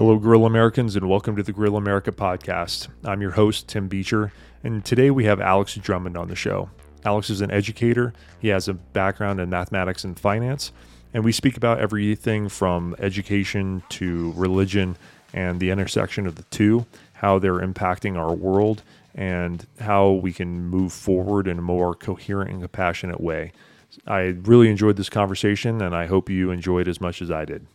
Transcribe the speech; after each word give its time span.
Hello, 0.00 0.16
Grill 0.16 0.46
Americans, 0.46 0.96
and 0.96 1.10
welcome 1.10 1.36
to 1.36 1.42
the 1.42 1.52
Grill 1.52 1.76
America 1.76 2.10
podcast. 2.10 2.88
I'm 3.04 3.20
your 3.20 3.32
host, 3.32 3.68
Tim 3.68 3.86
Beecher, 3.86 4.32
and 4.64 4.82
today 4.82 5.10
we 5.10 5.26
have 5.26 5.42
Alex 5.42 5.74
Drummond 5.74 6.16
on 6.16 6.28
the 6.28 6.34
show. 6.34 6.70
Alex 7.04 7.28
is 7.28 7.42
an 7.42 7.50
educator, 7.50 8.14
he 8.38 8.48
has 8.48 8.66
a 8.66 8.72
background 8.72 9.40
in 9.40 9.50
mathematics 9.50 10.02
and 10.02 10.18
finance, 10.18 10.72
and 11.12 11.22
we 11.22 11.32
speak 11.32 11.58
about 11.58 11.80
everything 11.80 12.48
from 12.48 12.96
education 12.98 13.82
to 13.90 14.32
religion 14.36 14.96
and 15.34 15.60
the 15.60 15.68
intersection 15.68 16.26
of 16.26 16.36
the 16.36 16.44
two, 16.44 16.86
how 17.12 17.38
they're 17.38 17.60
impacting 17.60 18.16
our 18.16 18.32
world, 18.32 18.82
and 19.14 19.66
how 19.80 20.12
we 20.12 20.32
can 20.32 20.62
move 20.64 20.94
forward 20.94 21.46
in 21.46 21.58
a 21.58 21.62
more 21.62 21.94
coherent 21.94 22.50
and 22.50 22.62
compassionate 22.62 23.20
way. 23.20 23.52
I 24.06 24.20
really 24.44 24.70
enjoyed 24.70 24.96
this 24.96 25.10
conversation, 25.10 25.82
and 25.82 25.94
I 25.94 26.06
hope 26.06 26.30
you 26.30 26.50
enjoyed 26.50 26.88
as 26.88 27.02
much 27.02 27.20
as 27.20 27.30
I 27.30 27.44
did. 27.44 27.66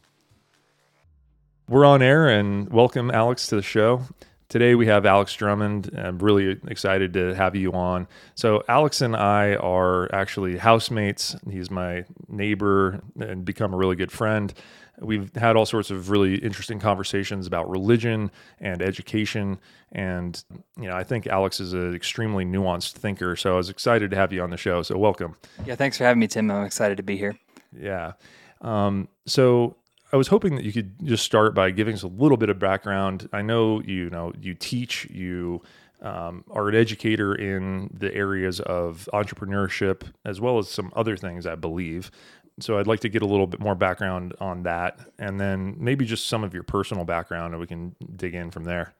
We're 1.67 1.85
on 1.85 2.03
air 2.03 2.27
and 2.27 2.71
welcome 2.71 3.09
Alex 3.09 3.47
to 3.47 3.55
the 3.55 3.63
show. 3.63 4.03
Today 4.49 4.75
we 4.75 4.85
have 4.85 5.03
Alex 5.03 5.33
Drummond. 5.33 5.89
I'm 5.97 6.19
really 6.19 6.59
excited 6.67 7.13
to 7.13 7.33
have 7.33 7.55
you 7.55 7.71
on. 7.71 8.07
So, 8.35 8.63
Alex 8.69 9.01
and 9.01 9.15
I 9.15 9.55
are 9.55 10.13
actually 10.13 10.57
housemates. 10.57 11.35
He's 11.49 11.71
my 11.71 12.05
neighbor 12.27 13.01
and 13.19 13.43
become 13.43 13.73
a 13.73 13.77
really 13.77 13.95
good 13.95 14.11
friend. 14.11 14.53
We've 14.99 15.35
had 15.35 15.55
all 15.55 15.65
sorts 15.65 15.89
of 15.89 16.11
really 16.11 16.35
interesting 16.35 16.79
conversations 16.79 17.47
about 17.47 17.67
religion 17.67 18.29
and 18.59 18.83
education. 18.83 19.57
And, 19.91 20.41
you 20.79 20.87
know, 20.87 20.95
I 20.95 21.03
think 21.03 21.25
Alex 21.25 21.59
is 21.59 21.73
an 21.73 21.95
extremely 21.95 22.45
nuanced 22.45 22.91
thinker. 22.91 23.35
So, 23.35 23.55
I 23.55 23.57
was 23.57 23.71
excited 23.71 24.11
to 24.11 24.17
have 24.17 24.31
you 24.31 24.43
on 24.43 24.51
the 24.51 24.57
show. 24.57 24.83
So, 24.83 24.99
welcome. 24.99 25.35
Yeah, 25.65 25.73
thanks 25.73 25.97
for 25.97 26.03
having 26.03 26.19
me, 26.19 26.27
Tim. 26.27 26.51
I'm 26.51 26.63
excited 26.63 26.97
to 26.97 27.03
be 27.03 27.17
here. 27.17 27.35
Yeah. 27.75 28.13
Um, 28.61 29.07
so, 29.25 29.77
I 30.13 30.17
was 30.17 30.27
hoping 30.27 30.55
that 30.55 30.63
you 30.63 30.71
could 30.71 30.93
just 31.05 31.25
start 31.25 31.55
by 31.55 31.71
giving 31.71 31.95
us 31.95 32.03
a 32.03 32.07
little 32.07 32.37
bit 32.37 32.49
of 32.49 32.59
background. 32.59 33.27
I 33.33 33.41
know 33.41 33.81
you 33.81 34.09
know 34.09 34.33
you 34.39 34.53
teach, 34.53 35.05
you 35.09 35.61
um, 36.01 36.43
are 36.51 36.69
an 36.69 36.75
educator 36.75 37.33
in 37.33 37.89
the 37.93 38.13
areas 38.13 38.59
of 38.59 39.09
entrepreneurship 39.13 40.03
as 40.23 40.39
well 40.39 40.57
as 40.57 40.69
some 40.69 40.91
other 40.95 41.17
things, 41.17 41.47
I 41.47 41.55
believe. 41.55 42.11
So 42.59 42.79
I'd 42.79 42.87
like 42.87 43.01
to 43.01 43.09
get 43.09 43.21
a 43.21 43.25
little 43.25 43.47
bit 43.47 43.59
more 43.59 43.75
background 43.75 44.33
on 44.39 44.63
that, 44.63 44.99
and 45.19 45.39
then 45.41 45.75
maybe 45.77 46.05
just 46.05 46.27
some 46.27 46.43
of 46.43 46.53
your 46.53 46.63
personal 46.63 47.03
background, 47.03 47.53
and 47.53 47.59
we 47.59 47.67
can 47.67 47.95
dig 48.15 48.33
in 48.33 48.49
from 48.49 48.63
there. 48.63 48.93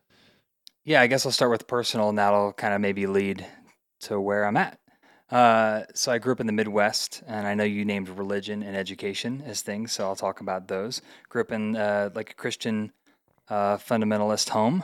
Yeah, 0.84 1.02
I 1.02 1.08
guess 1.08 1.26
I'll 1.26 1.32
start 1.32 1.52
with 1.52 1.66
personal, 1.66 2.10
and 2.10 2.18
that'll 2.18 2.52
kind 2.52 2.74
of 2.74 2.82
maybe 2.82 3.08
lead 3.08 3.46
to 4.02 4.20
where 4.20 4.46
I'm 4.46 4.58
at. 4.58 4.78
Uh, 5.32 5.84
so 5.94 6.12
I 6.12 6.20
grew 6.20 6.34
up 6.34 6.40
in 6.40 6.48
the 6.48 6.54
Midwest, 6.54 7.24
and 7.26 7.48
I 7.48 7.56
know 7.56 7.64
you 7.64 7.84
named 7.84 8.10
religion 8.10 8.62
and 8.62 8.76
education 8.76 9.44
as 9.46 9.62
things, 9.62 9.92
so 9.92 10.06
I'll 10.06 10.16
talk 10.16 10.40
about 10.40 10.68
those. 10.68 11.02
Grew 11.30 11.42
up 11.42 11.52
in 11.52 11.76
uh, 11.76 12.12
like 12.14 12.32
a 12.32 12.36
Christian 12.36 12.92
uh, 13.50 13.78
fundamentalist 13.78 14.50
home, 14.50 14.84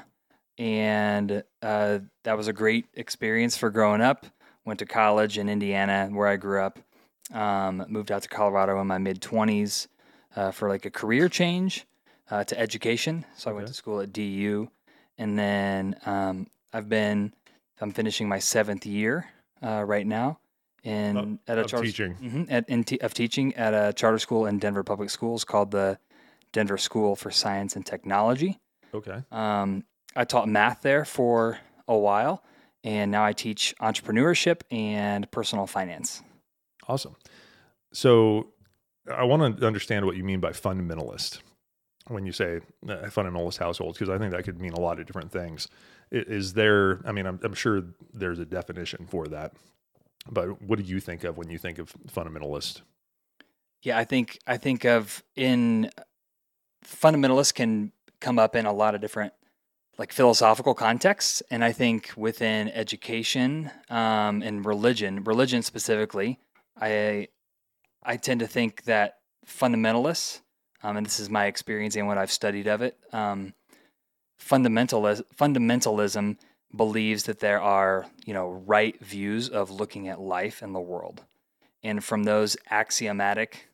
and 0.57 1.43
uh, 1.61 1.99
that 2.23 2.37
was 2.37 2.47
a 2.47 2.53
great 2.53 2.85
experience 2.95 3.55
for 3.55 3.69
growing 3.69 4.01
up. 4.01 4.25
Went 4.65 4.79
to 4.79 4.85
college 4.85 5.37
in 5.37 5.47
Indiana, 5.47 6.09
where 6.11 6.27
I 6.27 6.37
grew 6.37 6.61
up. 6.61 6.79
Um, 7.33 7.85
moved 7.87 8.11
out 8.11 8.23
to 8.23 8.29
Colorado 8.29 8.81
in 8.81 8.87
my 8.87 8.97
mid 8.97 9.21
twenties 9.21 9.87
uh, 10.35 10.51
for 10.51 10.67
like 10.69 10.85
a 10.85 10.91
career 10.91 11.29
change 11.29 11.85
uh, 12.31 12.43
to 12.45 12.59
education. 12.59 13.25
So 13.37 13.51
I 13.51 13.53
went 13.53 13.67
to 13.67 13.73
school 13.73 14.01
at 14.01 14.11
DU, 14.11 14.69
and 15.19 15.37
then 15.37 15.95
um, 16.07 16.47
I've 16.73 16.89
been 16.89 17.33
I'm 17.79 17.91
finishing 17.91 18.27
my 18.27 18.39
seventh 18.39 18.87
year 18.87 19.27
uh, 19.61 19.83
right 19.85 20.05
now 20.07 20.39
in 20.83 21.17
Of- 21.17 21.37
at 21.47 21.57
a 21.57 21.61
of 21.61 21.67
charter 21.67 21.85
teaching. 21.85 22.15
Mhm, 22.15 22.47
at 22.51 22.67
in 22.69 22.83
te- 22.83 22.99
of 22.99 23.13
teaching 23.13 23.53
at 23.55 23.73
a 23.73 23.93
charter 23.93 24.19
school 24.19 24.45
in 24.45 24.57
Denver 24.59 24.83
Public 24.83 25.09
Schools 25.09 25.43
called 25.43 25.71
the 25.71 25.99
Denver 26.51 26.77
School 26.77 27.15
for 27.15 27.31
Science 27.31 27.75
and 27.75 27.85
Technology. 27.85 28.59
Okay. 28.93 29.23
Um, 29.31 29.85
I 30.15 30.25
taught 30.25 30.47
math 30.49 30.81
there 30.81 31.05
for 31.05 31.59
a 31.87 31.97
while, 31.97 32.43
and 32.83 33.11
now 33.11 33.23
I 33.23 33.31
teach 33.33 33.73
entrepreneurship 33.81 34.61
and 34.71 35.29
personal 35.31 35.67
finance. 35.67 36.21
Awesome. 36.87 37.15
So 37.93 38.47
I 39.09 39.23
want 39.23 39.59
to 39.59 39.65
understand 39.67 40.05
what 40.05 40.17
you 40.17 40.23
mean 40.23 40.39
by 40.39 40.51
fundamentalist 40.51 41.39
when 42.07 42.25
you 42.25 42.31
say 42.31 42.57
uh, 42.89 42.95
fundamentalist 43.05 43.57
households, 43.59 43.97
because 43.97 44.13
I 44.13 44.17
think 44.17 44.31
that 44.31 44.43
could 44.43 44.59
mean 44.59 44.73
a 44.73 44.79
lot 44.79 44.99
of 44.99 45.05
different 45.05 45.31
things. 45.31 45.67
Is 46.11 46.53
there, 46.53 47.01
I 47.05 47.13
mean, 47.13 47.25
I'm, 47.25 47.39
I'm 47.41 47.53
sure 47.53 47.83
there's 48.13 48.39
a 48.39 48.45
definition 48.45 49.07
for 49.09 49.27
that, 49.27 49.53
but 50.29 50.61
what 50.61 50.77
do 50.77 50.83
you 50.83 50.99
think 50.99 51.23
of 51.23 51.37
when 51.37 51.49
you 51.49 51.57
think 51.57 51.79
of 51.79 51.93
fundamentalist? 52.13 52.81
Yeah, 53.81 53.97
I 53.97 54.03
think 54.03 54.37
I 54.45 54.57
think 54.57 54.85
of 54.85 55.23
in 55.35 55.89
fundamentalist 56.85 57.55
can 57.55 57.91
come 58.19 58.37
up 58.37 58.55
in 58.55 58.65
a 58.65 58.73
lot 58.73 58.93
of 58.93 59.01
different 59.01 59.33
like 59.97 60.13
philosophical 60.13 60.73
contexts, 60.73 61.41
and 61.49 61.63
I 61.63 61.71
think 61.71 62.11
within 62.15 62.69
education 62.69 63.71
um, 63.89 64.41
and 64.41 64.65
religion, 64.65 65.23
religion 65.23 65.61
specifically, 65.61 66.39
I 66.79 67.29
I 68.03 68.17
tend 68.17 68.39
to 68.41 68.47
think 68.47 68.83
that 68.83 69.17
fundamentalists, 69.47 70.41
um, 70.83 70.97
and 70.97 71.05
this 71.05 71.19
is 71.19 71.29
my 71.29 71.45
experience 71.45 71.95
and 71.95 72.07
what 72.07 72.17
I've 72.17 72.31
studied 72.31 72.67
of 72.67 72.81
it, 72.81 72.97
um, 73.13 73.53
fundamentalism 74.41 75.23
fundamentalism 75.37 76.37
believes 76.75 77.23
that 77.23 77.39
there 77.39 77.61
are 77.61 78.05
you 78.25 78.33
know 78.33 78.49
right 78.49 78.99
views 79.03 79.49
of 79.49 79.69
looking 79.69 80.07
at 80.07 80.19
life 80.19 80.61
and 80.61 80.73
the 80.73 80.79
world, 80.79 81.23
and 81.83 82.03
from 82.03 82.23
those 82.23 82.57
axiomatic 82.69 83.69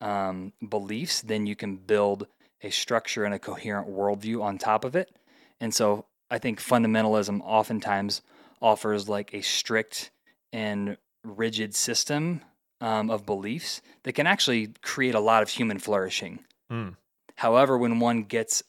um, 0.00 0.52
beliefs, 0.66 1.22
then 1.22 1.46
you 1.46 1.56
can 1.56 1.76
build 1.76 2.26
a 2.62 2.70
structure 2.70 3.24
and 3.24 3.34
a 3.34 3.38
coherent 3.38 3.88
worldview 3.88 4.42
on 4.42 4.58
top 4.58 4.84
of 4.84 4.96
it. 4.96 5.14
And 5.60 5.74
so 5.74 6.06
I 6.30 6.38
think 6.38 6.60
fundamentalism 6.60 7.40
oftentimes 7.44 8.22
offers 8.60 9.08
like 9.08 9.32
a 9.32 9.42
strict 9.42 10.10
and 10.52 10.96
rigid 11.22 11.74
system 11.74 12.42
um, 12.80 13.10
of 13.10 13.26
beliefs 13.26 13.80
that 14.02 14.14
can 14.14 14.26
actually 14.26 14.72
create 14.82 15.14
a 15.14 15.20
lot 15.20 15.42
of 15.42 15.48
human 15.48 15.78
flourishing. 15.78 16.40
Hmm. 16.70 16.90
However, 17.36 17.76
when 17.76 18.00
one 18.00 18.24
gets 18.24 18.62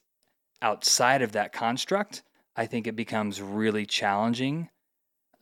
outside 0.61 1.21
of 1.21 1.33
that 1.33 1.53
construct, 1.53 2.23
I 2.55 2.65
think 2.65 2.87
it 2.87 2.95
becomes 2.95 3.41
really 3.41 3.85
challenging 3.85 4.69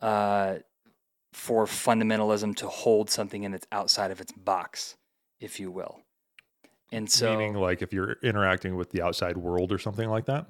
uh, 0.00 0.56
for 1.32 1.66
fundamentalism 1.66 2.56
to 2.56 2.68
hold 2.68 3.10
something 3.10 3.44
in 3.44 3.54
its 3.54 3.66
outside 3.72 4.10
of 4.10 4.20
its 4.20 4.32
box, 4.32 4.96
if 5.40 5.58
you 5.60 5.70
will. 5.70 6.00
And 6.92 7.10
so, 7.10 7.30
Meaning, 7.30 7.54
like 7.54 7.82
if 7.82 7.92
you're 7.92 8.16
interacting 8.22 8.76
with 8.76 8.90
the 8.90 9.02
outside 9.02 9.36
world 9.36 9.72
or 9.72 9.78
something 9.78 10.08
like 10.08 10.26
that, 10.26 10.46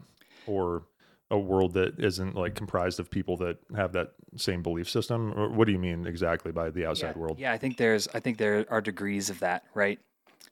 or 0.47 0.85
a 1.31 1.39
world 1.39 1.75
that 1.75 1.99
isn't 1.99 2.37
like 2.37 2.55
comprised 2.55 3.01
of 3.01 3.11
people 3.11 3.37
that 3.37 3.59
have 3.75 3.93
that 3.93 4.13
same 4.37 4.63
belief 4.63 4.89
system. 4.89 5.33
Or 5.37 5.51
what 5.51 5.67
do 5.67 5.73
you 5.73 5.79
mean 5.79 6.07
exactly 6.07 6.53
by 6.53 6.71
the 6.71 6.87
outside 6.87 7.15
yeah, 7.17 7.21
world? 7.21 7.39
Yeah, 7.39 7.53
I 7.53 7.59
think 7.59 7.77
there's 7.77 8.07
I 8.15 8.21
think 8.21 8.39
there 8.39 8.65
are 8.69 8.81
degrees 8.81 9.29
of 9.29 9.41
that, 9.41 9.65
right? 9.75 9.99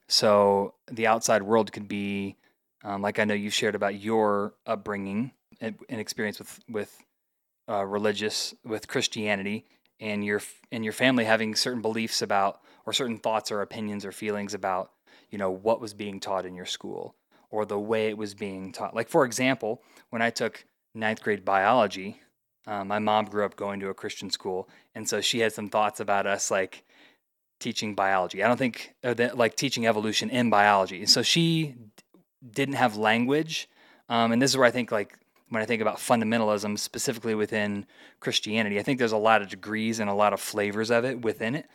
So 0.07 0.73
the 0.91 1.07
outside 1.07 1.43
world 1.43 1.71
could 1.71 1.87
be 1.87 2.35
um, 2.85 3.01
like 3.01 3.17
I 3.17 3.25
know 3.25 3.33
you 3.33 3.49
shared 3.49 3.75
about 3.75 3.99
your 3.99 4.53
upbringing 4.65 5.31
and, 5.59 5.75
and 5.89 5.99
experience 5.99 6.39
with 6.39 6.59
with 6.69 7.03
uh, 7.67 7.83
religious 7.83 8.53
with 8.63 8.87
Christianity 8.87 9.65
and 9.99 10.23
your 10.23 10.41
and 10.71 10.83
your 10.83 10.93
family 10.93 11.25
having 11.25 11.55
certain 11.55 11.81
beliefs 11.81 12.21
about 12.21 12.61
or 12.85 12.93
certain 12.93 13.17
thoughts 13.17 13.51
or 13.51 13.61
opinions 13.61 14.05
or 14.05 14.11
feelings 14.11 14.53
about 14.53 14.91
you 15.31 15.37
know 15.39 15.49
what 15.49 15.81
was 15.81 15.93
being 15.95 16.19
taught 16.19 16.45
in 16.45 16.53
your 16.55 16.65
school 16.65 17.15
or 17.49 17.65
the 17.65 17.79
way 17.79 18.07
it 18.09 18.17
was 18.17 18.35
being 18.35 18.71
taught. 18.71 18.95
Like 18.95 19.09
for 19.09 19.25
example, 19.25 19.81
when 20.11 20.21
I 20.21 20.29
took 20.29 20.65
ninth 20.93 21.23
grade 21.23 21.43
biology, 21.43 22.21
um, 22.67 22.87
my 22.87 22.99
mom 22.99 23.25
grew 23.25 23.45
up 23.45 23.55
going 23.55 23.79
to 23.79 23.89
a 23.89 23.95
Christian 23.95 24.29
school, 24.29 24.69
and 24.93 25.09
so 25.09 25.21
she 25.21 25.39
had 25.39 25.53
some 25.53 25.69
thoughts 25.69 25.99
about 25.99 26.27
us 26.27 26.51
like 26.51 26.83
teaching 27.59 27.95
biology. 27.95 28.43
I 28.43 28.47
don't 28.47 28.57
think 28.57 28.93
that, 29.01 29.37
like 29.37 29.55
teaching 29.55 29.87
evolution 29.87 30.29
in 30.29 30.49
biology. 30.49 30.99
And 30.99 31.09
so 31.09 31.23
she 31.23 31.75
didn't 32.51 32.75
have 32.75 32.97
language, 32.97 33.69
um, 34.09 34.31
and 34.31 34.41
this 34.41 34.51
is 34.51 34.57
where 34.57 34.67
I 34.67 34.71
think 34.71 34.91
like 34.91 35.17
when 35.49 35.61
I 35.61 35.65
think 35.65 35.81
about 35.81 35.97
fundamentalism 35.97 36.77
specifically 36.77 37.35
within 37.35 37.85
Christianity, 38.19 38.79
I 38.79 38.83
think 38.83 38.99
there's 38.99 39.11
a 39.11 39.17
lot 39.17 39.41
of 39.41 39.49
degrees 39.49 39.99
and 39.99 40.09
a 40.09 40.13
lot 40.13 40.33
of 40.33 40.39
flavors 40.39 40.91
of 40.91 41.05
it 41.05 41.21
within 41.21 41.55
it. 41.55 41.67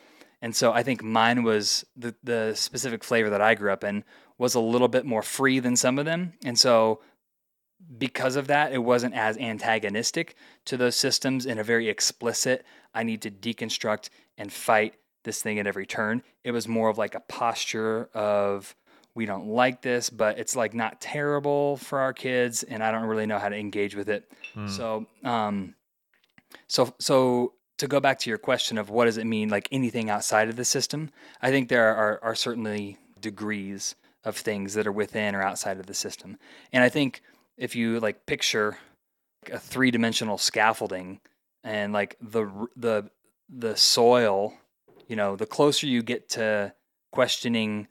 And 0.42 0.56
so 0.56 0.72
I 0.72 0.82
think 0.82 1.02
mine 1.02 1.42
was 1.42 1.84
the 1.96 2.14
the 2.22 2.54
specific 2.54 3.04
flavor 3.04 3.30
that 3.30 3.40
I 3.40 3.54
grew 3.54 3.72
up 3.72 3.84
in 3.84 4.04
was 4.38 4.54
a 4.54 4.60
little 4.60 4.88
bit 4.88 5.04
more 5.04 5.22
free 5.22 5.60
than 5.60 5.76
some 5.76 5.98
of 5.98 6.06
them. 6.06 6.32
And 6.44 6.58
so 6.58 7.00
because 7.98 8.36
of 8.36 8.46
that, 8.46 8.72
it 8.72 8.78
wasn't 8.78 9.14
as 9.14 9.36
antagonistic 9.38 10.34
to 10.66 10.76
those 10.76 10.96
systems 10.96 11.46
in 11.46 11.58
a 11.58 11.64
very 11.64 11.88
explicit, 11.88 12.64
I 12.94 13.02
need 13.02 13.22
to 13.22 13.30
deconstruct 13.30 14.10
and 14.36 14.52
fight 14.52 14.94
this 15.24 15.42
thing 15.42 15.58
at 15.58 15.66
every 15.66 15.86
turn. 15.86 16.22
It 16.44 16.52
was 16.52 16.66
more 16.66 16.88
of 16.88 16.98
like 16.98 17.14
a 17.14 17.20
posture 17.20 18.08
of, 18.14 18.74
we 19.14 19.26
don't 19.26 19.48
like 19.48 19.82
this, 19.82 20.10
but 20.10 20.38
it's 20.38 20.54
like 20.54 20.74
not 20.74 21.00
terrible 21.00 21.76
for 21.76 21.98
our 21.98 22.12
kids, 22.12 22.62
and 22.62 22.82
I 22.82 22.92
don't 22.92 23.04
really 23.04 23.26
know 23.26 23.38
how 23.38 23.48
to 23.48 23.56
engage 23.56 23.94
with 23.94 24.08
it. 24.08 24.30
Hmm. 24.54 24.68
So, 24.68 25.06
um, 25.24 25.74
so, 26.68 26.94
so 26.98 27.54
to 27.78 27.88
go 27.88 28.00
back 28.00 28.18
to 28.20 28.30
your 28.30 28.38
question 28.38 28.78
of 28.78 28.90
what 28.90 29.06
does 29.06 29.16
it 29.16 29.26
mean, 29.26 29.48
like 29.48 29.68
anything 29.72 30.10
outside 30.10 30.48
of 30.48 30.56
the 30.56 30.64
system, 30.64 31.10
I 31.40 31.50
think 31.50 31.68
there 31.68 31.94
are, 31.94 32.20
are 32.22 32.34
certainly 32.34 32.98
degrees 33.20 33.94
of 34.24 34.36
things 34.36 34.74
that 34.74 34.86
are 34.86 34.92
within 34.92 35.34
or 35.34 35.42
outside 35.42 35.78
of 35.78 35.86
the 35.86 35.94
system. 35.94 36.38
And 36.72 36.84
I 36.84 36.88
think 36.88 37.22
if 37.56 37.74
you 37.74 38.00
like 38.00 38.26
picture 38.26 38.78
a 39.50 39.58
three-dimensional 39.58 40.38
scaffolding 40.38 41.20
and 41.64 41.92
like 41.92 42.16
the 42.20 42.68
the 42.76 43.10
the 43.48 43.76
soil, 43.76 44.54
you 45.08 45.16
know, 45.16 45.36
the 45.36 45.46
closer 45.46 45.86
you 45.86 46.02
get 46.02 46.28
to 46.30 46.72
questioning 47.12 47.88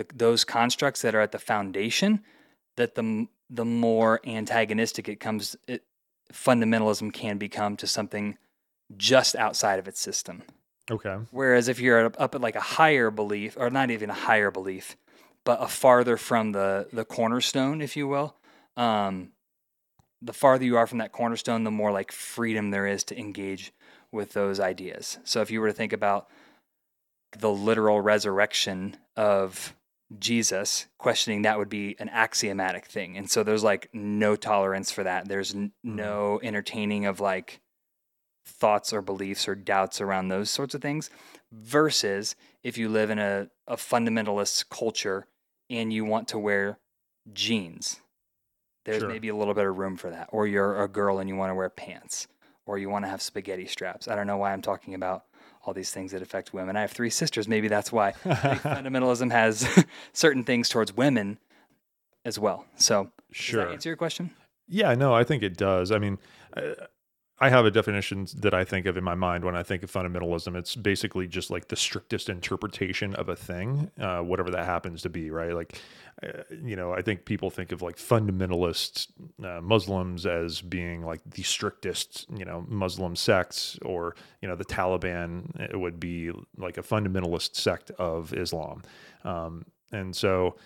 the, 0.00 0.06
those 0.14 0.44
constructs 0.44 1.02
that 1.02 1.14
are 1.14 1.20
at 1.20 1.32
the 1.32 1.38
foundation, 1.38 2.20
that 2.76 2.94
the 2.94 3.26
the 3.50 3.64
more 3.64 4.20
antagonistic 4.24 5.08
it 5.08 5.20
comes, 5.20 5.56
it, 5.66 5.82
fundamentalism 6.32 7.12
can 7.12 7.36
become 7.36 7.76
to 7.76 7.86
something 7.86 8.38
just 8.96 9.34
outside 9.34 9.80
of 9.80 9.88
its 9.88 10.00
system. 10.00 10.42
Okay. 10.88 11.16
Whereas 11.32 11.68
if 11.68 11.80
you're 11.80 12.06
up 12.06 12.34
at 12.34 12.40
like 12.40 12.54
a 12.54 12.60
higher 12.60 13.10
belief, 13.10 13.56
or 13.58 13.70
not 13.70 13.90
even 13.90 14.08
a 14.08 14.14
higher 14.14 14.50
belief, 14.50 14.96
but 15.44 15.62
a 15.62 15.68
farther 15.68 16.16
from 16.16 16.52
the 16.52 16.88
the 16.92 17.04
cornerstone, 17.04 17.82
if 17.82 17.96
you 17.96 18.08
will, 18.08 18.36
um, 18.76 19.32
the 20.22 20.32
farther 20.32 20.64
you 20.64 20.78
are 20.78 20.86
from 20.86 20.98
that 20.98 21.12
cornerstone, 21.12 21.64
the 21.64 21.70
more 21.70 21.92
like 21.92 22.10
freedom 22.10 22.70
there 22.70 22.86
is 22.86 23.04
to 23.04 23.18
engage 23.18 23.72
with 24.12 24.32
those 24.32 24.60
ideas. 24.60 25.18
So 25.24 25.42
if 25.42 25.50
you 25.50 25.60
were 25.60 25.68
to 25.68 25.74
think 25.74 25.92
about 25.92 26.28
the 27.38 27.50
literal 27.50 28.00
resurrection 28.00 28.96
of 29.16 29.74
Jesus, 30.18 30.86
questioning 30.98 31.42
that 31.42 31.58
would 31.58 31.68
be 31.68 31.96
an 32.00 32.08
axiomatic 32.08 32.86
thing. 32.86 33.16
And 33.16 33.30
so 33.30 33.42
there's 33.42 33.62
like 33.62 33.88
no 33.92 34.34
tolerance 34.36 34.90
for 34.90 35.04
that. 35.04 35.28
There's 35.28 35.54
n- 35.54 35.72
Mhm. 35.84 35.94
no 35.94 36.40
entertaining 36.42 37.06
of 37.06 37.20
like 37.20 37.60
thoughts 38.44 38.92
or 38.92 39.02
beliefs 39.02 39.46
or 39.46 39.54
doubts 39.54 40.00
around 40.00 40.28
those 40.28 40.50
sorts 40.50 40.74
of 40.74 40.82
things. 40.82 41.10
Versus 41.52 42.34
if 42.62 42.76
you 42.78 42.88
live 42.88 43.10
in 43.10 43.18
a, 43.18 43.48
a 43.66 43.76
fundamentalist 43.76 44.68
culture 44.68 45.26
and 45.68 45.92
you 45.92 46.04
want 46.04 46.28
to 46.28 46.38
wear 46.38 46.78
jeans, 47.32 48.00
there's 48.84 49.00
Sure. 49.00 49.08
maybe 49.08 49.28
a 49.28 49.36
little 49.36 49.54
bit 49.54 49.66
of 49.66 49.76
room 49.78 49.96
for 49.96 50.10
that. 50.10 50.28
Or 50.32 50.46
you're 50.46 50.82
a 50.82 50.88
girl 50.88 51.18
and 51.18 51.28
you 51.28 51.36
want 51.36 51.50
to 51.50 51.54
wear 51.54 51.68
pants, 51.70 52.26
or 52.66 52.78
you 52.78 52.88
want 52.88 53.04
to 53.04 53.08
have 53.10 53.22
spaghetti 53.22 53.66
straps. 53.66 54.08
I 54.08 54.14
don't 54.16 54.26
know 54.26 54.36
why 54.38 54.52
I'm 54.52 54.62
talking 54.62 54.94
about 54.94 55.24
all 55.64 55.74
these 55.74 55.90
things 55.90 56.12
that 56.12 56.22
affect 56.22 56.54
women. 56.54 56.76
I 56.76 56.80
have 56.80 56.90
three 56.90 57.10
sisters. 57.10 57.46
Maybe 57.46 57.68
that's 57.68 57.92
why 57.92 58.12
fundamentalism 58.24 59.30
has 59.30 59.68
certain 60.12 60.44
things 60.44 60.68
towards 60.68 60.96
women 60.96 61.38
as 62.24 62.38
well. 62.38 62.64
So, 62.76 63.04
does 63.04 63.36
sure. 63.36 63.64
that 63.64 63.72
answer 63.72 63.88
your 63.88 63.96
question? 63.96 64.30
Yeah, 64.68 64.94
no, 64.94 65.14
I 65.14 65.24
think 65.24 65.42
it 65.42 65.56
does. 65.56 65.90
I 65.90 65.98
mean, 65.98 66.18
uh, 66.56 66.72
I, 67.40 67.48
have 67.48 67.64
a 67.64 67.70
definition 67.70 68.26
that 68.36 68.54
I 68.54 68.64
think 68.64 68.86
of 68.86 68.96
in 68.96 69.04
my 69.04 69.14
mind 69.14 69.44
when 69.44 69.56
I 69.56 69.62
think 69.62 69.82
of 69.82 69.90
fundamentalism. 69.90 70.56
It's 70.56 70.76
basically 70.76 71.26
just 71.26 71.50
like 71.50 71.68
the 71.68 71.76
strictest 71.76 72.28
interpretation 72.28 73.14
of 73.14 73.28
a 73.28 73.36
thing, 73.36 73.90
uh, 74.00 74.20
whatever 74.20 74.50
that 74.50 74.64
happens 74.64 75.02
to 75.02 75.08
be, 75.08 75.30
right? 75.30 75.54
Like, 75.54 75.80
uh, 76.22 76.42
you 76.62 76.76
know, 76.76 76.92
I 76.92 77.02
think 77.02 77.24
people 77.24 77.50
think 77.50 77.72
of 77.72 77.82
like 77.82 77.96
fundamentalist 77.96 79.08
uh, 79.42 79.60
Muslims 79.60 80.26
as 80.26 80.60
being 80.60 81.02
like 81.02 81.20
the 81.24 81.42
strictest, 81.42 82.26
you 82.36 82.44
know, 82.44 82.64
Muslim 82.68 83.16
sects, 83.16 83.78
or 83.82 84.14
you 84.42 84.48
know, 84.48 84.56
the 84.56 84.64
Taliban 84.64 85.58
it 85.58 85.78
would 85.78 85.98
be 85.98 86.30
like 86.58 86.78
a 86.78 86.82
fundamentalist 86.82 87.56
sect 87.56 87.90
of 87.92 88.34
Islam, 88.34 88.82
um, 89.24 89.64
and 89.92 90.14
so, 90.14 90.56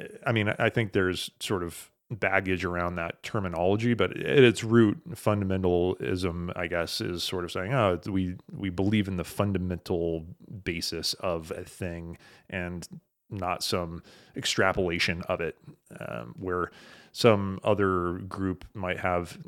uh, 0.00 0.04
I 0.26 0.32
mean, 0.32 0.48
I 0.58 0.70
think 0.70 0.92
there's 0.92 1.30
sort 1.40 1.62
of 1.62 1.90
baggage 2.10 2.64
around 2.64 2.96
that 2.96 3.22
terminology, 3.22 3.94
but 3.94 4.16
at 4.16 4.42
its 4.42 4.64
root, 4.64 4.98
fundamentalism, 5.10 6.52
I 6.56 6.66
guess, 6.66 7.00
is 7.00 7.22
sort 7.22 7.44
of 7.44 7.52
saying, 7.52 7.72
oh, 7.72 8.00
we 8.06 8.36
we 8.52 8.70
believe 8.70 9.08
in 9.08 9.16
the 9.16 9.24
fundamental 9.24 10.26
basis 10.64 11.14
of 11.14 11.50
a 11.52 11.64
thing 11.64 12.18
and 12.48 12.86
not 13.30 13.62
some 13.62 14.02
extrapolation 14.36 15.22
of 15.28 15.40
it, 15.40 15.56
um, 16.00 16.34
where 16.36 16.70
some 17.12 17.60
other 17.64 18.14
group 18.28 18.64
might 18.74 18.98
have 18.98 19.38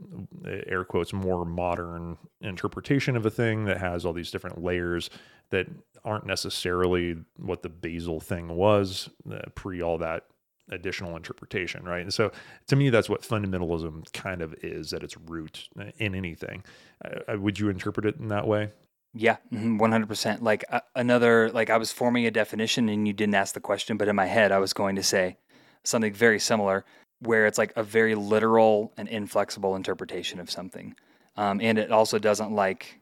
air 0.66 0.84
quotes 0.84 1.12
more 1.12 1.44
modern 1.44 2.16
interpretation 2.40 3.16
of 3.16 3.26
a 3.26 3.30
thing 3.30 3.64
that 3.64 3.78
has 3.78 4.04
all 4.04 4.12
these 4.12 4.30
different 4.30 4.62
layers 4.62 5.10
that 5.50 5.66
aren't 6.04 6.26
necessarily 6.26 7.16
what 7.36 7.62
the 7.62 7.68
basal 7.68 8.18
thing 8.18 8.48
was 8.48 9.08
uh, 9.32 9.38
pre 9.54 9.80
all 9.80 9.98
that 9.98 10.24
additional 10.70 11.16
interpretation, 11.16 11.84
right? 11.84 12.02
And 12.02 12.12
so 12.12 12.30
to 12.68 12.76
me, 12.76 12.90
that's 12.90 13.08
what 13.08 13.22
fundamentalism 13.22 14.12
kind 14.12 14.42
of 14.42 14.54
is 14.62 14.92
at 14.92 15.02
its 15.02 15.16
root 15.16 15.68
in 15.98 16.14
anything. 16.14 16.64
Uh, 17.04 17.38
would 17.38 17.58
you 17.58 17.68
interpret 17.68 18.06
it 18.06 18.16
in 18.16 18.28
that 18.28 18.46
way? 18.46 18.70
Yeah, 19.14 19.36
mhm, 19.52 19.78
100%. 19.78 20.40
Like 20.42 20.64
uh, 20.70 20.80
another, 20.94 21.50
like 21.50 21.68
I 21.68 21.76
was 21.76 21.92
forming 21.92 22.26
a 22.26 22.30
definition 22.30 22.88
and 22.88 23.06
you 23.06 23.12
didn't 23.12 23.34
ask 23.34 23.54
the 23.54 23.60
question, 23.60 23.96
but 23.96 24.08
in 24.08 24.16
my 24.16 24.26
head, 24.26 24.52
I 24.52 24.58
was 24.58 24.72
going 24.72 24.96
to 24.96 25.02
say 25.02 25.36
something 25.84 26.14
very 26.14 26.38
similar 26.38 26.84
where 27.20 27.46
it's 27.46 27.58
like 27.58 27.72
a 27.76 27.82
very 27.82 28.14
literal 28.14 28.92
and 28.96 29.08
inflexible 29.08 29.76
interpretation 29.76 30.40
of 30.40 30.50
something. 30.50 30.94
Um, 31.36 31.60
and 31.60 31.78
it 31.78 31.92
also 31.92 32.18
doesn't 32.18 32.52
like 32.52 33.00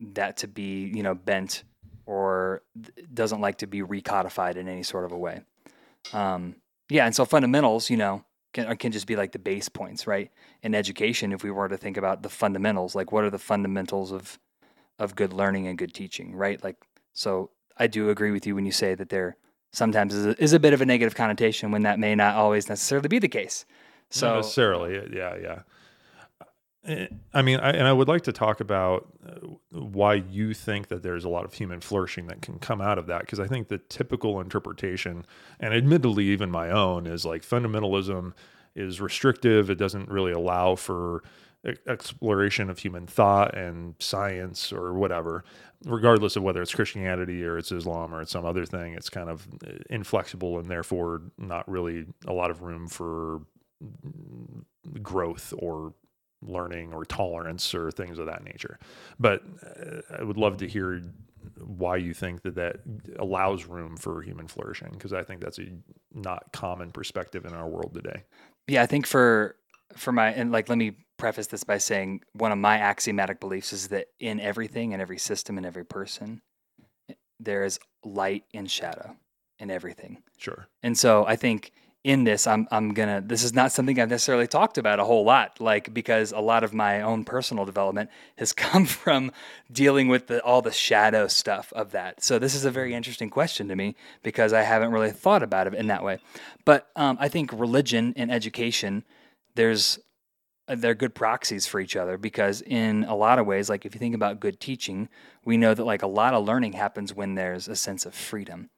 that 0.00 0.36
to 0.38 0.48
be, 0.48 0.90
you 0.94 1.02
know, 1.02 1.14
bent 1.14 1.64
or 2.04 2.62
doesn't 3.12 3.40
like 3.40 3.58
to 3.58 3.66
be 3.66 3.82
recodified 3.82 4.56
in 4.56 4.68
any 4.68 4.82
sort 4.82 5.04
of 5.04 5.12
a 5.12 5.18
way. 5.18 5.40
Um, 6.12 6.56
yeah, 6.88 7.06
and 7.06 7.14
so 7.14 7.24
fundamentals, 7.24 7.90
you 7.90 7.96
know, 7.96 8.24
can 8.52 8.66
uh, 8.66 8.74
can 8.74 8.92
just 8.92 9.06
be 9.06 9.16
like 9.16 9.32
the 9.32 9.38
base 9.38 9.68
points, 9.68 10.06
right? 10.06 10.30
In 10.62 10.74
education, 10.74 11.32
if 11.32 11.42
we 11.42 11.50
were 11.50 11.68
to 11.68 11.76
think 11.76 11.96
about 11.96 12.22
the 12.22 12.28
fundamentals, 12.28 12.94
like 12.94 13.12
what 13.12 13.24
are 13.24 13.30
the 13.30 13.38
fundamentals 13.38 14.12
of 14.12 14.38
of 14.98 15.14
good 15.14 15.32
learning 15.32 15.66
and 15.66 15.76
good 15.76 15.92
teaching, 15.92 16.34
right? 16.34 16.62
Like, 16.64 16.76
so 17.12 17.50
I 17.76 17.86
do 17.86 18.08
agree 18.08 18.30
with 18.30 18.46
you 18.46 18.54
when 18.54 18.64
you 18.64 18.72
say 18.72 18.94
that 18.94 19.10
there 19.10 19.36
sometimes 19.72 20.14
is 20.14 20.26
a, 20.26 20.42
is 20.42 20.52
a 20.52 20.60
bit 20.60 20.72
of 20.72 20.80
a 20.80 20.86
negative 20.86 21.14
connotation 21.14 21.70
when 21.70 21.82
that 21.82 21.98
may 21.98 22.14
not 22.14 22.34
always 22.36 22.68
necessarily 22.68 23.08
be 23.08 23.18
the 23.18 23.28
case. 23.28 23.66
So 24.08 24.28
Not 24.28 24.36
necessarily, 24.36 24.94
yeah, 25.14 25.36
yeah. 25.36 25.62
I 27.34 27.42
mean, 27.42 27.58
I, 27.58 27.70
and 27.70 27.86
I 27.86 27.92
would 27.92 28.08
like 28.08 28.22
to 28.22 28.32
talk 28.32 28.60
about 28.60 29.08
uh, 29.26 29.46
why 29.70 30.14
you 30.14 30.54
think 30.54 30.88
that 30.88 31.02
there's 31.02 31.24
a 31.24 31.28
lot 31.28 31.44
of 31.44 31.52
human 31.52 31.80
flourishing 31.80 32.26
that 32.28 32.42
can 32.42 32.58
come 32.58 32.80
out 32.80 32.98
of 32.98 33.06
that, 33.08 33.22
because 33.22 33.40
I 33.40 33.46
think 33.46 33.68
the 33.68 33.78
typical 33.78 34.40
interpretation, 34.40 35.26
and 35.58 35.74
admittedly 35.74 36.26
even 36.26 36.50
my 36.50 36.70
own, 36.70 37.06
is 37.06 37.24
like 37.24 37.42
fundamentalism 37.42 38.34
is 38.74 39.00
restrictive. 39.00 39.68
It 39.70 39.76
doesn't 39.76 40.08
really 40.08 40.32
allow 40.32 40.76
for 40.76 41.24
exploration 41.88 42.70
of 42.70 42.78
human 42.78 43.06
thought 43.06 43.56
and 43.56 43.94
science 43.98 44.72
or 44.72 44.94
whatever, 44.94 45.44
regardless 45.84 46.36
of 46.36 46.42
whether 46.44 46.62
it's 46.62 46.74
Christianity 46.74 47.44
or 47.44 47.58
it's 47.58 47.72
Islam 47.72 48.14
or 48.14 48.22
it's 48.22 48.30
some 48.30 48.44
other 48.44 48.64
thing. 48.64 48.94
It's 48.94 49.10
kind 49.10 49.28
of 49.28 49.48
uh, 49.66 49.72
inflexible 49.90 50.58
and 50.60 50.70
therefore 50.70 51.22
not 51.38 51.68
really 51.68 52.06
a 52.26 52.32
lot 52.32 52.50
of 52.50 52.62
room 52.62 52.86
for 52.86 53.40
growth 55.02 55.52
or 55.58 55.94
learning 56.46 56.92
or 56.92 57.04
tolerance 57.04 57.74
or 57.74 57.90
things 57.90 58.18
of 58.18 58.26
that 58.26 58.44
nature. 58.44 58.78
But 59.18 59.42
uh, 59.64 60.00
I 60.18 60.22
would 60.22 60.36
love 60.36 60.58
to 60.58 60.68
hear 60.68 61.02
why 61.58 61.96
you 61.96 62.12
think 62.12 62.42
that 62.42 62.54
that 62.56 62.80
allows 63.18 63.66
room 63.66 63.96
for 63.96 64.22
human 64.22 64.48
flourishing 64.48 64.90
because 64.92 65.12
I 65.12 65.22
think 65.22 65.40
that's 65.40 65.58
a 65.58 65.66
not 66.12 66.52
common 66.52 66.90
perspective 66.90 67.44
in 67.44 67.52
our 67.52 67.68
world 67.68 67.94
today. 67.94 68.24
Yeah, 68.68 68.82
I 68.82 68.86
think 68.86 69.06
for 69.06 69.56
for 69.94 70.12
my 70.12 70.32
and 70.32 70.50
like 70.52 70.68
let 70.68 70.78
me 70.78 70.96
preface 71.16 71.46
this 71.46 71.64
by 71.64 71.78
saying 71.78 72.20
one 72.32 72.52
of 72.52 72.58
my 72.58 72.78
axiomatic 72.78 73.40
beliefs 73.40 73.72
is 73.72 73.88
that 73.88 74.08
in 74.20 74.40
everything, 74.40 74.92
in 74.92 75.00
every 75.00 75.18
system, 75.18 75.56
in 75.56 75.64
every 75.64 75.84
person, 75.84 76.42
there 77.40 77.64
is 77.64 77.78
light 78.04 78.44
and 78.52 78.70
shadow 78.70 79.16
in 79.58 79.70
everything. 79.70 80.22
Sure. 80.36 80.66
And 80.82 80.98
so 80.98 81.24
I 81.26 81.36
think 81.36 81.72
in 82.06 82.22
this, 82.22 82.46
I'm 82.46 82.68
I'm 82.70 82.94
gonna. 82.94 83.20
This 83.20 83.42
is 83.42 83.52
not 83.52 83.72
something 83.72 83.98
I've 83.98 84.08
necessarily 84.08 84.46
talked 84.46 84.78
about 84.78 85.00
a 85.00 85.04
whole 85.04 85.24
lot, 85.24 85.60
like 85.60 85.92
because 85.92 86.30
a 86.30 86.38
lot 86.38 86.62
of 86.62 86.72
my 86.72 87.00
own 87.00 87.24
personal 87.24 87.64
development 87.64 88.10
has 88.36 88.52
come 88.66 88.86
from 88.86 89.32
dealing 89.72 90.06
with 90.06 90.28
the, 90.28 90.40
all 90.44 90.62
the 90.62 90.70
shadow 90.70 91.26
stuff 91.26 91.72
of 91.74 91.90
that. 91.90 92.22
So 92.22 92.38
this 92.38 92.54
is 92.54 92.64
a 92.64 92.70
very 92.70 92.94
interesting 92.94 93.28
question 93.28 93.66
to 93.66 93.74
me 93.74 93.96
because 94.22 94.52
I 94.52 94.62
haven't 94.62 94.92
really 94.92 95.10
thought 95.10 95.42
about 95.42 95.66
it 95.66 95.74
in 95.74 95.88
that 95.88 96.04
way. 96.04 96.20
But 96.64 96.88
um, 96.94 97.16
I 97.18 97.26
think 97.26 97.52
religion 97.52 98.14
and 98.16 98.30
education, 98.30 99.02
there's 99.56 99.98
they're 100.68 100.94
good 100.94 101.14
proxies 101.14 101.66
for 101.66 101.80
each 101.80 101.96
other 101.96 102.16
because 102.16 102.62
in 102.62 103.02
a 103.08 103.16
lot 103.16 103.40
of 103.40 103.46
ways, 103.46 103.68
like 103.68 103.84
if 103.84 103.96
you 103.96 103.98
think 103.98 104.14
about 104.14 104.38
good 104.38 104.60
teaching, 104.60 105.08
we 105.44 105.56
know 105.56 105.74
that 105.74 105.84
like 105.84 106.02
a 106.02 106.06
lot 106.06 106.34
of 106.34 106.44
learning 106.44 106.74
happens 106.74 107.12
when 107.12 107.34
there's 107.34 107.66
a 107.66 107.74
sense 107.74 108.06
of 108.06 108.14
freedom, 108.14 108.70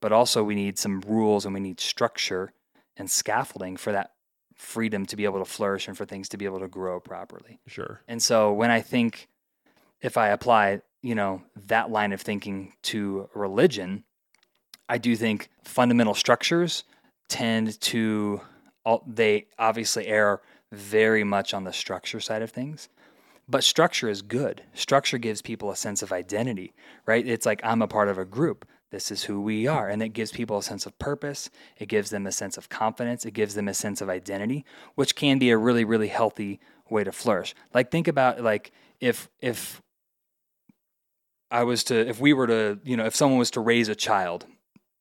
but 0.00 0.12
also 0.12 0.44
we 0.44 0.54
need 0.54 0.78
some 0.78 1.00
rules 1.00 1.44
and 1.44 1.52
we 1.52 1.58
need 1.58 1.80
structure 1.80 2.52
and 2.96 3.10
scaffolding 3.10 3.76
for 3.76 3.92
that 3.92 4.12
freedom 4.54 5.04
to 5.06 5.16
be 5.16 5.24
able 5.24 5.38
to 5.38 5.44
flourish 5.44 5.86
and 5.86 5.96
for 5.96 6.04
things 6.04 6.28
to 6.30 6.36
be 6.36 6.44
able 6.44 6.60
to 6.60 6.68
grow 6.68 6.98
properly. 6.98 7.60
Sure. 7.66 8.00
And 8.08 8.22
so 8.22 8.52
when 8.52 8.70
I 8.70 8.80
think 8.80 9.28
if 10.00 10.16
I 10.16 10.28
apply, 10.28 10.80
you 11.02 11.14
know, 11.14 11.42
that 11.66 11.90
line 11.90 12.12
of 12.12 12.20
thinking 12.20 12.72
to 12.84 13.28
religion, 13.34 14.04
I 14.88 14.98
do 14.98 15.16
think 15.16 15.50
fundamental 15.64 16.14
structures 16.14 16.84
tend 17.28 17.80
to 17.82 18.40
all, 18.84 19.04
they 19.06 19.46
obviously 19.58 20.06
err 20.06 20.40
very 20.72 21.24
much 21.24 21.54
on 21.54 21.64
the 21.64 21.72
structure 21.72 22.20
side 22.20 22.42
of 22.42 22.50
things. 22.50 22.88
But 23.48 23.62
structure 23.62 24.08
is 24.08 24.22
good. 24.22 24.62
Structure 24.74 25.18
gives 25.18 25.40
people 25.40 25.70
a 25.70 25.76
sense 25.76 26.02
of 26.02 26.12
identity, 26.12 26.74
right? 27.06 27.26
It's 27.26 27.46
like 27.46 27.60
I'm 27.62 27.82
a 27.82 27.88
part 27.88 28.08
of 28.08 28.18
a 28.18 28.24
group. 28.24 28.66
This 28.96 29.10
is 29.10 29.24
who 29.24 29.42
we 29.42 29.66
are. 29.66 29.90
And 29.90 30.02
it 30.02 30.14
gives 30.14 30.32
people 30.32 30.56
a 30.56 30.62
sense 30.62 30.86
of 30.86 30.98
purpose. 30.98 31.50
It 31.76 31.86
gives 31.86 32.08
them 32.08 32.26
a 32.26 32.32
sense 32.32 32.56
of 32.56 32.70
confidence. 32.70 33.26
It 33.26 33.34
gives 33.34 33.54
them 33.54 33.68
a 33.68 33.74
sense 33.74 34.00
of 34.00 34.08
identity, 34.08 34.64
which 34.94 35.14
can 35.14 35.38
be 35.38 35.50
a 35.50 35.58
really, 35.58 35.84
really 35.84 36.08
healthy 36.08 36.60
way 36.88 37.04
to 37.04 37.12
flourish. 37.12 37.54
Like 37.74 37.90
think 37.90 38.08
about 38.08 38.40
like 38.40 38.72
if 38.98 39.28
if 39.42 39.82
I 41.50 41.64
was 41.64 41.84
to 41.84 42.08
if 42.08 42.18
we 42.20 42.32
were 42.32 42.46
to, 42.46 42.78
you 42.84 42.96
know, 42.96 43.04
if 43.04 43.14
someone 43.14 43.38
was 43.38 43.50
to 43.50 43.60
raise 43.60 43.90
a 43.90 43.94
child 43.94 44.46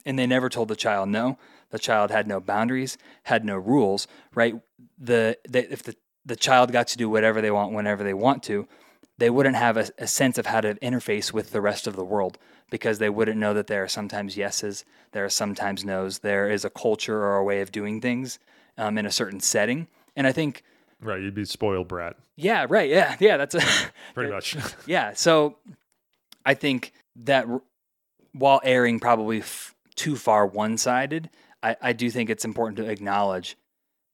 and 0.06 0.20
they 0.20 0.28
never 0.28 0.50
told 0.50 0.68
the 0.68 0.76
child 0.76 1.08
no, 1.08 1.38
the 1.70 1.80
child 1.80 2.12
had 2.12 2.28
no 2.28 2.42
boundaries, 2.42 2.98
had 3.24 3.46
no 3.46 3.56
rules, 3.56 4.10
right? 4.34 4.56
The, 4.98 5.38
the 5.48 5.72
if 5.72 5.84
the 5.84 5.96
the 6.26 6.36
child 6.36 6.74
got 6.74 6.88
to 6.88 6.98
do 6.98 7.10
whatever 7.10 7.40
they 7.40 7.52
want 7.52 7.72
whenever 7.72 8.04
they 8.04 8.14
want 8.14 8.44
to, 8.44 8.68
they 9.18 9.30
wouldn't 9.30 9.56
have 9.56 9.78
a, 9.78 9.90
a, 9.98 10.08
sense 10.08 10.38
of 10.38 10.46
how 10.46 10.62
to 10.62 10.76
interface 10.76 11.32
with 11.32 11.52
the 11.52 11.62
rest 11.62 11.88
of 11.88 11.96
the 11.96 12.04
world 12.04 12.38
because 12.70 13.00
they 13.00 13.10
wouldn't 13.10 13.38
know 13.38 13.54
that 13.54 13.68
there 13.68 13.84
are 13.84 13.88
sometimes 13.88 14.36
yeses, 14.36 14.84
there 15.12 15.24
are 15.24 15.30
sometimes 15.30 15.86
nos, 15.86 16.20
there 16.20 16.50
is 16.50 16.66
a 16.66 16.70
culture 16.70 17.18
or 17.18 17.38
a 17.38 17.44
way 17.44 17.62
of 17.62 17.72
doing 17.72 18.02
things 18.02 18.40
um, 18.78 18.98
in 18.98 19.06
a 19.06 19.12
certain 19.12 19.40
setting. 19.40 19.88
And 20.16 20.28
I 20.28 20.32
think. 20.32 20.64
Right, 21.02 21.22
you'd 21.22 21.36
be 21.36 21.46
spoiled 21.46 21.88
brat. 21.88 22.18
Yeah, 22.36 22.66
right. 22.68 22.90
Yeah, 22.90 23.16
yeah, 23.20 23.38
that's 23.38 23.56
a. 23.56 23.62
Pretty 24.14 24.32
much. 24.34 24.58
yeah, 24.86 25.14
so 25.14 25.58
I 26.46 26.54
think 26.54 26.94
that 27.16 27.46
while 28.34 28.60
erring 28.64 29.00
probably 29.00 29.40
f- 29.40 29.74
too 29.96 30.16
far 30.16 30.46
one 30.46 30.78
sided, 30.78 31.30
I, 31.64 31.78
I 31.82 31.94
do 31.94 32.10
think 32.10 32.30
it's 32.30 32.46
important 32.46 32.78
to 32.78 32.90
acknowledge 32.90 33.56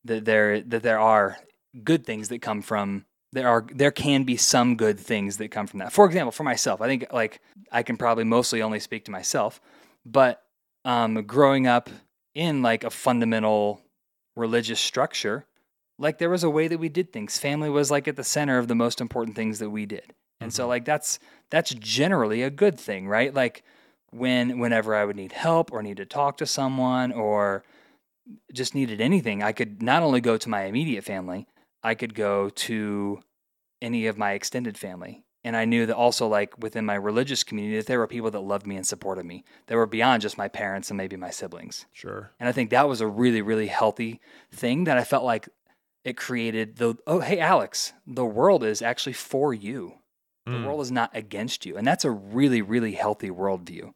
that 0.06 0.26
there 0.26 0.62
that 0.62 0.84
there 0.84 1.00
are 1.00 1.38
good 1.84 2.06
things 2.06 2.30
that 2.30 2.42
come 2.42 2.62
from 2.62 3.06
there 3.34 3.48
are 3.48 3.66
there 3.74 3.92
can 3.92 4.24
be 4.24 4.38
some 4.38 4.76
good 4.76 5.00
things 5.00 5.38
that 5.38 5.52
come 5.52 5.68
from 5.68 5.80
that. 5.80 5.94
For 5.94 6.06
example, 6.06 6.32
for 6.32 6.44
myself, 6.44 6.82
I 6.82 6.88
think 6.88 7.08
like 7.12 7.42
I 7.72 7.84
can 7.84 7.98
probably 7.98 8.24
mostly 8.24 8.62
only 8.62 8.80
speak 8.80 9.06
to 9.06 9.12
myself, 9.12 9.62
but 10.06 10.44
um, 10.84 11.24
growing 11.24 11.68
up 11.68 11.90
in 12.34 12.62
like 12.62 12.84
a 12.84 12.90
fundamental 12.90 13.82
religious 14.36 14.80
structure, 14.80 15.46
like 15.98 16.18
there 16.18 16.30
was 16.30 16.44
a 16.44 16.50
way 16.50 16.68
that 16.68 16.80
we 16.80 16.90
did 16.90 17.14
things. 17.14 17.38
Family 17.38 17.70
was 17.70 17.92
like 17.92 18.08
at 18.08 18.16
the 18.16 18.24
center 18.24 18.58
of 18.58 18.68
the 18.68 18.76
most 18.76 19.00
important 19.00 19.36
things 19.36 19.60
that 19.60 19.70
we 19.70 19.86
did. 19.86 20.14
And 20.40 20.50
mm-hmm. 20.50 20.56
so 20.56 20.68
like 20.68 20.86
that's 20.86 21.20
that's 21.50 21.74
generally 21.74 22.42
a 22.42 22.50
good 22.50 22.80
thing, 22.80 23.08
right? 23.08 23.34
Like 23.34 23.64
when 24.12 24.60
whenever 24.60 24.94
I 24.94 25.06
would 25.06 25.16
need 25.16 25.32
help 25.32 25.72
or 25.72 25.82
need 25.82 25.98
to 25.98 26.06
talk 26.06 26.38
to 26.38 26.46
someone 26.46 27.12
or 27.12 27.64
just 28.54 28.76
needed 28.76 29.00
anything, 29.00 29.42
I 29.42 29.52
could 29.52 29.82
not 29.82 30.04
only 30.04 30.22
go 30.22 30.38
to 30.38 30.50
my 30.50 30.64
immediate 30.64 31.04
family, 31.04 31.48
I 31.84 31.96
could 31.96 32.14
go 32.14 32.50
to 32.50 33.22
any 33.82 34.08
of 34.08 34.18
my 34.18 34.34
extended 34.34 34.78
family. 34.78 35.24
And 35.44 35.58
I 35.58 35.66
knew 35.66 35.88
that 35.88 35.96
also, 35.96 36.28
like 36.28 36.56
within 36.62 36.86
my 36.86 36.94
religious 36.94 37.44
community, 37.44 37.78
that 37.78 37.88
there 37.88 37.98
were 37.98 38.08
people 38.08 38.30
that 38.30 38.42
loved 38.42 38.68
me 38.68 38.76
and 38.76 38.86
supported 38.86 39.26
me. 39.26 39.44
That 39.68 39.76
were 39.76 39.88
beyond 39.88 40.22
just 40.22 40.38
my 40.38 40.48
parents 40.48 40.92
and 40.92 40.98
maybe 40.98 41.16
my 41.16 41.32
siblings. 41.32 41.88
Sure. 41.92 42.32
And 42.40 42.48
I 42.48 42.52
think 42.52 42.70
that 42.70 42.88
was 42.88 43.02
a 43.02 43.08
really, 43.08 43.42
really 43.42 43.68
healthy 43.68 44.20
thing 44.52 44.84
that 44.84 45.00
I 45.00 45.04
felt 45.04 45.24
like 45.24 45.50
it 46.04 46.16
created 46.16 46.78
the 46.78 46.96
oh, 47.08 47.20
hey, 47.20 47.40
Alex, 47.40 47.94
the 48.06 48.26
world 48.26 48.64
is 48.64 48.84
actually 48.84 49.14
for 49.14 49.54
you. 49.54 49.96
The 50.46 50.54
mm. 50.54 50.66
world 50.66 50.82
is 50.82 50.92
not 50.92 51.16
against 51.16 51.66
you. 51.66 51.78
And 51.78 51.86
that's 51.86 52.06
a 52.06 52.12
really, 52.12 52.62
really 52.62 52.94
healthy 52.94 53.30
worldview 53.30 53.94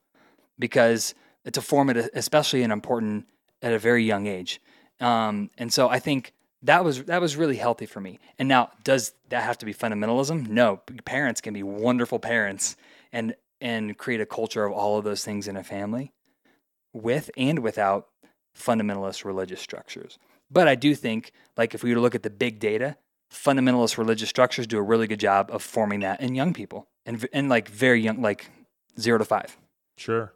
because 0.58 1.14
to 1.52 1.62
form 1.62 1.90
it, 1.90 2.10
especially 2.14 2.64
an 2.64 2.72
important 2.72 3.28
at 3.62 3.74
a 3.74 3.80
very 3.80 4.04
young 4.04 4.28
age. 4.28 4.62
Um, 5.00 5.50
and 5.58 5.72
so 5.74 5.90
I 5.90 6.00
think 6.00 6.34
that 6.66 6.84
was 6.84 7.04
that 7.06 7.22
was 7.22 7.38
really 7.38 7.56
healthy 7.56 7.86
for 7.86 8.02
me. 8.02 8.20
And 8.38 8.48
now, 8.48 8.72
does 8.84 9.14
that 9.30 9.44
have 9.44 9.58
to 9.60 9.66
be 9.66 9.74
fundamentalism? 9.74 10.48
No. 10.50 10.82
Parents 11.06 11.42
can 11.42 11.54
be 11.54 11.64
wonderful 11.64 12.20
parents 12.20 12.76
and 13.12 13.36
and 13.62 13.98
create 13.98 14.22
a 14.22 14.26
culture 14.26 14.66
of 14.66 14.74
all 14.74 14.98
of 14.98 15.04
those 15.04 15.24
things 15.24 15.48
in 15.48 15.56
a 15.56 15.64
family, 15.64 16.12
with 16.94 17.32
and 17.38 17.60
without 17.60 18.08
fundamentalist 18.58 19.24
religious 19.24 19.62
structures. 19.62 20.18
But 20.52 20.68
I 20.68 20.76
do 20.76 20.94
think, 20.96 21.32
like, 21.58 21.74
if 21.74 21.84
we 21.84 21.90
were 21.90 21.96
to 21.96 22.02
look 22.02 22.16
at 22.16 22.24
the 22.24 22.30
big 22.30 22.60
data, 22.60 22.98
fundamentalist 23.32 23.98
religious 23.98 24.30
structures 24.30 24.68
do 24.68 24.78
a 24.78 24.82
really 24.82 25.08
good 25.08 25.20
job 25.20 25.50
of 25.52 25.64
forming 25.64 26.02
that 26.02 26.22
in 26.22 26.36
young 26.36 26.54
people 26.54 26.88
and 27.06 27.28
and 27.32 27.50
like 27.50 27.70
very 27.70 28.02
young, 28.02 28.22
like 28.22 28.50
zero 29.00 29.18
to 29.18 29.26
five. 29.26 29.58
Sure. 29.98 30.34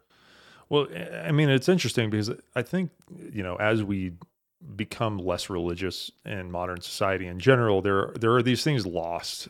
Well, 0.70 0.88
I 1.26 1.32
mean, 1.32 1.50
it's 1.50 1.68
interesting 1.68 2.12
because 2.12 2.32
I 2.56 2.62
think 2.62 2.92
you 3.32 3.42
know 3.42 3.56
as 3.56 3.84
we 3.84 4.14
become 4.76 5.18
less 5.18 5.50
religious 5.50 6.12
in 6.26 6.52
modern 6.52 6.82
society 6.82 7.28
in 7.28 7.40
general, 7.40 7.82
there 7.82 8.12
there 8.20 8.36
are 8.36 8.44
these 8.44 8.64
things 8.64 8.86
lost 8.86 9.48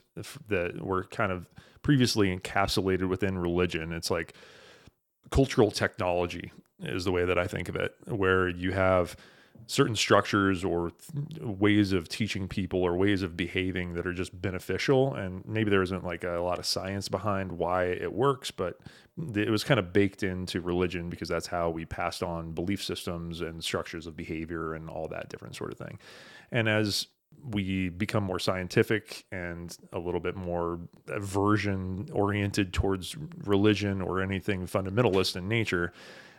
that 0.48 0.82
were 0.82 1.06
kind 1.06 1.32
of 1.32 1.48
previously 1.82 2.36
encapsulated 2.36 3.08
within 3.08 3.38
religion. 3.38 3.92
It's 3.94 4.12
like 4.12 4.34
cultural 5.32 5.72
technology 5.72 6.52
is 6.82 7.06
the 7.06 7.12
way 7.12 7.26
that 7.26 7.38
I 7.38 7.48
think 7.48 7.70
of 7.70 7.76
it, 7.76 7.96
where 8.08 8.48
you 8.48 8.72
have 8.72 9.16
certain 9.70 9.96
structures 9.96 10.64
or 10.64 10.92
ways 11.42 11.94
of 11.94 12.10
teaching 12.10 12.48
people 12.48 12.82
or 12.82 12.98
ways 12.98 13.22
of 13.22 13.38
behaving 13.38 13.94
that 13.94 14.08
are 14.08 14.14
just 14.14 14.42
beneficial 14.42 15.14
and 15.14 15.46
maybe 15.46 15.70
there 15.70 15.84
isn't 15.84 16.04
like 16.04 16.24
a 16.24 16.40
lot 16.40 16.58
of 16.58 16.66
science 16.66 17.08
behind 17.08 17.52
why 17.52 17.84
it 17.84 18.12
works 18.12 18.50
but 18.50 18.80
it 19.36 19.50
was 19.50 19.64
kind 19.64 19.80
of 19.80 19.92
baked 19.92 20.24
into 20.24 20.62
religion 20.62 21.10
because 21.10 21.28
that's 21.28 21.48
how 21.48 21.70
we 21.70 21.86
passed 21.86 22.24
on 22.24 22.52
belief 22.52 22.84
systems 22.84 23.42
and 23.42 23.64
structures 23.64 24.08
of 24.08 24.16
behavior 24.16 24.74
and 24.74 24.90
all 24.90 25.08
that 25.08 25.30
different 25.30 25.56
sort 25.56 25.72
of 25.72 25.78
thing. 25.78 26.00
And 26.52 26.70
as 26.70 27.08
we 27.52 27.90
become 27.90 28.24
more 28.24 28.40
scientific 28.40 29.26
and 29.32 29.76
a 29.94 30.00
little 30.00 30.20
bit 30.20 30.36
more 30.36 30.80
aversion 31.08 32.10
oriented 32.12 32.74
towards 32.74 33.16
religion 33.46 34.02
or 34.02 34.22
anything 34.22 34.68
fundamentalist 34.68 35.36
in 35.36 35.48
nature 35.48 35.94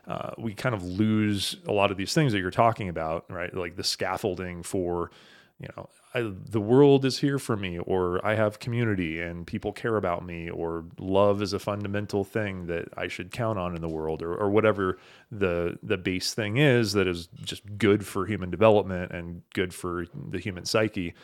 uh, 0.06 0.30
we 0.38 0.54
kind 0.54 0.74
of 0.74 0.82
lose 0.82 1.56
a 1.66 1.72
lot 1.72 1.90
of 1.90 1.96
these 1.96 2.14
things 2.14 2.32
that 2.32 2.40
you're 2.40 2.50
talking 2.50 2.88
about, 2.88 3.24
right? 3.30 3.54
Like 3.54 3.76
the 3.76 3.84
scaffolding 3.84 4.62
for, 4.62 5.10
you 5.58 5.68
know, 5.76 5.88
I, 6.14 6.32
the 6.50 6.60
world 6.60 7.04
is 7.04 7.18
here 7.18 7.38
for 7.38 7.56
me, 7.56 7.78
or 7.78 8.24
I 8.26 8.34
have 8.34 8.58
community 8.58 9.20
and 9.20 9.46
people 9.46 9.72
care 9.72 9.96
about 9.96 10.24
me, 10.24 10.50
or 10.50 10.84
love 10.98 11.42
is 11.42 11.52
a 11.52 11.58
fundamental 11.58 12.24
thing 12.24 12.66
that 12.66 12.88
I 12.96 13.06
should 13.06 13.30
count 13.30 13.58
on 13.58 13.76
in 13.76 13.80
the 13.80 13.88
world, 13.88 14.22
or, 14.22 14.34
or 14.34 14.50
whatever 14.50 14.98
the 15.30 15.78
the 15.82 15.96
base 15.96 16.34
thing 16.34 16.56
is 16.56 16.92
that 16.94 17.06
is 17.06 17.28
just 17.44 17.62
good 17.78 18.04
for 18.04 18.26
human 18.26 18.50
development 18.50 19.12
and 19.12 19.42
good 19.54 19.72
for 19.72 20.06
the 20.30 20.40
human 20.40 20.64
psyche 20.64 21.14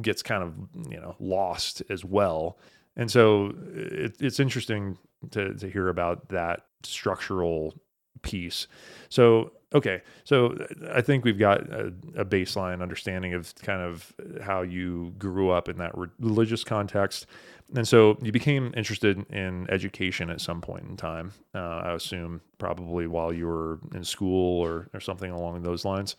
gets 0.00 0.22
kind 0.22 0.42
of 0.42 0.54
you 0.90 0.98
know 1.00 1.14
lost 1.20 1.82
as 1.88 2.04
well. 2.04 2.58
And 2.96 3.10
so 3.10 3.54
it, 3.74 4.16
it's 4.20 4.40
interesting 4.40 4.98
to, 5.30 5.54
to 5.54 5.70
hear 5.70 5.88
about 5.88 6.28
that 6.28 6.66
structural 6.82 7.74
piece. 8.20 8.66
So, 9.08 9.52
okay, 9.74 10.02
so 10.24 10.56
I 10.92 11.00
think 11.00 11.24
we've 11.24 11.38
got 11.38 11.60
a, 11.70 11.92
a, 12.16 12.24
baseline 12.24 12.82
understanding 12.82 13.34
of 13.34 13.54
kind 13.56 13.82
of 13.82 14.12
how 14.42 14.62
you 14.62 15.14
grew 15.18 15.50
up 15.50 15.68
in 15.68 15.78
that 15.78 15.92
religious 16.18 16.64
context. 16.64 17.26
And 17.74 17.88
so 17.88 18.18
you 18.22 18.32
became 18.32 18.72
interested 18.76 19.24
in 19.30 19.68
education 19.70 20.30
at 20.30 20.40
some 20.40 20.60
point 20.60 20.84
in 20.88 20.96
time, 20.96 21.32
uh, 21.54 21.58
I 21.58 21.94
assume, 21.94 22.42
probably 22.58 23.06
while 23.06 23.32
you 23.32 23.46
were 23.46 23.80
in 23.94 24.04
school 24.04 24.60
or, 24.60 24.88
or 24.92 25.00
something 25.00 25.30
along 25.30 25.62
those 25.62 25.84
lines. 25.84 26.16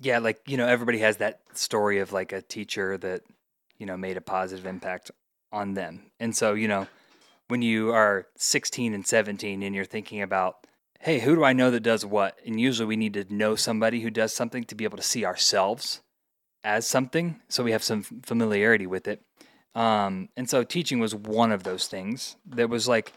Yeah, 0.00 0.18
like, 0.18 0.40
you 0.46 0.56
know, 0.56 0.66
everybody 0.66 0.98
has 0.98 1.18
that 1.18 1.40
story 1.52 1.98
of 1.98 2.12
like 2.12 2.32
a 2.32 2.40
teacher 2.40 2.96
that, 2.98 3.22
you 3.78 3.86
know, 3.86 3.96
made 3.96 4.16
a 4.16 4.20
positive 4.20 4.64
impact 4.64 5.10
on 5.52 5.74
them. 5.74 6.10
And 6.20 6.34
so, 6.34 6.54
you 6.54 6.68
know, 6.68 6.86
when 7.48 7.62
you 7.62 7.90
are 7.90 8.26
16 8.36 8.94
and 8.94 9.06
17 9.06 9.62
and 9.62 9.74
you're 9.74 9.84
thinking 9.84 10.22
about 10.22 10.66
hey, 11.00 11.20
who 11.20 11.36
do 11.36 11.44
I 11.44 11.52
know 11.52 11.70
that 11.70 11.80
does 11.80 12.04
what? 12.04 12.38
And 12.44 12.60
usually 12.60 12.86
we 12.86 12.96
need 12.96 13.14
to 13.14 13.32
know 13.32 13.54
somebody 13.54 14.00
who 14.00 14.10
does 14.10 14.34
something 14.34 14.64
to 14.64 14.74
be 14.74 14.84
able 14.84 14.96
to 14.96 15.02
see 15.02 15.24
ourselves 15.24 16.00
as 16.64 16.86
something 16.86 17.40
so 17.48 17.62
we 17.62 17.72
have 17.72 17.84
some 17.84 18.02
familiarity 18.02 18.86
with 18.86 19.06
it. 19.06 19.22
Um, 19.74 20.28
and 20.36 20.50
so 20.50 20.64
teaching 20.64 20.98
was 20.98 21.14
one 21.14 21.52
of 21.52 21.62
those 21.62 21.86
things 21.86 22.36
that 22.46 22.68
was 22.68 22.88
like, 22.88 23.12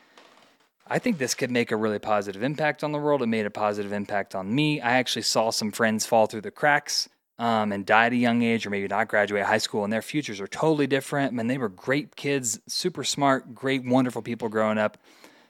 I 0.87 0.99
think 0.99 1.17
this 1.17 1.33
could 1.33 1.49
make 1.49 1.71
a 1.71 1.75
really 1.75 1.99
positive 1.99 2.43
impact 2.43 2.83
on 2.83 2.91
the 2.91 2.99
world. 2.99 3.21
It 3.21 3.27
made 3.27 3.45
a 3.45 3.51
positive 3.51 3.93
impact 3.93 4.35
on 4.35 4.53
me. 4.53 4.81
I 4.81 4.97
actually 4.97 5.21
saw 5.23 5.49
some 5.49 5.71
friends 5.71 6.05
fall 6.05 6.27
through 6.27 6.41
the 6.41 6.51
cracks 6.51 7.09
um, 7.39 7.71
and 7.71 7.85
die 7.85 8.07
at 8.07 8.13
a 8.13 8.17
young 8.17 8.43
age, 8.43 8.67
or 8.67 8.69
maybe 8.69 8.87
not 8.87 9.07
graduate 9.07 9.45
high 9.45 9.57
school, 9.57 9.83
and 9.83 9.91
their 9.91 10.01
futures 10.01 10.39
are 10.39 10.47
totally 10.47 10.87
different. 10.87 11.33
Man, 11.33 11.47
they 11.47 11.57
were 11.57 11.69
great 11.69 12.15
kids, 12.15 12.59
super 12.67 13.03
smart, 13.03 13.55
great, 13.55 13.83
wonderful 13.83 14.21
people 14.21 14.49
growing 14.49 14.77
up. 14.77 14.97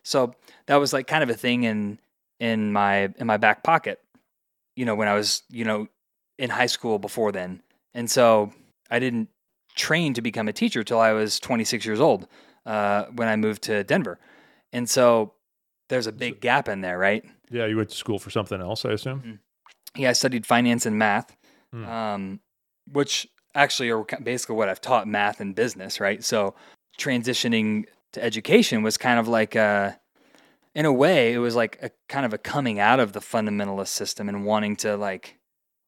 So 0.03 0.33
that 0.67 0.77
was 0.77 0.93
like 0.93 1.07
kind 1.07 1.23
of 1.23 1.29
a 1.29 1.33
thing 1.33 1.63
in 1.63 1.99
in 2.41 2.73
my 2.73 3.13
in 3.17 3.27
my 3.27 3.37
back 3.37 3.63
pocket, 3.63 4.01
you 4.75 4.83
know, 4.83 4.95
when 4.95 5.07
I 5.07 5.13
was, 5.13 5.43
you 5.49 5.63
know, 5.63 5.87
in 6.39 6.49
high 6.49 6.65
school 6.65 6.97
before 6.97 7.31
then. 7.31 7.61
And 7.93 8.09
so 8.09 8.51
I 8.89 8.99
didn't 8.99 9.29
train 9.75 10.15
to 10.15 10.21
become 10.21 10.47
a 10.47 10.53
teacher 10.53 10.83
till 10.83 10.99
I 10.99 11.13
was 11.13 11.39
26 11.39 11.85
years 11.85 12.01
old 12.01 12.27
uh, 12.65 13.05
when 13.15 13.27
I 13.27 13.35
moved 13.35 13.61
to 13.63 13.83
Denver. 13.83 14.19
And 14.73 14.89
so 14.89 15.35
there's 15.87 16.07
a 16.07 16.11
big 16.11 16.41
gap 16.41 16.67
in 16.67 16.81
there, 16.81 16.97
right? 16.97 17.23
Yeah, 17.51 17.67
you 17.67 17.77
went 17.77 17.89
to 17.89 17.95
school 17.95 18.17
for 18.17 18.31
something 18.31 18.59
else, 18.59 18.85
I 18.85 18.91
assume. 18.91 19.19
Mm-hmm. 19.19 20.01
Yeah, 20.01 20.09
I 20.09 20.13
studied 20.13 20.45
finance 20.45 20.85
and 20.85 20.97
math, 20.97 21.35
mm. 21.75 21.87
um, 21.87 22.39
which 22.91 23.27
actually 23.53 23.91
are 23.91 24.03
basically 24.23 24.55
what 24.55 24.67
I've 24.67 24.81
taught 24.81 25.07
math 25.07 25.41
and 25.41 25.53
business, 25.53 25.99
right? 25.99 26.23
So 26.23 26.55
transitioning 26.97 27.85
to 28.13 28.23
education 28.23 28.81
was 28.81 28.97
kind 28.97 29.19
of 29.19 29.27
like 29.27 29.53
a, 29.55 29.99
in 30.73 30.85
a 30.85 30.93
way, 30.93 31.33
it 31.33 31.39
was 31.39 31.55
like 31.55 31.77
a 31.81 31.91
kind 32.07 32.25
of 32.25 32.33
a 32.33 32.37
coming 32.37 32.79
out 32.79 32.99
of 32.99 33.13
the 33.13 33.19
fundamentalist 33.19 33.89
system 33.89 34.29
and 34.29 34.45
wanting 34.45 34.75
to 34.77 34.95
like 34.95 35.37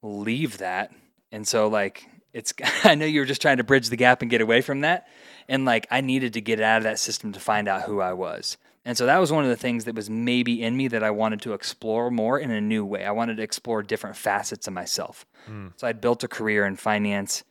leave 0.02 0.58
that. 0.58 0.92
And 1.32 1.48
so, 1.48 1.68
like, 1.68 2.06
it's, 2.34 2.54
I 2.84 2.96
know 2.96 3.06
you 3.06 3.22
were 3.22 3.26
just 3.26 3.42
trying 3.42 3.58
to 3.58 3.64
bridge 3.64 3.90
the 3.90 3.96
gap 3.96 4.22
and 4.22 4.30
get 4.30 4.42
away 4.42 4.62
from 4.62 4.82
that. 4.82 5.08
And 5.48 5.66
like, 5.66 5.88
I 5.90 6.02
needed 6.02 6.34
to 6.34 6.42
get 6.42 6.60
out 6.60 6.78
of 6.78 6.84
that 6.84 7.00
system 7.00 7.32
to 7.34 7.40
find 7.40 7.68
out 7.68 7.84
who 7.84 8.02
I 8.02 8.14
was. 8.14 8.58
And 8.86 8.98
so 8.98 9.06
that 9.06 9.18
was 9.18 9.32
one 9.32 9.46
of 9.46 9.50
the 9.50 9.56
things 9.56 9.86
that 9.86 9.96
was 9.96 10.10
maybe 10.10 10.62
in 10.62 10.76
me 10.76 10.90
that 10.90 11.04
I 11.04 11.12
wanted 11.12 11.42
to 11.44 11.54
explore 11.54 12.12
more 12.12 12.38
in 12.38 12.52
a 12.52 12.60
new 12.60 12.84
way. 12.84 13.06
I 13.06 13.12
wanted 13.12 13.38
to 13.38 13.44
explore 13.44 13.82
different 13.82 14.18
facets 14.18 14.68
of 14.68 14.74
myself. 14.74 15.26
Mm. 15.50 15.72
So 15.78 15.88
I'd 15.88 16.02
built 16.02 16.24
a 16.24 16.28
career 16.28 16.66
in 16.66 16.76
finance, 16.76 17.44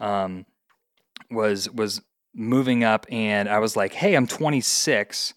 um, 0.00 0.46
was 1.30 1.68
was 1.70 2.00
moving 2.34 2.84
up, 2.84 3.04
and 3.10 3.50
I 3.50 3.58
was 3.58 3.76
like, 3.76 3.92
"Hey, 3.92 4.14
I'm 4.14 4.26
26. 4.26 5.34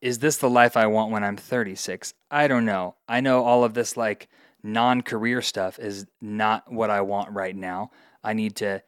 Is 0.00 0.18
this 0.18 0.36
the 0.38 0.50
life 0.50 0.76
I 0.76 0.86
want 0.86 1.12
when 1.12 1.24
I'm 1.24 1.36
36? 1.36 2.14
I 2.30 2.48
don't 2.48 2.64
know. 2.64 2.96
I 3.08 3.20
know 3.20 3.44
all 3.44 3.64
of 3.64 3.74
this 3.74 3.96
like 3.96 4.28
non-career 4.62 5.42
stuff 5.42 5.78
is 5.78 6.06
not 6.20 6.72
what 6.72 6.90
I 6.90 7.02
want 7.02 7.32
right 7.32 7.54
now. 7.54 7.90
I 8.22 8.32
need 8.32 8.56
to 8.56 8.82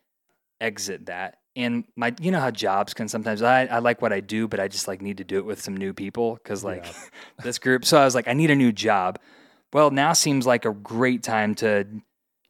exit 0.60 1.06
that 1.06 1.38
and 1.56 1.84
my 1.96 2.14
you 2.20 2.30
know 2.30 2.40
how 2.40 2.50
jobs 2.50 2.94
can 2.94 3.08
sometimes 3.08 3.42
I, 3.42 3.66
I 3.66 3.78
like 3.78 4.00
what 4.00 4.12
I 4.12 4.20
do, 4.20 4.48
but 4.48 4.60
I 4.60 4.68
just 4.68 4.88
like 4.88 5.02
need 5.02 5.18
to 5.18 5.24
do 5.24 5.38
it 5.38 5.44
with 5.44 5.60
some 5.60 5.76
new 5.76 5.92
people 5.92 6.34
because 6.34 6.64
like 6.64 6.86
yeah. 6.86 6.92
this 7.42 7.58
group. 7.58 7.84
So 7.84 7.98
I 7.98 8.04
was 8.04 8.14
like, 8.14 8.28
I 8.28 8.32
need 8.32 8.50
a 8.50 8.56
new 8.56 8.72
job. 8.72 9.18
Well, 9.72 9.90
now 9.90 10.12
seems 10.12 10.46
like 10.46 10.64
a 10.64 10.72
great 10.72 11.22
time 11.22 11.54
to, 11.56 11.86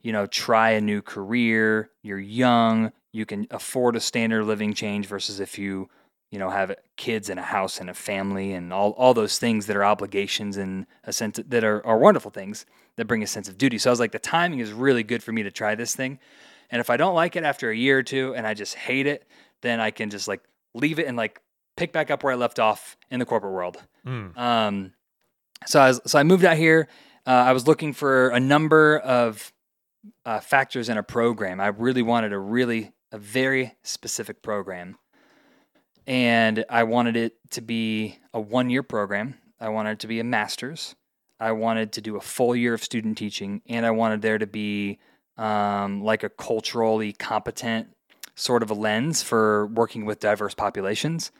you 0.01 0.11
know, 0.11 0.25
try 0.25 0.71
a 0.71 0.81
new 0.81 1.01
career. 1.01 1.89
You're 2.01 2.19
young, 2.19 2.91
you 3.11 3.25
can 3.25 3.47
afford 3.51 3.95
a 3.95 3.99
standard 3.99 4.45
living 4.45 4.73
change 4.73 5.05
versus 5.07 5.39
if 5.39 5.57
you, 5.57 5.89
you 6.33 6.39
know, 6.39 6.49
have 6.49 6.75
kids 6.97 7.29
and 7.29 7.39
a 7.39 7.43
house 7.43 7.79
and 7.79 7.91
a 7.91 7.93
family 7.93 8.53
and 8.53 8.73
all, 8.73 8.93
all 8.93 9.13
those 9.13 9.37
things 9.37 9.67
that 9.67 9.77
are 9.77 9.85
obligations 9.85 10.57
and 10.57 10.87
a 11.03 11.13
sense 11.13 11.39
that 11.47 11.63
are, 11.63 11.85
are 11.85 11.99
wonderful 11.99 12.31
things 12.31 12.65
that 12.95 13.05
bring 13.05 13.21
a 13.21 13.27
sense 13.27 13.47
of 13.47 13.55
duty. 13.55 13.77
So 13.77 13.91
I 13.91 13.93
was 13.93 13.99
like, 13.99 14.13
the 14.13 14.17
timing 14.17 14.57
is 14.57 14.73
really 14.73 15.03
good 15.03 15.21
for 15.21 15.31
me 15.31 15.43
to 15.43 15.51
try 15.51 15.75
this 15.75 15.95
thing. 15.95 16.17
And 16.71 16.79
if 16.79 16.89
I 16.89 16.97
don't 16.97 17.13
like 17.13 17.35
it 17.35 17.43
after 17.43 17.69
a 17.69 17.75
year 17.75 17.99
or 17.99 18.03
two 18.03 18.33
and 18.33 18.47
I 18.47 18.55
just 18.55 18.73
hate 18.73 19.05
it, 19.05 19.27
then 19.61 19.79
I 19.79 19.91
can 19.91 20.09
just 20.09 20.27
like 20.27 20.41
leave 20.73 20.97
it 20.97 21.05
and 21.05 21.15
like 21.15 21.39
pick 21.77 21.93
back 21.93 22.09
up 22.09 22.23
where 22.23 22.33
I 22.33 22.35
left 22.35 22.57
off 22.57 22.97
in 23.11 23.19
the 23.19 23.27
corporate 23.27 23.53
world. 23.53 23.77
Mm. 24.03 24.35
Um, 24.35 24.93
so 25.67 25.79
I 25.79 25.89
was, 25.89 26.01
so 26.07 26.17
I 26.17 26.23
moved 26.23 26.45
out 26.45 26.57
here. 26.57 26.87
Uh, 27.27 27.29
I 27.29 27.51
was 27.51 27.67
looking 27.67 27.93
for 27.93 28.29
a 28.29 28.39
number 28.39 28.97
of 28.97 29.53
uh, 30.25 30.39
factors 30.39 30.89
in 30.89 30.97
a 30.97 31.03
program. 31.03 31.61
I 31.61 31.67
really 31.67 32.01
wanted 32.01 32.33
a 32.33 32.39
really 32.39 32.91
a 33.11 33.19
very 33.19 33.75
specific 33.83 34.41
program, 34.41 34.97
and 36.07 36.65
I 36.69 36.83
wanted 36.83 37.15
it 37.15 37.33
to 37.51 37.61
be 37.61 38.17
a 38.33 38.41
one 38.41 38.69
year 38.69 38.83
program. 38.83 39.35
I 39.59 39.69
wanted 39.69 39.91
it 39.91 39.99
to 39.99 40.07
be 40.07 40.19
a 40.19 40.23
master's. 40.23 40.95
I 41.39 41.51
wanted 41.51 41.93
to 41.93 42.01
do 42.01 42.15
a 42.15 42.21
full 42.21 42.55
year 42.55 42.73
of 42.73 42.83
student 42.83 43.17
teaching, 43.17 43.61
and 43.67 43.85
I 43.85 43.91
wanted 43.91 44.21
there 44.21 44.37
to 44.37 44.47
be 44.47 44.99
um, 45.37 46.03
like 46.03 46.23
a 46.23 46.29
culturally 46.29 47.13
competent 47.13 47.87
sort 48.35 48.63
of 48.63 48.71
a 48.71 48.73
lens 48.73 49.21
for 49.21 49.67
working 49.67 50.05
with 50.05 50.19
diverse 50.19 50.53
populations. 50.53 51.31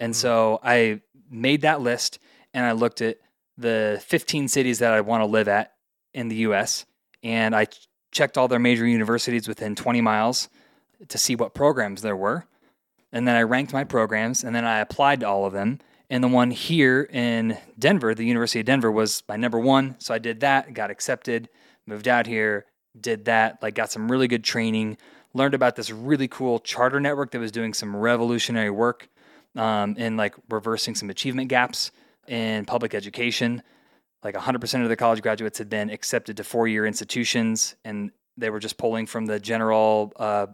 And 0.00 0.12
mm-hmm. 0.12 0.20
so 0.20 0.60
I 0.62 1.00
made 1.30 1.62
that 1.62 1.80
list 1.80 2.18
and 2.54 2.64
I 2.64 2.72
looked 2.72 3.00
at 3.00 3.18
the 3.56 4.02
15 4.06 4.48
cities 4.48 4.78
that 4.78 4.92
I 4.92 5.00
want 5.00 5.22
to 5.22 5.26
live 5.26 5.48
at 5.48 5.74
in 6.14 6.28
the 6.28 6.36
US 6.36 6.86
and 7.22 7.54
I 7.54 7.66
checked 8.10 8.36
all 8.36 8.48
their 8.48 8.58
major 8.58 8.86
universities 8.86 9.48
within 9.48 9.74
20 9.74 10.00
miles 10.00 10.48
to 11.08 11.18
see 11.18 11.34
what 11.34 11.54
programs 11.54 12.02
there 12.02 12.16
were. 12.16 12.46
And 13.12 13.28
then 13.28 13.36
I 13.36 13.42
ranked 13.42 13.72
my 13.72 13.84
programs 13.84 14.42
and 14.42 14.54
then 14.54 14.64
I 14.64 14.80
applied 14.80 15.20
to 15.20 15.28
all 15.28 15.44
of 15.44 15.52
them. 15.52 15.80
And 16.08 16.22
the 16.22 16.28
one 16.28 16.50
here 16.50 17.08
in 17.10 17.58
Denver, 17.78 18.14
the 18.14 18.24
University 18.24 18.60
of 18.60 18.66
Denver, 18.66 18.90
was 18.90 19.22
my 19.28 19.36
number 19.36 19.58
one. 19.58 19.96
So 19.98 20.12
I 20.12 20.18
did 20.18 20.40
that, 20.40 20.74
got 20.74 20.90
accepted, 20.90 21.48
moved 21.86 22.06
out 22.06 22.26
here, 22.26 22.66
did 22.98 23.24
that, 23.26 23.62
like 23.62 23.74
got 23.74 23.90
some 23.90 24.10
really 24.10 24.28
good 24.28 24.44
training, 24.44 24.98
learned 25.34 25.54
about 25.54 25.76
this 25.76 25.90
really 25.90 26.28
cool 26.28 26.58
charter 26.58 27.00
network 27.00 27.30
that 27.30 27.38
was 27.38 27.52
doing 27.52 27.72
some 27.72 27.96
revolutionary 27.96 28.70
work 28.70 29.08
um, 29.56 29.96
in 29.96 30.16
like 30.16 30.34
reversing 30.50 30.94
some 30.94 31.10
achievement 31.10 31.48
gaps 31.48 31.90
in 32.28 32.64
public 32.64 32.94
education. 32.94 33.62
Like 34.22 34.34
100% 34.34 34.82
of 34.82 34.88
the 34.88 34.96
college 34.96 35.22
graduates 35.22 35.58
had 35.58 35.68
been 35.68 35.90
accepted 35.90 36.36
to 36.36 36.44
four 36.44 36.68
year 36.68 36.86
institutions, 36.86 37.74
and 37.84 38.10
they 38.36 38.50
were 38.50 38.60
just 38.60 38.78
pulling 38.78 39.06
from 39.06 39.26
the 39.26 39.40
general 39.40 40.12
uh, 40.16 40.46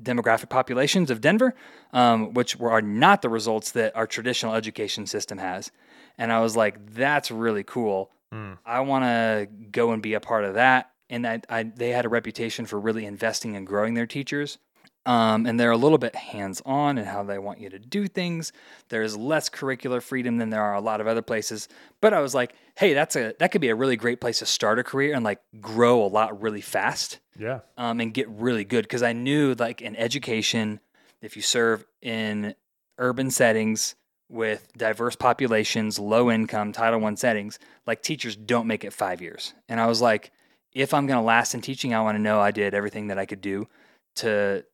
demographic 0.00 0.48
populations 0.48 1.10
of 1.10 1.20
Denver, 1.20 1.54
um, 1.92 2.34
which 2.34 2.56
were, 2.56 2.70
are 2.70 2.82
not 2.82 3.22
the 3.22 3.28
results 3.28 3.72
that 3.72 3.96
our 3.96 4.06
traditional 4.06 4.54
education 4.54 5.06
system 5.06 5.38
has. 5.38 5.70
And 6.18 6.32
I 6.32 6.40
was 6.40 6.56
like, 6.56 6.94
that's 6.94 7.30
really 7.30 7.64
cool. 7.64 8.10
Mm. 8.32 8.58
I 8.64 8.80
want 8.80 9.04
to 9.04 9.48
go 9.70 9.92
and 9.92 10.02
be 10.02 10.14
a 10.14 10.20
part 10.20 10.44
of 10.44 10.54
that 10.54 10.92
and 11.12 11.26
I, 11.26 11.42
I, 11.50 11.62
they 11.64 11.90
had 11.90 12.06
a 12.06 12.08
reputation 12.08 12.64
for 12.64 12.80
really 12.80 13.04
investing 13.04 13.54
and 13.54 13.66
growing 13.66 13.92
their 13.92 14.06
teachers. 14.06 14.56
Um, 15.04 15.46
and 15.46 15.60
they're 15.60 15.70
a 15.70 15.76
little 15.76 15.98
bit 15.98 16.14
hands 16.14 16.62
on 16.64 16.96
in 16.96 17.04
how 17.04 17.22
they 17.22 17.38
want 17.38 17.60
you 17.60 17.68
to 17.68 17.78
do 17.78 18.06
things. 18.06 18.52
There's 18.88 19.16
less 19.16 19.50
curricular 19.50 20.00
freedom 20.00 20.38
than 20.38 20.48
there 20.48 20.62
are 20.62 20.74
a 20.74 20.80
lot 20.80 21.00
of 21.00 21.06
other 21.06 21.20
places. 21.20 21.68
But 22.00 22.14
I 22.14 22.20
was 22.20 22.34
like, 22.34 22.54
hey, 22.76 22.94
that's 22.94 23.14
a 23.16 23.34
that 23.40 23.52
could 23.52 23.60
be 23.60 23.68
a 23.68 23.74
really 23.74 23.96
great 23.96 24.20
place 24.20 24.38
to 24.38 24.46
start 24.46 24.78
a 24.78 24.84
career 24.84 25.14
and 25.14 25.24
like 25.24 25.40
grow 25.60 26.02
a 26.02 26.06
lot 26.06 26.40
really 26.40 26.60
fast. 26.60 27.18
Yeah. 27.38 27.60
Um, 27.76 28.00
and 28.00 28.12
get 28.12 28.28
really 28.28 28.64
good 28.64 28.82
because 28.82 29.02
I 29.02 29.12
knew 29.12 29.54
like 29.54 29.80
in 29.80 29.96
education, 29.96 30.80
if 31.20 31.36
you 31.36 31.42
serve 31.42 31.84
in 32.00 32.54
urban 32.98 33.30
settings 33.30 33.94
with 34.28 34.72
diverse 34.76 35.16
populations, 35.16 35.98
low 35.98 36.30
income, 36.30 36.72
Title 36.72 37.00
One 37.00 37.16
settings, 37.16 37.58
like 37.86 38.02
teachers 38.02 38.36
don't 38.36 38.66
make 38.66 38.84
it 38.84 38.92
five 38.92 39.20
years. 39.20 39.54
And 39.68 39.80
I 39.80 39.86
was 39.86 40.00
like, 40.00 40.32
if 40.72 40.94
I'm 40.94 41.06
going 41.06 41.18
to 41.18 41.24
last 41.24 41.54
in 41.54 41.60
teaching, 41.60 41.94
I 41.94 42.00
want 42.00 42.16
to 42.16 42.22
know 42.22 42.40
I 42.40 42.50
did 42.50 42.74
everything 42.74 43.08
that 43.08 43.18
I 43.18 43.26
could 43.26 43.40
do 43.40 43.68
to 44.16 44.64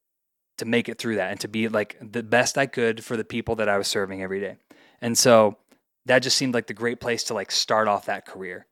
to 0.58 0.64
make 0.64 0.88
it 0.88 0.98
through 0.98 1.16
that 1.16 1.30
and 1.30 1.40
to 1.40 1.48
be 1.48 1.68
like 1.68 1.96
the 2.00 2.22
best 2.22 2.58
I 2.58 2.66
could 2.66 3.04
for 3.04 3.16
the 3.16 3.24
people 3.24 3.56
that 3.56 3.68
I 3.68 3.78
was 3.78 3.86
serving 3.86 4.22
every 4.22 4.40
day. 4.40 4.56
And 5.00 5.16
so 5.16 5.56
that 6.06 6.20
just 6.20 6.36
seemed 6.36 6.52
like 6.52 6.66
the 6.66 6.74
great 6.74 7.00
place 7.00 7.24
to 7.24 7.34
like 7.34 7.52
start 7.52 7.86
off 7.86 8.06
that 8.06 8.26
career. 8.26 8.66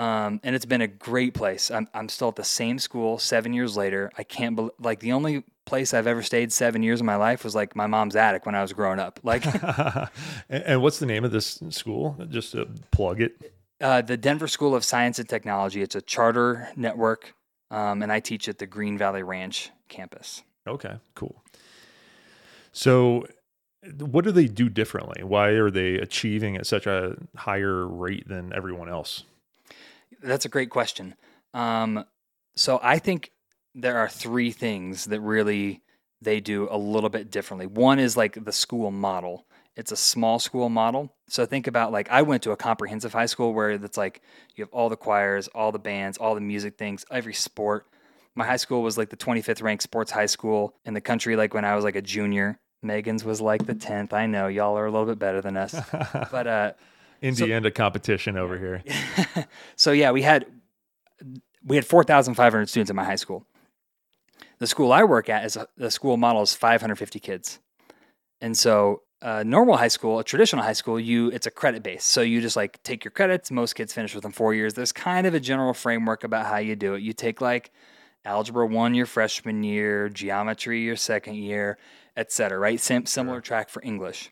Um, 0.00 0.40
and 0.42 0.56
it's 0.56 0.64
been 0.64 0.80
a 0.80 0.86
great 0.86 1.34
place. 1.34 1.70
I'm, 1.70 1.86
I'm 1.92 2.08
still 2.08 2.28
at 2.28 2.36
the 2.36 2.42
same 2.42 2.78
school 2.78 3.18
seven 3.18 3.52
years 3.52 3.76
later. 3.76 4.10
I 4.16 4.22
can't 4.22 4.56
believe, 4.56 4.72
like, 4.80 5.00
the 5.00 5.12
only 5.12 5.44
place 5.66 5.92
I've 5.92 6.06
ever 6.06 6.22
stayed 6.22 6.54
seven 6.54 6.82
years 6.82 7.00
of 7.00 7.06
my 7.06 7.16
life 7.16 7.44
was 7.44 7.54
like 7.54 7.76
my 7.76 7.86
mom's 7.86 8.16
attic 8.16 8.46
when 8.46 8.54
I 8.54 8.62
was 8.62 8.72
growing 8.72 8.98
up. 8.98 9.20
Like, 9.22 9.44
and, 10.48 10.64
and 10.64 10.82
what's 10.82 11.00
the 11.00 11.06
name 11.06 11.22
of 11.22 11.32
this 11.32 11.62
school? 11.68 12.16
Just 12.30 12.52
to 12.52 12.66
plug 12.92 13.20
it. 13.20 13.52
Uh, 13.78 14.00
the 14.00 14.16
Denver 14.16 14.48
School 14.48 14.74
of 14.74 14.86
Science 14.86 15.18
and 15.18 15.28
Technology. 15.28 15.82
It's 15.82 15.94
a 15.94 16.00
charter 16.00 16.70
network, 16.76 17.34
um, 17.70 18.02
and 18.02 18.10
I 18.10 18.20
teach 18.20 18.48
at 18.48 18.56
the 18.56 18.66
Green 18.66 18.96
Valley 18.96 19.22
Ranch 19.22 19.70
campus. 19.88 20.44
Okay, 20.66 20.94
cool. 21.14 21.44
So, 22.72 23.26
what 23.98 24.24
do 24.24 24.32
they 24.32 24.46
do 24.46 24.70
differently? 24.70 25.22
Why 25.24 25.48
are 25.48 25.70
they 25.70 25.96
achieving 25.96 26.56
at 26.56 26.66
such 26.66 26.86
a 26.86 27.18
higher 27.36 27.86
rate 27.86 28.26
than 28.28 28.54
everyone 28.54 28.88
else? 28.88 29.24
That's 30.22 30.44
a 30.44 30.48
great 30.48 30.70
question. 30.70 31.14
Um, 31.54 32.04
so, 32.56 32.80
I 32.82 32.98
think 32.98 33.32
there 33.74 33.98
are 33.98 34.08
three 34.08 34.50
things 34.50 35.06
that 35.06 35.20
really 35.20 35.82
they 36.22 36.40
do 36.40 36.68
a 36.70 36.76
little 36.76 37.10
bit 37.10 37.30
differently. 37.30 37.66
One 37.66 37.98
is 37.98 38.16
like 38.16 38.44
the 38.44 38.52
school 38.52 38.90
model. 38.90 39.46
It's 39.76 39.92
a 39.92 39.96
small 39.96 40.38
school 40.38 40.68
model. 40.68 41.14
So 41.28 41.46
think 41.46 41.66
about 41.66 41.92
like 41.92 42.10
I 42.10 42.22
went 42.22 42.42
to 42.42 42.50
a 42.50 42.56
comprehensive 42.56 43.12
high 43.12 43.26
school 43.26 43.54
where 43.54 43.70
it's 43.70 43.96
like 43.96 44.20
you 44.54 44.62
have 44.62 44.72
all 44.72 44.88
the 44.88 44.96
choirs, 44.96 45.48
all 45.48 45.72
the 45.72 45.78
bands, 45.78 46.18
all 46.18 46.34
the 46.34 46.40
music 46.40 46.76
things, 46.76 47.04
every 47.10 47.34
sport. 47.34 47.86
My 48.34 48.44
high 48.44 48.56
school 48.56 48.82
was 48.82 48.98
like 48.98 49.10
the 49.10 49.16
25th 49.16 49.62
ranked 49.62 49.82
sports 49.82 50.10
high 50.10 50.26
school 50.26 50.74
in 50.84 50.94
the 50.94 51.00
country 51.00 51.36
like 51.36 51.54
when 51.54 51.64
I 51.64 51.74
was 51.74 51.84
like 51.84 51.96
a 51.96 52.02
junior. 52.02 52.58
Megan's 52.82 53.24
was 53.24 53.40
like 53.40 53.66
the 53.66 53.74
10th. 53.74 54.12
I 54.12 54.26
know 54.26 54.48
y'all 54.48 54.76
are 54.76 54.86
a 54.86 54.90
little 54.90 55.06
bit 55.06 55.18
better 55.18 55.40
than 55.40 55.56
us. 55.56 55.74
but 56.30 56.46
uh 56.46 56.72
Indiana 57.22 57.68
so, 57.68 57.70
competition 57.70 58.36
over 58.36 58.58
here. 58.58 58.82
so 59.76 59.92
yeah, 59.92 60.10
we 60.10 60.22
had 60.22 60.46
we 61.64 61.76
had 61.76 61.84
4,500 61.84 62.68
students 62.68 62.90
in 62.90 62.96
my 62.96 63.04
high 63.04 63.16
school. 63.16 63.46
The 64.58 64.66
school 64.66 64.92
I 64.92 65.04
work 65.04 65.28
at 65.28 65.44
is 65.44 65.56
a, 65.56 65.66
the 65.76 65.90
school 65.90 66.16
model 66.16 66.42
is 66.42 66.54
550 66.54 67.20
kids. 67.20 67.60
And 68.40 68.56
so 68.56 69.02
a 69.22 69.44
normal 69.44 69.76
high 69.76 69.88
school, 69.88 70.18
a 70.18 70.24
traditional 70.24 70.62
high 70.62 70.72
school, 70.72 70.98
you 70.98 71.28
it's 71.28 71.46
a 71.46 71.50
credit 71.50 71.82
base. 71.82 72.04
So 72.04 72.22
you 72.22 72.40
just 72.40 72.56
like 72.56 72.82
take 72.82 73.04
your 73.04 73.12
credits. 73.12 73.50
Most 73.50 73.74
kids 73.74 73.92
finish 73.92 74.14
within 74.14 74.32
four 74.32 74.54
years. 74.54 74.74
There's 74.74 74.92
kind 74.92 75.26
of 75.26 75.34
a 75.34 75.40
general 75.40 75.74
framework 75.74 76.24
about 76.24 76.46
how 76.46 76.56
you 76.58 76.76
do 76.76 76.94
it. 76.94 77.02
You 77.02 77.12
take 77.12 77.40
like 77.40 77.70
algebra 78.24 78.66
one 78.66 78.94
your 78.94 79.06
freshman 79.06 79.62
year, 79.62 80.08
geometry 80.08 80.82
your 80.82 80.96
second 80.96 81.34
year, 81.34 81.78
etc. 82.16 82.58
Right? 82.58 82.80
Sim- 82.80 83.06
similar 83.06 83.40
track 83.40 83.68
for 83.68 83.82
English. 83.82 84.30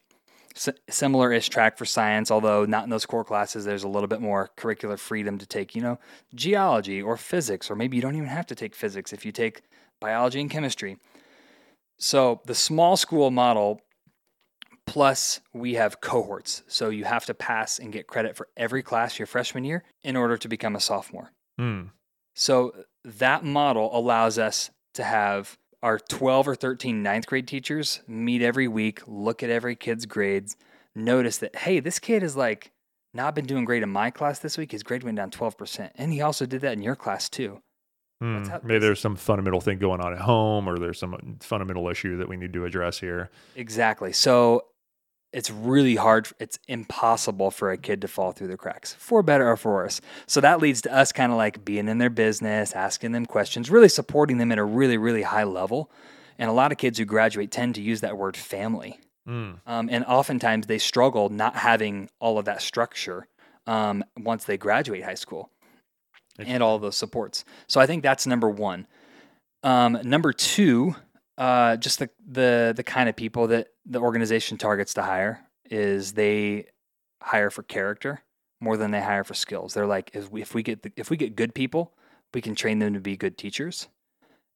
S- 0.59 0.77
similar-ish 0.91 1.49
track 1.49 1.79
for 1.79 1.85
science, 1.85 2.31
although 2.31 2.65
not 2.65 2.85
in 2.85 2.91
those 2.91 3.07
core 3.07 3.25
classes. 3.25 3.65
There's 3.65 3.85
a 3.85 3.89
little 3.89 4.09
bit 4.09 4.21
more 4.21 4.51
curricular 4.57 4.99
freedom 4.99 5.39
to 5.39 5.47
take, 5.47 5.75
you 5.75 5.81
know, 5.81 5.99
geology 6.35 7.01
or 7.01 7.17
physics, 7.17 7.71
or 7.71 7.77
maybe 7.77 7.97
you 7.97 8.03
don't 8.03 8.17
even 8.17 8.29
have 8.29 8.47
to 8.47 8.55
take 8.55 8.75
physics 8.75 9.13
if 9.13 9.25
you 9.25 9.33
take 9.33 9.63
biology 10.01 10.41
and 10.41 10.51
chemistry. 10.51 10.99
So 11.99 12.41
the 12.45 12.55
small 12.55 12.97
school 12.97 13.31
model 13.31 13.81
Plus, 14.89 15.41
we 15.53 15.75
have 15.75 16.01
cohorts. 16.01 16.63
So 16.67 16.89
you 16.89 17.05
have 17.05 17.27
to 17.27 17.35
pass 17.35 17.79
and 17.79 17.93
get 17.93 18.07
credit 18.07 18.37
for 18.37 18.49
every 18.57 18.83
class 18.83 19.19
your 19.19 19.27
freshman 19.27 19.65
year 19.65 19.85
in 20.03 20.17
order 20.17 20.39
to 20.39 20.49
become 20.49 20.75
a 20.75 20.81
sophomore. 20.81 21.33
Hmm. 21.59 21.89
So 22.35 22.73
that 23.05 23.45
model 23.45 23.91
allows 23.93 24.39
us 24.39 24.71
to 24.95 25.05
have 25.05 25.59
our 25.83 25.99
12 25.99 26.49
or 26.49 26.55
13 26.55 27.03
ninth 27.03 27.27
grade 27.27 27.47
teachers 27.47 28.01
meet 28.07 28.43
every 28.43 28.69
week, 28.69 29.01
look 29.07 29.43
at 29.43 29.51
every 29.51 29.77
kid's 29.77 30.07
grades, 30.07 30.57
notice 30.95 31.39
that, 31.39 31.55
hey, 31.57 31.81
this 31.81 31.99
kid 31.99 32.23
is 32.23 32.37
like 32.37 32.73
not 33.15 33.35
been 33.35 33.47
doing 33.47 33.65
great 33.65 33.83
in 33.83 33.89
my 33.89 34.11
class 34.11 34.39
this 34.39 34.59
week. 34.59 34.73
His 34.73 34.83
grade 34.83 35.03
went 35.03 35.17
down 35.17 35.31
12%. 35.31 35.91
And 35.95 36.13
he 36.13 36.21
also 36.21 36.47
did 36.47 36.61
that 36.63 36.73
in 36.75 36.83
your 36.83 36.97
class 36.97 37.29
too. 37.29 37.61
Hmm. 38.21 38.45
how- 38.45 38.61
Maybe 38.65 38.81
there's 38.81 39.01
some 39.01 39.15
fundamental 39.17 39.61
thing 39.61 39.79
going 39.79 40.01
on 40.01 40.13
at 40.13 40.21
home, 40.21 40.69
or 40.69 40.79
there's 40.79 40.99
some 40.99 41.37
fundamental 41.41 41.89
issue 41.89 42.17
that 42.17 42.29
we 42.29 42.37
need 42.37 42.53
to 42.53 42.65
address 42.65 42.99
here. 42.99 43.31
Exactly. 43.55 44.13
So 44.13 44.65
it's 45.33 45.51
really 45.51 45.97
hard. 45.97 46.29
It's 46.39 46.59
impossible 46.69 47.51
for 47.51 47.71
a 47.71 47.77
kid 47.77 48.01
to 48.01 48.09
fall 48.09 48.33
through 48.33 48.49
the 48.49 48.57
cracks, 48.57 48.95
for 48.95 49.23
better 49.23 49.49
or 49.49 49.57
for 49.57 49.75
worse. 49.75 50.01
So 50.27 50.41
that 50.41 50.61
leads 50.61 50.81
to 50.83 50.95
us 50.95 51.13
kind 51.13 51.33
of 51.33 51.39
like 51.39 51.65
being 51.65 51.89
in 51.89 51.99
their 51.99 52.11
business, 52.11 52.73
asking 52.73 53.13
them 53.13 53.27
questions, 53.27 53.71
really 53.71 53.89
supporting 53.89 54.39
them 54.39 54.53
at 54.53 54.59
a 54.59 54.65
really, 54.65 54.97
really 54.97 55.23
high 55.23 55.45
level. 55.45 55.91
And 56.39 56.49
a 56.49 56.53
lot 56.53 56.73
of 56.73 56.79
kids 56.79 56.99
who 56.99 57.05
graduate 57.05 57.51
tend 57.51 57.75
to 57.75 57.83
use 57.83 58.01
that 58.01 58.17
word 58.17 58.37
family. 58.37 59.01
Hmm. 59.27 59.53
Um, 59.67 59.89
and 59.91 60.05
oftentimes 60.07 60.67
they 60.67 60.79
struggle 60.79 61.29
not 61.29 61.57
having 61.57 62.09
all 62.21 62.39
of 62.39 62.47
that 62.47 62.63
structure 62.63 63.27
um, 63.67 64.05
once 64.17 64.45
they 64.45 64.57
graduate 64.57 65.05
high 65.05 65.15
school 65.15 65.51
and 66.39 66.63
all 66.63 66.79
those 66.79 66.97
supports. 66.97 67.45
So 67.67 67.81
I 67.81 67.87
think 67.87 68.03
that's 68.03 68.27
number 68.27 68.49
one. 68.49 68.87
Um, 69.63 69.99
number 70.05 70.33
two, 70.33 70.95
uh, 71.39 71.77
just 71.77 72.01
the, 72.01 72.11
the 72.27 72.75
the 72.77 72.83
kind 72.83 73.09
of 73.09 73.17
people 73.17 73.47
that 73.47 73.69
the 73.87 74.01
organization 74.01 74.59
targets 74.59 74.93
to 74.95 75.03
hire 75.03 75.47
is 75.71 76.13
they 76.13 76.67
hire 77.23 77.51
for 77.51 77.63
character 77.63 78.23
more 78.61 78.77
than 78.77 78.91
they 78.91 79.01
hire 79.01 79.23
for 79.23 79.35
skills. 79.35 79.73
They're 79.73 79.87
like 79.87 80.11
if 80.15 80.31
we, 80.31 80.43
if 80.43 80.53
we 80.53 80.63
get 80.65 80.83
the, 80.83 80.93
if 80.97 81.11
we 81.11 81.17
get 81.17 81.37
good 81.37 81.55
people, 81.55 81.95
we 82.35 82.41
can 82.41 82.57
train 82.57 82.81
them 82.81 82.95
to 82.95 83.01
be 83.01 83.17
good 83.17 83.39
teachers, 83.39 83.89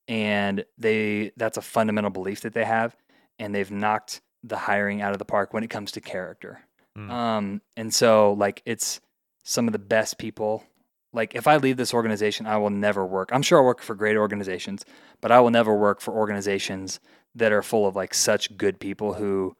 and 0.09 0.64
they 0.77 1.31
that's 1.37 1.57
a 1.57 1.62
fundamental 1.62 2.11
belief 2.11 2.40
that 2.40 2.53
they 2.53 2.64
have, 2.64 2.97
and 3.38 3.55
they've 3.55 3.71
knocked 3.71 4.21
the 4.42 4.59
hiring 4.59 5.01
out 5.01 5.12
of 5.12 5.21
the 5.21 5.25
park 5.25 5.55
when 5.55 5.62
it 5.62 5.71
comes 5.71 5.92
to 5.92 6.01
character. 6.01 6.62
Mm. 6.99 7.11
Um, 7.11 7.62
and 7.77 7.95
so 7.95 8.33
like 8.33 8.61
it's 8.66 9.01
some 9.45 9.68
of 9.68 9.73
the 9.73 9.79
best 9.79 10.18
people. 10.18 10.64
Like 11.12 11.35
if 11.35 11.46
I 11.46 11.57
leave 11.57 11.77
this 11.77 11.92
organization, 11.92 12.46
I 12.46 12.57
will 12.57 12.70
never 12.70 13.05
work. 13.05 13.31
I'm 13.33 13.42
sure 13.42 13.59
I'll 13.59 13.64
work 13.64 13.83
for 13.83 13.94
great 13.94 14.16
organizations, 14.16 14.85
but 15.20 15.31
I 15.31 15.40
will 15.40 15.51
never 15.51 15.75
work 15.75 16.01
for 16.01 16.14
organizations 16.14 17.01
that 17.35 17.53
are 17.53 17.62
full 17.62 17.87
of 17.87 17.96
like 17.96 18.14
such 18.14 18.57
good 18.57 18.81
people 18.81 19.14
who 19.14 19.57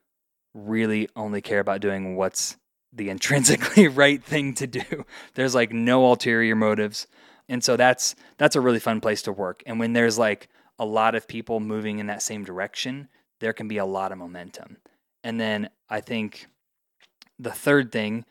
really 0.55 1.09
only 1.17 1.41
care 1.41 1.61
about 1.61 1.81
doing 1.81 2.17
what's 2.17 2.57
the 2.93 3.09
intrinsically 3.11 3.88
right 3.88 4.23
thing 4.23 4.55
to 4.55 4.67
do. 4.67 5.05
There's 5.35 5.55
like 5.55 5.73
no 5.73 6.05
ulterior 6.07 6.57
motives. 6.57 7.07
And 7.49 7.62
so 7.62 7.77
that's 7.77 8.15
that's 8.38 8.57
a 8.57 8.61
really 8.61 8.79
fun 8.79 9.01
place 9.01 9.23
to 9.23 9.33
work. 9.33 9.62
And 9.67 9.79
when 9.79 9.93
there's 9.93 10.19
like 10.19 10.49
a 10.79 10.87
lot 10.87 11.15
of 11.15 11.29
people 11.29 11.61
moving 11.61 11.99
in 11.99 12.07
that 12.07 12.23
same 12.23 12.45
direction, 12.45 13.09
there 13.41 13.53
can 13.53 13.69
be 13.69 13.77
a 13.77 13.85
lot 13.85 14.12
of 14.12 14.19
momentum. 14.19 14.79
And 15.23 15.41
then 15.41 15.69
I 15.88 16.01
think 16.01 16.47
the 17.38 17.51
third 17.51 17.93
thing 17.93 18.25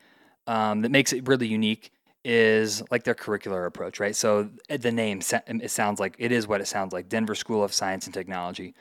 um, 0.48 0.82
that 0.82 0.92
makes 0.92 1.14
it 1.14 1.28
really 1.28 1.48
unique 1.48 1.92
is 2.24 2.84
like 2.92 3.04
their 3.04 3.16
curricular 3.16 3.66
approach, 3.66 4.00
right? 4.00 4.16
So 4.16 4.50
uh, 4.70 4.78
the 4.78 4.92
name 4.92 5.22
it 5.48 5.72
sounds 5.72 6.00
like 6.00 6.16
it 6.20 6.32
is 6.32 6.48
what 6.48 6.62
it 6.62 6.68
sounds 6.68 6.94
like. 6.94 7.10
Denver 7.10 7.36
School 7.36 7.64
of 7.64 7.74
Science 7.74 8.06
and 8.06 8.14
Technology. 8.14 8.76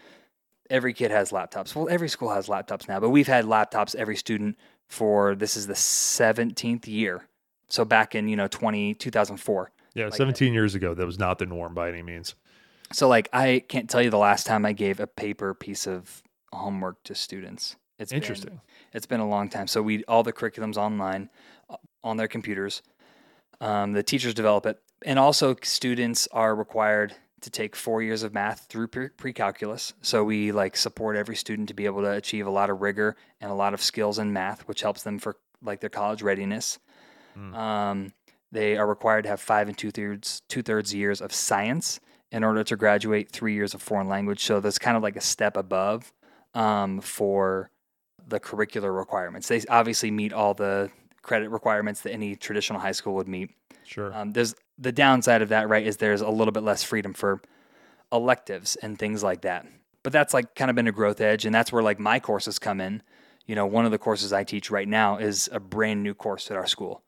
Every 0.69 0.93
kid 0.93 1.11
has 1.11 1.31
laptops. 1.33 1.75
Well, 1.75 1.89
every 1.91 2.09
school 2.09 2.29
has 2.31 2.47
laptops 2.47 2.87
now, 2.89 3.01
but 3.01 3.11
we've 3.11 3.27
had 3.27 3.45
laptops 3.45 3.95
every 3.97 4.17
student 4.17 4.57
for 4.89 5.35
this 5.35 5.57
is 5.57 5.67
the 5.67 5.75
17th 5.75 6.87
year. 6.87 7.27
So 7.69 7.85
back 7.85 8.15
in, 8.15 8.29
you 8.29 8.37
know, 8.37 8.47
20 8.49 8.95
2004. 8.95 9.73
Yeah, 9.95 10.05
Like- 10.05 10.15
17 10.15 10.53
years 10.53 10.75
ago, 10.75 10.95
that 10.95 11.07
was 11.07 11.19
not 11.19 11.39
the 11.39 11.47
norm 11.47 11.75
by 11.75 11.89
any 11.89 12.03
means. 12.03 12.35
So 12.93 13.09
like 13.09 13.29
I 13.33 13.65
can't 13.69 13.89
tell 13.89 14.03
you 14.03 14.11
the 14.11 14.19
last 14.19 14.47
time 14.47 14.67
I 14.67 14.73
gave 14.73 15.01
a 15.01 15.07
paper 15.07 15.55
piece 15.55 15.87
of 15.87 16.23
homework 16.53 17.03
to 17.05 17.15
students. 17.15 17.77
It's 17.99 18.11
been- 18.13 18.23
Interesting. 18.23 18.61
it's 18.93 19.07
been 19.07 19.21
a 19.21 19.29
long 19.29 19.49
time. 19.49 19.67
So 19.67 19.83
we 19.83 20.05
all 20.05 20.23
the 20.23 20.33
curriculums 20.33 20.77
online 20.77 21.31
uh, 21.69 21.77
on 22.05 22.17
their 22.17 22.29
computers. 22.29 22.83
Um, 23.61 23.93
the 23.93 24.03
teachers 24.03 24.35
develop 24.35 24.67
it, 24.67 24.79
and 25.05 25.19
also 25.19 25.55
students 25.63 26.29
are 26.33 26.55
required 26.55 27.15
to 27.43 27.51
take 27.51 27.75
four 27.75 28.03
years 28.03 28.23
of 28.23 28.35
math 28.35 28.67
through 28.69 28.89
pre- 28.89 29.09
pre-calculus. 29.09 29.95
So 30.03 30.25
we 30.25 30.53
like 30.53 30.77
support 30.77 31.17
every 31.17 31.37
student 31.37 31.69
to 31.69 31.75
be 31.75 31.87
able 31.87 32.03
to 32.03 32.13
achieve 32.13 32.47
a 32.47 32.51
lot 32.51 32.71
of 32.71 32.81
rigor 32.81 33.17
and 33.41 33.51
a 33.51 33.55
lot 33.55 33.75
of 33.75 33.83
skills 33.83 34.19
in 34.19 34.33
math, 34.33 34.69
which 34.69 34.83
helps 34.83 35.03
them 35.03 35.19
for 35.19 35.37
like 35.63 35.81
their 35.81 35.91
college 35.91 36.23
readiness. 36.23 36.79
Mm. 37.37 37.55
Um, 37.55 38.13
they 38.53 38.77
are 38.77 38.87
required 38.87 39.23
to 39.23 39.29
have 39.29 39.41
five 39.41 39.69
and 39.69 39.79
two 39.79 39.91
thirds 39.91 40.43
two 40.49 40.63
thirds 40.63 40.93
years 40.93 41.21
of 41.21 41.33
science 41.33 42.01
in 42.33 42.45
order 42.45 42.63
to 42.65 42.77
graduate 42.77 43.31
three 43.31 43.55
years 43.55 43.75
of 43.75 43.83
foreign 43.83 44.09
language. 44.09 44.45
So 44.45 44.61
that's 44.61 44.79
kind 44.79 44.97
of 44.97 45.03
like 45.03 45.17
a 45.17 45.21
step 45.21 45.57
above 45.57 46.13
um, 46.55 47.01
for 47.01 47.71
the 48.27 48.41
curricular 48.41 48.97
requirements. 48.97 49.49
They 49.49 49.63
obviously 49.69 50.11
meet 50.11 50.33
all 50.33 50.55
the 50.55 50.91
credit 51.23 51.51
requirements 51.51 52.01
that 52.03 52.13
any 52.13 52.37
traditional 52.37 52.81
high 52.81 52.93
school 52.93 53.15
would 53.15 53.29
meet. 53.29 53.51
Sure. 53.85 54.15
Um, 54.15 54.33
there's 54.33 54.55
the 54.79 54.93
downside 54.93 55.43
of 55.43 55.49
that, 55.51 55.69
right? 55.69 55.87
Is 55.87 55.99
there's 55.99 56.21
a 56.21 56.31
little 56.31 56.53
bit 56.53 56.63
less 56.63 56.83
freedom 56.83 57.13
for 57.13 57.41
electives 58.13 58.77
and 58.77 58.99
things 58.99 59.23
like 59.23 59.43
that. 59.43 59.67
But 60.03 60.13
that's 60.13 60.33
like 60.33 60.55
kind 60.55 60.71
of 60.71 60.77
been 60.77 60.89
a 60.89 60.93
growth 60.93 61.21
edge, 61.21 61.45
and 61.45 61.55
that's 61.55 61.73
where 61.73 61.83
like 61.83 61.99
my 61.99 62.21
courses 62.21 62.59
come 62.59 62.81
in. 62.81 63.03
You 63.47 63.55
know, 63.55 63.67
one 63.67 63.85
of 63.85 63.91
the 63.91 63.99
courses 63.99 64.33
I 64.33 64.45
teach 64.45 64.71
right 64.71 64.89
now 64.89 65.17
is 65.19 65.49
a 65.53 65.61
brand 65.61 66.03
new 66.03 66.15
course 66.15 66.51
at 66.51 66.57
our 66.57 66.67
school. 66.67 67.03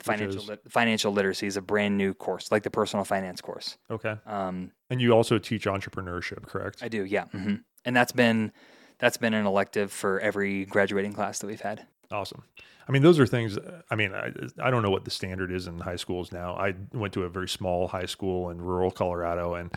Financial 0.00 0.42
lit- 0.42 0.60
financial 0.68 1.12
literacy 1.12 1.46
is 1.46 1.56
a 1.56 1.62
brand 1.62 1.96
new 1.96 2.12
course, 2.12 2.50
like 2.50 2.64
the 2.64 2.70
personal 2.70 3.04
finance 3.04 3.40
course. 3.40 3.78
okay. 3.90 4.16
Um, 4.26 4.72
And 4.90 5.00
you 5.00 5.12
also 5.12 5.38
teach 5.38 5.64
entrepreneurship, 5.64 6.44
correct? 6.46 6.82
I 6.82 6.88
do, 6.88 7.04
yeah, 7.04 7.24
hmm 7.26 7.54
and 7.84 7.94
that's 7.94 8.10
been 8.12 8.52
that's 8.98 9.16
been 9.16 9.32
an 9.32 9.46
elective 9.46 9.92
for 9.92 10.18
every 10.20 10.64
graduating 10.64 11.12
class 11.12 11.38
that 11.38 11.46
we've 11.46 11.60
had. 11.60 11.86
Awesome. 12.10 12.42
I 12.88 12.92
mean, 12.92 13.02
those 13.02 13.18
are 13.18 13.26
things. 13.26 13.58
I 13.90 13.96
mean, 13.96 14.14
I, 14.14 14.32
I 14.60 14.70
don't 14.70 14.82
know 14.82 14.90
what 14.90 15.04
the 15.04 15.10
standard 15.10 15.50
is 15.50 15.66
in 15.66 15.80
high 15.80 15.96
schools 15.96 16.30
now. 16.30 16.54
I 16.54 16.74
went 16.92 17.12
to 17.14 17.24
a 17.24 17.28
very 17.28 17.48
small 17.48 17.88
high 17.88 18.06
school 18.06 18.50
in 18.50 18.60
rural 18.60 18.90
Colorado, 18.90 19.54
and 19.54 19.74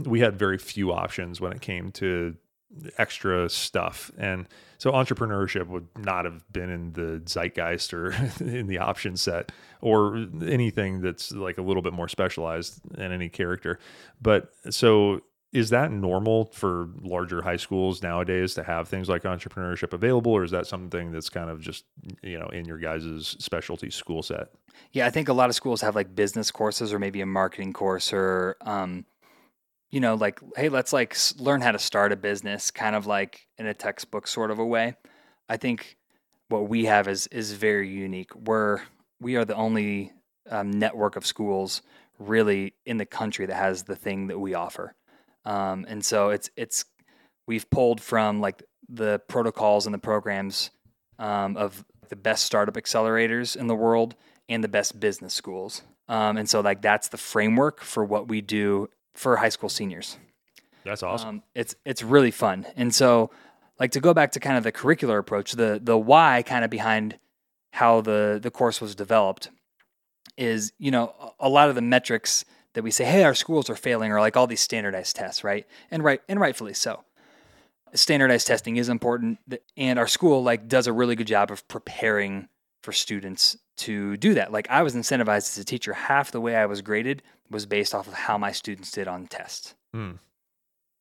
we 0.06 0.20
had 0.20 0.38
very 0.38 0.58
few 0.58 0.92
options 0.92 1.40
when 1.40 1.52
it 1.52 1.60
came 1.60 1.92
to 1.92 2.36
extra 2.98 3.48
stuff. 3.48 4.10
And 4.18 4.48
so 4.78 4.90
entrepreneurship 4.92 5.68
would 5.68 5.86
not 5.96 6.24
have 6.24 6.50
been 6.52 6.70
in 6.70 6.92
the 6.92 7.22
zeitgeist 7.24 7.94
or 7.94 8.10
in 8.44 8.66
the 8.66 8.78
option 8.78 9.16
set 9.16 9.52
or 9.80 10.26
anything 10.44 11.00
that's 11.00 11.30
like 11.32 11.58
a 11.58 11.62
little 11.62 11.82
bit 11.82 11.92
more 11.92 12.08
specialized 12.08 12.80
in 12.96 13.12
any 13.12 13.28
character. 13.28 13.78
But 14.20 14.50
so 14.70 15.20
is 15.54 15.70
that 15.70 15.90
normal 15.90 16.46
for 16.46 16.88
larger 17.00 17.40
high 17.40 17.56
schools 17.56 18.02
nowadays 18.02 18.52
to 18.54 18.62
have 18.62 18.88
things 18.88 19.08
like 19.08 19.22
entrepreneurship 19.22 19.92
available 19.94 20.32
or 20.32 20.44
is 20.44 20.50
that 20.50 20.66
something 20.66 21.12
that's 21.12 21.30
kind 21.30 21.48
of 21.48 21.60
just 21.60 21.84
you 22.22 22.38
know 22.38 22.48
in 22.48 22.66
your 22.66 22.78
guys' 22.78 23.36
specialty 23.38 23.88
school 23.88 24.22
set 24.22 24.48
Yeah, 24.92 25.06
I 25.06 25.10
think 25.10 25.28
a 25.28 25.32
lot 25.32 25.48
of 25.48 25.54
schools 25.54 25.80
have 25.80 25.94
like 25.94 26.14
business 26.14 26.50
courses 26.50 26.92
or 26.92 26.98
maybe 26.98 27.20
a 27.20 27.26
marketing 27.26 27.72
course 27.72 28.12
or, 28.12 28.56
um, 28.60 29.06
you 29.90 30.00
know, 30.00 30.16
like, 30.16 30.40
hey, 30.56 30.68
let's 30.68 30.92
like 30.92 31.16
learn 31.38 31.60
how 31.60 31.70
to 31.70 31.78
start 31.78 32.10
a 32.10 32.16
business, 32.16 32.72
kind 32.72 32.96
of 32.96 33.06
like 33.06 33.46
in 33.58 33.66
a 33.66 33.74
textbook 33.74 34.26
sort 34.26 34.50
of 34.50 34.58
a 34.58 34.66
way. 34.66 34.96
I 35.48 35.56
think 35.56 35.96
what 36.48 36.68
we 36.68 36.86
have 36.86 37.06
is 37.06 37.28
is 37.28 37.52
very 37.52 37.88
unique. 37.88 38.34
We're 38.34 38.80
we 39.20 39.36
are 39.36 39.44
the 39.44 39.54
only 39.54 40.12
um, 40.50 40.72
network 40.72 41.16
of 41.16 41.24
schools 41.24 41.82
really 42.18 42.74
in 42.84 42.96
the 42.96 43.06
country 43.06 43.46
that 43.46 43.54
has 43.54 43.84
the 43.84 43.96
thing 43.96 44.28
that 44.28 44.38
we 44.38 44.54
offer, 44.54 44.94
um, 45.44 45.84
and 45.88 46.04
so 46.04 46.30
it's 46.30 46.50
it's 46.56 46.84
we've 47.46 47.68
pulled 47.70 48.00
from 48.00 48.40
like 48.40 48.62
the 48.88 49.20
protocols 49.28 49.86
and 49.86 49.94
the 49.94 49.98
programs 49.98 50.70
um, 51.18 51.56
of 51.56 51.84
the 52.08 52.16
best 52.16 52.44
startup 52.44 52.74
accelerators 52.74 53.56
in 53.56 53.66
the 53.66 53.74
world 53.74 54.14
and 54.48 54.62
the 54.62 54.68
best 54.68 55.00
business 55.00 55.34
schools. 55.34 55.82
Um, 56.08 56.36
and 56.36 56.48
so 56.48 56.60
like 56.60 56.82
that's 56.82 57.08
the 57.08 57.16
framework 57.16 57.80
for 57.80 58.04
what 58.04 58.28
we 58.28 58.40
do 58.40 58.88
for 59.14 59.36
high 59.36 59.48
school 59.48 59.68
seniors. 59.68 60.18
that's 60.84 61.02
awesome 61.02 61.28
Um, 61.28 61.42
it's 61.54 61.74
it's 61.84 62.02
really 62.02 62.30
fun. 62.30 62.66
And 62.76 62.94
so 62.94 63.30
like 63.80 63.92
to 63.92 64.00
go 64.00 64.14
back 64.14 64.32
to 64.32 64.40
kind 64.40 64.56
of 64.56 64.64
the 64.64 64.72
curricular 64.72 65.18
approach, 65.18 65.52
the 65.52 65.80
the 65.82 65.96
why 65.96 66.42
kind 66.42 66.64
of 66.64 66.70
behind 66.70 67.18
how 67.72 68.00
the 68.00 68.38
the 68.42 68.50
course 68.50 68.80
was 68.80 68.94
developed 68.94 69.50
is, 70.36 70.72
you 70.78 70.90
know, 70.90 71.14
a 71.40 71.46
a 71.46 71.48
lot 71.48 71.68
of 71.68 71.74
the 71.74 71.82
metrics 71.82 72.44
that 72.74 72.82
we 72.82 72.90
say, 72.90 73.04
hey, 73.04 73.24
our 73.24 73.34
schools 73.34 73.70
are 73.70 73.76
failing 73.76 74.12
or 74.12 74.20
like 74.20 74.36
all 74.36 74.46
these 74.46 74.60
standardized 74.60 75.16
tests, 75.16 75.42
right? 75.42 75.66
And 75.90 76.04
right 76.04 76.20
and 76.28 76.38
rightfully 76.38 76.74
so. 76.74 77.04
Standardized 77.94 78.46
testing 78.46 78.76
is 78.76 78.88
important 78.88 79.38
and 79.76 79.98
our 79.98 80.08
school 80.08 80.42
like 80.42 80.68
does 80.68 80.86
a 80.86 80.92
really 80.92 81.16
good 81.16 81.28
job 81.28 81.50
of 81.50 81.66
preparing 81.68 82.48
for 82.82 82.92
students 82.92 83.56
to 83.76 84.16
do 84.16 84.34
that. 84.34 84.52
Like 84.52 84.68
I 84.68 84.82
was 84.82 84.94
incentivized 84.94 85.48
as 85.48 85.58
a 85.58 85.64
teacher, 85.64 85.92
half 85.92 86.30
the 86.30 86.40
way 86.40 86.56
I 86.56 86.66
was 86.66 86.82
graded 86.82 87.22
was 87.50 87.66
based 87.66 87.94
off 87.94 88.08
of 88.08 88.14
how 88.14 88.36
my 88.36 88.52
students 88.52 88.90
did 88.90 89.08
on 89.08 89.26
tests. 89.26 89.74
Hmm. 89.92 90.12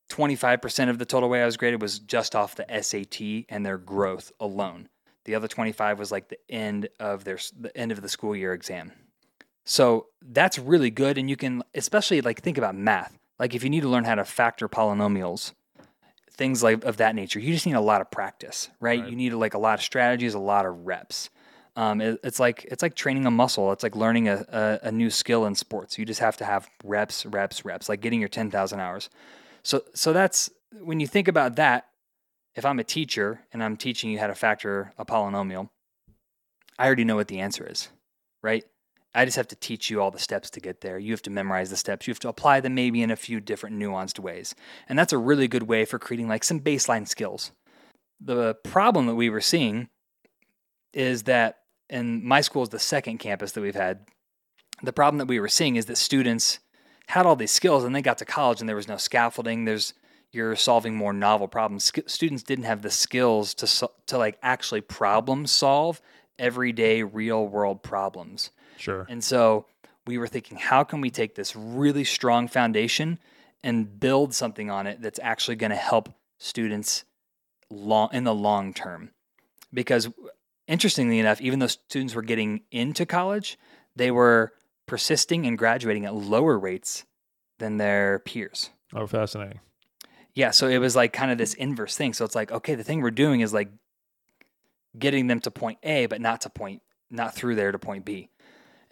25% 0.09 0.89
of 0.89 0.99
the 0.99 1.05
total 1.05 1.29
way 1.29 1.41
I 1.41 1.45
was 1.45 1.57
graded 1.57 1.81
was 1.81 1.97
just 1.97 2.35
off 2.35 2.55
the 2.55 2.65
SAT 2.81 3.45
and 3.49 3.65
their 3.65 3.77
growth 3.77 4.31
alone. 4.39 4.89
The 5.25 5.35
other 5.35 5.47
25 5.47 5.97
was 5.97 6.11
like 6.11 6.27
the 6.27 6.37
end 6.49 6.89
of 6.99 7.23
their 7.23 7.39
the 7.59 7.75
end 7.75 7.91
of 7.91 8.01
the 8.01 8.09
school 8.09 8.35
year 8.35 8.53
exam. 8.53 8.91
So 9.65 10.07
that's 10.21 10.59
really 10.59 10.89
good 10.89 11.17
and 11.17 11.29
you 11.29 11.35
can 11.35 11.63
especially 11.73 12.21
like 12.21 12.41
think 12.41 12.57
about 12.57 12.75
math. 12.75 13.17
Like 13.39 13.55
if 13.55 13.63
you 13.63 13.69
need 13.69 13.81
to 13.81 13.89
learn 13.89 14.03
how 14.03 14.15
to 14.15 14.25
factor 14.25 14.67
polynomials, 14.69 15.53
things 16.31 16.63
like 16.63 16.83
of 16.83 16.97
that 16.97 17.15
nature, 17.15 17.39
you 17.39 17.53
just 17.53 17.65
need 17.65 17.75
a 17.75 17.81
lot 17.81 18.01
of 18.01 18.11
practice, 18.11 18.69
right? 18.79 18.99
Right. 19.01 19.09
You 19.09 19.15
need 19.15 19.33
like 19.33 19.53
a 19.53 19.57
lot 19.59 19.75
of 19.79 19.83
strategies, 19.83 20.33
a 20.33 20.39
lot 20.39 20.65
of 20.65 20.85
reps. 20.85 21.29
Um, 21.75 22.01
it- 22.01 22.19
it's 22.23 22.39
like 22.39 22.65
it's 22.65 22.83
like 22.83 22.95
training 22.95 23.25
a 23.25 23.31
muscle. 23.31 23.71
It's 23.71 23.83
like 23.83 23.95
learning 23.95 24.27
a, 24.27 24.45
a, 24.83 24.87
a 24.87 24.91
new 24.91 25.09
skill 25.09 25.45
in 25.45 25.55
sports. 25.55 25.97
You 25.97 26.05
just 26.05 26.19
have 26.19 26.37
to 26.37 26.45
have 26.45 26.69
reps, 26.83 27.25
reps, 27.25 27.65
reps, 27.65 27.89
like 27.89 28.01
getting 28.01 28.19
your 28.19 28.29
10,000 28.29 28.79
hours. 28.79 29.09
So 29.63 29.83
so 29.95 30.13
that's 30.13 30.49
when 30.81 30.99
you 30.99 31.07
think 31.07 31.27
about 31.27 31.55
that, 31.55 31.87
if 32.55 32.65
I'm 32.65 32.79
a 32.79 32.83
teacher 32.83 33.41
and 33.51 33.63
I'm 33.63 33.77
teaching 33.77 34.11
you 34.11 34.19
how 34.19 34.27
to 34.27 34.35
factor 34.35 34.91
a 34.97 35.05
polynomial, 35.05 35.69
I 36.77 36.85
already 36.85 37.03
know 37.05 37.15
what 37.15 37.27
the 37.27 37.39
answer 37.39 37.65
is, 37.69 37.89
right? 38.41 38.63
I 39.15 39.25
just 39.25 39.37
have 39.37 39.47
to 39.49 39.55
teach 39.55 39.89
you 39.89 40.01
all 40.01 40.11
the 40.11 40.19
steps 40.19 40.49
to 40.51 40.59
get 40.59 40.81
there. 40.81 40.97
You 40.97 41.11
have 41.11 41.21
to 41.23 41.29
memorize 41.29 41.69
the 41.69 41.77
steps. 41.77 42.07
You 42.07 42.11
have 42.11 42.19
to 42.19 42.29
apply 42.29 42.61
them 42.61 42.73
maybe 42.73 43.01
in 43.01 43.11
a 43.11 43.15
few 43.15 43.39
different 43.39 43.77
nuanced 43.77 44.19
ways. 44.19 44.55
And 44.89 44.97
that's 44.97 45.13
a 45.13 45.17
really 45.17 45.47
good 45.47 45.63
way 45.63 45.85
for 45.85 45.99
creating 45.99 46.27
like 46.27 46.43
some 46.43 46.59
baseline 46.59 47.07
skills. 47.07 47.51
The 48.19 48.55
problem 48.55 49.05
that 49.07 49.15
we 49.15 49.29
were 49.29 49.41
seeing 49.41 49.89
is 50.93 51.23
that, 51.23 51.59
and 51.89 52.23
my 52.23 52.41
school 52.41 52.63
is 52.63 52.69
the 52.69 52.79
second 52.79 53.19
campus 53.19 53.51
that 53.51 53.61
we've 53.61 53.75
had. 53.75 54.05
The 54.81 54.93
problem 54.93 55.19
that 55.19 55.27
we 55.27 55.39
were 55.39 55.47
seeing 55.47 55.75
is 55.75 55.85
that 55.85 55.97
students 55.97 56.59
had 57.07 57.25
all 57.25 57.35
these 57.35 57.51
skills 57.51 57.83
and 57.83 57.95
they 57.95 58.01
got 58.01 58.17
to 58.19 58.25
college 58.25 58.61
and 58.61 58.67
there 58.69 58.75
was 58.75 58.87
no 58.87 58.97
scaffolding. 58.97 59.65
There's 59.65 59.93
you're 60.31 60.55
solving 60.55 60.95
more 60.95 61.13
novel 61.13 61.47
problems. 61.47 61.91
Students 62.07 62.41
didn't 62.41 62.65
have 62.65 62.81
the 62.81 62.89
skills 62.89 63.53
to 63.55 63.67
so- 63.67 63.91
to 64.07 64.17
like 64.17 64.39
actually 64.41 64.81
problem 64.81 65.45
solve 65.45 66.01
everyday 66.39 67.03
real 67.03 67.47
world 67.47 67.83
problems. 67.83 68.49
Sure. 68.77 69.05
And 69.09 69.23
so 69.23 69.65
we 70.05 70.17
were 70.17 70.27
thinking, 70.27 70.57
how 70.57 70.83
can 70.83 71.01
we 71.01 71.09
take 71.09 71.35
this 71.35 71.55
really 71.55 72.03
strong 72.03 72.47
foundation 72.47 73.19
and 73.63 73.99
build 73.99 74.33
something 74.33 74.69
on 74.69 74.87
it 74.87 75.01
that's 75.01 75.19
actually 75.21 75.55
going 75.55 75.71
to 75.71 75.75
help 75.75 76.09
students 76.37 77.05
long 77.69 78.09
in 78.11 78.23
the 78.23 78.33
long 78.33 78.73
term? 78.73 79.11
Because 79.73 80.09
interestingly 80.67 81.19
enough, 81.19 81.41
even 81.41 81.59
though 81.59 81.67
students 81.67 82.15
were 82.15 82.21
getting 82.21 82.61
into 82.71 83.05
college, 83.05 83.57
they 83.95 84.11
were 84.11 84.53
persisting 84.85 85.45
and 85.45 85.57
graduating 85.57 86.05
at 86.05 86.13
lower 86.13 86.57
rates 86.57 87.05
than 87.59 87.77
their 87.77 88.19
peers. 88.19 88.69
Oh, 88.93 89.07
fascinating. 89.07 89.59
Yeah, 90.35 90.51
so 90.51 90.67
it 90.67 90.79
was 90.79 90.95
like 90.95 91.13
kind 91.13 91.31
of 91.31 91.37
this 91.37 91.53
inverse 91.53 91.95
thing. 91.95 92.13
So 92.13 92.25
it's 92.25 92.35
like, 92.35 92.51
okay, 92.51 92.75
the 92.75 92.83
thing 92.83 93.01
we're 93.01 93.11
doing 93.11 93.41
is 93.41 93.53
like 93.53 93.69
getting 94.97 95.27
them 95.27 95.39
to 95.41 95.51
point 95.51 95.79
A, 95.83 96.07
but 96.07 96.21
not 96.21 96.41
to 96.41 96.49
point, 96.49 96.81
not 97.09 97.35
through 97.35 97.55
there 97.55 97.71
to 97.71 97.79
point 97.79 98.05
B. 98.05 98.29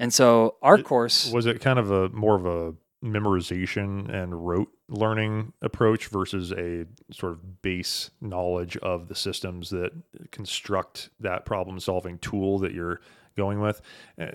And 0.02 0.12
so 0.12 0.56
our 0.64 0.80
It- 0.80 0.84
course, 0.86 1.32
Was 1.32 1.46
it 1.46 1.62
kind 1.62 1.78
of 1.78 1.92
a 1.92 2.10
more 2.10 2.36
of 2.36 2.46
a 2.46 2.74
memorization 3.06 4.10
and 4.10 4.48
rote 4.48 4.72
learning 4.90 5.54
approach 5.62 6.08
versus 6.08 6.52
a 6.52 6.86
sort 7.12 7.34
of 7.34 7.62
base 7.62 8.10
knowledge 8.20 8.78
of 8.78 9.08
the 9.10 9.16
systems 9.16 9.70
that 9.70 9.92
construct 10.32 11.10
that 11.20 11.46
problem 11.46 11.80
solving 11.80 12.18
tool 12.18 12.58
that 12.60 12.74
you're 12.74 13.00
going 13.38 13.60
with? 13.60 13.82
Uh, 14.20 14.32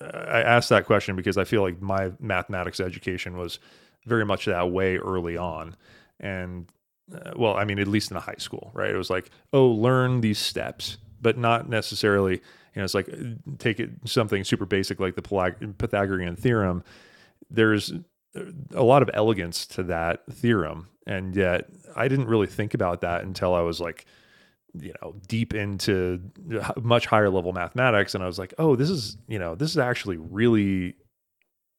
I 0.00 0.42
asked 0.42 0.68
that 0.68 0.84
question 0.84 1.16
because 1.16 1.38
I 1.38 1.44
feel 1.44 1.62
like 1.62 1.80
my 1.80 2.12
mathematics 2.20 2.78
education 2.78 3.38
was 3.38 3.58
very 4.06 4.24
much 4.26 4.44
that 4.44 4.70
way 4.70 4.96
early 4.98 5.36
on. 5.38 5.74
And 6.20 6.66
uh, 7.14 7.32
well, 7.34 7.56
I 7.56 7.64
mean, 7.64 7.78
at 7.78 7.88
least 7.88 8.10
in 8.10 8.16
a 8.18 8.20
high 8.20 8.36
school, 8.38 8.70
right? 8.74 8.90
It 8.90 8.96
was 8.96 9.08
like, 9.10 9.30
oh, 9.54 9.68
learn 9.68 10.20
these 10.20 10.38
steps, 10.38 10.98
but 11.22 11.38
not 11.38 11.66
necessarily, 11.68 12.42
you 12.78 12.80
know, 12.80 12.84
it's 12.84 12.94
like 12.94 13.10
take 13.58 13.80
it 13.80 13.90
something 14.04 14.44
super 14.44 14.64
basic 14.64 15.00
like 15.00 15.16
the 15.16 15.74
Pythagorean 15.78 16.36
theorem. 16.36 16.84
There's 17.50 17.92
a 18.72 18.84
lot 18.84 19.02
of 19.02 19.10
elegance 19.14 19.66
to 19.66 19.82
that 19.82 20.24
theorem. 20.30 20.86
And 21.04 21.34
yet 21.34 21.68
I 21.96 22.06
didn't 22.06 22.28
really 22.28 22.46
think 22.46 22.74
about 22.74 23.00
that 23.00 23.24
until 23.24 23.52
I 23.52 23.62
was 23.62 23.80
like, 23.80 24.04
you 24.74 24.94
know, 25.02 25.16
deep 25.26 25.54
into 25.54 26.20
much 26.80 27.06
higher 27.06 27.30
level 27.30 27.52
mathematics. 27.52 28.14
And 28.14 28.22
I 28.22 28.28
was 28.28 28.38
like, 28.38 28.54
oh, 28.58 28.76
this 28.76 28.90
is, 28.90 29.16
you 29.26 29.40
know, 29.40 29.56
this 29.56 29.70
is 29.70 29.78
actually 29.78 30.18
really 30.18 30.94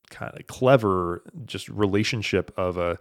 kind 0.10 0.38
of 0.38 0.48
clever, 0.48 1.24
just 1.46 1.70
relationship 1.70 2.52
of 2.58 2.78
a 2.78 2.98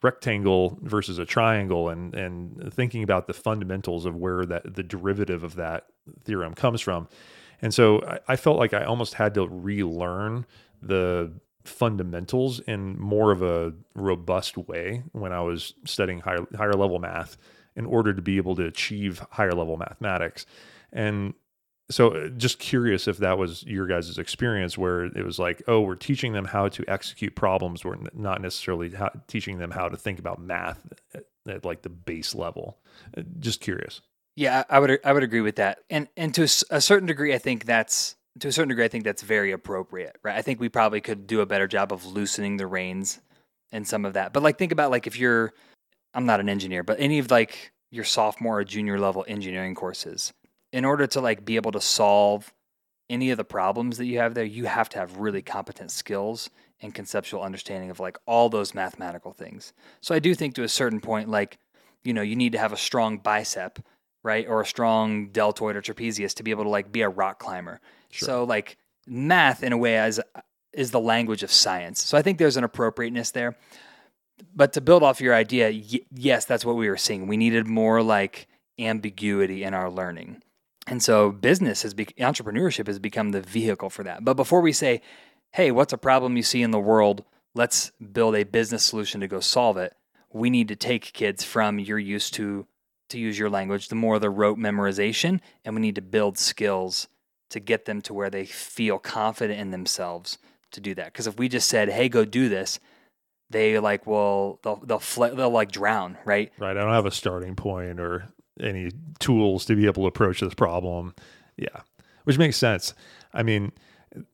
rectangle 0.00 0.78
versus 0.80 1.18
a 1.18 1.26
triangle 1.26 1.90
and 1.90 2.14
and 2.14 2.72
thinking 2.72 3.02
about 3.02 3.26
the 3.26 3.34
fundamentals 3.34 4.06
of 4.06 4.16
where 4.16 4.46
that 4.46 4.74
the 4.74 4.82
derivative 4.82 5.44
of 5.44 5.56
that 5.56 5.84
theorem 6.24 6.54
comes 6.54 6.80
from. 6.80 7.08
And 7.62 7.72
so 7.72 8.02
I, 8.06 8.18
I 8.32 8.36
felt 8.36 8.58
like 8.58 8.74
I 8.74 8.84
almost 8.84 9.14
had 9.14 9.34
to 9.34 9.46
relearn 9.46 10.46
the 10.82 11.32
fundamentals 11.64 12.58
in 12.60 12.98
more 12.98 13.30
of 13.30 13.40
a 13.40 13.72
robust 13.94 14.56
way 14.58 15.04
when 15.12 15.32
I 15.32 15.40
was 15.40 15.74
studying 15.84 16.20
higher 16.20 16.44
higher 16.56 16.72
level 16.72 16.98
math 16.98 17.36
in 17.76 17.86
order 17.86 18.12
to 18.12 18.20
be 18.20 18.36
able 18.36 18.56
to 18.56 18.66
achieve 18.66 19.24
higher 19.30 19.52
level 19.52 19.76
mathematics. 19.76 20.44
And 20.92 21.34
so 21.90 22.08
uh, 22.10 22.28
just 22.28 22.58
curious 22.58 23.06
if 23.06 23.18
that 23.18 23.38
was 23.38 23.62
your 23.64 23.86
guys' 23.86 24.18
experience 24.18 24.76
where 24.76 25.04
it 25.04 25.24
was 25.24 25.38
like, 25.38 25.62
oh, 25.68 25.80
we're 25.80 25.94
teaching 25.94 26.32
them 26.32 26.46
how 26.46 26.68
to 26.68 26.84
execute 26.88 27.34
problems. 27.34 27.84
We're 27.84 27.96
not 28.12 28.40
necessarily 28.40 28.90
how, 28.90 29.10
teaching 29.26 29.58
them 29.58 29.70
how 29.70 29.88
to 29.88 29.96
think 29.96 30.18
about 30.18 30.40
math 30.40 30.80
at, 31.14 31.24
at 31.48 31.64
like 31.64 31.82
the 31.82 31.90
base 31.90 32.34
level. 32.34 32.78
Uh, 33.16 33.22
Just 33.40 33.60
curious. 33.60 34.00
Yeah, 34.36 34.64
I 34.68 34.78
would 34.78 34.98
I 35.04 35.12
would 35.12 35.22
agree 35.22 35.40
with 35.40 35.56
that. 35.56 35.80
And 35.90 36.08
and 36.16 36.34
to 36.34 36.42
a 36.70 36.80
certain 36.80 37.06
degree, 37.06 37.34
I 37.34 37.38
think 37.38 37.64
that's 37.64 38.16
to 38.40 38.48
a 38.48 38.52
certain 38.52 38.68
degree, 38.68 38.84
I 38.84 38.88
think 38.88 39.04
that's 39.04 39.22
very 39.22 39.52
appropriate, 39.52 40.16
right? 40.22 40.36
I 40.36 40.42
think 40.42 40.58
we 40.60 40.68
probably 40.68 41.00
could 41.00 41.26
do 41.26 41.40
a 41.40 41.46
better 41.46 41.66
job 41.66 41.92
of 41.92 42.06
loosening 42.06 42.56
the 42.56 42.66
reins 42.66 43.20
and 43.72 43.86
some 43.86 44.04
of 44.04 44.14
that. 44.14 44.32
But 44.32 44.42
like, 44.42 44.58
think 44.58 44.72
about 44.72 44.90
like 44.90 45.06
if 45.06 45.18
you're, 45.18 45.52
I'm 46.14 46.26
not 46.26 46.40
an 46.40 46.48
engineer, 46.48 46.82
but 46.82 46.98
any 46.98 47.18
of 47.18 47.30
like 47.30 47.72
your 47.90 48.04
sophomore 48.04 48.60
or 48.60 48.64
junior 48.64 48.98
level 48.98 49.24
engineering 49.28 49.74
courses, 49.74 50.32
in 50.72 50.84
order 50.84 51.06
to 51.08 51.20
like 51.20 51.44
be 51.44 51.56
able 51.56 51.72
to 51.72 51.80
solve 51.80 52.52
any 53.10 53.30
of 53.30 53.36
the 53.36 53.44
problems 53.44 53.98
that 53.98 54.06
you 54.06 54.18
have 54.18 54.32
there, 54.34 54.44
you 54.44 54.64
have 54.64 54.88
to 54.90 54.98
have 54.98 55.18
really 55.18 55.42
competent 55.42 55.90
skills 55.90 56.48
and 56.80 56.94
conceptual 56.94 57.42
understanding 57.42 57.90
of 57.90 58.00
like 58.00 58.16
all 58.26 58.48
those 58.48 58.74
mathematical 58.74 59.32
things. 59.32 59.74
So 60.00 60.14
I 60.14 60.18
do 60.18 60.34
think 60.34 60.54
to 60.54 60.62
a 60.62 60.68
certain 60.68 61.00
point, 61.00 61.28
like, 61.28 61.58
you 62.02 62.14
know, 62.14 62.22
you 62.22 62.34
need 62.34 62.52
to 62.52 62.58
have 62.58 62.72
a 62.72 62.78
strong 62.78 63.18
bicep, 63.18 63.78
right? 64.22 64.46
Or 64.48 64.60
a 64.60 64.66
strong 64.66 65.28
deltoid 65.28 65.76
or 65.76 65.82
trapezius 65.82 66.34
to 66.34 66.42
be 66.42 66.50
able 66.50 66.64
to 66.64 66.70
like 66.70 66.92
be 66.92 67.02
a 67.02 67.08
rock 67.08 67.38
climber. 67.38 67.80
Sure. 68.10 68.26
So 68.26 68.44
like 68.44 68.76
math 69.06 69.62
in 69.62 69.72
a 69.72 69.76
way 69.76 69.96
as 69.96 70.20
is 70.72 70.90
the 70.90 71.00
language 71.00 71.42
of 71.42 71.52
science. 71.52 72.02
So 72.02 72.16
I 72.16 72.22
think 72.22 72.38
there's 72.38 72.56
an 72.56 72.64
appropriateness 72.64 73.30
there. 73.32 73.56
But 74.54 74.72
to 74.72 74.80
build 74.80 75.02
off 75.02 75.20
your 75.20 75.34
idea, 75.34 75.70
y- 75.70 76.00
yes, 76.10 76.44
that's 76.44 76.64
what 76.64 76.76
we 76.76 76.88
were 76.88 76.96
seeing. 76.96 77.26
We 77.26 77.36
needed 77.36 77.66
more 77.66 78.02
like 78.02 78.48
ambiguity 78.78 79.62
in 79.62 79.74
our 79.74 79.90
learning. 79.90 80.42
And 80.86 81.02
so 81.02 81.30
business 81.30 81.82
has 81.82 81.94
be- 81.94 82.06
entrepreneurship 82.18 82.86
has 82.86 82.98
become 82.98 83.30
the 83.30 83.40
vehicle 83.40 83.90
for 83.90 84.02
that. 84.04 84.24
But 84.24 84.34
before 84.34 84.60
we 84.60 84.72
say, 84.72 85.00
"Hey, 85.52 85.70
what's 85.70 85.92
a 85.92 85.98
problem 85.98 86.36
you 86.36 86.42
see 86.42 86.62
in 86.62 86.70
the 86.70 86.80
world? 86.80 87.24
Let's 87.54 87.92
build 88.00 88.34
a 88.34 88.44
business 88.44 88.82
solution 88.82 89.20
to 89.20 89.28
go 89.28 89.40
solve 89.40 89.76
it." 89.76 89.94
We 90.32 90.50
need 90.50 90.68
to 90.68 90.76
take 90.76 91.12
kids 91.12 91.44
from 91.44 91.78
you're 91.78 91.98
used 91.98 92.34
to 92.34 92.66
to 93.12 93.18
use 93.18 93.38
your 93.38 93.50
language, 93.50 93.88
the 93.88 93.94
more 93.94 94.18
the 94.18 94.30
rote 94.30 94.58
memorization, 94.58 95.40
and 95.64 95.74
we 95.74 95.80
need 95.80 95.94
to 95.94 96.02
build 96.02 96.36
skills 96.36 97.08
to 97.50 97.60
get 97.60 97.84
them 97.84 98.00
to 98.02 98.14
where 98.14 98.30
they 98.30 98.44
feel 98.44 98.98
confident 98.98 99.60
in 99.60 99.70
themselves 99.70 100.38
to 100.72 100.80
do 100.80 100.94
that. 100.94 101.06
Because 101.06 101.26
if 101.26 101.38
we 101.38 101.48
just 101.48 101.68
said, 101.68 101.88
"Hey, 101.90 102.08
go 102.08 102.24
do 102.24 102.48
this," 102.48 102.80
they 103.50 103.78
like 103.78 104.06
will 104.06 104.58
they'll 104.62 104.76
they'll 104.76 104.98
fl- 104.98 105.26
they'll 105.26 105.50
like 105.50 105.70
drown, 105.70 106.18
right? 106.24 106.50
Right. 106.58 106.76
I 106.76 106.80
don't 106.80 106.92
have 106.92 107.06
a 107.06 107.10
starting 107.10 107.54
point 107.54 108.00
or 108.00 108.28
any 108.60 108.90
tools 109.18 109.64
to 109.66 109.76
be 109.76 109.86
able 109.86 110.02
to 110.02 110.06
approach 110.06 110.40
this 110.40 110.54
problem. 110.54 111.14
Yeah. 111.56 111.82
Which 112.24 112.38
makes 112.38 112.56
sense. 112.56 112.94
I 113.32 113.42
mean, 113.42 113.72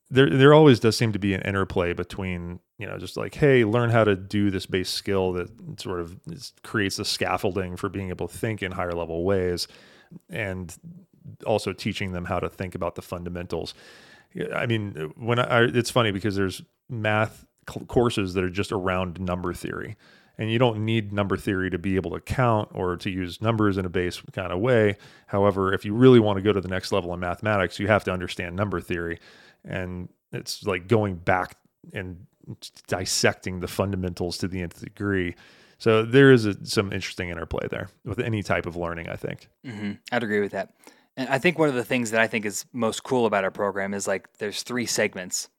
there 0.09 0.29
there 0.29 0.53
always 0.53 0.79
does 0.79 0.97
seem 0.97 1.11
to 1.13 1.19
be 1.19 1.33
an 1.33 1.41
interplay 1.41 1.93
between, 1.93 2.59
you 2.77 2.87
know, 2.87 2.97
just 2.97 3.15
like, 3.17 3.35
hey, 3.35 3.63
learn 3.63 3.89
how 3.89 4.03
to 4.03 4.15
do 4.15 4.49
this 4.49 4.65
base 4.65 4.89
skill 4.89 5.33
that 5.33 5.49
sort 5.79 5.99
of 5.99 6.19
creates 6.63 6.97
the 6.97 7.05
scaffolding 7.05 7.75
for 7.75 7.89
being 7.89 8.09
able 8.09 8.27
to 8.27 8.37
think 8.37 8.61
in 8.61 8.71
higher 8.71 8.93
level 8.93 9.23
ways 9.23 9.67
and 10.29 10.75
also 11.45 11.71
teaching 11.73 12.11
them 12.11 12.25
how 12.25 12.39
to 12.39 12.49
think 12.49 12.75
about 12.75 12.95
the 12.95 13.01
fundamentals. 13.01 13.73
I 14.55 14.65
mean, 14.65 15.13
when 15.15 15.39
I, 15.39 15.63
it's 15.63 15.89
funny 15.89 16.11
because 16.11 16.35
there's 16.35 16.61
math 16.89 17.45
courses 17.87 18.33
that 18.33 18.43
are 18.43 18.49
just 18.49 18.71
around 18.71 19.19
number 19.19 19.53
theory 19.53 19.95
and 20.39 20.49
you 20.49 20.57
don't 20.57 20.85
need 20.85 21.11
number 21.11 21.35
theory 21.35 21.69
to 21.69 21.77
be 21.77 21.97
able 21.97 22.11
to 22.11 22.21
count 22.21 22.69
or 22.73 22.95
to 22.95 23.09
use 23.09 23.41
numbers 23.41 23.77
in 23.77 23.85
a 23.85 23.89
base 23.89 24.21
kind 24.31 24.53
of 24.53 24.59
way. 24.59 24.95
However, 25.27 25.73
if 25.73 25.83
you 25.83 25.93
really 25.93 26.19
want 26.19 26.37
to 26.37 26.41
go 26.41 26.53
to 26.53 26.61
the 26.61 26.69
next 26.69 26.93
level 26.93 27.13
in 27.13 27.19
mathematics, 27.19 27.77
you 27.77 27.87
have 27.87 28.05
to 28.05 28.11
understand 28.11 28.55
number 28.55 28.79
theory. 28.79 29.19
And 29.63 30.09
it's 30.31 30.63
like 30.63 30.87
going 30.87 31.15
back 31.15 31.57
and 31.93 32.25
dissecting 32.87 33.59
the 33.59 33.67
fundamentals 33.67 34.37
to 34.39 34.47
the 34.47 34.61
nth 34.61 34.79
degree 34.81 35.35
So 35.77 36.03
there 36.03 36.31
is 36.31 36.45
a, 36.45 36.65
some 36.65 36.91
interesting 36.91 37.29
interplay 37.29 37.67
there 37.69 37.89
with 38.03 38.19
any 38.19 38.43
type 38.43 38.65
of 38.65 38.75
learning, 38.75 39.09
I 39.09 39.15
think. 39.15 39.47
hmm 39.65 39.93
I'd 40.11 40.23
agree 40.23 40.41
with 40.41 40.51
that. 40.51 40.73
And 41.15 41.29
I 41.29 41.39
think 41.39 41.57
one 41.57 41.69
of 41.69 41.75
the 41.75 41.83
things 41.85 42.11
that 42.11 42.21
I 42.21 42.27
think 42.27 42.45
is 42.45 42.65
most 42.73 43.03
cool 43.03 43.25
about 43.25 43.43
our 43.43 43.51
program 43.51 43.93
is 43.93 44.07
like 44.07 44.37
there's 44.37 44.63
three 44.63 44.85
segments. 44.85 45.49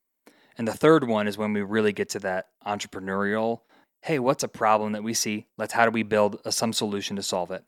And 0.58 0.68
the 0.68 0.72
third 0.72 1.04
one 1.08 1.26
is 1.26 1.38
when 1.38 1.52
we 1.52 1.62
really 1.62 1.92
get 1.92 2.10
to 2.10 2.18
that 2.20 2.48
entrepreneurial, 2.66 3.60
hey, 4.02 4.18
what's 4.18 4.42
a 4.42 4.48
problem 4.48 4.92
that 4.92 5.02
we 5.02 5.14
see? 5.14 5.46
Let's 5.56 5.72
how 5.72 5.84
do 5.86 5.90
we 5.90 6.02
build 6.02 6.40
a, 6.44 6.52
some 6.52 6.72
solution 6.72 7.16
to 7.16 7.22
solve 7.22 7.50
it? 7.50 7.64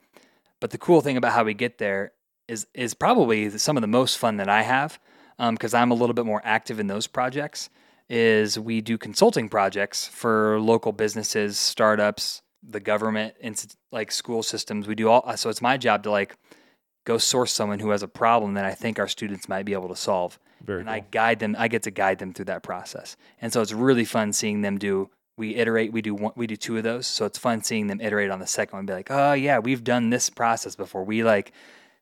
But 0.60 0.70
the 0.70 0.78
cool 0.78 1.00
thing 1.00 1.16
about 1.16 1.32
how 1.32 1.44
we 1.44 1.54
get 1.54 1.78
there 1.78 2.12
is 2.48 2.66
is 2.74 2.92
probably 2.94 3.50
some 3.58 3.76
of 3.76 3.80
the 3.80 3.86
most 3.86 4.18
fun 4.18 4.36
that 4.36 4.48
I 4.48 4.62
have 4.62 4.98
Um, 5.42 5.54
because 5.54 5.74
I'm 5.74 5.90
a 5.90 5.94
little 5.94 6.14
bit 6.14 6.24
more 6.24 6.40
active 6.44 6.78
in 6.78 6.86
those 6.86 7.08
projects. 7.08 7.68
Is 8.08 8.58
we 8.58 8.80
do 8.80 8.96
consulting 8.96 9.48
projects 9.48 10.06
for 10.06 10.60
local 10.60 10.92
businesses, 10.92 11.58
startups, 11.58 12.42
the 12.62 12.78
government, 12.78 13.34
and 13.42 13.60
like 13.90 14.12
school 14.12 14.42
systems. 14.42 14.86
We 14.86 14.94
do 14.94 15.08
all. 15.08 15.22
Uh, 15.26 15.34
so 15.34 15.50
it's 15.50 15.60
my 15.60 15.76
job 15.76 16.04
to 16.04 16.10
like 16.10 16.36
go 17.04 17.18
source 17.18 17.52
someone 17.52 17.80
who 17.80 17.90
has 17.90 18.02
a 18.02 18.08
problem 18.08 18.54
that 18.54 18.64
I 18.64 18.72
think 18.72 18.98
our 18.98 19.08
students 19.08 19.48
might 19.48 19.64
be 19.64 19.72
able 19.72 19.88
to 19.88 19.96
solve. 19.96 20.38
Very 20.62 20.80
and 20.80 20.88
cool. 20.88 20.94
I 20.94 21.00
guide 21.10 21.40
them. 21.40 21.56
I 21.58 21.66
get 21.68 21.82
to 21.84 21.90
guide 21.90 22.18
them 22.18 22.32
through 22.32 22.44
that 22.46 22.62
process, 22.62 23.16
and 23.40 23.52
so 23.52 23.62
it's 23.62 23.72
really 23.72 24.04
fun 24.04 24.32
seeing 24.32 24.60
them 24.60 24.78
do. 24.78 25.10
We 25.36 25.56
iterate. 25.56 25.92
We 25.92 26.02
do 26.02 26.14
one. 26.14 26.32
We 26.36 26.46
do 26.46 26.56
two 26.56 26.76
of 26.76 26.84
those, 26.84 27.06
so 27.06 27.24
it's 27.24 27.38
fun 27.38 27.62
seeing 27.64 27.88
them 27.88 28.00
iterate 28.00 28.30
on 28.30 28.38
the 28.38 28.46
second 28.46 28.76
one. 28.76 28.80
And 28.80 28.86
be 28.86 28.92
like, 28.92 29.10
oh 29.10 29.32
yeah, 29.32 29.58
we've 29.58 29.82
done 29.82 30.10
this 30.10 30.30
process 30.30 30.76
before. 30.76 31.02
We 31.02 31.24
like 31.24 31.52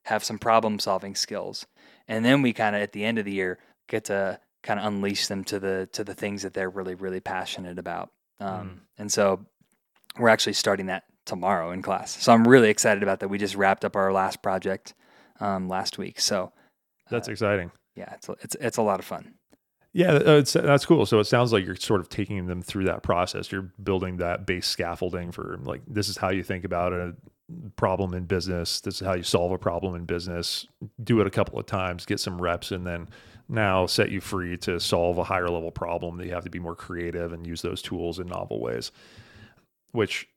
have 0.04 0.24
some 0.24 0.38
problem 0.38 0.78
solving 0.78 1.14
skills, 1.14 1.66
and 2.10 2.22
then 2.24 2.42
we 2.42 2.52
kind 2.52 2.76
of 2.76 2.82
at 2.82 2.92
the 2.92 3.04
end 3.04 3.18
of 3.18 3.24
the 3.24 3.32
year 3.32 3.58
get 3.88 4.04
to 4.06 4.38
kind 4.62 4.78
of 4.78 4.84
unleash 4.86 5.26
them 5.28 5.42
to 5.44 5.58
the 5.58 5.88
to 5.92 6.04
the 6.04 6.14
things 6.14 6.42
that 6.42 6.52
they're 6.52 6.68
really 6.70 6.94
really 6.94 7.20
passionate 7.20 7.78
about. 7.78 8.10
Um, 8.40 8.82
And 8.98 9.10
so 9.10 9.46
we're 10.18 10.28
actually 10.28 10.54
starting 10.54 10.86
that 10.86 11.04
tomorrow 11.24 11.70
in 11.72 11.82
class. 11.82 12.10
So 12.22 12.32
I'm 12.32 12.46
really 12.46 12.68
excited 12.70 13.02
about 13.02 13.20
that. 13.20 13.28
We 13.28 13.38
just 13.38 13.54
wrapped 13.54 13.84
up 13.84 13.96
our 13.96 14.12
last 14.12 14.42
project 14.42 14.94
um, 15.40 15.68
last 15.68 15.96
week. 15.98 16.20
So 16.20 16.52
That's 17.10 17.28
uh, 17.28 17.32
exciting. 17.32 17.70
yeah, 17.96 18.12
it's 18.14 18.28
a- 18.28 18.36
it's 18.42 18.56
it's 18.60 18.76
a 18.78 18.82
lot 18.82 18.98
of 18.98 19.04
fun. 19.06 19.34
Yeah, 19.92 20.12
uh, 20.12 20.38
it's, 20.38 20.52
that's 20.52 20.86
cool. 20.86 21.04
So 21.04 21.18
it 21.18 21.24
sounds 21.24 21.52
like 21.52 21.64
you're 21.66 21.74
sort 21.74 22.00
of 22.00 22.08
taking 22.08 22.46
them 22.46 22.62
through 22.62 22.84
that 22.84 23.02
process. 23.02 23.50
You're 23.50 23.72
building 23.82 24.18
that 24.18 24.46
base 24.46 24.66
scaffolding 24.68 25.32
for 25.32 25.58
like 25.64 25.82
this 25.86 26.08
is 26.08 26.16
how 26.16 26.30
you 26.30 26.44
think 26.44 26.64
about 26.64 26.92
a 26.92 27.14
problem 27.76 28.14
in 28.14 28.24
business. 28.24 28.80
This 28.80 29.00
is 29.00 29.06
how 29.06 29.14
you 29.14 29.22
solve 29.22 29.52
a 29.52 29.58
problem 29.58 29.94
in 29.94 30.04
business. 30.04 30.66
Do 31.02 31.20
it 31.20 31.26
a 31.26 31.30
couple 31.30 31.58
of 31.58 31.66
times, 31.66 32.06
get 32.06 32.20
some 32.20 32.40
reps, 32.40 32.70
and 32.70 32.86
then 32.86 33.08
now 33.48 33.86
set 33.86 34.10
you 34.10 34.20
free 34.20 34.56
to 34.58 34.78
solve 34.78 35.18
a 35.18 35.24
higher 35.24 35.48
level 35.48 35.70
problem 35.70 36.16
that 36.18 36.26
you 36.26 36.32
have 36.32 36.44
to 36.44 36.50
be 36.50 36.58
more 36.58 36.76
creative 36.76 37.32
and 37.32 37.46
use 37.46 37.62
those 37.62 37.82
tools 37.82 38.18
in 38.18 38.28
novel 38.28 38.60
ways. 38.60 38.92
Which 39.92 40.28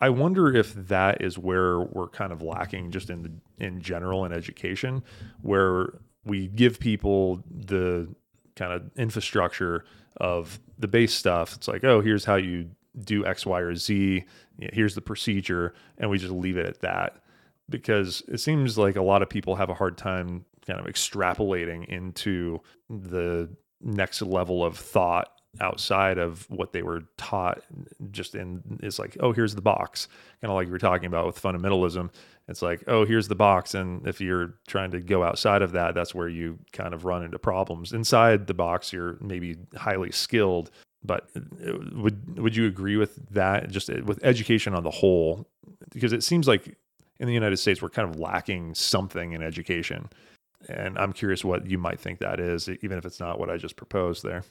I 0.00 0.10
wonder 0.10 0.54
if 0.54 0.74
that 0.88 1.22
is 1.22 1.38
where 1.38 1.80
we're 1.80 2.08
kind 2.08 2.32
of 2.32 2.42
lacking 2.42 2.90
just 2.90 3.08
in 3.08 3.22
the, 3.22 3.64
in 3.64 3.80
general 3.80 4.24
in 4.24 4.32
education, 4.32 5.04
where 5.40 5.94
we 6.24 6.48
give 6.48 6.78
people 6.80 7.42
the 7.50 8.08
kind 8.56 8.72
of 8.72 8.90
infrastructure 8.96 9.84
of 10.18 10.60
the 10.78 10.88
base 10.88 11.14
stuff. 11.14 11.54
It's 11.54 11.68
like, 11.68 11.84
oh, 11.84 12.00
here's 12.00 12.24
how 12.24 12.36
you 12.36 12.68
do 13.04 13.24
X, 13.24 13.46
Y, 13.46 13.60
or 13.60 13.74
Z. 13.74 14.24
Here's 14.58 14.94
the 14.94 15.00
procedure, 15.00 15.74
and 15.98 16.10
we 16.10 16.18
just 16.18 16.32
leave 16.32 16.56
it 16.56 16.66
at 16.66 16.80
that. 16.80 17.22
Because 17.68 18.22
it 18.28 18.38
seems 18.38 18.76
like 18.76 18.96
a 18.96 19.02
lot 19.02 19.22
of 19.22 19.28
people 19.28 19.56
have 19.56 19.70
a 19.70 19.74
hard 19.74 19.96
time 19.96 20.44
kind 20.66 20.80
of 20.80 20.86
extrapolating 20.86 21.86
into 21.86 22.60
the 22.88 23.48
next 23.80 24.22
level 24.22 24.64
of 24.64 24.76
thought 24.76 25.28
outside 25.60 26.18
of 26.18 26.48
what 26.50 26.72
they 26.72 26.82
were 26.82 27.02
taught 27.18 27.62
just 28.10 28.34
in 28.34 28.62
it's 28.82 28.98
like 28.98 29.16
oh 29.20 29.32
here's 29.32 29.54
the 29.54 29.60
box. 29.60 30.08
Kind 30.40 30.50
of 30.50 30.56
like 30.56 30.66
you 30.66 30.72
were 30.72 30.78
talking 30.78 31.06
about 31.06 31.26
with 31.26 31.40
fundamentalism. 31.40 32.10
It's 32.48 32.62
like 32.62 32.82
oh 32.88 33.04
here's 33.04 33.28
the 33.28 33.34
box 33.34 33.74
and 33.74 34.06
if 34.06 34.20
you're 34.20 34.54
trying 34.66 34.90
to 34.92 35.00
go 35.00 35.22
outside 35.22 35.62
of 35.62 35.72
that 35.72 35.94
that's 35.94 36.14
where 36.14 36.28
you 36.28 36.58
kind 36.72 36.94
of 36.94 37.04
run 37.04 37.22
into 37.22 37.38
problems. 37.38 37.92
Inside 37.92 38.46
the 38.46 38.54
box 38.54 38.92
you're 38.92 39.18
maybe 39.20 39.56
highly 39.76 40.10
skilled 40.10 40.70
but 41.04 41.28
uh, 41.36 41.72
would 41.92 42.38
would 42.38 42.56
you 42.56 42.66
agree 42.66 42.96
with 42.96 43.16
that 43.30 43.70
just 43.70 43.90
uh, 43.90 44.00
with 44.04 44.22
education 44.24 44.74
on 44.74 44.82
the 44.82 44.90
whole 44.90 45.48
because 45.92 46.12
it 46.12 46.22
seems 46.22 46.48
like 46.48 46.76
in 47.18 47.26
the 47.26 47.34
United 47.34 47.56
States 47.56 47.82
we're 47.82 47.88
kind 47.88 48.08
of 48.08 48.18
lacking 48.18 48.74
something 48.74 49.32
in 49.32 49.42
education 49.42 50.08
and 50.68 50.98
I'm 50.98 51.12
curious 51.12 51.44
what 51.44 51.66
you 51.66 51.78
might 51.78 52.00
think 52.00 52.20
that 52.20 52.40
is 52.40 52.68
even 52.68 52.98
if 52.98 53.04
it's 53.04 53.20
not 53.20 53.38
what 53.38 53.50
I 53.50 53.56
just 53.56 53.76
proposed 53.76 54.22
there 54.22 54.44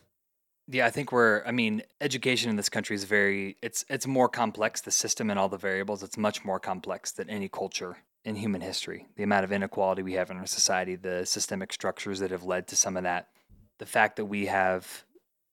Yeah, 0.68 0.86
I 0.86 0.90
think 0.90 1.12
we're. 1.12 1.44
I 1.46 1.52
mean, 1.52 1.82
education 2.00 2.50
in 2.50 2.56
this 2.56 2.70
country 2.70 2.96
is 2.96 3.04
very. 3.04 3.58
It's 3.62 3.84
it's 3.90 4.08
more 4.08 4.30
complex. 4.30 4.82
The 4.82 4.92
system 4.92 5.30
and 5.30 5.40
all 5.40 5.50
the 5.50 5.58
variables. 5.58 6.04
It's 6.04 6.18
much 6.18 6.46
more 6.46 6.60
complex 6.60 7.12
than 7.12 7.30
any 7.30 7.50
culture 7.50 7.98
in 8.24 8.36
human 8.36 8.62
history. 8.62 9.08
The 9.16 9.24
amount 9.24 9.44
of 9.44 9.52
inequality 9.52 10.04
we 10.04 10.14
have 10.14 10.30
in 10.32 10.38
our 10.38 10.46
society, 10.46 10.96
the 10.96 11.26
systemic 11.26 11.74
structures 11.74 12.20
that 12.20 12.32
have 12.32 12.44
led 12.44 12.68
to 12.68 12.76
some 12.76 12.96
of 12.96 13.04
that, 13.04 13.30
the 13.80 13.86
fact 13.86 14.16
that 14.18 14.26
we 14.26 14.46
have 14.46 15.04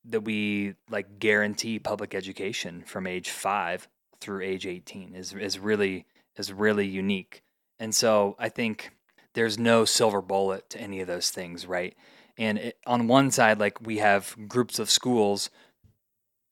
that 0.08 0.22
we 0.22 0.74
like 0.90 1.18
guarantee 1.18 1.78
public 1.78 2.14
education 2.14 2.82
from 2.86 3.06
age 3.06 3.30
five 3.30 3.88
through 4.20 4.42
age 4.42 4.66
eighteen 4.66 5.14
is 5.14 5.34
is 5.34 5.58
really 5.58 6.06
is 6.36 6.52
really 6.52 6.86
unique. 6.86 7.42
And 7.78 7.94
so 7.94 8.34
I 8.38 8.48
think 8.48 8.90
there's 9.34 9.58
no 9.58 9.84
silver 9.84 10.20
bullet 10.20 10.70
to 10.70 10.80
any 10.80 11.00
of 11.00 11.06
those 11.06 11.30
things, 11.30 11.66
right? 11.66 11.94
And 12.36 12.58
it, 12.58 12.78
on 12.86 13.08
one 13.08 13.30
side, 13.30 13.58
like 13.60 13.80
we 13.80 13.98
have 13.98 14.36
groups 14.48 14.78
of 14.78 14.90
schools 14.90 15.50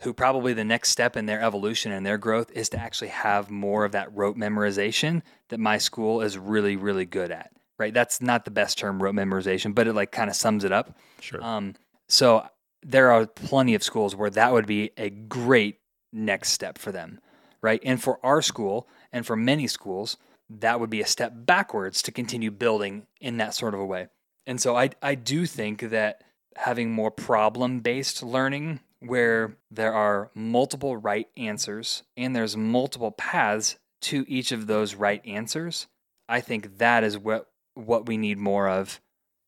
who 0.02 0.12
probably 0.12 0.52
the 0.52 0.64
next 0.64 0.90
step 0.90 1.16
in 1.16 1.26
their 1.26 1.40
evolution 1.40 1.90
and 1.90 2.04
their 2.04 2.18
growth 2.18 2.50
is 2.52 2.68
to 2.68 2.78
actually 2.78 3.08
have 3.08 3.50
more 3.50 3.84
of 3.84 3.92
that 3.92 4.14
rote 4.14 4.36
memorization 4.36 5.22
that 5.48 5.58
my 5.58 5.78
school 5.78 6.20
is 6.20 6.36
really, 6.36 6.76
really 6.76 7.06
good 7.06 7.30
at. 7.30 7.50
Right? 7.78 7.94
That's 7.94 8.20
not 8.20 8.44
the 8.44 8.50
best 8.50 8.78
term, 8.78 9.02
rote 9.02 9.14
memorization, 9.14 9.74
but 9.74 9.86
it 9.86 9.94
like 9.94 10.12
kind 10.12 10.30
of 10.30 10.36
sums 10.36 10.64
it 10.64 10.72
up. 10.72 10.96
sure 11.20 11.42
Um, 11.42 11.74
so 12.08 12.46
there 12.86 13.10
are 13.10 13.26
plenty 13.26 13.74
of 13.74 13.82
schools 13.82 14.14
where 14.14 14.30
that 14.30 14.52
would 14.52 14.66
be 14.66 14.92
a 14.96 15.10
great 15.10 15.80
next 16.12 16.50
step 16.50 16.78
for 16.78 16.92
them, 16.92 17.20
right? 17.60 17.82
And 17.84 18.00
for 18.00 18.24
our 18.24 18.40
school 18.40 18.88
and 19.12 19.26
for 19.26 19.34
many 19.34 19.66
schools, 19.66 20.16
that 20.48 20.78
would 20.78 20.88
be 20.88 21.00
a 21.00 21.06
step 21.06 21.32
backwards 21.34 22.00
to 22.02 22.12
continue 22.12 22.52
building 22.52 23.08
in 23.20 23.38
that 23.38 23.54
sort 23.54 23.74
of 23.74 23.80
a 23.80 23.84
way. 23.84 24.06
And 24.46 24.60
so 24.60 24.76
I 24.76 24.90
I 25.02 25.16
do 25.16 25.46
think 25.46 25.80
that 25.90 26.22
having 26.54 26.92
more 26.92 27.10
problem 27.10 27.80
based 27.80 28.22
learning 28.22 28.80
where 29.00 29.56
there 29.70 29.92
are 29.92 30.30
multiple 30.34 30.96
right 30.96 31.28
answers 31.36 32.04
and 32.16 32.34
there's 32.34 32.56
multiple 32.56 33.10
paths 33.10 33.76
to 34.02 34.24
each 34.28 34.52
of 34.52 34.68
those 34.68 34.94
right 34.94 35.20
answers, 35.26 35.88
I 36.28 36.40
think 36.40 36.78
that 36.78 37.02
is 37.02 37.18
what 37.18 37.48
what 37.74 38.06
we 38.06 38.16
need 38.16 38.38
more 38.38 38.68
of 38.68 39.00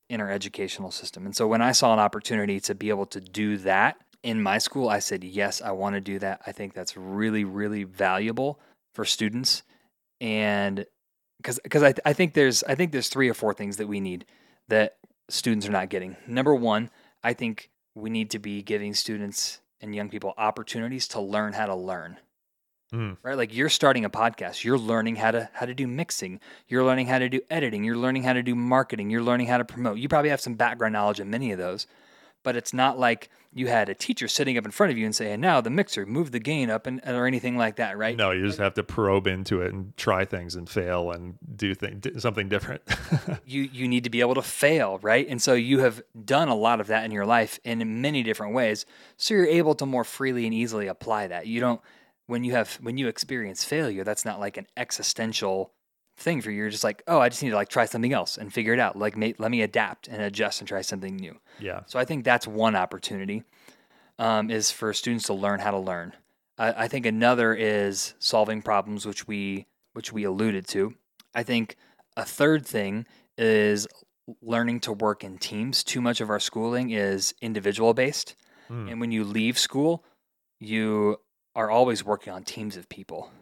in 0.08 0.20
our 0.20 0.30
educational 0.30 0.90
system. 0.90 1.26
And 1.26 1.36
so 1.36 1.46
when 1.46 1.62
I 1.62 1.72
saw 1.72 1.92
an 1.92 1.98
opportunity 1.98 2.60
to 2.60 2.74
be 2.74 2.88
able 2.88 3.06
to 3.06 3.20
do 3.20 3.58
that 3.58 3.98
in 4.22 4.42
my 4.42 4.58
school, 4.58 4.88
I 4.88 4.98
said, 5.00 5.22
yes, 5.22 5.60
I 5.62 5.72
want 5.72 5.94
to 5.94 6.00
do 6.00 6.18
that. 6.18 6.40
I 6.46 6.52
think 6.52 6.74
that's 6.74 6.96
really, 6.96 7.44
really 7.44 7.84
valuable 7.84 8.58
for 8.94 9.04
students. 9.04 9.62
And 10.20 10.86
because 11.36 11.60
because 11.62 11.82
I, 11.82 11.94
I 12.04 12.12
think 12.12 12.34
there's 12.34 12.64
I 12.64 12.74
think 12.74 12.92
there's 12.92 13.08
three 13.08 13.28
or 13.28 13.34
four 13.34 13.54
things 13.54 13.76
that 13.76 13.86
we 13.86 14.00
need 14.00 14.24
that 14.68 14.96
students 15.28 15.68
are 15.68 15.72
not 15.72 15.88
getting. 15.88 16.16
Number 16.26 16.54
one, 16.54 16.90
I 17.22 17.32
think 17.32 17.70
we 17.94 18.10
need 18.10 18.30
to 18.30 18.38
be 18.38 18.62
giving 18.62 18.94
students 18.94 19.60
and 19.80 19.94
young 19.94 20.08
people 20.08 20.34
opportunities 20.36 21.06
to 21.08 21.20
learn 21.20 21.52
how 21.52 21.66
to 21.66 21.74
learn 21.74 22.18
Mm. 22.92 23.18
right 23.22 23.36
like 23.36 23.54
you're 23.54 23.68
starting 23.68 24.06
a 24.06 24.10
podcast 24.10 24.64
you're 24.64 24.78
learning 24.78 25.16
how 25.16 25.30
to 25.30 25.50
how 25.52 25.66
to 25.66 25.74
do 25.74 25.86
mixing 25.86 26.40
you're 26.68 26.84
learning 26.84 27.06
how 27.06 27.18
to 27.18 27.28
do 27.28 27.42
editing 27.50 27.84
you're 27.84 27.96
learning 27.98 28.22
how 28.22 28.32
to 28.32 28.42
do 28.42 28.54
marketing 28.54 29.10
you're 29.10 29.22
learning 29.22 29.46
how 29.46 29.58
to 29.58 29.64
promote 29.66 29.98
you 29.98 30.08
probably 30.08 30.30
have 30.30 30.40
some 30.40 30.54
background 30.54 30.94
knowledge 30.94 31.20
in 31.20 31.28
many 31.28 31.52
of 31.52 31.58
those 31.58 31.86
but 32.44 32.56
it's 32.56 32.72
not 32.72 32.98
like 32.98 33.28
you 33.52 33.66
had 33.66 33.90
a 33.90 33.94
teacher 33.94 34.26
sitting 34.28 34.56
up 34.56 34.64
in 34.64 34.70
front 34.70 34.90
of 34.90 34.96
you 34.96 35.04
and 35.04 35.14
saying 35.14 35.38
now 35.38 35.60
the 35.60 35.68
mixer 35.68 36.06
move 36.06 36.30
the 36.30 36.38
gain 36.38 36.70
up 36.70 36.86
and 36.86 37.02
or 37.04 37.26
anything 37.26 37.58
like 37.58 37.76
that 37.76 37.98
right 37.98 38.16
No, 38.16 38.30
you 38.30 38.46
just 38.46 38.58
have 38.58 38.72
to 38.74 38.82
probe 38.82 39.26
into 39.26 39.60
it 39.60 39.74
and 39.74 39.94
try 39.98 40.24
things 40.24 40.54
and 40.54 40.66
fail 40.68 41.10
and 41.10 41.34
do 41.56 41.74
thing, 41.74 41.98
d- 41.98 42.18
something 42.18 42.48
different. 42.48 42.80
you 43.44 43.62
you 43.72 43.86
need 43.88 44.04
to 44.04 44.10
be 44.10 44.20
able 44.20 44.34
to 44.36 44.42
fail, 44.42 44.98
right? 45.02 45.26
And 45.28 45.42
so 45.42 45.54
you 45.54 45.80
have 45.80 46.00
done 46.24 46.48
a 46.48 46.54
lot 46.54 46.80
of 46.80 46.86
that 46.86 47.04
in 47.04 47.10
your 47.10 47.26
life 47.26 47.58
in 47.64 48.00
many 48.00 48.22
different 48.22 48.54
ways. 48.54 48.86
So 49.16 49.34
you're 49.34 49.46
able 49.46 49.74
to 49.74 49.86
more 49.86 50.04
freely 50.04 50.44
and 50.46 50.54
easily 50.54 50.86
apply 50.86 51.26
that. 51.28 51.46
You 51.46 51.60
don't 51.60 51.80
when 52.28 52.44
you 52.44 52.52
have 52.52 52.74
when 52.80 52.96
you 52.96 53.08
experience 53.08 53.64
failure, 53.64 54.04
that's 54.04 54.24
not 54.24 54.38
like 54.38 54.56
an 54.56 54.66
existential 54.76 55.72
thing 56.16 56.40
for 56.40 56.50
you. 56.50 56.58
You're 56.58 56.70
just 56.70 56.84
like, 56.84 57.02
oh, 57.08 57.18
I 57.20 57.28
just 57.28 57.42
need 57.42 57.50
to 57.50 57.56
like 57.56 57.68
try 57.68 57.84
something 57.86 58.12
else 58.12 58.38
and 58.38 58.52
figure 58.52 58.72
it 58.72 58.78
out. 58.80 58.96
Like, 58.96 59.16
ma- 59.16 59.32
let 59.38 59.50
me 59.50 59.62
adapt 59.62 60.06
and 60.08 60.22
adjust 60.22 60.60
and 60.60 60.68
try 60.68 60.82
something 60.82 61.16
new. 61.16 61.36
yeah. 61.58 61.80
So 61.86 61.98
I 61.98 62.04
think 62.04 62.24
that's 62.24 62.46
one 62.46 62.76
opportunity 62.76 63.42
um, 64.18 64.50
is 64.50 64.70
for 64.70 64.92
students 64.92 65.26
to 65.26 65.34
learn 65.34 65.60
how 65.60 65.70
to 65.72 65.78
learn. 65.78 66.12
I, 66.58 66.84
I 66.84 66.88
think 66.88 67.06
another 67.06 67.54
is 67.54 68.14
solving 68.18 68.62
problems, 68.62 69.04
which 69.06 69.26
we 69.26 69.66
which 69.94 70.12
we 70.12 70.24
alluded 70.24 70.66
to. 70.68 70.94
I 71.34 71.42
think 71.42 71.76
a 72.16 72.24
third 72.24 72.64
thing 72.66 73.06
is 73.36 73.86
learning 74.42 74.80
to 74.80 74.92
work 74.92 75.24
in 75.24 75.38
teams. 75.38 75.82
Too 75.82 76.00
much 76.00 76.20
of 76.20 76.28
our 76.30 76.40
schooling 76.40 76.90
is 76.90 77.34
individual 77.40 77.94
based, 77.94 78.34
Mm. 78.70 78.90
and 78.90 79.00
when 79.00 79.10
you 79.12 79.24
leave 79.24 79.58
school, 79.58 80.04
you 80.60 81.18
are 81.58 81.70
always 81.72 82.04
working 82.04 82.32
on 82.32 82.44
teams 82.44 82.76
of 82.76 82.88
people, 82.88 83.32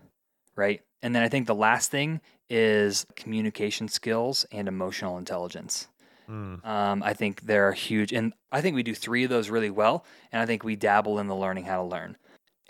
right? 0.57 0.81
And 1.03 1.15
then 1.15 1.23
I 1.23 1.29
think 1.29 1.47
the 1.47 1.55
last 1.55 1.91
thing 1.91 2.23
is 2.49 3.07
communication 3.15 3.89
skills 3.89 4.47
and 4.51 4.69
emotional 4.69 5.19
intelligence. 5.19 5.89
Mm. 6.27 6.65
Um, 6.67 7.03
I 7.03 7.13
think 7.13 7.43
they're 7.43 7.73
huge, 7.73 8.15
and 8.15 8.33
I 8.51 8.63
think 8.63 8.75
we 8.75 8.83
do 8.83 8.95
three 8.95 9.25
of 9.25 9.31
those 9.31 9.51
really 9.51 9.69
well. 9.69 10.07
And 10.33 10.41
I 10.41 10.47
think 10.47 10.65
we 10.65 10.77
dabble 10.77 11.19
in 11.19 11.27
the 11.27 11.37
learning 11.37 11.67
how 11.67 11.83
to 11.83 11.83
learn. 11.83 12.17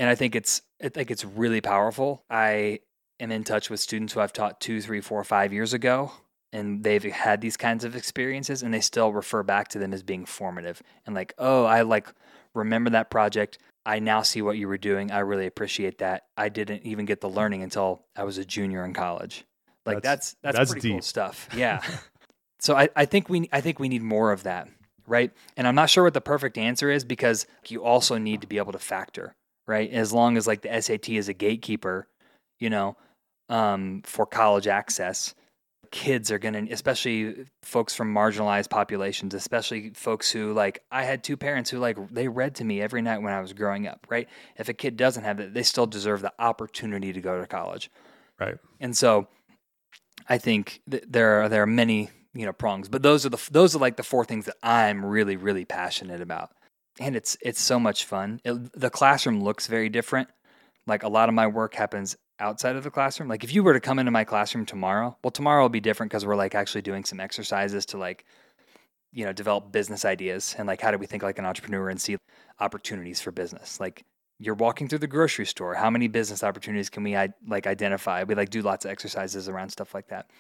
And 0.01 0.11
I 0.11 0.17
think 0.17 0.35
it's 0.35 0.63
I 0.83 0.89
think 0.89 1.13
it's 1.13 1.25
really 1.25 1.61
powerful. 1.61 2.25
I 2.29 2.81
am 3.21 3.31
in 3.31 3.45
touch 3.45 3.71
with 3.71 3.79
students 3.79 4.15
who 4.15 4.21
I've 4.21 4.33
taught 4.33 4.61
two, 4.61 4.81
three, 4.83 5.01
four, 5.01 5.23
five 5.23 5.53
years 5.53 5.73
ago, 5.73 6.11
and 6.53 6.83
they've 6.83 7.05
had 7.05 7.41
these 7.41 7.57
kinds 7.57 7.85
of 7.85 7.95
experiences, 7.95 8.65
and 8.65 8.75
they 8.75 8.81
still 8.81 9.13
refer 9.13 9.45
back 9.45 9.69
to 9.69 9.79
them 9.79 9.95
as 9.95 10.03
being 10.03 10.27
formative. 10.27 10.83
And 11.07 11.15
like, 11.15 11.35
oh, 11.39 11.65
I 11.65 11.83
like 11.83 12.13
remember 12.53 12.91
that 12.91 13.11
project. 13.11 13.59
I 13.87 14.01
now 14.01 14.23
see 14.23 14.43
what 14.43 14.59
you 14.59 14.67
were 14.67 14.77
doing. 14.79 15.13
I 15.13 15.21
really 15.21 15.47
appreciate 15.47 15.99
that. 15.99 16.25
I 16.37 16.49
didn't 16.49 16.83
even 16.83 17.07
get 17.07 17.21
the 17.21 17.29
learning 17.31 17.63
until 17.63 18.05
I 18.17 18.25
was 18.25 18.37
a 18.37 18.45
junior 18.45 18.85
in 18.85 18.93
college. 18.93 19.45
Like 19.87 20.03
That's- 20.03 20.35
that's 20.43 20.57
that's, 20.57 20.59
that's 20.59 20.73
pretty 20.73 20.91
cool 20.91 21.03
stuff. 21.03 21.49
Yeah. 21.57 21.81
so 22.59 22.75
I, 22.77 22.89
I 22.97 23.05
think 23.05 23.29
we 23.29 23.49
I 23.53 23.61
think 23.61 23.79
we 23.79 23.89
need 23.89 24.03
more 24.03 24.33
of 24.33 24.43
that, 24.43 24.69
right? 25.07 25.31
And 25.57 25.69
I'm 25.69 25.77
not 25.77 25.89
sure 25.89 26.03
what 26.03 26.15
the 26.15 26.21
perfect 26.21 26.59
answer 26.59 26.91
is 26.91 27.05
because 27.05 27.47
you 27.69 27.85
also 27.85 28.19
need 28.19 28.41
to 28.41 28.49
be 28.49 28.59
able 28.59 28.73
to 28.73 28.81
factor, 28.81 29.33
right? 29.69 29.89
As 29.93 30.13
long 30.13 30.37
as 30.37 30.49
like 30.49 30.63
the 30.63 30.83
SAT 30.83 31.11
is 31.11 31.29
a 31.29 31.33
gatekeeper, 31.33 32.09
you 32.59 32.69
know, 32.69 32.97
um, 33.49 34.03
for 34.05 34.27
college 34.27 34.67
access, 34.67 35.36
kids 35.91 36.31
are 36.31 36.39
going 36.39 36.67
to, 36.67 36.73
especially 36.73 37.47
folks 37.63 37.95
from 37.95 38.13
marginalized 38.13 38.71
populations, 38.71 39.35
especially 39.35 39.91
folks 39.95 40.31
who 40.31 40.53
like, 40.53 40.83
I 40.91 41.05
had 41.05 41.25
two 41.25 41.37
parents 41.37 41.71
who 41.71 41.79
like, 41.79 41.97
they 42.11 42.29
read 42.29 42.57
to 42.57 42.65
me 42.65 42.81
every 42.83 43.03
night 43.03 43.23
when 43.23 43.33
I 43.33 43.41
was 43.41 43.53
growing 43.53 43.87
up, 43.87 44.07
right? 44.11 44.29
If 44.57 44.69
a 44.69 44.75
kid 44.75 44.97
doesn't 44.97 45.25
have 45.25 45.39
that, 45.39 45.55
they 45.55 45.63
still 45.63 45.87
deserve 45.87 46.23
the 46.23 46.33
opportunity 46.39 47.13
to 47.13 47.21
go 47.21 47.41
to 47.41 47.47
college. 47.47 47.91
Right. 48.39 48.57
And 48.81 48.97
so 48.97 49.29
I 50.29 50.39
think 50.39 50.83
th- 50.91 51.05
there 51.09 51.43
are, 51.43 51.49
there 51.49 51.63
are 51.63 51.67
many, 51.67 52.11
you 52.35 52.45
know, 52.47 52.53
prongs, 52.53 52.89
but 52.89 53.03
those 53.03 53.25
are 53.25 53.31
the, 53.31 53.49
those 53.51 53.75
are 53.75 53.79
like 53.79 53.97
the 53.97 54.03
four 54.03 54.25
things 54.25 54.45
that 54.45 54.57
I'm 54.63 55.05
really, 55.05 55.37
really 55.37 55.65
passionate 55.65 56.21
about. 56.21 56.51
And 57.01 57.17
it's, 57.17 57.37
it's 57.41 57.61
so 57.61 57.79
much 57.79 58.05
fun. 58.05 58.41
It, 58.45 58.73
the 58.79 58.91
classroom 58.91 59.43
looks 59.43 59.67
very 59.67 59.89
different. 59.89 60.29
Like 60.87 61.03
a 61.03 61.09
lot 61.09 61.29
of 61.29 61.35
my 61.35 61.47
work 61.47 61.75
happens 61.75 62.17
outside 62.39 62.77
of 62.77 62.85
the 62.85 62.91
classroom. 62.91 63.29
Like 63.29 63.45
if 63.45 63.55
you 63.55 63.63
were 63.63 63.73
to 63.73 63.81
come 63.81 63.99
into 63.99 64.11
my 64.13 64.25
classroom 64.25 64.67
tomorrow, 64.67 65.17
well, 65.23 65.31
tomorrow 65.31 65.63
will 65.63 65.69
be 65.69 65.81
different 65.81 66.11
because 66.11 66.27
we're 66.27 66.37
like 66.37 66.55
actually 66.55 66.83
doing 66.83 67.05
some 67.05 67.21
exercises 67.21 67.87
to 67.87 67.99
like, 67.99 68.25
you 69.13 69.25
know, 69.25 69.33
develop 69.33 69.73
business 69.73 70.05
ideas 70.05 70.55
and 70.59 70.67
like 70.67 70.81
how 70.81 70.91
do 70.91 70.99
we 70.99 71.07
think 71.07 71.23
like 71.23 71.39
an 71.39 71.47
entrepreneur 71.47 71.89
and 71.89 72.01
see 72.01 72.17
opportunities 72.61 73.21
for 73.21 73.31
business. 73.31 73.81
Like 73.81 74.05
you're 74.39 74.55
walking 74.55 74.89
through 74.89 74.99
the 74.99 75.07
grocery 75.07 75.47
store, 75.47 75.75
how 75.75 75.91
many 75.91 76.09
business 76.09 76.45
opportunities 76.45 76.91
can 76.91 77.03
we 77.03 77.17
i- 77.17 77.33
like 77.47 77.67
identify? 77.67 78.23
We 78.25 78.35
like 78.35 78.51
do 78.51 78.63
lots 78.63 78.85
of 78.85 78.91
exercises 78.91 79.49
around 79.49 79.71
stuff 79.71 79.95
like 79.95 80.09
that. 80.09 80.31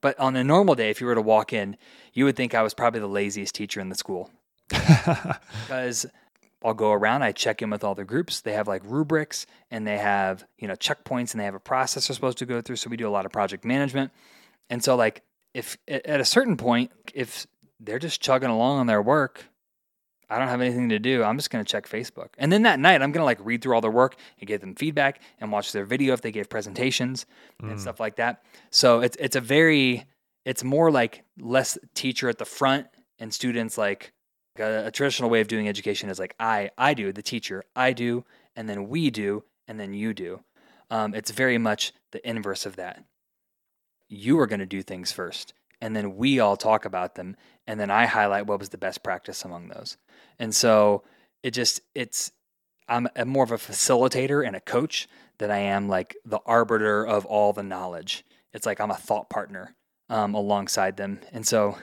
But 0.00 0.18
on 0.18 0.36
a 0.36 0.44
normal 0.44 0.74
day, 0.74 0.90
if 0.90 1.00
you 1.00 1.06
were 1.06 1.14
to 1.14 1.22
walk 1.22 1.52
in, 1.52 1.76
you 2.12 2.24
would 2.24 2.36
think 2.36 2.54
I 2.54 2.62
was 2.62 2.74
probably 2.74 3.00
the 3.00 3.06
laziest 3.06 3.54
teacher 3.54 3.80
in 3.80 3.88
the 3.88 3.94
school 3.94 4.30
because 4.68 6.06
I'll 6.64 6.74
go 6.74 6.92
around, 6.92 7.22
I 7.22 7.32
check 7.32 7.60
in 7.62 7.68
with 7.70 7.84
all 7.84 7.94
the 7.94 8.04
groups. 8.04 8.40
They 8.40 8.54
have 8.54 8.66
like 8.66 8.82
rubrics 8.84 9.46
and 9.70 9.86
they 9.86 9.98
have, 9.98 10.44
you 10.58 10.66
know, 10.66 10.74
checkpoints 10.74 11.32
and 11.32 11.40
they 11.40 11.44
have 11.44 11.54
a 11.54 11.60
process 11.60 12.08
they're 12.08 12.14
supposed 12.14 12.38
to 12.38 12.46
go 12.46 12.60
through. 12.62 12.76
So 12.76 12.88
we 12.90 12.96
do 12.96 13.06
a 13.06 13.10
lot 13.10 13.26
of 13.26 13.32
project 13.32 13.64
management. 13.64 14.10
And 14.70 14.82
so 14.82 14.96
like 14.96 15.22
if 15.52 15.76
at 15.86 16.20
a 16.20 16.24
certain 16.24 16.56
point, 16.56 16.90
if 17.14 17.46
they're 17.78 17.98
just 17.98 18.20
chugging 18.22 18.48
along 18.50 18.80
on 18.80 18.86
their 18.86 19.02
work, 19.02 19.44
I 20.30 20.38
don't 20.38 20.48
have 20.48 20.62
anything 20.62 20.88
to 20.88 20.98
do. 20.98 21.22
I'm 21.22 21.36
just 21.36 21.50
going 21.50 21.62
to 21.62 21.70
check 21.70 21.86
Facebook. 21.86 22.28
And 22.38 22.50
then 22.50 22.62
that 22.62 22.80
night, 22.80 23.02
I'm 23.02 23.12
going 23.12 23.20
to 23.20 23.26
like 23.26 23.38
read 23.44 23.60
through 23.60 23.74
all 23.74 23.82
their 23.82 23.90
work 23.90 24.16
and 24.40 24.48
give 24.48 24.62
them 24.62 24.74
feedback 24.74 25.20
and 25.38 25.52
watch 25.52 25.70
their 25.72 25.84
video 25.84 26.14
if 26.14 26.22
they 26.22 26.32
gave 26.32 26.48
presentations 26.48 27.26
and 27.60 27.72
Mm. 27.72 27.78
stuff 27.80 28.00
like 28.00 28.16
that. 28.16 28.42
So 28.70 29.00
it's 29.00 29.16
it's 29.20 29.36
a 29.36 29.40
very 29.40 30.06
it's 30.46 30.64
more 30.64 30.90
like 30.90 31.24
less 31.38 31.76
teacher 31.94 32.28
at 32.30 32.38
the 32.38 32.44
front 32.46 32.86
and 33.18 33.32
students 33.34 33.76
like 33.76 34.12
a, 34.58 34.86
a 34.86 34.90
traditional 34.90 35.30
way 35.30 35.40
of 35.40 35.48
doing 35.48 35.68
education 35.68 36.10
is 36.10 36.18
like 36.18 36.34
I 36.38 36.70
I 36.78 36.94
do 36.94 37.12
the 37.12 37.22
teacher 37.22 37.64
I 37.74 37.92
do 37.92 38.24
and 38.56 38.68
then 38.68 38.88
we 38.88 39.10
do 39.10 39.44
and 39.66 39.78
then 39.78 39.94
you 39.94 40.14
do. 40.14 40.40
Um, 40.90 41.14
it's 41.14 41.30
very 41.30 41.58
much 41.58 41.92
the 42.12 42.26
inverse 42.28 42.66
of 42.66 42.76
that. 42.76 43.04
You 44.08 44.38
are 44.38 44.46
going 44.46 44.60
to 44.60 44.66
do 44.66 44.82
things 44.82 45.12
first, 45.12 45.54
and 45.80 45.96
then 45.96 46.16
we 46.16 46.38
all 46.38 46.56
talk 46.56 46.84
about 46.84 47.14
them, 47.14 47.36
and 47.66 47.80
then 47.80 47.90
I 47.90 48.06
highlight 48.06 48.46
what 48.46 48.58
was 48.58 48.68
the 48.68 48.78
best 48.78 49.02
practice 49.02 49.44
among 49.44 49.68
those. 49.68 49.96
And 50.38 50.54
so 50.54 51.02
it 51.42 51.52
just 51.52 51.80
it's 51.94 52.32
I'm 52.88 53.08
more 53.26 53.44
of 53.44 53.50
a 53.50 53.56
facilitator 53.56 54.46
and 54.46 54.54
a 54.54 54.60
coach 54.60 55.08
than 55.38 55.50
I 55.50 55.58
am 55.58 55.88
like 55.88 56.16
the 56.24 56.40
arbiter 56.44 57.04
of 57.04 57.24
all 57.24 57.52
the 57.52 57.62
knowledge. 57.62 58.24
It's 58.52 58.66
like 58.66 58.80
I'm 58.80 58.90
a 58.90 58.96
thought 58.96 59.30
partner 59.30 59.74
um, 60.10 60.34
alongside 60.34 60.96
them, 60.96 61.20
and 61.32 61.46
so 61.46 61.78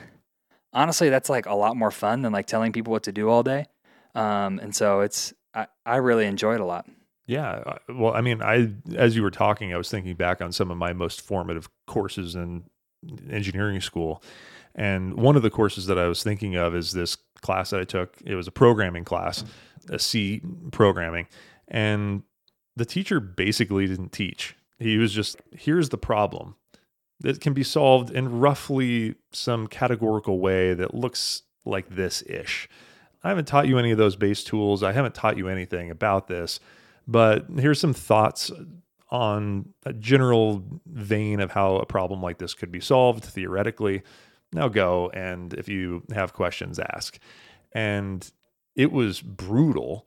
honestly, 0.72 1.08
that's 1.08 1.28
like 1.28 1.46
a 1.46 1.54
lot 1.54 1.76
more 1.76 1.90
fun 1.90 2.22
than 2.22 2.32
like 2.32 2.46
telling 2.46 2.72
people 2.72 2.92
what 2.92 3.02
to 3.04 3.12
do 3.12 3.28
all 3.28 3.42
day. 3.42 3.66
Um, 4.14 4.58
and 4.58 4.74
so 4.74 5.00
it's 5.00 5.32
I, 5.54 5.66
I 5.86 5.96
really 5.96 6.26
enjoy 6.26 6.54
it 6.54 6.60
a 6.60 6.64
lot. 6.64 6.86
Yeah. 7.26 7.78
Well, 7.88 8.14
I 8.14 8.20
mean, 8.20 8.42
I 8.42 8.72
as 8.96 9.16
you 9.16 9.22
were 9.22 9.30
talking, 9.30 9.72
I 9.72 9.76
was 9.76 9.90
thinking 9.90 10.14
back 10.16 10.40
on 10.40 10.52
some 10.52 10.70
of 10.70 10.76
my 10.76 10.92
most 10.92 11.20
formative 11.20 11.68
courses 11.86 12.34
in 12.34 12.64
engineering 13.30 13.80
school. 13.80 14.22
And 14.74 15.14
one 15.14 15.36
of 15.36 15.42
the 15.42 15.50
courses 15.50 15.86
that 15.86 15.98
I 15.98 16.06
was 16.08 16.22
thinking 16.22 16.56
of 16.56 16.74
is 16.74 16.92
this 16.92 17.16
class 17.42 17.70
that 17.70 17.80
I 17.80 17.84
took. 17.84 18.16
It 18.24 18.34
was 18.34 18.48
a 18.48 18.52
programming 18.52 19.04
class, 19.04 19.44
a 19.90 19.98
C 19.98 20.40
programming. 20.70 21.26
And 21.68 22.22
the 22.76 22.84
teacher 22.84 23.20
basically 23.20 23.86
didn't 23.86 24.12
teach. 24.12 24.56
He 24.78 24.98
was 24.98 25.12
just, 25.12 25.36
here's 25.52 25.90
the 25.90 25.98
problem 25.98 26.56
that 27.22 27.40
can 27.40 27.52
be 27.52 27.62
solved 27.64 28.10
in 28.10 28.40
roughly 28.40 29.14
some 29.32 29.66
categorical 29.66 30.38
way 30.38 30.74
that 30.74 30.94
looks 30.94 31.42
like 31.64 31.88
this 31.88 32.22
ish. 32.22 32.68
I 33.24 33.28
haven't 33.28 33.46
taught 33.46 33.68
you 33.68 33.78
any 33.78 33.92
of 33.92 33.98
those 33.98 34.16
base 34.16 34.42
tools. 34.42 34.82
I 34.82 34.92
haven't 34.92 35.14
taught 35.14 35.36
you 35.36 35.48
anything 35.48 35.90
about 35.90 36.26
this, 36.26 36.60
but 37.06 37.46
here's 37.56 37.80
some 37.80 37.94
thoughts 37.94 38.50
on 39.10 39.68
a 39.84 39.92
general 39.92 40.64
vein 40.86 41.38
of 41.38 41.52
how 41.52 41.76
a 41.76 41.86
problem 41.86 42.22
like 42.22 42.38
this 42.38 42.54
could 42.54 42.72
be 42.72 42.80
solved 42.80 43.24
theoretically. 43.24 44.02
Now 44.52 44.68
go 44.68 45.10
and 45.10 45.54
if 45.54 45.68
you 45.68 46.02
have 46.12 46.32
questions, 46.32 46.78
ask. 46.78 47.18
And 47.72 48.28
it 48.74 48.90
was 48.90 49.20
brutal, 49.20 50.06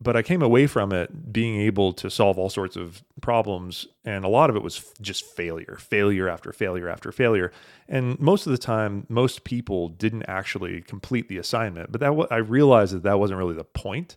but 0.00 0.16
I 0.16 0.22
came 0.22 0.42
away 0.42 0.66
from 0.66 0.92
it 0.92 1.32
being 1.32 1.60
able 1.60 1.92
to 1.94 2.10
solve 2.10 2.38
all 2.38 2.48
sorts 2.50 2.76
of 2.76 3.02
problems. 3.20 3.86
And 4.04 4.24
a 4.24 4.28
lot 4.28 4.50
of 4.50 4.56
it 4.56 4.62
was 4.62 4.78
f- 4.78 4.92
just 5.00 5.24
failure, 5.24 5.76
failure 5.80 6.28
after 6.28 6.52
failure 6.52 6.88
after 6.88 7.12
failure. 7.12 7.52
And 7.88 8.18
most 8.18 8.46
of 8.46 8.52
the 8.52 8.58
time, 8.58 9.06
most 9.08 9.44
people 9.44 9.88
didn't 9.88 10.24
actually 10.24 10.80
complete 10.80 11.28
the 11.28 11.38
assignment. 11.38 11.92
But 11.92 12.00
that 12.00 12.16
wa- 12.16 12.26
I 12.30 12.36
realized 12.36 12.94
that 12.94 13.02
that 13.02 13.18
wasn't 13.18 13.38
really 13.38 13.54
the 13.54 13.64
point 13.64 14.16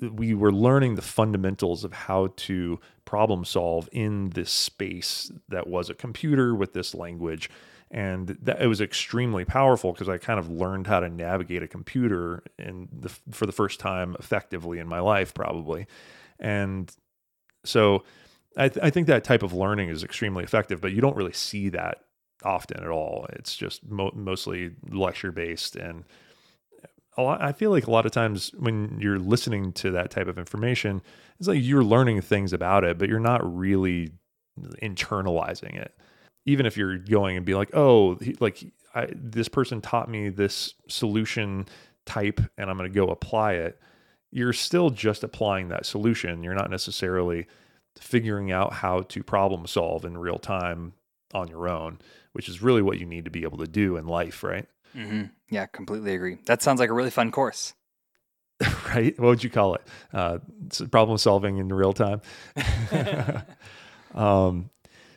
we 0.00 0.34
were 0.34 0.52
learning 0.52 0.94
the 0.94 1.02
fundamentals 1.02 1.84
of 1.84 1.92
how 1.92 2.32
to 2.36 2.80
problem 3.04 3.44
solve 3.44 3.88
in 3.92 4.30
this 4.30 4.50
space 4.50 5.30
that 5.48 5.66
was 5.66 5.90
a 5.90 5.94
computer 5.94 6.54
with 6.54 6.72
this 6.72 6.94
language 6.94 7.50
and 7.90 8.28
that 8.42 8.62
it 8.62 8.66
was 8.66 8.80
extremely 8.80 9.44
powerful 9.44 9.92
because 9.92 10.08
I 10.08 10.18
kind 10.18 10.38
of 10.38 10.50
learned 10.50 10.86
how 10.86 11.00
to 11.00 11.08
navigate 11.08 11.62
a 11.62 11.68
computer 11.68 12.42
in 12.58 12.88
the, 12.92 13.08
for 13.30 13.46
the 13.46 13.52
first 13.52 13.80
time 13.80 14.16
effectively 14.18 14.78
in 14.78 14.86
my 14.86 15.00
life 15.00 15.34
probably 15.34 15.86
and 16.38 16.94
so 17.64 18.04
I, 18.56 18.68
th- 18.68 18.84
I 18.84 18.90
think 18.90 19.06
that 19.06 19.24
type 19.24 19.42
of 19.42 19.52
learning 19.52 19.88
is 19.88 20.04
extremely 20.04 20.44
effective 20.44 20.80
but 20.80 20.92
you 20.92 21.00
don't 21.00 21.16
really 21.16 21.32
see 21.32 21.68
that 21.70 22.04
often 22.44 22.80
at 22.80 22.88
all 22.88 23.26
it's 23.30 23.56
just 23.56 23.84
mo- 23.84 24.12
mostly 24.14 24.70
lecture 24.88 25.32
based 25.32 25.76
and 25.76 26.04
lot, 27.22 27.42
I 27.42 27.52
feel 27.52 27.70
like 27.70 27.86
a 27.86 27.90
lot 27.90 28.06
of 28.06 28.12
times 28.12 28.52
when 28.58 28.98
you're 29.00 29.18
listening 29.18 29.72
to 29.74 29.90
that 29.92 30.10
type 30.10 30.28
of 30.28 30.38
information, 30.38 31.02
it's 31.38 31.48
like 31.48 31.62
you're 31.62 31.84
learning 31.84 32.20
things 32.22 32.52
about 32.52 32.84
it, 32.84 32.98
but 32.98 33.08
you're 33.08 33.20
not 33.20 33.56
really 33.56 34.10
internalizing 34.82 35.76
it. 35.76 35.94
Even 36.46 36.66
if 36.66 36.76
you're 36.76 36.98
going 36.98 37.36
and 37.36 37.44
be 37.46 37.54
like, 37.54 37.70
oh, 37.74 38.16
he- 38.16 38.36
like 38.40 38.64
I, 38.94 39.08
this 39.14 39.48
person 39.48 39.80
taught 39.80 40.08
me 40.08 40.28
this 40.28 40.74
solution 40.88 41.66
type, 42.06 42.40
and 42.58 42.70
I'm 42.70 42.76
going 42.76 42.90
to 42.90 42.94
go 42.94 43.08
apply 43.08 43.54
it. 43.54 43.80
You're 44.32 44.52
still 44.52 44.90
just 44.90 45.22
applying 45.24 45.68
that 45.68 45.86
solution. 45.86 46.42
You're 46.42 46.54
not 46.54 46.70
necessarily 46.70 47.46
figuring 47.98 48.52
out 48.52 48.72
how 48.72 49.02
to 49.02 49.22
problem 49.22 49.66
solve 49.66 50.04
in 50.04 50.16
real 50.16 50.38
time 50.38 50.92
on 51.34 51.48
your 51.48 51.68
own, 51.68 51.98
which 52.32 52.48
is 52.48 52.62
really 52.62 52.82
what 52.82 52.98
you 52.98 53.06
need 53.06 53.24
to 53.24 53.30
be 53.30 53.42
able 53.42 53.58
to 53.58 53.66
do 53.66 53.96
in 53.96 54.06
life, 54.06 54.42
right? 54.42 54.66
hmm 54.92 55.24
Yeah, 55.50 55.66
completely 55.66 56.14
agree. 56.14 56.38
That 56.46 56.62
sounds 56.62 56.80
like 56.80 56.90
a 56.90 56.94
really 56.94 57.10
fun 57.10 57.30
course. 57.30 57.74
right? 58.88 59.18
What 59.18 59.28
would 59.28 59.44
you 59.44 59.50
call 59.50 59.74
it? 59.74 59.82
Uh, 60.12 60.38
problem 60.90 61.18
solving 61.18 61.58
in 61.58 61.68
real 61.68 61.92
time. 61.92 62.20
um, 64.14 64.70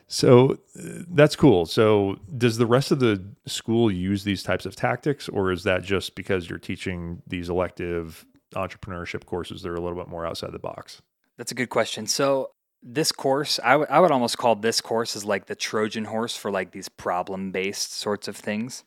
so 0.06 0.58
uh, 0.78 1.02
that's 1.08 1.36
cool. 1.36 1.66
So 1.66 2.16
does 2.36 2.58
the 2.58 2.66
rest 2.66 2.90
of 2.90 3.00
the 3.00 3.24
school 3.46 3.90
use 3.90 4.24
these 4.24 4.42
types 4.42 4.66
of 4.66 4.76
tactics, 4.76 5.28
or 5.28 5.50
is 5.50 5.64
that 5.64 5.82
just 5.82 6.14
because 6.14 6.48
you're 6.48 6.58
teaching 6.58 7.22
these 7.26 7.48
elective 7.48 8.24
entrepreneurship 8.54 9.24
courses 9.26 9.62
that 9.62 9.68
are 9.70 9.74
a 9.74 9.80
little 9.80 9.98
bit 9.98 10.08
more 10.08 10.26
outside 10.26 10.52
the 10.52 10.58
box? 10.58 11.02
That's 11.36 11.52
a 11.52 11.54
good 11.54 11.70
question. 11.70 12.06
So 12.06 12.50
this 12.82 13.12
course, 13.12 13.58
I 13.64 13.76
would 13.76 14.10
almost 14.10 14.36
call 14.36 14.56
this 14.56 14.80
course 14.80 15.16
as 15.16 15.24
like 15.24 15.46
the 15.46 15.54
Trojan 15.54 16.04
horse 16.04 16.36
for 16.36 16.50
like 16.50 16.72
these 16.72 16.88
problem 16.88 17.50
based 17.50 17.94
sorts 17.94 18.28
of 18.28 18.36
things. 18.36 18.84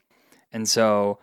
And 0.51 0.69
so 0.69 1.19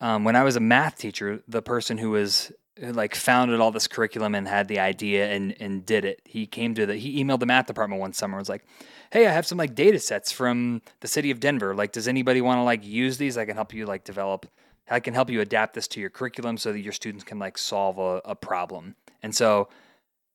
um, 0.00 0.24
when 0.24 0.34
I 0.34 0.42
was 0.42 0.56
a 0.56 0.60
math 0.60 0.96
teacher, 0.96 1.42
the 1.46 1.62
person 1.62 1.98
who 1.98 2.10
was 2.10 2.50
like 2.80 3.14
founded 3.14 3.60
all 3.60 3.70
this 3.70 3.86
curriculum 3.86 4.34
and 4.34 4.48
had 4.48 4.68
the 4.68 4.80
idea 4.80 5.30
and 5.30 5.54
and 5.60 5.86
did 5.86 6.04
it, 6.04 6.20
he 6.24 6.46
came 6.46 6.74
to 6.74 6.86
the 6.86 6.96
he 6.96 7.22
emailed 7.22 7.40
the 7.40 7.46
math 7.46 7.66
department 7.66 8.00
one 8.00 8.12
summer 8.12 8.36
and 8.36 8.40
was 8.40 8.48
like, 8.48 8.64
"Hey, 9.12 9.26
I 9.26 9.32
have 9.32 9.46
some 9.46 9.58
like 9.58 9.74
data 9.74 9.98
sets 9.98 10.32
from 10.32 10.82
the 11.00 11.08
city 11.08 11.30
of 11.30 11.40
Denver. 11.40 11.74
Like, 11.74 11.92
does 11.92 12.08
anybody 12.08 12.40
want 12.40 12.58
to 12.58 12.62
like 12.62 12.84
use 12.84 13.18
these? 13.18 13.38
I 13.38 13.44
can 13.44 13.54
help 13.54 13.72
you 13.72 13.86
like 13.86 14.04
develop. 14.04 14.46
I 14.90 15.00
can 15.00 15.14
help 15.14 15.30
you 15.30 15.40
adapt 15.40 15.74
this 15.74 15.88
to 15.88 16.00
your 16.00 16.10
curriculum 16.10 16.58
so 16.58 16.72
that 16.72 16.80
your 16.80 16.92
students 16.92 17.24
can 17.24 17.38
like 17.38 17.58
solve 17.58 17.98
a, 17.98 18.20
a 18.24 18.34
problem." 18.34 18.96
And 19.22 19.34
so 19.34 19.68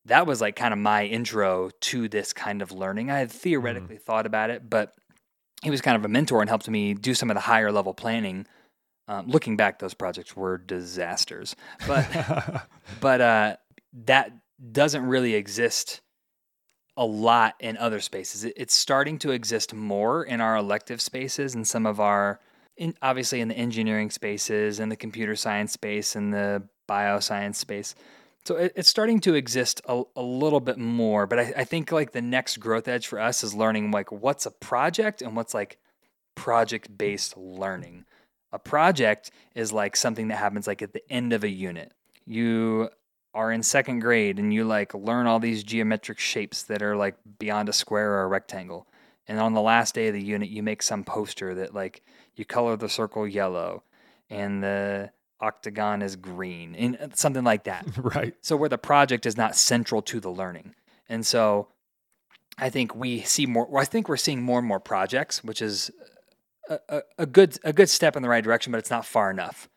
that 0.05 0.25
was 0.25 0.41
like 0.41 0.55
kind 0.55 0.73
of 0.73 0.79
my 0.79 1.05
intro 1.05 1.69
to 1.81 2.07
this 2.07 2.33
kind 2.33 2.61
of 2.61 2.71
learning. 2.71 3.11
I 3.11 3.19
had 3.19 3.31
theoretically 3.31 3.97
mm. 3.97 4.01
thought 4.01 4.25
about 4.25 4.49
it, 4.49 4.69
but 4.69 4.93
he 5.61 5.69
was 5.69 5.81
kind 5.81 5.97
of 5.97 6.05
a 6.05 6.07
mentor 6.07 6.41
and 6.41 6.49
helped 6.49 6.69
me 6.69 6.93
do 6.93 7.13
some 7.13 7.29
of 7.29 7.35
the 7.35 7.41
higher 7.41 7.71
level 7.71 7.93
planning. 7.93 8.47
Um, 9.09 9.25
looking 9.25 9.57
back, 9.57 9.79
those 9.79 9.95
projects 9.95 10.35
were 10.35 10.59
disasters, 10.59 11.55
but 11.87 12.67
but 13.01 13.21
uh, 13.21 13.55
that 14.05 14.31
doesn't 14.71 15.03
really 15.03 15.33
exist 15.33 16.01
a 16.95 17.05
lot 17.05 17.55
in 17.59 17.75
other 17.77 18.01
spaces. 18.01 18.43
it's 18.43 18.75
starting 18.75 19.17
to 19.17 19.31
exist 19.31 19.73
more 19.73 20.23
in 20.23 20.41
our 20.41 20.57
elective 20.57 21.01
spaces 21.01 21.55
and 21.55 21.65
some 21.65 21.85
of 21.85 21.99
our, 21.99 22.41
in, 22.75 22.93
obviously 23.01 23.39
in 23.39 23.47
the 23.47 23.55
engineering 23.55 24.11
spaces 24.11 24.79
and 24.79 24.91
the 24.91 24.97
computer 24.97 25.35
science 25.35 25.71
space 25.71 26.15
and 26.15 26.33
the 26.33 26.61
bioscience 26.89 27.55
space. 27.55 27.95
So 28.45 28.57
it, 28.57 28.73
it's 28.75 28.89
starting 28.89 29.21
to 29.21 29.33
exist 29.33 29.81
a, 29.87 30.03
a 30.15 30.21
little 30.21 30.59
bit 30.59 30.77
more, 30.77 31.25
but 31.25 31.39
I, 31.39 31.53
I 31.57 31.63
think 31.63 31.91
like 31.91 32.11
the 32.11 32.21
next 32.21 32.57
growth 32.57 32.87
edge 32.87 33.07
for 33.07 33.19
us 33.19 33.43
is 33.43 33.55
learning 33.55 33.91
like 33.91 34.11
what's 34.11 34.45
a 34.45 34.51
project 34.51 35.21
and 35.21 35.35
what's 35.35 35.53
like 35.53 35.79
project 36.35 36.95
based 36.95 37.37
learning. 37.37 38.05
A 38.51 38.59
project 38.59 39.31
is 39.55 39.71
like 39.71 39.95
something 39.95 40.29
that 40.29 40.37
happens 40.37 40.67
like 40.67 40.81
at 40.81 40.93
the 40.93 41.11
end 41.11 41.33
of 41.33 41.43
a 41.43 41.49
unit. 41.49 41.93
You 42.25 42.89
are 43.33 43.51
in 43.51 43.61
second 43.61 43.99
grade 43.99 44.39
and 44.39 44.53
you 44.53 44.63
like 44.63 44.93
learn 44.93 45.27
all 45.27 45.39
these 45.39 45.63
geometric 45.63 46.19
shapes 46.19 46.63
that 46.63 46.81
are 46.81 46.95
like 46.95 47.15
beyond 47.37 47.69
a 47.69 47.73
square 47.73 48.13
or 48.13 48.23
a 48.23 48.27
rectangle. 48.27 48.87
And 49.27 49.39
on 49.39 49.53
the 49.53 49.61
last 49.61 49.93
day 49.93 50.07
of 50.07 50.13
the 50.13 50.23
unit, 50.23 50.49
you 50.49 50.63
make 50.63 50.81
some 50.81 51.03
poster 51.03 51.53
that 51.55 51.73
like 51.73 52.01
you 52.35 52.45
color 52.45 52.75
the 52.75 52.89
circle 52.89 53.27
yellow 53.27 53.83
and 54.29 54.63
the 54.63 55.11
octagon 55.39 56.01
is 56.01 56.15
green 56.15 56.75
and 56.75 56.97
uh, 56.97 57.07
something 57.13 57.43
like 57.43 57.65
that. 57.65 57.85
right. 57.97 58.33
So 58.41 58.57
where 58.57 58.69
the 58.69 58.77
project 58.77 59.25
is 59.25 59.37
not 59.37 59.55
central 59.55 60.01
to 60.03 60.19
the 60.19 60.31
learning. 60.31 60.75
And 61.07 61.25
so 61.25 61.69
I 62.57 62.69
think 62.69 62.95
we 62.95 63.21
see 63.21 63.45
more 63.45 63.77
I 63.77 63.85
think 63.85 64.09
we're 64.09 64.17
seeing 64.17 64.41
more 64.41 64.59
and 64.59 64.67
more 64.67 64.79
projects, 64.79 65.43
which 65.43 65.61
is 65.61 65.91
a, 66.69 67.01
a, 67.17 67.25
good 67.25 67.57
a 67.63 67.73
good 67.73 67.89
step 67.89 68.15
in 68.15 68.21
the 68.21 68.29
right 68.29 68.43
direction, 68.43 68.71
but 68.71 68.77
it's 68.77 68.89
not 68.89 69.05
far 69.05 69.31
enough. 69.31 69.69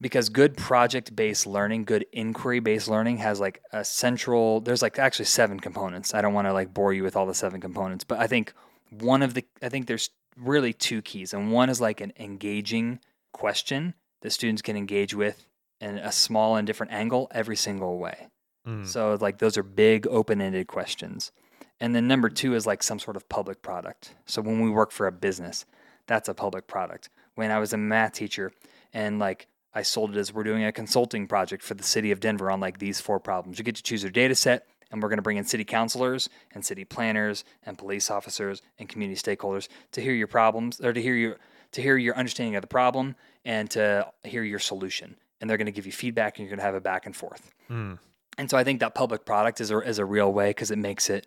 Because 0.00 0.28
good 0.30 0.56
project 0.56 1.14
based 1.14 1.46
learning, 1.46 1.84
good 1.84 2.06
inquiry 2.12 2.58
based 2.58 2.88
learning 2.88 3.18
has 3.18 3.38
like 3.38 3.62
a 3.72 3.84
central 3.84 4.60
there's 4.60 4.82
like 4.82 4.98
actually 4.98 5.26
seven 5.26 5.60
components. 5.60 6.12
I 6.12 6.22
don't 6.22 6.34
want 6.34 6.48
to 6.48 6.52
like 6.52 6.74
bore 6.74 6.92
you 6.92 7.04
with 7.04 7.14
all 7.14 7.26
the 7.26 7.34
seven 7.34 7.60
components, 7.60 8.02
but 8.02 8.18
I 8.18 8.26
think 8.26 8.52
one 8.90 9.22
of 9.22 9.34
the 9.34 9.44
I 9.62 9.68
think 9.68 9.86
there's 9.86 10.10
really 10.36 10.72
two 10.72 11.02
keys. 11.02 11.32
And 11.32 11.52
one 11.52 11.68
is 11.68 11.80
like 11.80 12.00
an 12.00 12.12
engaging 12.18 12.98
question 13.32 13.94
that 14.22 14.30
students 14.30 14.62
can 14.62 14.76
engage 14.76 15.14
with 15.14 15.46
in 15.80 15.98
a 15.98 16.12
small 16.12 16.56
and 16.56 16.66
different 16.66 16.92
angle 16.92 17.28
every 17.32 17.56
single 17.56 17.98
way. 17.98 18.28
Mm. 18.66 18.86
So 18.86 19.16
like 19.20 19.38
those 19.38 19.56
are 19.56 19.62
big 19.62 20.06
open-ended 20.06 20.66
questions. 20.66 21.32
And 21.80 21.94
then 21.94 22.06
number 22.06 22.28
2 22.28 22.54
is 22.54 22.66
like 22.66 22.82
some 22.82 23.00
sort 23.00 23.16
of 23.16 23.28
public 23.28 23.60
product. 23.62 24.14
So 24.26 24.40
when 24.40 24.60
we 24.60 24.70
work 24.70 24.92
for 24.92 25.08
a 25.08 25.12
business, 25.12 25.66
that's 26.06 26.28
a 26.28 26.34
public 26.34 26.66
product. 26.66 27.08
When 27.34 27.50
I 27.50 27.58
was 27.58 27.72
a 27.72 27.76
math 27.76 28.12
teacher 28.12 28.52
and 28.92 29.18
like 29.18 29.48
I 29.74 29.82
sold 29.82 30.14
it 30.14 30.18
as 30.18 30.32
we're 30.32 30.44
doing 30.44 30.64
a 30.64 30.72
consulting 30.72 31.26
project 31.26 31.62
for 31.62 31.74
the 31.74 31.82
city 31.82 32.10
of 32.10 32.20
Denver 32.20 32.50
on 32.50 32.60
like 32.60 32.78
these 32.78 33.00
four 33.00 33.18
problems. 33.18 33.58
You 33.58 33.64
get 33.64 33.76
to 33.76 33.82
choose 33.82 34.02
your 34.02 34.12
data 34.12 34.34
set 34.34 34.66
and 34.90 35.02
we're 35.02 35.08
going 35.08 35.18
to 35.18 35.22
bring 35.22 35.38
in 35.38 35.44
city 35.44 35.64
councilors 35.64 36.28
and 36.52 36.64
city 36.64 36.84
planners 36.84 37.44
and 37.64 37.78
police 37.78 38.10
officers 38.10 38.60
and 38.78 38.88
community 38.88 39.20
stakeholders 39.20 39.68
to 39.92 40.02
hear 40.02 40.12
your 40.12 40.26
problems 40.26 40.80
or 40.80 40.92
to 40.92 41.00
hear 41.00 41.14
your 41.14 41.38
to 41.72 41.80
hear 41.80 41.96
your 41.96 42.14
understanding 42.16 42.54
of 42.54 42.60
the 42.60 42.68
problem 42.68 43.16
and 43.46 43.70
to 43.70 44.06
hear 44.24 44.42
your 44.42 44.58
solution. 44.58 45.16
And 45.40 45.48
they're 45.48 45.56
going 45.56 45.66
to 45.66 45.72
give 45.72 45.86
you 45.86 45.92
feedback 45.92 46.38
and 46.38 46.44
you're 46.44 46.50
going 46.50 46.60
to 46.60 46.66
have 46.66 46.74
a 46.74 46.82
back 46.82 47.06
and 47.06 47.16
forth. 47.16 47.50
Mm. 47.70 47.98
And 48.36 48.50
so 48.50 48.58
I 48.58 48.64
think 48.64 48.80
that 48.80 48.94
public 48.94 49.24
product 49.24 49.58
is 49.58 49.70
a, 49.70 49.78
is 49.78 49.98
a 49.98 50.04
real 50.04 50.30
way 50.30 50.50
because 50.50 50.70
it 50.70 50.78
makes 50.78 51.08
it 51.08 51.26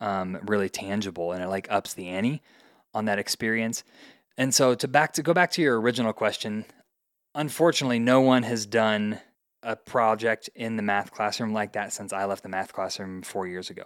um, 0.00 0.38
really 0.46 0.68
tangible 0.68 1.32
and 1.32 1.42
it 1.42 1.48
like 1.48 1.68
ups 1.70 1.94
the 1.94 2.08
ante 2.08 2.42
on 2.94 3.06
that 3.06 3.18
experience. 3.18 3.84
And 4.36 4.54
so 4.54 4.74
to 4.74 4.88
back 4.88 5.12
to 5.14 5.22
go 5.22 5.34
back 5.34 5.50
to 5.52 5.62
your 5.62 5.80
original 5.80 6.12
question, 6.12 6.64
unfortunately, 7.34 7.98
no 7.98 8.20
one 8.20 8.44
has 8.44 8.66
done 8.66 9.20
a 9.62 9.76
project 9.76 10.48
in 10.54 10.76
the 10.76 10.82
math 10.82 11.10
classroom 11.10 11.52
like 11.52 11.72
that 11.72 11.92
since 11.92 12.12
I 12.12 12.24
left 12.24 12.42
the 12.42 12.48
math 12.48 12.72
classroom 12.72 13.22
four 13.22 13.46
years 13.46 13.70
ago. 13.70 13.82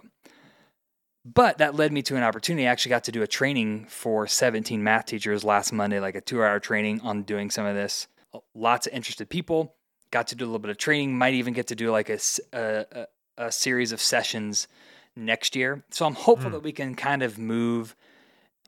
But 1.25 1.59
that 1.59 1.75
led 1.75 1.93
me 1.93 2.01
to 2.03 2.17
an 2.17 2.23
opportunity. 2.23 2.67
I 2.67 2.71
actually 2.71 2.91
got 2.91 3.05
to 3.05 3.11
do 3.11 3.23
a 3.23 3.27
training 3.27 3.85
for 3.85 4.27
17 4.27 4.83
math 4.83 5.05
teachers 5.05 5.43
last 5.43 5.71
Monday, 5.71 5.99
like 5.99 6.15
a 6.15 6.21
two 6.21 6.43
hour 6.43 6.59
training 6.59 7.01
on 7.01 7.23
doing 7.23 7.49
some 7.49 7.65
of 7.65 7.75
this. 7.75 8.07
Lots 8.53 8.87
of 8.87 8.93
interested 8.93 9.29
people. 9.29 9.75
Got 10.11 10.27
to 10.27 10.35
do 10.35 10.43
a 10.43 10.47
little 10.47 10.59
bit 10.59 10.71
of 10.71 10.77
training. 10.77 11.17
Might 11.17 11.33
even 11.33 11.53
get 11.53 11.67
to 11.67 11.75
do 11.75 11.91
like 11.91 12.09
a, 12.09 12.19
a, 12.51 13.07
a 13.37 13.51
series 13.51 13.93
of 13.93 14.01
sessions 14.01 14.67
next 15.15 15.55
year. 15.55 15.83
So 15.91 16.05
I'm 16.05 16.15
hopeful 16.15 16.49
mm. 16.49 16.53
that 16.53 16.63
we 16.63 16.73
can 16.73 16.93
kind 16.93 17.23
of 17.23 17.37
move 17.37 17.95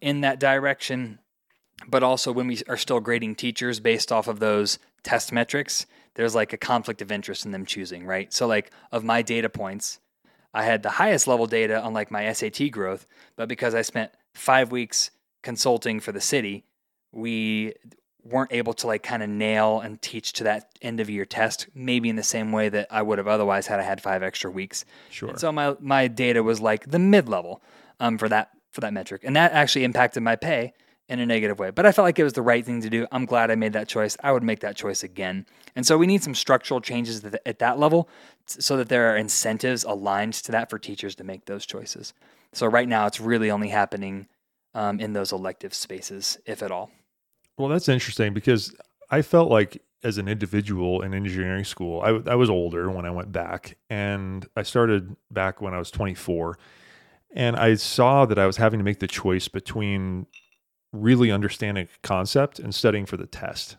in 0.02 0.22
that 0.22 0.40
direction. 0.40 1.20
But 1.88 2.04
also, 2.04 2.32
when 2.32 2.48
we 2.48 2.62
are 2.68 2.78
still 2.78 3.00
grading 3.00 3.36
teachers 3.36 3.80
based 3.80 4.12
off 4.12 4.28
of 4.28 4.40
those 4.40 4.80
test 5.04 5.32
metrics, 5.32 5.86
there's 6.16 6.34
like 6.34 6.54
a 6.54 6.58
conflict 6.58 7.02
of 7.02 7.12
interest 7.12 7.46
in 7.46 7.52
them 7.52 7.66
choosing, 7.66 8.06
right? 8.06 8.34
So, 8.34 8.48
like, 8.48 8.72
of 8.92 9.04
my 9.04 9.22
data 9.22 9.50
points, 9.50 10.00
I 10.54 10.64
had 10.64 10.84
the 10.84 10.92
highest 10.92 11.28
level 11.28 11.48
data 11.48 11.82
on 11.82 11.94
like 11.94 12.12
my 12.12 12.32
SAT 12.32 12.72
growth, 12.72 13.06
but 13.36 13.50
because 13.50 13.76
I 13.76 13.82
spent 13.82 14.12
five 14.34 14.72
weeks 14.72 15.12
consulting 15.44 16.00
for 16.00 16.14
the 16.14 16.22
city, 16.22 16.64
we 17.12 17.74
weren't 18.24 18.52
able 18.52 18.74
to 18.74 18.88
like 18.88 19.04
kind 19.04 19.22
of 19.22 19.30
nail 19.30 19.82
and 19.82 20.02
teach 20.02 20.34
to 20.34 20.46
that 20.46 20.72
end 20.82 21.00
of 21.02 21.10
year 21.10 21.26
test, 21.26 21.68
maybe 21.76 22.10
in 22.10 22.16
the 22.16 22.24
same 22.24 22.52
way 22.52 22.70
that 22.70 22.88
I 22.90 23.02
would 23.02 23.18
have 23.18 23.28
otherwise 23.28 23.68
had 23.68 23.80
I 23.80 23.84
had 23.84 24.02
five 24.02 24.24
extra 24.24 24.50
weeks. 24.50 24.86
Sure. 25.10 25.30
And 25.30 25.40
so 25.40 25.52
my 25.52 25.76
my 25.80 26.08
data 26.08 26.42
was 26.42 26.62
like 26.62 26.90
the 26.90 27.00
mid 27.00 27.28
level 27.28 27.62
um, 28.00 28.18
for 28.18 28.30
that 28.30 28.50
for 28.76 28.82
that 28.82 28.94
metric, 28.94 29.22
and 29.24 29.36
that 29.36 29.54
actually 29.54 29.86
impacted 29.86 30.22
my 30.22 30.36
pay 30.36 30.74
in 31.08 31.20
a 31.20 31.26
negative 31.26 31.60
way. 31.60 31.70
But 31.70 31.86
I 31.86 31.92
felt 31.92 32.04
like 32.04 32.20
it 32.20 32.24
was 32.24 32.34
the 32.34 32.42
right 32.42 32.66
thing 32.66 32.82
to 32.82 32.90
do. 32.90 33.08
I'm 33.12 33.26
glad 33.26 33.52
I 33.52 33.56
made 33.56 33.74
that 33.74 33.88
choice. 33.88 34.18
I 34.24 34.32
would 34.32 34.44
make 34.44 34.60
that 34.60 34.76
choice 34.76 35.04
again. 35.04 35.46
And 35.76 35.86
so 35.86 35.98
we 35.98 36.08
need 36.08 36.24
some 36.24 36.36
structural 36.36 36.82
changes 36.82 37.24
at 37.24 37.60
that 37.60 37.80
level 37.80 38.10
so 38.46 38.78
that 38.78 38.90
there 38.90 39.12
are 39.12 39.18
incentives 39.18 39.84
aligned 39.84 40.34
to 40.34 40.52
that 40.52 40.70
for 40.70 40.80
teachers 40.80 41.16
to 41.16 41.24
make 41.24 41.46
those 41.46 41.66
choices. 41.66 42.14
So 42.54 42.68
right 42.68 42.88
now, 42.88 43.06
it's 43.08 43.20
really 43.20 43.52
only 43.52 43.70
happening 43.70 44.28
um, 44.74 45.00
in 45.00 45.14
those 45.14 45.32
elective 45.32 45.74
spaces, 45.74 46.38
if 46.46 46.64
at 46.64 46.72
all. 46.72 46.92
Well, 47.58 47.70
that's 47.70 47.88
interesting 47.88 48.34
because 48.34 48.74
I 49.10 49.22
felt 49.22 49.50
like 49.50 49.82
as 50.04 50.18
an 50.18 50.28
individual 50.28 51.02
in 51.02 51.14
engineering 51.14 51.64
school, 51.64 52.02
I, 52.02 52.32
I 52.32 52.36
was 52.36 52.50
older 52.50 52.90
when 52.92 53.06
I 53.06 53.12
went 53.12 53.32
back, 53.32 53.78
and 53.90 54.46
I 54.56 54.64
started 54.64 55.16
back 55.32 55.62
when 55.62 55.74
I 55.74 55.80
was 55.80 55.92
24. 55.92 56.58
And 57.36 57.58
I 57.58 57.76
saw 57.76 58.26
that 58.26 58.40
I 58.40 58.48
was 58.48 58.58
having 58.58 58.80
to 58.80 58.84
make 58.84 59.00
the 59.00 59.08
choice 59.08 59.48
between 59.50 60.26
really 60.94 61.32
understanding 61.32 61.88
a 61.94 62.08
concept 62.08 62.60
and 62.60 62.74
studying 62.74 63.06
for 63.06 63.18
the 63.18 63.28
test. 63.28 63.76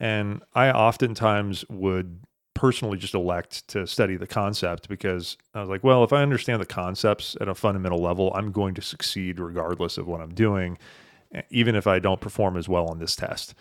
And 0.00 0.42
I 0.54 0.70
oftentimes 0.70 1.64
would 1.70 2.20
personally 2.54 2.98
just 2.98 3.14
elect 3.14 3.68
to 3.68 3.86
study 3.86 4.16
the 4.16 4.26
concept 4.26 4.88
because 4.88 5.36
I 5.54 5.60
was 5.60 5.68
like, 5.68 5.84
well, 5.84 6.02
if 6.02 6.12
I 6.12 6.22
understand 6.22 6.60
the 6.60 6.66
concepts 6.66 7.36
at 7.40 7.48
a 7.48 7.54
fundamental 7.54 8.00
level, 8.00 8.32
I'm 8.34 8.50
going 8.50 8.74
to 8.74 8.82
succeed 8.82 9.38
regardless 9.38 9.96
of 9.96 10.08
what 10.08 10.20
I'm 10.20 10.34
doing, 10.34 10.76
even 11.50 11.76
if 11.76 11.86
I 11.86 12.00
don't 12.00 12.20
perform 12.20 12.56
as 12.56 12.68
well 12.68 12.88
on 12.88 12.98
this 12.98 13.14
test. 13.14 13.54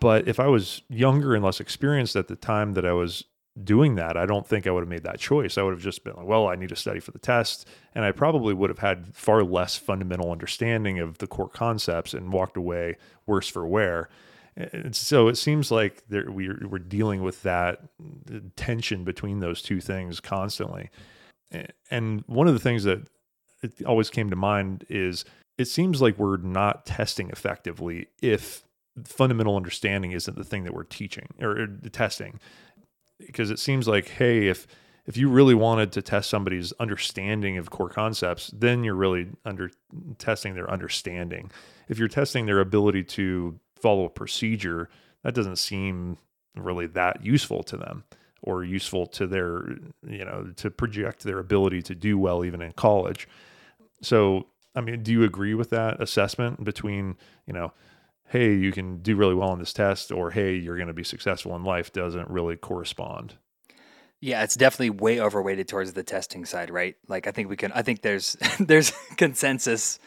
But 0.00 0.28
if 0.28 0.38
I 0.38 0.48
was 0.48 0.82
younger 0.90 1.34
and 1.34 1.42
less 1.42 1.60
experienced 1.60 2.14
at 2.14 2.28
the 2.28 2.36
time 2.36 2.74
that 2.74 2.84
I 2.84 2.92
was 2.92 3.24
doing 3.62 3.94
that, 3.96 4.16
I 4.16 4.26
don't 4.26 4.46
think 4.46 4.66
I 4.66 4.70
would 4.70 4.82
have 4.82 4.88
made 4.88 5.04
that 5.04 5.18
choice. 5.18 5.56
I 5.56 5.62
would 5.62 5.72
have 5.72 5.82
just 5.82 6.04
been 6.04 6.14
like, 6.14 6.26
well, 6.26 6.48
I 6.48 6.56
need 6.56 6.68
to 6.68 6.76
study 6.76 7.00
for 7.00 7.12
the 7.12 7.18
test. 7.18 7.66
And 7.94 8.04
I 8.04 8.12
probably 8.12 8.54
would 8.54 8.70
have 8.70 8.78
had 8.78 9.14
far 9.14 9.42
less 9.42 9.76
fundamental 9.76 10.30
understanding 10.30 10.98
of 10.98 11.18
the 11.18 11.26
core 11.26 11.48
concepts 11.48 12.14
and 12.14 12.32
walked 12.32 12.56
away 12.56 12.96
worse 13.26 13.48
for 13.48 13.66
wear. 13.66 14.08
And 14.56 14.96
so 14.96 15.28
it 15.28 15.36
seems 15.36 15.70
like 15.70 16.02
there, 16.08 16.30
we're, 16.30 16.66
we're 16.68 16.78
dealing 16.78 17.22
with 17.22 17.42
that 17.42 17.80
tension 18.56 19.04
between 19.04 19.40
those 19.40 19.60
two 19.60 19.80
things 19.80 20.20
constantly. 20.20 20.90
And 21.90 22.24
one 22.26 22.48
of 22.48 22.54
the 22.54 22.60
things 22.60 22.84
that 22.84 23.08
always 23.86 24.10
came 24.10 24.30
to 24.30 24.36
mind 24.36 24.84
is 24.88 25.24
it 25.58 25.66
seems 25.66 26.02
like 26.02 26.18
we're 26.18 26.36
not 26.38 26.86
testing 26.86 27.30
effectively 27.30 28.08
if 28.22 28.62
fundamental 29.04 29.56
understanding 29.56 30.12
isn't 30.12 30.36
the 30.36 30.44
thing 30.44 30.64
that 30.64 30.74
we're 30.74 30.84
teaching 30.84 31.28
or, 31.40 31.66
testing 31.92 32.40
because 33.18 33.50
it 33.50 33.58
seems 33.58 33.88
like 33.88 34.08
hey 34.08 34.48
if 34.48 34.66
if 35.06 35.16
you 35.16 35.28
really 35.28 35.54
wanted 35.54 35.92
to 35.92 36.02
test 36.02 36.28
somebody's 36.28 36.72
understanding 36.80 37.58
of 37.58 37.70
core 37.70 37.88
concepts, 37.88 38.50
then 38.52 38.82
you're 38.82 38.96
really 38.96 39.28
under 39.44 39.70
testing 40.18 40.54
their 40.54 40.68
understanding. 40.70 41.50
If 41.88 41.98
you're 41.98 42.08
testing 42.08 42.46
their 42.46 42.58
ability 42.58 43.04
to 43.04 43.58
follow 43.76 44.04
a 44.04 44.10
procedure, 44.10 44.88
that 45.22 45.34
doesn't 45.34 45.56
seem 45.56 46.18
really 46.56 46.86
that 46.88 47.24
useful 47.24 47.62
to 47.64 47.76
them 47.76 48.04
or 48.42 48.64
useful 48.64 49.06
to 49.06 49.26
their, 49.26 49.76
you 50.06 50.24
know, 50.24 50.52
to 50.56 50.70
project 50.70 51.22
their 51.22 51.38
ability 51.38 51.82
to 51.82 51.94
do 51.94 52.18
well 52.18 52.44
even 52.44 52.60
in 52.60 52.72
college. 52.72 53.28
So, 54.02 54.46
I 54.74 54.80
mean, 54.80 55.02
do 55.02 55.12
you 55.12 55.24
agree 55.24 55.54
with 55.54 55.70
that 55.70 56.00
assessment 56.00 56.64
between, 56.64 57.16
you 57.46 57.52
know, 57.52 57.72
hey, 58.28 58.54
you 58.54 58.72
can 58.72 58.98
do 58.98 59.16
really 59.16 59.34
well 59.34 59.50
on 59.50 59.58
this 59.58 59.72
test 59.72 60.10
or 60.10 60.30
hey, 60.30 60.56
you're 60.56 60.76
going 60.76 60.88
to 60.88 60.94
be 60.94 61.04
successful 61.04 61.54
in 61.54 61.64
life 61.64 61.92
doesn't 61.92 62.28
really 62.28 62.56
correspond? 62.56 63.34
Yeah, 64.20 64.42
it's 64.42 64.56
definitely 64.56 64.90
way 64.90 65.20
overweighted 65.20 65.68
towards 65.68 65.92
the 65.92 66.02
testing 66.02 66.44
side, 66.44 66.70
right? 66.70 66.96
Like 67.06 67.26
I 67.26 67.30
think 67.30 67.48
we 67.48 67.56
can 67.56 67.72
I 67.72 67.82
think 67.82 68.02
there's 68.02 68.36
there's 68.60 68.92
consensus 69.16 69.98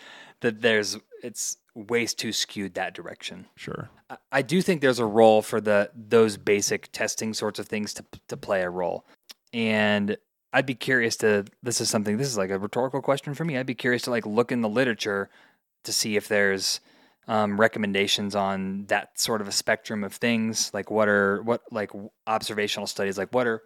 that 0.42 0.62
there's 0.62 0.98
it's 1.24 1.58
ways 1.76 2.14
too 2.14 2.34
skewed 2.34 2.74
that 2.74 2.94
direction. 2.94 3.48
Sure. 3.56 3.90
I, 4.10 4.18
I 4.32 4.42
do 4.42 4.62
think 4.62 4.82
there's 4.82 5.00
a 5.00 5.06
role 5.06 5.42
for 5.42 5.62
the 5.62 5.92
those 5.96 6.38
basic 6.38 6.92
testing 6.92 7.34
sorts 7.34 7.60
of 7.60 7.68
things 7.68 7.94
to 7.96 8.06
to 8.28 8.38
play 8.38 8.62
a 8.62 8.70
role. 8.70 9.06
And 9.54 10.18
I'd 10.52 10.66
be 10.66 10.76
curious 10.76 11.16
to 11.18 11.46
this 11.62 11.80
is 11.80 11.90
something 11.90 12.18
this 12.18 12.28
is 12.28 12.38
like 12.38 12.50
a 12.50 12.60
rhetorical 12.60 13.02
question 13.02 13.34
for 13.36 13.46
me. 13.46 13.58
I'd 13.58 13.66
be 13.66 13.76
curious 13.76 14.02
to 14.04 14.10
like 14.10 14.26
look 14.26 14.52
in 14.52 14.62
the 14.62 14.70
literature 14.70 15.30
to 15.84 15.94
see 15.94 16.18
if 16.18 16.28
there's 16.28 16.82
um, 17.30 17.58
recommendations 17.60 18.36
on 18.36 18.86
that 18.88 19.18
sort 19.18 19.40
of 19.40 19.48
a 19.48 19.52
spectrum 19.52 20.04
of 20.04 20.14
things 20.14 20.72
like 20.74 20.92
what 20.92 21.08
are 21.08 21.42
what 21.44 21.62
like 21.72 21.92
observational 22.28 22.88
studies 22.88 23.18
like 23.18 23.34
what 23.34 23.48
are 23.48 23.62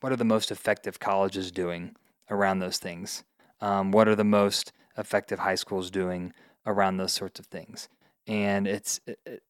what 0.00 0.12
are 0.12 0.16
the 0.16 0.24
most 0.24 0.50
effective 0.50 1.00
colleges 1.00 1.50
doing 1.50 1.94
around 2.30 2.60
those 2.60 2.78
things? 2.78 3.24
Um, 3.60 3.90
what 3.90 4.08
are 4.08 4.14
the 4.14 4.24
most 4.24 4.72
effective 4.96 5.40
high 5.40 5.56
schools 5.56 5.90
doing 5.90 6.32
around 6.66 6.96
those 6.96 7.12
sorts 7.12 7.40
of 7.40 7.46
things? 7.46 7.88
And 8.26 8.66
it's 8.66 9.00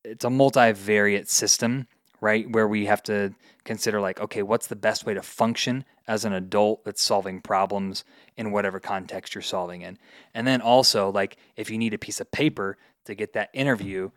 it's 0.04 0.24
a 0.24 0.28
multivariate 0.28 1.28
system, 1.28 1.88
right? 2.20 2.50
Where 2.50 2.68
we 2.68 2.86
have 2.86 3.02
to 3.04 3.34
consider 3.64 4.00
like, 4.00 4.20
okay, 4.20 4.42
what's 4.42 4.66
the 4.66 4.76
best 4.76 5.06
way 5.06 5.14
to 5.14 5.22
function 5.22 5.84
as 6.06 6.24
an 6.24 6.32
adult 6.32 6.84
that's 6.84 7.02
solving 7.02 7.40
problems 7.40 8.04
in 8.36 8.50
whatever 8.50 8.80
context 8.80 9.34
you're 9.34 9.42
solving 9.42 9.82
in. 9.82 9.98
And 10.34 10.46
then 10.46 10.60
also 10.60 11.10
like 11.10 11.36
if 11.56 11.70
you 11.70 11.78
need 11.78 11.94
a 11.94 11.98
piece 11.98 12.20
of 12.20 12.30
paper 12.32 12.78
to 13.04 13.14
get 13.14 13.34
that 13.34 13.50
interview, 13.52 14.10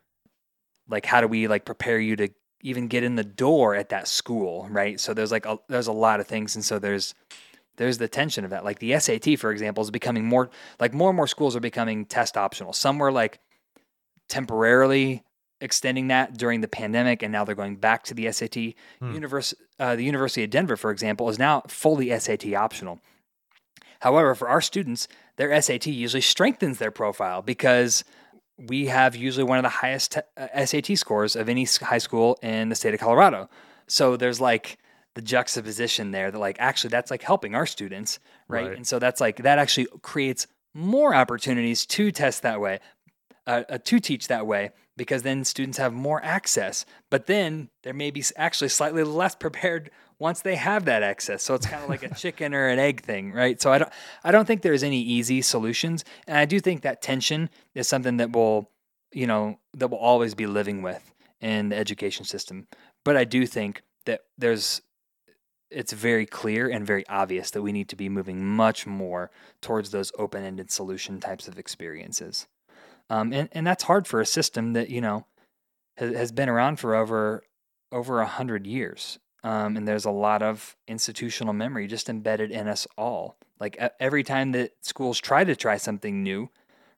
like 0.88 1.06
how 1.06 1.22
do 1.22 1.28
we 1.28 1.48
like 1.48 1.66
prepare 1.66 2.00
you 2.00 2.16
to 2.16 2.30
even 2.62 2.88
get 2.88 3.04
in 3.04 3.16
the 3.16 3.24
door 3.24 3.76
at 3.76 3.90
that 3.90 4.08
school, 4.08 4.68
right? 4.70 5.00
So 5.00 5.14
there's 5.14 5.32
like 5.32 5.46
a, 5.46 5.58
there's 5.68 5.88
a 5.88 5.92
lot 5.92 6.20
of 6.20 6.28
things, 6.28 6.56
and 6.56 6.64
so 6.64 6.80
there's 6.80 7.14
there's 7.78 7.98
the 7.98 8.08
tension 8.08 8.44
of 8.44 8.52
that. 8.52 8.64
Like 8.64 8.80
the 8.80 8.98
SAT, 9.00 9.40
for 9.40 9.52
example, 9.52 9.84
is 9.84 9.92
becoming 9.92 10.26
more 10.26 10.50
like 10.80 10.94
more 10.94 11.10
and 11.10 11.18
more 11.18 11.28
schools 11.28 11.56
are 11.56 11.62
becoming 11.62 12.06
test 12.06 12.38
optional. 12.38 12.74
Some 12.74 13.00
were 13.00 13.12
like 13.12 13.40
temporarily 14.30 15.24
extending 15.62 16.08
that 16.08 16.38
during 16.38 16.62
the 16.62 16.68
pandemic, 16.68 17.24
and 17.24 17.32
now 17.32 17.46
they're 17.46 17.56
going 17.56 17.78
back 17.78 18.04
to 18.06 18.14
the 18.14 18.32
SAT. 18.32 18.76
Hmm. 19.00 19.14
Univers- 19.14 19.54
uh, 19.80 19.96
the 19.96 20.04
University 20.04 20.44
of 20.44 20.50
Denver, 20.50 20.76
for 20.76 20.92
example, 20.92 21.30
is 21.30 21.40
now 21.40 21.62
fully 21.68 22.18
SAT 22.18 22.54
optional. 22.54 23.00
However, 24.02 24.34
for 24.36 24.50
our 24.50 24.62
students, 24.62 25.08
their 25.38 25.60
SAT 25.62 25.88
usually 25.88 26.22
strengthens 26.22 26.80
their 26.80 26.92
profile 26.92 27.42
because 27.42 28.04
we 28.58 28.88
have 28.88 29.16
usually 29.16 29.44
one 29.44 29.58
of 29.58 29.64
the 29.64 29.70
highest 29.70 30.14
t- 30.14 30.22
uh, 30.38 30.66
SAT 30.66 30.98
scores 30.98 31.36
of 31.36 31.50
any 31.50 31.66
high 31.82 31.98
school 31.98 32.38
in 32.42 32.70
the 32.70 32.76
state 32.76 32.94
of 32.94 33.00
Colorado. 33.00 33.50
So 33.88 34.18
there's 34.18 34.42
like 34.42 34.78
the 35.16 35.22
juxtaposition 35.22 36.12
there 36.12 36.32
that 36.32 36.40
like 36.40 36.58
actually 36.60 36.90
that's 36.90 37.12
like 37.12 37.22
helping 37.22 37.56
our 37.56 37.66
students, 37.66 38.20
right? 38.48 38.68
right. 38.68 38.78
And 38.78 38.88
so 38.88 39.00
that's 39.00 39.20
like 39.20 39.38
that 39.38 39.60
actually 39.60 39.88
creates 40.02 40.48
more 40.74 41.14
opportunities 41.14 41.86
to 41.86 42.12
test 42.12 42.44
that 42.44 42.62
way, 42.62 42.80
uh, 43.46 43.64
uh, 43.70 43.78
to 43.80 44.00
teach 44.00 44.28
that 44.30 44.48
way, 44.48 44.72
because 45.02 45.24
then 45.24 45.44
students 45.44 45.80
have 45.80 45.94
more 45.94 46.24
access. 46.24 46.86
But 47.10 47.26
then 47.26 47.72
there 47.82 47.92
may 47.92 48.12
be 48.12 48.24
actually 48.36 48.68
slightly 48.68 49.04
less 49.04 49.34
prepared 49.34 49.90
once 50.20 50.42
they 50.42 50.54
have 50.54 50.86
that 50.86 51.02
access. 51.02 51.42
So 51.42 51.56
it's 51.56 51.66
kind 51.66 51.82
of 51.82 51.90
like 51.90 52.04
a 52.04 52.14
chicken 52.16 52.54
or 52.54 52.68
an 52.68 52.78
egg 52.78 53.02
thing, 53.02 53.32
right? 53.32 53.60
So 53.60 53.74
I 53.74 53.80
don't 53.80 53.92
I 54.24 54.30
don't 54.30 54.46
think 54.46 54.62
there's 54.62 54.84
any 54.84 55.02
easy 55.02 55.42
solutions, 55.42 56.06
and 56.28 56.38
I 56.38 56.46
do 56.46 56.60
think 56.60 56.84
that 56.84 57.02
tension 57.02 57.50
is 57.74 57.88
something 57.88 58.18
that 58.18 58.32
will, 58.32 58.70
you 59.12 59.26
know, 59.26 59.58
that 59.74 59.88
will 59.88 59.98
always 59.98 60.36
be 60.36 60.46
living 60.46 60.84
with 60.84 61.16
in 61.40 61.70
the 61.70 61.78
education 61.78 62.24
system. 62.24 62.68
But 63.04 63.18
I 63.18 63.24
do 63.24 63.48
think 63.48 63.82
that 64.06 64.22
there's 64.38 64.84
it's 65.72 65.94
very 65.94 66.28
clear 66.28 66.70
and 66.70 66.86
very 66.86 67.08
obvious 67.08 67.50
that 67.50 67.64
we 67.64 67.72
need 67.72 67.90
to 67.90 67.96
be 67.96 68.08
moving 68.08 68.46
much 68.46 68.86
more 68.86 69.32
towards 69.62 69.90
those 69.90 70.12
open-ended 70.20 70.70
solution 70.70 71.20
types 71.20 71.48
of 71.48 71.58
experiences. 71.58 72.46
Um, 73.10 73.34
and, 73.34 73.50
and 73.52 73.66
that's 73.66 73.84
hard 73.84 74.08
for 74.08 74.22
a 74.22 74.26
system 74.26 74.74
that, 74.74 74.90
you 74.90 75.02
know, 75.02 75.26
has, 75.98 76.16
has 76.16 76.32
been 76.32 76.50
around 76.50 76.80
for 76.80 76.96
over 76.96 77.44
over 77.92 78.22
a 78.22 78.26
hundred 78.26 78.66
years. 78.66 79.20
Um, 79.44 79.76
and 79.76 79.88
there's 79.88 80.06
a 80.06 80.12
lot 80.12 80.42
of 80.42 80.78
institutional 80.88 81.54
memory 81.54 81.88
just 81.88 82.10
embedded 82.10 82.52
in 82.52 82.68
us 82.68 82.88
all. 82.98 83.38
Like 83.60 83.78
every 84.00 84.24
time 84.24 84.54
that 84.54 84.72
schools 84.82 85.20
try 85.20 85.44
to 85.44 85.56
try 85.56 85.78
something 85.78 86.24
new, 86.24 86.50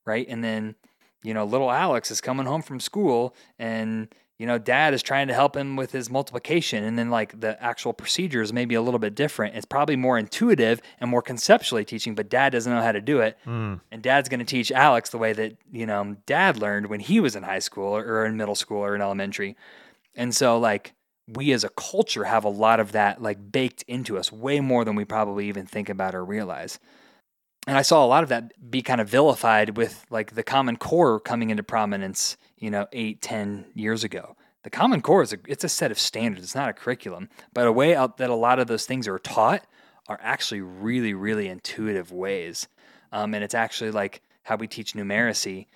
right? 0.05 0.27
And 0.29 0.43
then, 0.43 0.75
you 1.23 1.33
know, 1.33 1.45
little 1.45 1.71
Alex 1.71 2.11
is 2.11 2.21
coming 2.21 2.45
home 2.45 2.61
from 2.61 2.79
school 2.79 3.33
and, 3.57 4.13
you 4.43 4.47
know, 4.47 4.57
dad 4.57 4.93
is 4.93 5.01
trying 5.01 5.29
to 5.29 5.33
help 5.33 5.55
him 5.55 5.77
with 5.77 5.93
his 5.93 6.09
multiplication. 6.09 6.83
And 6.83 6.99
then, 6.99 7.09
like, 7.09 7.39
the 7.39 7.55
actual 7.63 7.93
procedures 7.93 8.51
may 8.51 8.65
be 8.65 8.75
a 8.75 8.81
little 8.81 8.99
bit 8.99 9.15
different. 9.15 9.55
It's 9.55 9.65
probably 9.65 9.95
more 9.95 10.17
intuitive 10.17 10.81
and 10.99 11.09
more 11.09 11.21
conceptually 11.21 11.85
teaching, 11.85 12.13
but 12.13 12.27
dad 12.27 12.49
doesn't 12.49 12.69
know 12.69 12.81
how 12.81 12.91
to 12.91 12.99
do 12.99 13.21
it. 13.21 13.37
Mm. 13.45 13.79
And 13.89 14.03
dad's 14.03 14.27
going 14.27 14.41
to 14.41 14.45
teach 14.45 14.69
Alex 14.69 15.11
the 15.11 15.17
way 15.17 15.31
that, 15.31 15.55
you 15.71 15.85
know, 15.85 16.17
dad 16.25 16.57
learned 16.57 16.87
when 16.87 16.99
he 16.99 17.21
was 17.21 17.37
in 17.37 17.43
high 17.43 17.59
school 17.59 17.95
or 17.95 18.25
in 18.25 18.35
middle 18.35 18.53
school 18.53 18.79
or 18.79 18.95
in 18.95 19.01
elementary. 19.01 19.55
And 20.13 20.35
so, 20.35 20.59
like, 20.59 20.93
we 21.25 21.53
as 21.53 21.63
a 21.63 21.69
culture 21.69 22.25
have 22.25 22.43
a 22.43 22.49
lot 22.49 22.81
of 22.81 22.91
that 22.91 23.21
like 23.21 23.49
baked 23.49 23.83
into 23.83 24.17
us 24.17 24.29
way 24.29 24.59
more 24.59 24.83
than 24.83 24.95
we 24.95 25.05
probably 25.05 25.47
even 25.47 25.65
think 25.65 25.87
about 25.87 26.15
or 26.15 26.25
realize 26.25 26.79
and 27.67 27.77
i 27.77 27.81
saw 27.81 28.05
a 28.05 28.07
lot 28.07 28.23
of 28.23 28.29
that 28.29 28.51
be 28.69 28.81
kind 28.81 29.01
of 29.01 29.09
vilified 29.09 29.77
with 29.77 30.05
like 30.09 30.35
the 30.35 30.43
common 30.43 30.77
core 30.77 31.19
coming 31.19 31.49
into 31.49 31.63
prominence 31.63 32.37
you 32.63 32.71
know 32.71 32.87
eight 32.93 33.21
ten 33.21 33.65
years 33.75 34.05
ago. 34.05 34.37
The 34.63 34.69
common 34.69 35.01
core 35.01 35.21
is 35.21 35.33
a, 35.33 35.37
it's 35.45 35.65
a 35.65 35.69
set 35.69 35.91
of 35.91 35.99
standards 35.99 36.45
it's 36.45 36.55
not 36.55 36.69
a 36.69 36.73
curriculum 36.73 37.29
but 37.53 37.67
a 37.67 37.71
way 37.71 37.93
out 37.93 38.17
that 38.17 38.29
a 38.29 38.35
lot 38.35 38.57
of 38.59 38.67
those 38.67 38.85
things 38.85 39.05
are 39.05 39.19
taught 39.19 39.65
are 40.07 40.19
actually 40.23 40.61
really 40.61 41.13
really 41.13 41.49
intuitive 41.49 42.11
ways. 42.13 42.69
Um, 43.11 43.33
and 43.33 43.43
it's 43.43 43.53
actually 43.53 43.91
like 43.91 44.21
how 44.43 44.55
we 44.55 44.67
teach 44.67 44.93
numeracy 44.93 45.67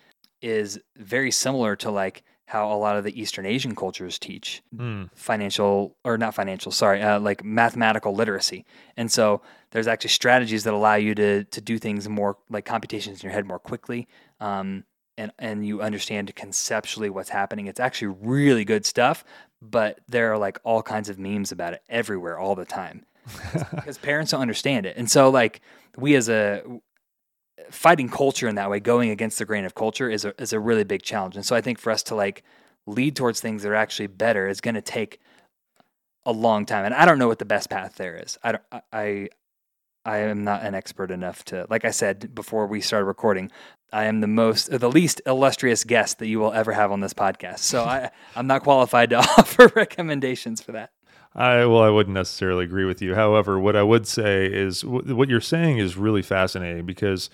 is 0.42 0.80
very 0.96 1.30
similar 1.30 1.76
to 1.76 1.92
like 1.92 2.24
how 2.48 2.72
a 2.72 2.76
lot 2.76 2.96
of 2.96 3.04
the 3.04 3.22
Eastern 3.22 3.46
Asian 3.46 3.76
cultures 3.76 4.18
teach 4.18 4.64
mm. 4.74 5.10
financial 5.14 5.98
or 6.06 6.18
not 6.18 6.34
financial, 6.34 6.72
sorry, 6.72 7.02
uh, 7.02 7.20
like 7.20 7.44
mathematical 7.44 8.16
literacy. 8.16 8.66
And 8.96 9.12
so 9.12 9.42
there's 9.72 9.86
actually 9.86 10.12
strategies 10.12 10.64
that 10.64 10.74
allow 10.74 10.96
you 10.96 11.14
to 11.16 11.44
to 11.44 11.62
do 11.62 11.78
things 11.78 12.08
more 12.08 12.38
like 12.50 12.66
computations 12.66 13.22
in 13.22 13.28
your 13.28 13.34
head 13.34 13.46
more 13.46 13.60
quickly. 13.60 14.08
Um, 14.40 14.86
and, 15.18 15.32
and 15.40 15.66
you 15.66 15.82
understand 15.82 16.34
conceptually 16.36 17.10
what's 17.10 17.30
happening. 17.30 17.68
It's 17.68 17.80
actually 17.80 18.16
really 18.22 18.64
good 18.64 18.86
stuff, 18.86 19.26
but 19.62 20.00
there 20.08 20.32
are 20.32 20.38
like 20.38 20.60
all 20.64 20.82
kinds 20.82 21.10
of 21.10 21.20
memes 21.20 21.52
about 21.52 21.74
it 21.74 21.82
everywhere 21.90 22.40
all 22.40 22.56
the 22.56 22.66
time 22.66 23.06
because 23.76 23.98
parents 23.98 24.32
don't 24.32 24.42
understand 24.42 24.86
it. 24.86 24.96
And 24.96 25.12
so 25.12 25.30
like 25.30 25.60
we 25.98 26.16
as 26.16 26.30
a 26.30 26.64
fighting 27.72 28.10
culture 28.10 28.48
in 28.48 28.56
that 28.56 28.70
way, 28.70 28.80
going 28.80 29.10
against 29.10 29.38
the 29.40 29.46
grain 29.46 29.66
of 29.66 29.76
culture 29.76 30.10
is 30.10 30.26
a 30.26 30.34
is 30.42 30.54
a 30.54 30.60
really 30.60 30.84
big 30.84 31.02
challenge. 31.02 31.36
And 31.36 31.46
so 31.46 31.56
I 31.56 31.62
think 31.62 31.80
for 31.80 31.92
us 31.92 32.04
to 32.04 32.16
like 32.16 32.44
lead 32.86 33.16
towards 33.16 33.40
things 33.40 33.64
that 33.64 33.70
are 33.70 33.76
actually 33.76 34.08
better 34.08 34.48
is 34.48 34.62
going 34.62 34.76
to 34.76 34.82
take 34.82 35.20
a 36.26 36.32
long 36.32 36.66
time. 36.66 36.86
And 36.86 36.94
I 36.94 37.06
don't 37.06 37.20
know 37.20 37.28
what 37.28 37.40
the 37.40 37.46
best 37.46 37.70
path 37.70 37.96
there 37.96 38.16
is. 38.16 38.38
I 38.44 38.52
don't, 38.54 38.64
I 38.92 39.30
I 40.06 40.20
am 40.20 40.46
not 40.46 40.64
an 40.64 40.74
expert 40.74 41.12
enough 41.12 41.44
to 41.46 41.68
like 41.70 41.86
I 41.86 41.92
said 41.92 42.34
before 42.34 42.68
we 42.68 42.82
started 42.82 43.06
recording. 43.06 43.52
I 43.92 44.06
am 44.06 44.22
the 44.22 44.28
most 44.28 44.70
the 44.70 44.90
least 44.90 45.22
illustrious 45.26 45.84
guest 45.84 46.20
that 46.20 46.28
you 46.28 46.40
will 46.40 46.54
ever 46.54 46.72
have 46.72 46.92
on 46.92 47.02
this 47.02 47.14
podcast. 47.14 47.60
So 47.60 47.84
I 47.84 48.12
I'm 48.36 48.48
not 48.48 48.64
qualified 48.64 49.10
to 49.12 49.18
offer 49.38 49.72
recommendations 49.76 50.62
for 50.62 50.72
that. 50.74 50.92
I 51.36 51.66
well, 51.66 51.82
I 51.82 51.90
wouldn't 51.90 52.16
necessarily 52.16 52.66
agree 52.66 52.86
with 52.86 53.02
you. 53.02 53.16
However, 53.16 53.60
what 53.60 53.76
I 53.76 53.84
would 53.84 54.08
say 54.08 54.46
is 54.48 54.82
w- 54.82 55.16
what 55.16 55.30
you're 55.30 55.40
saying 55.40 55.78
is 55.78 55.96
really 55.96 56.22
fascinating 56.22 56.86
because 56.86 57.30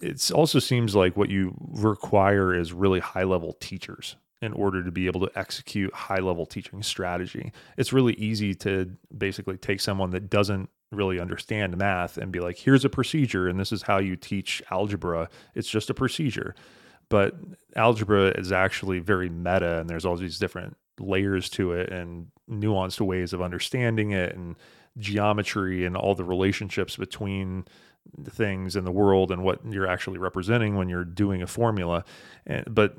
it 0.00 0.30
also 0.30 0.58
seems 0.58 0.94
like 0.94 1.16
what 1.16 1.30
you 1.30 1.54
require 1.58 2.54
is 2.54 2.72
really 2.72 3.00
high 3.00 3.24
level 3.24 3.54
teachers 3.60 4.16
in 4.42 4.52
order 4.52 4.82
to 4.82 4.90
be 4.90 5.06
able 5.06 5.20
to 5.20 5.38
execute 5.38 5.92
high 5.94 6.18
level 6.18 6.46
teaching 6.46 6.82
strategy. 6.82 7.52
It's 7.76 7.92
really 7.92 8.14
easy 8.14 8.54
to 8.56 8.90
basically 9.16 9.56
take 9.56 9.80
someone 9.80 10.10
that 10.10 10.28
doesn't 10.28 10.68
really 10.92 11.18
understand 11.18 11.76
math 11.76 12.16
and 12.16 12.30
be 12.30 12.40
like, 12.40 12.58
here's 12.58 12.84
a 12.84 12.90
procedure, 12.90 13.48
and 13.48 13.58
this 13.58 13.72
is 13.72 13.82
how 13.82 13.98
you 13.98 14.16
teach 14.16 14.62
algebra. 14.70 15.28
It's 15.54 15.68
just 15.68 15.90
a 15.90 15.94
procedure. 15.94 16.54
But 17.08 17.34
algebra 17.76 18.28
is 18.38 18.52
actually 18.52 18.98
very 18.98 19.28
meta, 19.28 19.78
and 19.78 19.88
there's 19.88 20.04
all 20.04 20.16
these 20.16 20.38
different 20.38 20.76
layers 20.98 21.48
to 21.50 21.72
it 21.72 21.90
and 21.90 22.28
nuanced 22.50 23.00
ways 23.00 23.32
of 23.32 23.42
understanding 23.42 24.12
it 24.12 24.34
and 24.34 24.56
geometry 24.98 25.84
and 25.84 25.96
all 25.96 26.14
the 26.14 26.24
relationships 26.24 26.96
between 26.96 27.64
things 28.28 28.76
in 28.76 28.84
the 28.84 28.92
world 28.92 29.30
and 29.30 29.42
what 29.42 29.60
you're 29.68 29.86
actually 29.86 30.18
representing 30.18 30.76
when 30.76 30.88
you're 30.88 31.04
doing 31.04 31.42
a 31.42 31.46
formula. 31.46 32.04
And, 32.46 32.64
but 32.68 32.96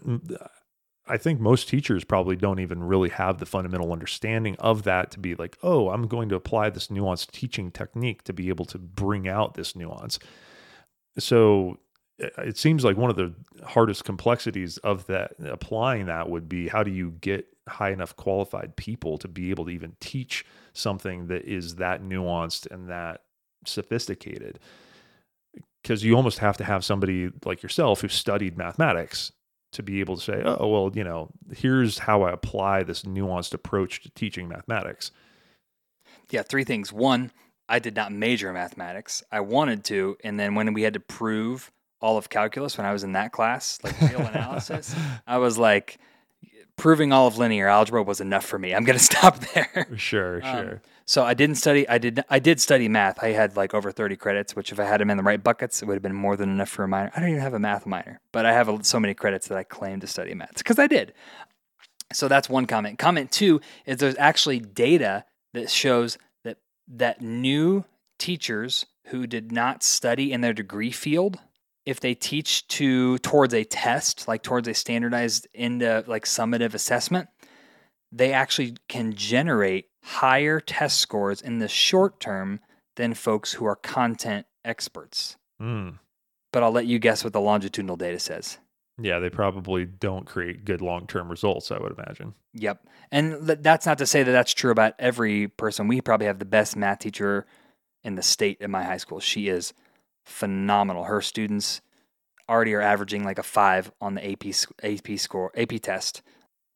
I 1.07 1.17
think 1.17 1.39
most 1.39 1.69
teachers 1.69 2.03
probably 2.03 2.35
don't 2.35 2.59
even 2.59 2.83
really 2.83 3.09
have 3.09 3.37
the 3.37 3.45
fundamental 3.45 3.93
understanding 3.93 4.55
of 4.59 4.83
that 4.83 5.11
to 5.11 5.19
be 5.19 5.35
like, 5.35 5.57
oh, 5.63 5.89
I'm 5.89 6.07
going 6.07 6.29
to 6.29 6.35
apply 6.35 6.69
this 6.69 6.87
nuanced 6.87 7.31
teaching 7.31 7.71
technique 7.71 8.23
to 8.23 8.33
be 8.33 8.49
able 8.49 8.65
to 8.65 8.77
bring 8.77 9.27
out 9.27 9.53
this 9.53 9.75
nuance. 9.75 10.19
So 11.17 11.79
it 12.19 12.57
seems 12.57 12.83
like 12.83 12.97
one 12.97 13.09
of 13.09 13.15
the 13.15 13.33
hardest 13.63 14.03
complexities 14.03 14.77
of 14.79 15.05
that 15.07 15.33
applying 15.45 16.07
that 16.07 16.29
would 16.29 16.49
be 16.49 16.67
how 16.67 16.83
do 16.83 16.91
you 16.91 17.11
get 17.21 17.47
high 17.67 17.91
enough 17.91 18.15
qualified 18.15 18.75
people 18.75 19.17
to 19.19 19.27
be 19.27 19.49
able 19.49 19.65
to 19.65 19.71
even 19.71 19.95
teach 19.99 20.45
something 20.73 21.27
that 21.27 21.43
is 21.43 21.75
that 21.75 22.01
nuanced 22.01 22.69
and 22.71 22.89
that 22.89 23.23
sophisticated 23.65 24.59
because 25.87 26.03
you 26.03 26.15
almost 26.15 26.39
have 26.39 26.57
to 26.57 26.65
have 26.65 26.83
somebody 26.83 27.29
like 27.45 27.63
yourself 27.63 28.01
who 28.01 28.09
studied 28.09 28.57
mathematics 28.57 29.31
to 29.71 29.81
be 29.81 30.01
able 30.01 30.17
to 30.17 30.21
say, 30.21 30.41
oh, 30.43 30.67
well, 30.67 30.91
you 30.93 31.03
know, 31.03 31.29
here's 31.55 31.99
how 31.99 32.23
I 32.23 32.31
apply 32.31 32.83
this 32.83 33.03
nuanced 33.03 33.53
approach 33.53 34.01
to 34.01 34.09
teaching 34.09 34.49
mathematics. 34.49 35.11
Yeah, 36.29 36.41
three 36.41 36.65
things. 36.65 36.91
One, 36.91 37.31
I 37.69 37.79
did 37.79 37.95
not 37.95 38.11
major 38.11 38.49
in 38.49 38.55
mathematics. 38.55 39.23
I 39.31 39.39
wanted 39.39 39.85
to. 39.85 40.17
And 40.25 40.37
then 40.37 40.55
when 40.55 40.73
we 40.73 40.81
had 40.81 40.93
to 40.93 40.99
prove 40.99 41.71
all 42.01 42.17
of 42.17 42.27
calculus 42.27 42.77
when 42.77 42.85
I 42.85 42.91
was 42.91 43.05
in 43.05 43.13
that 43.13 43.31
class, 43.31 43.79
like 43.81 43.99
real 44.01 44.27
analysis, 44.27 44.93
I 45.27 45.37
was 45.37 45.57
like, 45.57 45.99
proving 46.75 47.13
all 47.13 47.27
of 47.27 47.37
linear 47.37 47.67
algebra 47.69 48.03
was 48.03 48.19
enough 48.19 48.45
for 48.45 48.59
me. 48.59 48.75
I'm 48.75 48.83
going 48.83 48.97
to 48.99 49.03
stop 49.03 49.39
there. 49.53 49.87
Sure, 49.95 50.45
um, 50.45 50.65
sure. 50.65 50.81
So 51.07 51.23
I 51.23 51.33
didn't 51.33 51.55
study. 51.55 51.87
I 51.87 51.97
did. 51.97 52.23
I 52.29 52.39
did 52.39 52.59
study 52.59 52.89
math. 52.89 53.23
I 53.23 53.29
had 53.29 53.55
like 53.55 53.73
over 53.73 53.93
30 53.93 54.17
credits, 54.17 54.57
which 54.57 54.73
if 54.73 54.79
I 54.79 54.83
had 54.83 54.99
them 54.99 55.09
in 55.09 55.15
the 55.15 55.23
right 55.23 55.41
buckets, 55.41 55.81
it 55.81 55.85
would 55.85 55.93
have 55.93 56.03
been 56.03 56.13
more 56.13 56.35
than 56.35 56.49
enough 56.49 56.67
for 56.67 56.83
a 56.83 56.87
minor. 56.87 57.11
I 57.15 57.21
don't 57.21 57.29
even 57.29 57.41
have 57.41 57.53
a 57.53 57.59
math 57.59 57.85
minor, 57.85 58.19
but 58.33 58.45
I 58.45 58.51
have 58.51 58.85
so 58.85 58.99
many 58.99 59.13
credits 59.13 59.47
that 59.47 59.57
I 59.57 59.63
claim 59.63 60.01
to 60.01 60.07
study 60.07 60.33
math 60.33 60.57
because 60.57 60.77
I 60.77 60.87
did. 60.87 61.13
So 62.11 62.27
that's 62.27 62.49
one 62.49 62.67
comment. 62.67 62.99
Comment 62.99 63.31
two 63.31 63.61
is 63.85 63.97
there's 63.97 64.17
actually 64.17 64.59
data 64.59 65.23
that 65.53 65.69
shows 65.69 66.17
that 66.43 66.57
that 66.89 67.21
new 67.21 67.85
teachers 68.19 68.85
who 69.07 69.27
did 69.27 69.49
not 69.51 69.83
study 69.83 70.33
in 70.33 70.41
their 70.41 70.53
degree 70.53 70.91
field 70.91 71.39
if 71.85 72.01
they 72.01 72.13
teach 72.13 72.67
to 72.67 73.17
towards 73.19 73.53
a 73.53 73.63
test, 73.63 74.27
like 74.27 74.43
towards 74.43 74.67
a 74.67 74.73
standardized 74.73 75.47
into 75.53 76.03
like 76.05 76.25
summative 76.25 76.73
assessment, 76.73 77.29
they 78.11 78.33
actually 78.33 78.75
can 78.89 79.13
generate 79.13 79.85
higher 80.07 80.61
test 80.61 80.99
scores 81.01 81.41
in 81.41 81.59
the 81.59 81.67
short 81.67 82.17
term 82.19 82.61
than 82.95 83.13
folks 83.13 83.53
who 83.53 83.65
are 83.65 83.75
content 83.75 84.45
experts. 84.63 85.35
Mm. 85.61 85.99
But 86.53 86.63
I'll 86.63 86.71
let 86.71 86.85
you 86.85 86.97
guess 86.97 87.25
what 87.25 87.33
the 87.33 87.41
longitudinal 87.41 87.97
data 87.97 88.17
says. 88.17 88.57
Yeah, 88.99 89.19
they 89.19 89.29
probably 89.29 89.85
don't 89.85 90.25
create 90.25 90.63
good 90.63 90.81
long 90.81 91.07
term 91.07 91.29
results, 91.29 91.71
I 91.71 91.77
would 91.77 91.91
imagine. 91.91 92.33
Yep. 92.53 92.87
And 93.11 93.33
that's 93.45 93.85
not 93.85 93.97
to 93.97 94.05
say 94.05 94.23
that 94.23 94.31
that's 94.31 94.53
true 94.53 94.71
about 94.71 94.93
every 94.97 95.49
person. 95.49 95.87
We 95.87 95.99
probably 95.99 96.27
have 96.27 96.39
the 96.39 96.45
best 96.45 96.77
math 96.77 96.99
teacher 96.99 97.45
in 98.03 98.15
the 98.15 98.23
state 98.23 98.61
at 98.61 98.69
my 98.69 98.83
high 98.83 98.97
school. 98.97 99.19
She 99.19 99.49
is 99.49 99.73
phenomenal. 100.25 101.03
Her 101.03 101.21
students 101.21 101.81
already 102.49 102.73
are 102.73 102.81
averaging 102.81 103.25
like 103.25 103.39
a 103.39 103.43
five 103.43 103.91
on 103.99 104.15
the 104.15 104.31
AP 104.31 104.45
AP 104.81 105.19
score 105.19 105.51
AP 105.55 105.81
test 105.81 106.21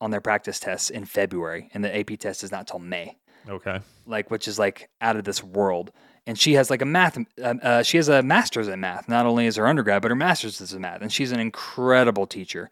on 0.02 0.10
their 0.10 0.20
practice 0.20 0.60
tests 0.60 0.90
in 0.90 1.06
February, 1.06 1.70
and 1.72 1.82
the 1.82 1.96
AP 1.96 2.18
test 2.18 2.44
is 2.44 2.52
not 2.52 2.66
till 2.66 2.80
May. 2.80 3.16
Okay. 3.48 3.80
Like 4.06 4.30
which 4.30 4.48
is 4.48 4.58
like 4.58 4.88
out 5.00 5.16
of 5.16 5.24
this 5.24 5.42
world. 5.42 5.92
And 6.26 6.38
she 6.38 6.52
has 6.54 6.70
like 6.70 6.82
a 6.82 6.86
math. 6.86 7.18
Uh, 7.18 7.54
uh, 7.62 7.82
she 7.82 7.96
has 7.96 8.08
a 8.08 8.22
master's 8.22 8.68
in 8.68 8.78
math. 8.78 9.08
Not 9.08 9.26
only 9.26 9.46
is 9.46 9.56
her 9.56 9.66
undergrad, 9.66 10.02
but 10.02 10.10
her 10.10 10.16
master's 10.16 10.60
is 10.60 10.72
in 10.72 10.80
math, 10.82 11.02
and 11.02 11.12
she's 11.12 11.32
an 11.32 11.40
incredible 11.40 12.28
teacher. 12.28 12.70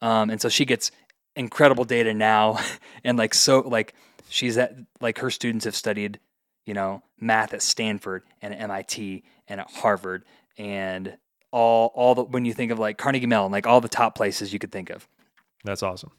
Um, 0.00 0.30
and 0.30 0.40
so 0.40 0.48
she 0.48 0.64
gets 0.64 0.90
incredible 1.34 1.84
data 1.84 2.14
now, 2.14 2.58
and 3.04 3.18
like 3.18 3.34
so 3.34 3.60
like 3.60 3.92
she's 4.30 4.56
at 4.56 4.74
like 5.02 5.18
her 5.18 5.30
students 5.30 5.66
have 5.66 5.76
studied 5.76 6.20
you 6.66 6.74
know, 6.74 7.02
math 7.18 7.54
at 7.54 7.62
Stanford 7.62 8.24
and 8.42 8.52
at 8.52 8.60
MIT 8.60 9.24
and 9.48 9.60
at 9.60 9.70
Harvard 9.70 10.24
and 10.58 11.16
all 11.52 11.92
all 11.94 12.14
the 12.14 12.24
when 12.24 12.44
you 12.44 12.52
think 12.52 12.72
of 12.72 12.78
like 12.78 12.98
Carnegie 12.98 13.26
Mellon, 13.26 13.52
like 13.52 13.66
all 13.66 13.80
the 13.80 13.88
top 13.88 14.14
places 14.14 14.52
you 14.52 14.58
could 14.58 14.72
think 14.72 14.90
of. 14.90 15.08
That's 15.64 15.82
awesome. 15.82 16.10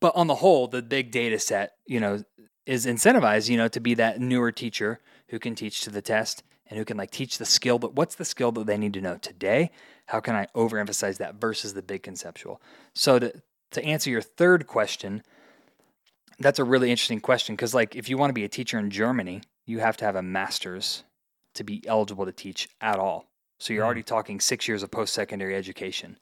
But 0.00 0.16
on 0.16 0.26
the 0.26 0.36
whole, 0.36 0.68
the 0.68 0.82
big 0.82 1.10
data 1.10 1.38
set, 1.38 1.72
you 1.86 2.00
know, 2.00 2.22
is 2.68 2.84
incentivized, 2.84 3.48
you 3.48 3.56
know, 3.56 3.66
to 3.66 3.80
be 3.80 3.94
that 3.94 4.20
newer 4.20 4.52
teacher 4.52 5.00
who 5.30 5.38
can 5.38 5.54
teach 5.54 5.80
to 5.80 5.90
the 5.90 6.02
test 6.02 6.42
and 6.68 6.78
who 6.78 6.84
can 6.84 6.98
like 6.98 7.10
teach 7.10 7.38
the 7.38 7.46
skill, 7.46 7.78
but 7.78 7.94
what's 7.94 8.14
the 8.14 8.26
skill 8.26 8.52
that 8.52 8.66
they 8.66 8.76
need 8.76 8.92
to 8.92 9.00
know 9.00 9.16
today? 9.16 9.70
How 10.06 10.20
can 10.20 10.34
I 10.34 10.46
overemphasize 10.54 11.16
that 11.16 11.36
versus 11.36 11.72
the 11.72 11.80
big 11.80 12.02
conceptual? 12.02 12.60
So 12.94 13.18
to 13.18 13.42
to 13.70 13.84
answer 13.84 14.10
your 14.10 14.20
third 14.20 14.66
question, 14.66 15.22
that's 16.38 16.58
a 16.58 16.64
really 16.64 16.90
interesting 16.90 17.20
question 17.20 17.54
because 17.54 17.74
like 17.74 17.96
if 17.96 18.10
you 18.10 18.18
want 18.18 18.28
to 18.28 18.34
be 18.34 18.44
a 18.44 18.48
teacher 18.48 18.78
in 18.78 18.90
Germany, 18.90 19.40
you 19.64 19.78
have 19.78 19.96
to 19.98 20.04
have 20.04 20.16
a 20.16 20.22
master's 20.22 21.04
to 21.54 21.64
be 21.64 21.82
eligible 21.86 22.26
to 22.26 22.32
teach 22.32 22.68
at 22.82 22.98
all. 22.98 23.30
So 23.58 23.72
you're 23.72 23.82
mm. 23.82 23.86
already 23.86 24.02
talking 24.02 24.40
six 24.40 24.68
years 24.68 24.82
of 24.82 24.90
post-secondary 24.90 25.56
education, 25.56 26.18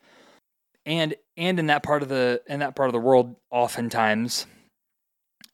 and 0.85 1.17
and 1.37 1.59
in 1.59 1.67
that 1.67 1.83
part 1.83 2.05
of 2.05 2.09
the 2.09 2.41
in 2.47 2.61
that 2.61 2.77
part 2.77 2.89
of 2.89 2.93
the 2.93 3.01
world, 3.01 3.35
oftentimes, 3.51 4.47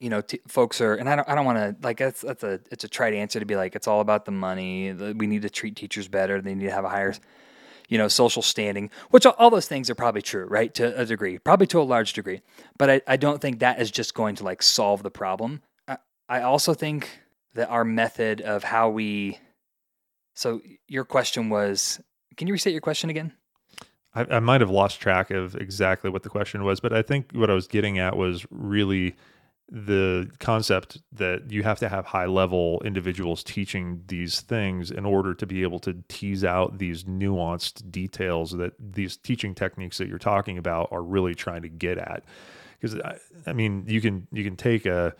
you 0.03 0.11
know, 0.11 0.21
t- 0.21 0.41
folks 0.49 0.81
are, 0.81 0.95
and 0.95 1.09
I 1.09 1.17
don't 1.17 1.29
I 1.29 1.35
don't 1.35 1.47
want 1.47 1.59
to 1.59 1.77
like 1.87 1.99
that's 1.99 2.21
that's 2.21 2.43
a 2.43 2.61
it's 2.71 2.85
a 2.85 2.89
trite 2.89 3.15
answer 3.15 3.39
to 3.39 3.47
be 3.47 3.57
like 3.57 3.77
it's 3.77 3.87
all 3.87 4.01
about 4.01 4.25
the 4.25 4.33
money. 4.33 4.93
We 4.93 5.27
need 5.27 5.43
to 5.43 5.51
treat 5.51 5.77
teachers 5.77 6.09
better. 6.09 6.41
They 6.41 6.55
need 6.55 6.67
to 6.67 6.73
have 6.73 6.85
a 6.85 6.89
higher 6.89 7.15
you 7.89 7.99
know, 7.99 8.09
social 8.09 8.41
standing, 8.41 8.91
which 9.11 9.27
all, 9.27 9.51
those 9.51 9.69
things 9.69 9.91
are 9.91 9.95
probably 9.95 10.23
true, 10.23 10.47
right? 10.47 10.73
To 10.75 10.99
a 10.99 11.05
degree, 11.05 11.37
probably 11.37 11.67
to 11.67 11.81
a 11.81 11.83
large 11.83 12.15
degree. 12.15 12.41
But 12.79 12.89
I, 12.89 13.01
I 13.07 13.17
don't 13.19 13.39
think 13.39 13.59
that 13.59 13.83
is 13.83 13.91
just 13.91 14.15
going 14.15 14.35
to 14.37 14.45
like 14.45 14.63
solve 14.63 15.03
the 15.03 15.11
problem. 15.11 15.61
I, 15.87 15.99
I 16.27 16.41
also 16.41 16.73
think 16.73 17.21
that 17.53 17.69
our 17.69 17.85
method 17.85 18.41
of 18.41 18.65
how 18.65 18.89
we, 18.89 19.39
so 20.35 20.63
your 20.89 21.05
question 21.05 21.51
was, 21.51 22.01
can 22.39 22.47
you 22.47 22.55
restate 22.55 22.73
your 22.73 22.81
question 22.81 23.11
again? 23.11 23.35
I, 24.15 24.25
I 24.37 24.41
might 24.41 24.63
have 24.63 24.71
lost 24.71 24.99
track 24.99 25.31
of 25.31 25.55
exactly 25.57 26.09
what 26.09 26.23
the 26.23 26.31
question 26.31 26.65
was, 26.65 26.81
but 26.81 26.95
I 26.95 27.03
think 27.03 27.33
what 27.33 27.51
I 27.51 27.55
was 27.55 27.67
getting 27.67 27.99
at 27.99 28.17
was 28.17 28.47
really 28.51 29.17
the 29.75 30.31
concept 30.39 30.99
that 31.12 31.51
you 31.51 31.62
have 31.62 31.79
to 31.79 31.89
have 31.89 32.05
high 32.05 32.27
level 32.27 32.83
individuals 32.85 33.43
teaching 33.43 34.03
these 34.07 34.43
things 34.43 34.91
in 34.91 35.07
order 35.07 35.33
to 35.33 35.47
be 35.47 35.62
able 35.62 35.79
to 35.79 35.97
tease 36.09 36.45
out 36.45 36.77
these 36.77 37.05
nuanced 37.05 37.91
details 37.91 38.51
that 38.53 38.75
these 38.79 39.16
teaching 39.16 39.55
techniques 39.55 39.97
that 39.97 40.09
you're 40.09 40.18
talking 40.18 40.59
about 40.59 40.89
are 40.93 41.03
really 41.03 41.35
trying 41.35 41.62
to 41.62 41.70
get 41.70 41.97
at. 41.97 42.23
Because 42.79 43.01
I, 43.01 43.16
I, 43.47 43.55
mean 43.55 43.85
you 43.87 44.03
can 44.03 44.27
you 44.31 44.45
can 44.45 44.57
take 44.57 44.85
a 44.85 45.14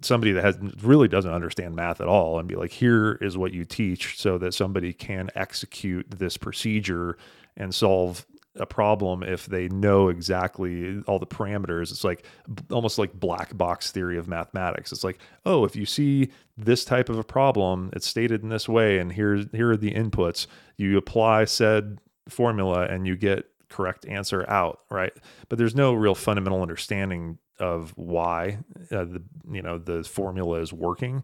somebody 0.00 0.32
that 0.32 0.42
has 0.42 0.58
really 0.82 1.08
doesn't 1.08 1.32
understand 1.32 1.76
math 1.76 2.00
at 2.00 2.08
all 2.08 2.38
and 2.38 2.48
be 2.48 2.56
like 2.56 2.70
here 2.70 3.18
is 3.20 3.36
what 3.36 3.52
you 3.52 3.66
teach 3.66 4.18
so 4.18 4.38
that 4.38 4.54
somebody 4.54 4.94
can 4.94 5.28
execute 5.34 6.06
this 6.10 6.38
procedure 6.38 7.18
and 7.58 7.74
solve 7.74 8.24
a 8.56 8.66
problem 8.66 9.22
if 9.22 9.46
they 9.46 9.68
know 9.68 10.08
exactly 10.08 11.00
all 11.06 11.18
the 11.18 11.26
parameters. 11.26 11.90
It's 11.90 12.04
like 12.04 12.24
almost 12.70 12.98
like 12.98 13.12
black 13.12 13.56
box 13.56 13.90
theory 13.90 14.18
of 14.18 14.28
mathematics. 14.28 14.92
It's 14.92 15.04
like, 15.04 15.18
oh, 15.46 15.64
if 15.64 15.76
you 15.76 15.86
see 15.86 16.30
this 16.56 16.84
type 16.84 17.08
of 17.08 17.18
a 17.18 17.24
problem, 17.24 17.90
it's 17.92 18.06
stated 18.06 18.42
in 18.42 18.48
this 18.48 18.68
way, 18.68 18.98
and 18.98 19.12
here's 19.12 19.46
here 19.52 19.70
are 19.70 19.76
the 19.76 19.92
inputs. 19.92 20.46
You 20.76 20.96
apply 20.96 21.44
said 21.44 21.98
formula, 22.28 22.86
and 22.86 23.06
you 23.06 23.16
get 23.16 23.46
correct 23.68 24.06
answer 24.06 24.48
out, 24.48 24.80
right? 24.90 25.12
But 25.48 25.58
there's 25.58 25.74
no 25.74 25.92
real 25.94 26.14
fundamental 26.14 26.62
understanding 26.62 27.38
of 27.58 27.92
why 27.96 28.58
uh, 28.90 29.04
the 29.04 29.22
you 29.50 29.62
know 29.62 29.78
the 29.78 30.02
formula 30.04 30.60
is 30.60 30.72
working. 30.72 31.22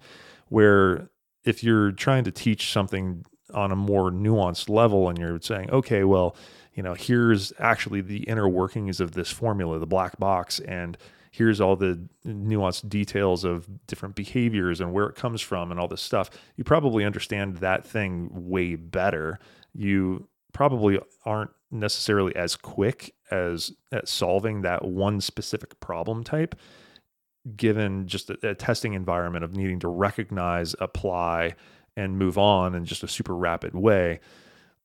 Where 0.48 1.08
if 1.44 1.64
you're 1.64 1.92
trying 1.92 2.24
to 2.24 2.30
teach 2.30 2.72
something 2.72 3.24
on 3.52 3.70
a 3.70 3.76
more 3.76 4.10
nuanced 4.10 4.68
level, 4.68 5.08
and 5.08 5.18
you're 5.18 5.40
saying, 5.40 5.70
okay, 5.70 6.04
well 6.04 6.36
you 6.74 6.82
know, 6.82 6.94
here's 6.94 7.52
actually 7.58 8.00
the 8.00 8.24
inner 8.24 8.48
workings 8.48 9.00
of 9.00 9.12
this 9.12 9.30
formula, 9.30 9.78
the 9.78 9.86
black 9.86 10.18
box, 10.18 10.58
and 10.60 10.98
here's 11.30 11.60
all 11.60 11.74
the 11.74 12.00
nuanced 12.26 12.88
details 12.88 13.44
of 13.44 13.68
different 13.86 14.14
behaviors 14.14 14.80
and 14.80 14.92
where 14.92 15.06
it 15.06 15.16
comes 15.16 15.40
from 15.40 15.70
and 15.70 15.80
all 15.80 15.88
this 15.88 16.02
stuff. 16.02 16.30
You 16.56 16.64
probably 16.64 17.04
understand 17.04 17.56
that 17.56 17.84
thing 17.84 18.28
way 18.32 18.76
better. 18.76 19.40
You 19.72 20.28
probably 20.52 21.00
aren't 21.24 21.50
necessarily 21.70 22.34
as 22.36 22.56
quick 22.56 23.14
as 23.30 23.72
at 23.92 24.08
solving 24.08 24.62
that 24.62 24.84
one 24.84 25.20
specific 25.20 25.78
problem 25.80 26.22
type 26.22 26.54
given 27.56 28.06
just 28.06 28.30
a, 28.30 28.50
a 28.50 28.54
testing 28.54 28.94
environment 28.94 29.44
of 29.44 29.54
needing 29.54 29.80
to 29.80 29.88
recognize 29.88 30.74
apply 30.80 31.54
and 31.96 32.16
move 32.16 32.38
on 32.38 32.74
in 32.74 32.84
just 32.84 33.02
a 33.02 33.08
super 33.08 33.34
rapid 33.34 33.74
way 33.74 34.20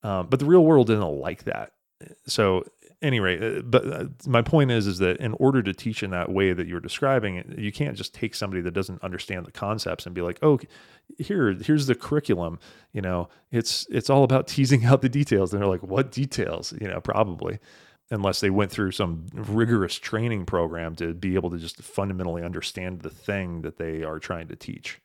um, 0.02 0.26
but 0.28 0.40
the 0.40 0.44
real 0.46 0.64
world 0.64 0.90
isn't 0.90 1.20
like 1.20 1.44
that 1.44 1.72
so 2.26 2.64
any 3.02 3.20
rate, 3.20 3.42
uh, 3.42 3.62
but 3.62 3.86
uh, 3.86 4.04
my 4.26 4.42
point 4.42 4.70
is, 4.70 4.86
is 4.86 4.98
that 4.98 5.16
in 5.18 5.32
order 5.34 5.62
to 5.62 5.72
teach 5.72 6.02
in 6.02 6.10
that 6.10 6.30
way 6.30 6.52
that 6.52 6.66
you're 6.66 6.80
describing, 6.80 7.54
you 7.56 7.72
can't 7.72 7.96
just 7.96 8.14
take 8.14 8.34
somebody 8.34 8.60
that 8.62 8.72
doesn't 8.72 9.02
understand 9.02 9.46
the 9.46 9.52
concepts 9.52 10.06
and 10.06 10.14
be 10.14 10.20
like, 10.20 10.38
oh, 10.42 10.58
here, 11.18 11.52
here's 11.52 11.86
the 11.86 11.94
curriculum. 11.94 12.58
You 12.92 13.00
know, 13.00 13.28
it's 13.50 13.86
it's 13.90 14.10
all 14.10 14.24
about 14.24 14.46
teasing 14.46 14.84
out 14.84 15.02
the 15.02 15.08
details. 15.08 15.52
And 15.52 15.62
they're 15.62 15.68
like, 15.68 15.82
what 15.82 16.12
details? 16.12 16.74
You 16.80 16.88
know, 16.88 17.00
probably 17.00 17.58
unless 18.10 18.40
they 18.40 18.50
went 18.50 18.70
through 18.70 18.90
some 18.90 19.26
rigorous 19.32 19.96
training 19.96 20.44
program 20.44 20.96
to 20.96 21.14
be 21.14 21.36
able 21.36 21.50
to 21.50 21.58
just 21.58 21.80
fundamentally 21.82 22.42
understand 22.42 23.02
the 23.02 23.10
thing 23.10 23.62
that 23.62 23.78
they 23.78 24.02
are 24.02 24.18
trying 24.18 24.48
to 24.48 24.56
teach. 24.56 25.00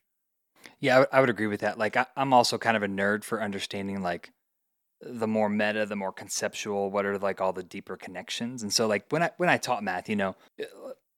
Yeah, 0.80 1.04
I 1.12 1.20
would 1.20 1.30
agree 1.30 1.46
with 1.46 1.60
that. 1.60 1.78
Like, 1.78 1.96
I, 1.96 2.06
I'm 2.16 2.32
also 2.32 2.58
kind 2.58 2.76
of 2.76 2.82
a 2.82 2.88
nerd 2.88 3.24
for 3.24 3.40
understanding 3.42 4.02
like 4.02 4.32
the 5.00 5.26
more 5.26 5.48
meta, 5.48 5.86
the 5.86 5.96
more 5.96 6.12
conceptual. 6.12 6.90
What 6.90 7.04
are 7.04 7.18
like 7.18 7.40
all 7.40 7.52
the 7.52 7.62
deeper 7.62 7.96
connections? 7.96 8.62
And 8.62 8.72
so, 8.72 8.86
like 8.86 9.04
when 9.10 9.22
I 9.22 9.30
when 9.36 9.48
I 9.48 9.56
taught 9.58 9.82
math, 9.82 10.08
you 10.08 10.16
know, 10.16 10.36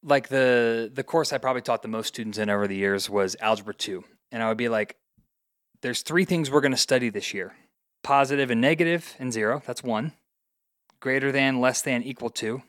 like 0.02 0.28
the 0.28 0.90
the 0.92 1.04
course 1.04 1.32
I 1.32 1.38
probably 1.38 1.62
taught 1.62 1.82
the 1.82 1.88
most 1.88 2.08
students 2.08 2.38
in 2.38 2.50
over 2.50 2.66
the 2.66 2.76
years 2.76 3.08
was 3.08 3.36
algebra 3.40 3.74
two, 3.74 4.04
and 4.32 4.42
I 4.42 4.48
would 4.48 4.58
be 4.58 4.68
like, 4.68 4.96
"There's 5.82 6.02
three 6.02 6.24
things 6.24 6.50
we're 6.50 6.60
going 6.60 6.72
to 6.72 6.78
study 6.78 7.10
this 7.10 7.32
year: 7.32 7.54
positive 8.02 8.50
and 8.50 8.60
negative 8.60 9.14
and 9.18 9.32
zero. 9.32 9.62
That's 9.66 9.82
one. 9.82 10.12
Greater 11.00 11.30
than, 11.30 11.60
less 11.60 11.82
than, 11.82 12.02
equal 12.02 12.30
to." 12.30 12.62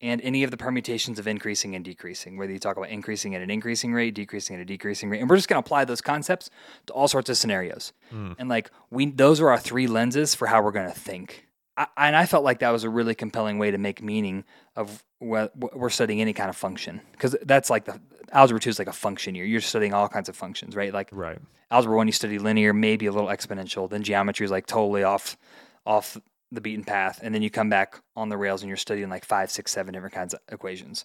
And 0.00 0.20
any 0.20 0.44
of 0.44 0.50
the 0.50 0.56
permutations 0.56 1.18
of 1.18 1.26
increasing 1.26 1.74
and 1.74 1.84
decreasing, 1.84 2.36
whether 2.36 2.52
you 2.52 2.58
talk 2.58 2.76
about 2.76 2.90
increasing 2.90 3.34
at 3.34 3.42
an 3.42 3.50
increasing 3.50 3.94
rate, 3.94 4.14
decreasing 4.14 4.56
at 4.56 4.62
a 4.62 4.64
decreasing 4.64 5.08
rate. 5.08 5.20
And 5.20 5.30
we're 5.30 5.36
just 5.36 5.48
going 5.48 5.60
to 5.60 5.66
apply 5.66 5.84
those 5.84 6.00
concepts 6.00 6.50
to 6.86 6.92
all 6.92 7.08
sorts 7.08 7.30
of 7.30 7.36
scenarios. 7.36 7.92
Mm. 8.12 8.36
And 8.38 8.48
like 8.48 8.70
we 8.90 9.06
those 9.06 9.40
are 9.40 9.48
our 9.50 9.58
three 9.58 9.86
lenses 9.86 10.34
for 10.34 10.46
how 10.46 10.62
we're 10.62 10.72
going 10.72 10.90
to 10.90 10.98
think. 10.98 11.46
I, 11.76 11.86
and 11.96 12.16
I 12.16 12.26
felt 12.26 12.44
like 12.44 12.58
that 12.60 12.70
was 12.70 12.84
a 12.84 12.90
really 12.90 13.14
compelling 13.14 13.58
way 13.58 13.70
to 13.70 13.78
make 13.78 14.02
meaning 14.02 14.44
of 14.76 15.02
what 15.18 15.52
we're 15.74 15.90
studying 15.90 16.20
any 16.20 16.32
kind 16.32 16.50
of 16.50 16.56
function 16.56 17.00
because 17.12 17.36
that's 17.42 17.70
like 17.70 17.86
the 17.86 17.98
algebra 18.32 18.60
2 18.60 18.68
is 18.68 18.78
like 18.78 18.88
a 18.88 18.92
function 18.92 19.34
year. 19.34 19.44
You're 19.44 19.60
studying 19.60 19.94
all 19.94 20.08
kinds 20.08 20.28
of 20.28 20.36
functions, 20.36 20.76
right? 20.76 20.92
Like 20.92 21.08
right. 21.12 21.38
algebra 21.70 21.96
1 21.96 22.06
you 22.06 22.12
study 22.12 22.38
linear, 22.38 22.74
maybe 22.74 23.06
a 23.06 23.12
little 23.12 23.28
exponential, 23.28 23.88
then 23.88 24.02
geometry 24.02 24.44
is 24.44 24.50
like 24.50 24.66
totally 24.66 25.02
off 25.02 25.38
off 25.86 26.18
the 26.52 26.60
beaten 26.60 26.84
path, 26.84 27.20
and 27.22 27.34
then 27.34 27.42
you 27.42 27.50
come 27.50 27.68
back 27.68 28.00
on 28.14 28.28
the 28.28 28.36
rails 28.36 28.62
and 28.62 28.68
you're 28.68 28.76
studying 28.76 29.08
like 29.08 29.24
five, 29.24 29.50
six, 29.50 29.72
seven 29.72 29.92
different 29.92 30.14
kinds 30.14 30.34
of 30.34 30.40
equations. 30.50 31.04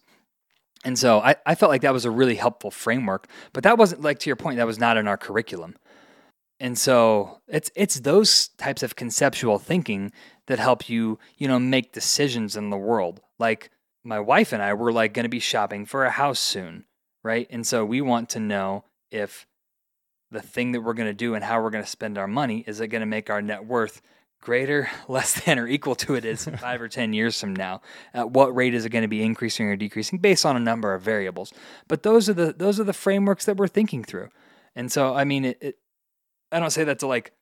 And 0.83 0.97
so 0.97 1.19
I, 1.19 1.35
I 1.45 1.55
felt 1.55 1.69
like 1.69 1.81
that 1.81 1.93
was 1.93 2.05
a 2.05 2.11
really 2.11 2.35
helpful 2.35 2.71
framework, 2.71 3.27
but 3.53 3.63
that 3.63 3.77
wasn't 3.77 4.01
like 4.01 4.19
to 4.19 4.29
your 4.29 4.35
point, 4.35 4.57
that 4.57 4.67
was 4.67 4.79
not 4.79 4.97
in 4.97 5.07
our 5.07 5.17
curriculum. 5.17 5.75
And 6.59 6.77
so 6.77 7.39
it's 7.47 7.71
it's 7.75 8.01
those 8.01 8.49
types 8.49 8.83
of 8.83 8.95
conceptual 8.95 9.57
thinking 9.57 10.11
that 10.45 10.59
help 10.59 10.89
you, 10.89 11.17
you 11.37 11.47
know, 11.47 11.57
make 11.59 11.91
decisions 11.91 12.55
in 12.55 12.69
the 12.69 12.77
world. 12.77 13.19
Like 13.39 13.71
my 14.03 14.19
wife 14.19 14.53
and 14.53 14.61
I 14.61 14.73
were 14.75 14.91
like 14.91 15.13
going 15.13 15.23
to 15.23 15.29
be 15.29 15.39
shopping 15.39 15.85
for 15.85 16.05
a 16.05 16.11
house 16.11 16.39
soon, 16.39 16.85
right? 17.23 17.47
And 17.49 17.65
so 17.65 17.83
we 17.83 17.99
want 17.99 18.29
to 18.29 18.39
know 18.39 18.85
if 19.09 19.47
the 20.29 20.41
thing 20.41 20.71
that 20.71 20.81
we're 20.81 20.93
going 20.93 21.09
to 21.09 21.13
do 21.13 21.33
and 21.33 21.43
how 21.43 21.61
we're 21.61 21.71
going 21.71 21.83
to 21.83 21.89
spend 21.89 22.17
our 22.17 22.27
money 22.27 22.63
is 22.67 22.79
it 22.79 22.87
going 22.87 23.01
to 23.01 23.07
make 23.07 23.29
our 23.29 23.41
net 23.41 23.65
worth 23.65 24.01
greater, 24.41 24.89
less 25.07 25.39
than, 25.45 25.59
or 25.59 25.67
equal 25.67 25.95
to 25.95 26.15
it 26.15 26.25
is 26.25 26.45
five 26.59 26.81
or 26.81 26.87
10 26.87 27.13
years 27.13 27.39
from 27.39 27.55
now? 27.55 27.81
At 28.13 28.31
what 28.31 28.55
rate 28.55 28.73
is 28.73 28.85
it 28.85 28.89
going 28.89 29.03
to 29.03 29.07
be 29.07 29.23
increasing 29.23 29.67
or 29.67 29.75
decreasing 29.75 30.19
based 30.19 30.45
on 30.45 30.57
a 30.57 30.59
number 30.59 30.93
of 30.93 31.01
variables? 31.01 31.53
But 31.87 32.03
those 32.03 32.27
are 32.27 32.33
the, 32.33 32.53
those 32.53 32.79
are 32.79 32.83
the 32.83 32.93
frameworks 32.93 33.45
that 33.45 33.57
we're 33.57 33.67
thinking 33.67 34.03
through. 34.03 34.29
And 34.75 34.91
so, 34.91 35.15
I 35.15 35.23
mean, 35.23 35.45
it, 35.45 35.57
it, 35.61 35.77
I 36.51 36.59
don't 36.59 36.71
say 36.71 36.83
that 36.83 36.99
to 36.99 37.07
like 37.07 37.33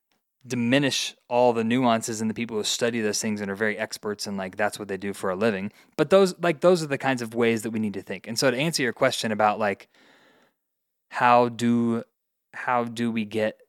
diminish 0.45 1.15
all 1.27 1.53
the 1.53 1.63
nuances 1.63 2.21
and 2.21 2.29
the 2.29 2.33
people 2.33 2.57
who 2.57 2.63
study 2.63 3.01
those 3.01 3.21
things 3.21 3.41
and 3.41 3.51
are 3.51 3.55
very 3.55 3.77
experts 3.77 4.25
and 4.25 4.37
like 4.37 4.55
that's 4.55 4.79
what 4.79 4.87
they 4.87 4.97
do 4.97 5.13
for 5.13 5.29
a 5.29 5.35
living. 5.35 5.71
But 5.97 6.09
those, 6.09 6.37
like, 6.39 6.61
those 6.61 6.83
are 6.83 6.87
the 6.87 6.97
kinds 6.97 7.21
of 7.21 7.33
ways 7.33 7.63
that 7.63 7.71
we 7.71 7.79
need 7.79 7.93
to 7.95 8.01
think. 8.01 8.27
And 8.27 8.37
so, 8.37 8.51
to 8.51 8.57
answer 8.57 8.83
your 8.83 8.93
question 8.93 9.31
about 9.31 9.59
like, 9.59 9.89
how 11.09 11.49
do, 11.49 12.03
how 12.53 12.83
do 12.83 13.11
we 13.11 13.25
get 13.25 13.59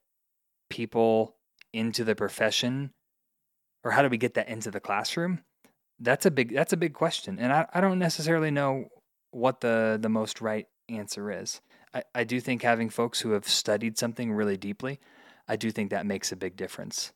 people 0.69 1.35
into 1.73 2.03
the 2.03 2.15
profession 2.15 2.91
or 3.83 3.91
how 3.91 4.01
do 4.01 4.09
we 4.09 4.17
get 4.17 4.33
that 4.35 4.47
into 4.47 4.71
the 4.71 4.79
classroom? 4.79 5.39
That's 5.99 6.25
a 6.25 6.31
big 6.31 6.53
that's 6.53 6.73
a 6.73 6.77
big 6.77 6.93
question. 6.93 7.37
And 7.39 7.53
I, 7.53 7.67
I 7.73 7.81
don't 7.81 7.99
necessarily 7.99 8.51
know 8.51 8.85
what 9.31 9.61
the 9.61 9.97
the 10.01 10.09
most 10.09 10.41
right 10.41 10.67
answer 10.89 11.31
is. 11.31 11.61
I, 11.93 12.03
I 12.13 12.23
do 12.23 12.39
think 12.39 12.61
having 12.61 12.89
folks 12.89 13.21
who 13.21 13.31
have 13.31 13.47
studied 13.47 13.97
something 13.97 14.31
really 14.31 14.57
deeply, 14.57 14.99
I 15.47 15.55
do 15.55 15.71
think 15.71 15.89
that 15.89 16.05
makes 16.05 16.31
a 16.31 16.35
big 16.35 16.55
difference. 16.55 17.11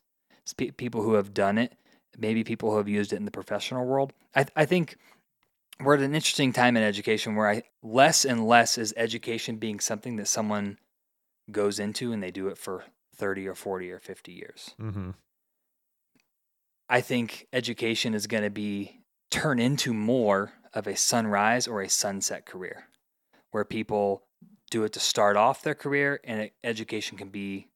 people 0.76 1.02
who 1.02 1.14
have 1.14 1.34
done 1.34 1.58
it, 1.58 1.74
maybe 2.18 2.44
people 2.44 2.70
who 2.70 2.76
have 2.76 2.88
used 2.88 3.12
it 3.12 3.16
in 3.16 3.24
the 3.24 3.30
professional 3.30 3.84
world. 3.84 4.12
I, 4.34 4.46
I 4.54 4.64
think 4.66 4.96
we're 5.80 5.94
at 5.94 6.00
an 6.00 6.14
interesting 6.14 6.52
time 6.52 6.76
in 6.76 6.82
education 6.82 7.34
where 7.34 7.48
I 7.48 7.62
less 7.82 8.24
and 8.24 8.46
less 8.46 8.78
is 8.78 8.94
education 8.96 9.56
being 9.56 9.80
something 9.80 10.16
that 10.16 10.28
someone 10.28 10.78
goes 11.50 11.78
into 11.78 12.12
and 12.12 12.22
they 12.22 12.30
do 12.30 12.48
it 12.48 12.58
for 12.58 12.84
30 13.14 13.46
or 13.48 13.54
40 13.54 13.90
or 13.92 13.98
50 13.98 14.32
years. 14.32 14.74
Mm-hmm. 14.80 15.10
I 16.88 17.00
think 17.00 17.48
education 17.52 18.14
is 18.14 18.26
going 18.26 18.44
to 18.44 18.50
be 18.50 19.00
turn 19.30 19.58
into 19.58 19.92
more 19.92 20.52
of 20.72 20.86
a 20.86 20.96
sunrise 20.96 21.66
or 21.66 21.82
a 21.82 21.88
sunset 21.88 22.46
career 22.46 22.86
where 23.50 23.64
people 23.64 24.22
do 24.70 24.84
it 24.84 24.92
to 24.92 25.00
start 25.00 25.36
off 25.36 25.62
their 25.62 25.74
career 25.74 26.20
and 26.24 26.50
education 26.62 27.18
can 27.18 27.28
be 27.28 27.68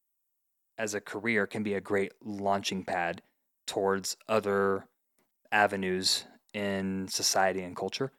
as 0.78 0.94
a 0.94 1.00
career 1.00 1.46
can 1.46 1.62
be 1.62 1.74
a 1.74 1.80
great 1.80 2.12
launching 2.22 2.84
pad 2.84 3.22
towards 3.66 4.16
other 4.28 4.86
avenues 5.52 6.24
in 6.54 7.06
society 7.08 7.62
and 7.62 7.76
culture 7.76 8.12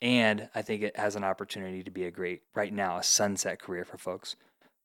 and 0.00 0.48
i 0.54 0.62
think 0.62 0.82
it 0.82 0.96
has 0.96 1.16
an 1.16 1.24
opportunity 1.24 1.82
to 1.82 1.90
be 1.90 2.04
a 2.04 2.10
great 2.10 2.42
right 2.54 2.72
now 2.72 2.96
a 2.96 3.02
sunset 3.02 3.58
career 3.58 3.84
for 3.84 3.98
folks 3.98 4.36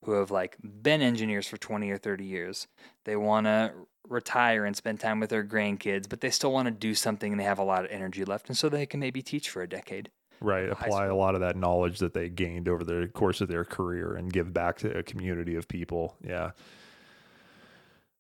who 0.04 0.14
have 0.14 0.32
like 0.32 0.58
been 0.82 1.02
engineers 1.02 1.48
for 1.48 1.58
20 1.58 1.90
or 1.92 1.98
30 1.98 2.26
years. 2.26 2.68
They 3.06 3.16
want 3.16 3.46
to 3.46 3.74
retire 4.08 4.66
and 4.66 4.76
spend 4.76 5.00
time 5.00 5.20
with 5.20 5.30
their 5.30 5.44
grandkids, 5.44 6.10
but 6.10 6.22
they 6.22 6.30
still 6.30 6.52
want 6.52 6.66
to 6.66 6.72
do 6.72 6.94
something 6.94 7.32
and 7.32 7.40
they 7.40 7.46
have 7.46 7.60
a 7.60 7.64
lot 7.64 7.86
of 7.86 7.92
energy 7.92 8.26
left. 8.26 8.48
And 8.48 8.58
so 8.58 8.70
they 8.70 8.86
can 8.86 9.00
maybe 9.00 9.22
teach 9.22 9.50
for 9.50 9.62
a 9.62 9.70
decade. 9.70 10.10
Right. 10.40 10.70
Apply 10.70 11.06
a 11.06 11.16
lot 11.16 11.36
of 11.36 11.42
that 11.42 11.56
knowledge 11.56 12.00
that 12.00 12.14
they 12.14 12.28
gained 12.28 12.68
over 12.68 12.84
the 12.84 13.10
course 13.14 13.42
of 13.42 13.48
their 13.48 13.64
career 13.64 14.16
and 14.16 14.34
give 14.34 14.54
back 14.54 14.78
to 14.80 14.98
a 14.98 15.04
community 15.04 15.56
of 15.56 15.68
people. 15.68 16.16
Yeah. 16.26 16.52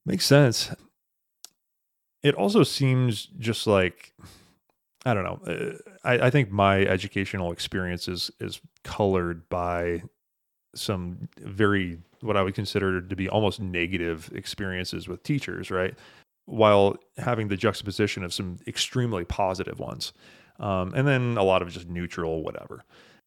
Makes 0.06 0.26
sense. 0.26 0.74
It 2.22 2.36
also 2.36 2.62
seems 2.62 3.26
just 3.26 3.66
like, 3.66 4.14
I 5.04 5.16
don't 5.16 5.24
know. 5.24 5.40
Uh, 5.52 5.78
I, 6.04 6.28
I 6.28 6.30
think 6.30 6.52
my 6.52 6.82
educational 6.82 7.52
experience 7.52 8.08
is, 8.08 8.30
is 8.40 8.62
colored 8.84 9.50
by 9.50 10.04
some 10.76 11.28
very 11.38 11.98
what 12.22 12.38
I 12.38 12.44
would 12.44 12.56
consider 12.56 13.02
to 13.02 13.16
be 13.16 13.30
almost 13.30 13.60
negative 13.60 14.32
experiences 14.34 15.08
with 15.08 15.24
teachers, 15.24 15.72
right? 15.72 15.96
While 16.46 16.98
having 17.18 17.48
the 17.48 17.58
juxtaposition 17.58 18.24
of 18.24 18.34
some 18.34 18.58
extremely 18.68 19.26
positive 19.26 19.80
ones. 19.80 20.14
Um, 20.60 20.94
and 20.94 21.08
then 21.08 21.38
a 21.38 21.44
lot 21.44 21.62
of 21.62 21.70
just 21.70 21.88
neutral, 21.88 22.44
whatever. 22.44 22.84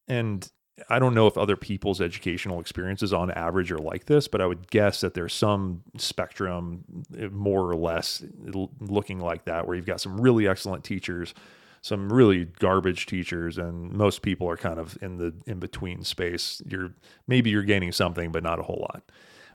And 0.07 0.49
I 0.88 0.99
don't 0.99 1.14
know 1.14 1.26
if 1.26 1.38
other 1.38 1.57
people's 1.57 2.01
educational 2.01 2.61
experiences 2.61 3.12
on 3.12 3.30
average 3.30 3.70
are 3.70 3.78
like 3.78 4.07
this, 4.07 4.26
but 4.26 4.40
I 4.40 4.47
would 4.47 4.70
guess 4.70 5.01
that 5.03 5.14
there's 5.14 5.32
some 5.32 5.82
spectrum, 5.97 6.84
eh, 7.16 7.28
more 7.30 7.62
or 7.62 7.76
less, 7.76 8.24
looking 8.80 9.20
like 9.20 9.45
that, 9.45 9.66
where 9.66 9.76
you've 9.76 9.86
got 9.86 10.01
some 10.01 10.20
really 10.20 10.49
excellent 10.49 10.84
teachers 10.84 11.34
some 11.85 12.11
really 12.11 12.47
garbage 12.47 13.05
teachers 13.05 13.59
and 13.59 13.93
most 13.93 14.22
people 14.22 14.49
are 14.49 14.57
kind 14.57 14.78
of 14.78 14.97
in 15.03 15.18
the 15.18 15.35
in 15.47 15.59
between 15.59 16.03
space 16.03 16.62
you're 16.66 16.95
maybe 17.26 17.51
you're 17.51 17.62
gaining 17.62 17.93
something 17.93 18.32
but 18.32 18.43
not 18.43 18.59
a 18.59 18.62
whole 18.62 18.87
lot 18.91 19.03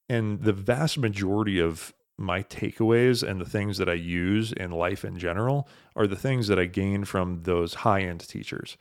and 0.09 0.43
the 0.43 0.53
vast 0.53 0.97
majority 0.97 1.59
of 1.59 1.93
my 2.19 2.43
takeaways 2.43 3.27
and 3.27 3.39
the 3.39 3.49
things 3.49 3.77
that 3.77 3.87
I 3.87 3.93
use 3.93 4.51
in 4.51 4.71
life 4.71 5.05
in 5.05 5.17
general 5.17 5.69
are 5.95 6.05
the 6.05 6.17
things 6.17 6.47
that 6.47 6.59
I 6.59 6.65
gain 6.65 7.05
from 7.05 7.43
those 7.43 7.75
high 7.75 8.01
end 8.01 8.19
teachers. 8.27 8.75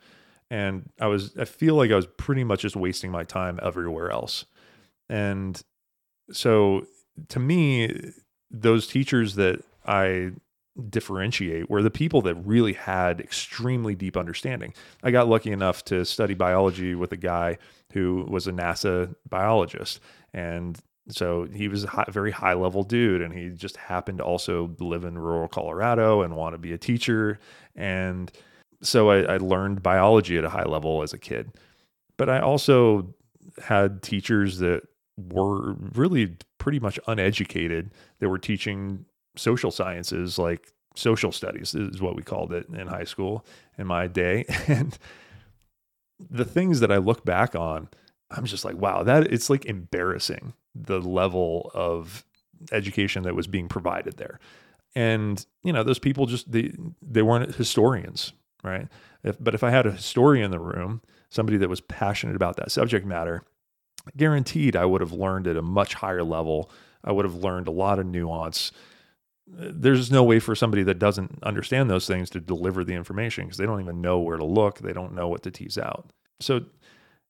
And 0.51 0.89
I 0.99 1.07
was, 1.07 1.37
I 1.37 1.45
feel 1.45 1.75
like 1.75 1.89
I 1.89 1.95
was 1.95 2.07
pretty 2.17 2.43
much 2.43 2.61
just 2.61 2.75
wasting 2.75 3.11
my 3.11 3.23
time 3.23 3.57
everywhere 3.63 4.11
else. 4.11 4.45
And 5.07 5.61
so 6.31 6.85
to 7.29 7.39
me, 7.39 8.11
those 8.51 8.87
teachers 8.87 9.35
that 9.35 9.63
I 9.85 10.31
differentiate 10.79 11.69
were 11.69 11.81
the 11.81 11.91
people 11.91 12.21
that 12.23 12.35
really 12.35 12.73
had 12.73 13.19
extremely 13.19 13.95
deep 13.95 14.17
understanding. 14.17 14.73
I 15.03 15.11
got 15.11 15.27
lucky 15.27 15.51
enough 15.51 15.83
to 15.85 16.05
study 16.05 16.33
biology 16.33 16.95
with 16.95 17.11
a 17.11 17.17
guy 17.17 17.57
who 17.93 18.25
was 18.29 18.47
a 18.47 18.51
NASA 18.51 19.15
biologist. 19.29 19.99
And 20.33 20.79
so 21.09 21.45
he 21.45 21.67
was 21.67 21.83
a 21.83 21.87
high, 21.87 22.05
very 22.09 22.31
high 22.31 22.53
level 22.53 22.83
dude. 22.83 23.21
And 23.21 23.33
he 23.33 23.49
just 23.49 23.77
happened 23.77 24.19
to 24.19 24.23
also 24.23 24.75
live 24.79 25.03
in 25.03 25.17
rural 25.17 25.47
Colorado 25.47 26.21
and 26.21 26.35
want 26.35 26.53
to 26.53 26.59
be 26.59 26.73
a 26.73 26.77
teacher. 26.77 27.39
And 27.75 28.31
so 28.81 29.09
I, 29.09 29.35
I 29.35 29.37
learned 29.37 29.83
biology 29.83 30.37
at 30.37 30.43
a 30.43 30.49
high 30.49 30.65
level 30.65 31.01
as 31.03 31.13
a 31.13 31.17
kid. 31.17 31.51
But 32.17 32.29
I 32.29 32.39
also 32.39 33.13
had 33.63 34.01
teachers 34.01 34.59
that 34.59 34.83
were 35.17 35.73
really 35.73 36.35
pretty 36.57 36.79
much 36.79 36.99
uneducated. 37.07 37.91
They 38.19 38.27
were 38.27 38.37
teaching 38.37 39.05
social 39.39 39.71
sciences 39.71 40.37
like 40.37 40.73
social 40.95 41.31
studies 41.31 41.73
is 41.73 42.01
what 42.01 42.15
we 42.15 42.23
called 42.23 42.53
it 42.53 42.67
in 42.69 42.87
high 42.87 43.03
school 43.03 43.45
in 43.77 43.87
my 43.87 44.07
day. 44.07 44.45
And 44.67 44.97
the 46.29 46.45
things 46.45 46.81
that 46.81 46.91
I 46.91 46.97
look 46.97 47.23
back 47.23 47.55
on, 47.55 47.87
I'm 48.29 48.45
just 48.45 48.65
like, 48.65 48.75
wow, 48.75 49.03
that 49.03 49.31
it's 49.31 49.49
like 49.49 49.65
embarrassing 49.65 50.53
the 50.75 50.99
level 50.99 51.71
of 51.73 52.25
education 52.71 53.23
that 53.23 53.35
was 53.35 53.47
being 53.47 53.69
provided 53.69 54.17
there. 54.17 54.39
And, 54.95 55.45
you 55.63 55.71
know, 55.71 55.83
those 55.83 55.99
people 55.99 56.25
just 56.25 56.51
they 56.51 56.73
they 57.01 57.21
weren't 57.21 57.55
historians, 57.55 58.33
right? 58.63 58.87
If, 59.23 59.37
but 59.39 59.55
if 59.55 59.63
I 59.63 59.69
had 59.69 59.85
a 59.85 59.91
historian 59.91 60.45
in 60.45 60.51
the 60.51 60.59
room, 60.59 61.01
somebody 61.29 61.57
that 61.57 61.69
was 61.69 61.81
passionate 61.81 62.35
about 62.35 62.57
that 62.57 62.71
subject 62.71 63.05
matter, 63.05 63.43
guaranteed 64.17 64.75
I 64.75 64.85
would 64.85 65.01
have 65.01 65.13
learned 65.13 65.47
at 65.47 65.57
a 65.57 65.61
much 65.61 65.93
higher 65.93 66.23
level. 66.23 66.69
I 67.03 67.11
would 67.11 67.25
have 67.25 67.35
learned 67.35 67.67
a 67.67 67.71
lot 67.71 67.99
of 67.99 68.05
nuance. 68.05 68.71
There's 69.51 70.11
no 70.11 70.23
way 70.23 70.39
for 70.39 70.55
somebody 70.55 70.83
that 70.83 70.99
doesn't 70.99 71.43
understand 71.43 71.89
those 71.89 72.07
things 72.07 72.29
to 72.31 72.39
deliver 72.39 72.83
the 72.83 72.93
information 72.93 73.45
because 73.45 73.57
they 73.57 73.65
don't 73.65 73.81
even 73.81 74.01
know 74.01 74.19
where 74.19 74.37
to 74.37 74.45
look. 74.45 74.79
They 74.79 74.93
don't 74.93 75.13
know 75.13 75.27
what 75.27 75.43
to 75.43 75.51
tease 75.51 75.77
out. 75.77 76.11
So 76.39 76.65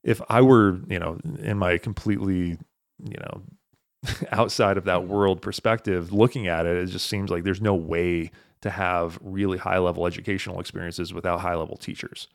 if 0.04 0.22
I 0.30 0.42
were, 0.42 0.80
you 0.88 1.00
know, 1.00 1.20
in 1.40 1.58
my 1.58 1.78
completely, 1.78 2.58
you 3.04 3.18
know, 3.20 3.42
outside 4.32 4.78
of 4.78 4.86
that 4.86 5.08
world 5.08 5.42
perspective, 5.42 6.14
looking 6.14 6.48
at 6.48 6.66
it, 6.66 6.78
it 6.78 6.88
just 6.88 7.08
seems 7.08 7.30
like 7.30 7.44
there's 7.44 7.62
no 7.62 7.76
way 7.76 8.32
to 8.62 8.70
have 8.70 9.18
really 9.22 9.58
high 9.58 9.78
level 9.78 10.06
educational 10.06 10.60
experiences 10.60 11.14
without 11.14 11.40
high 11.40 11.56
level 11.56 11.78
teachers. 11.78 12.28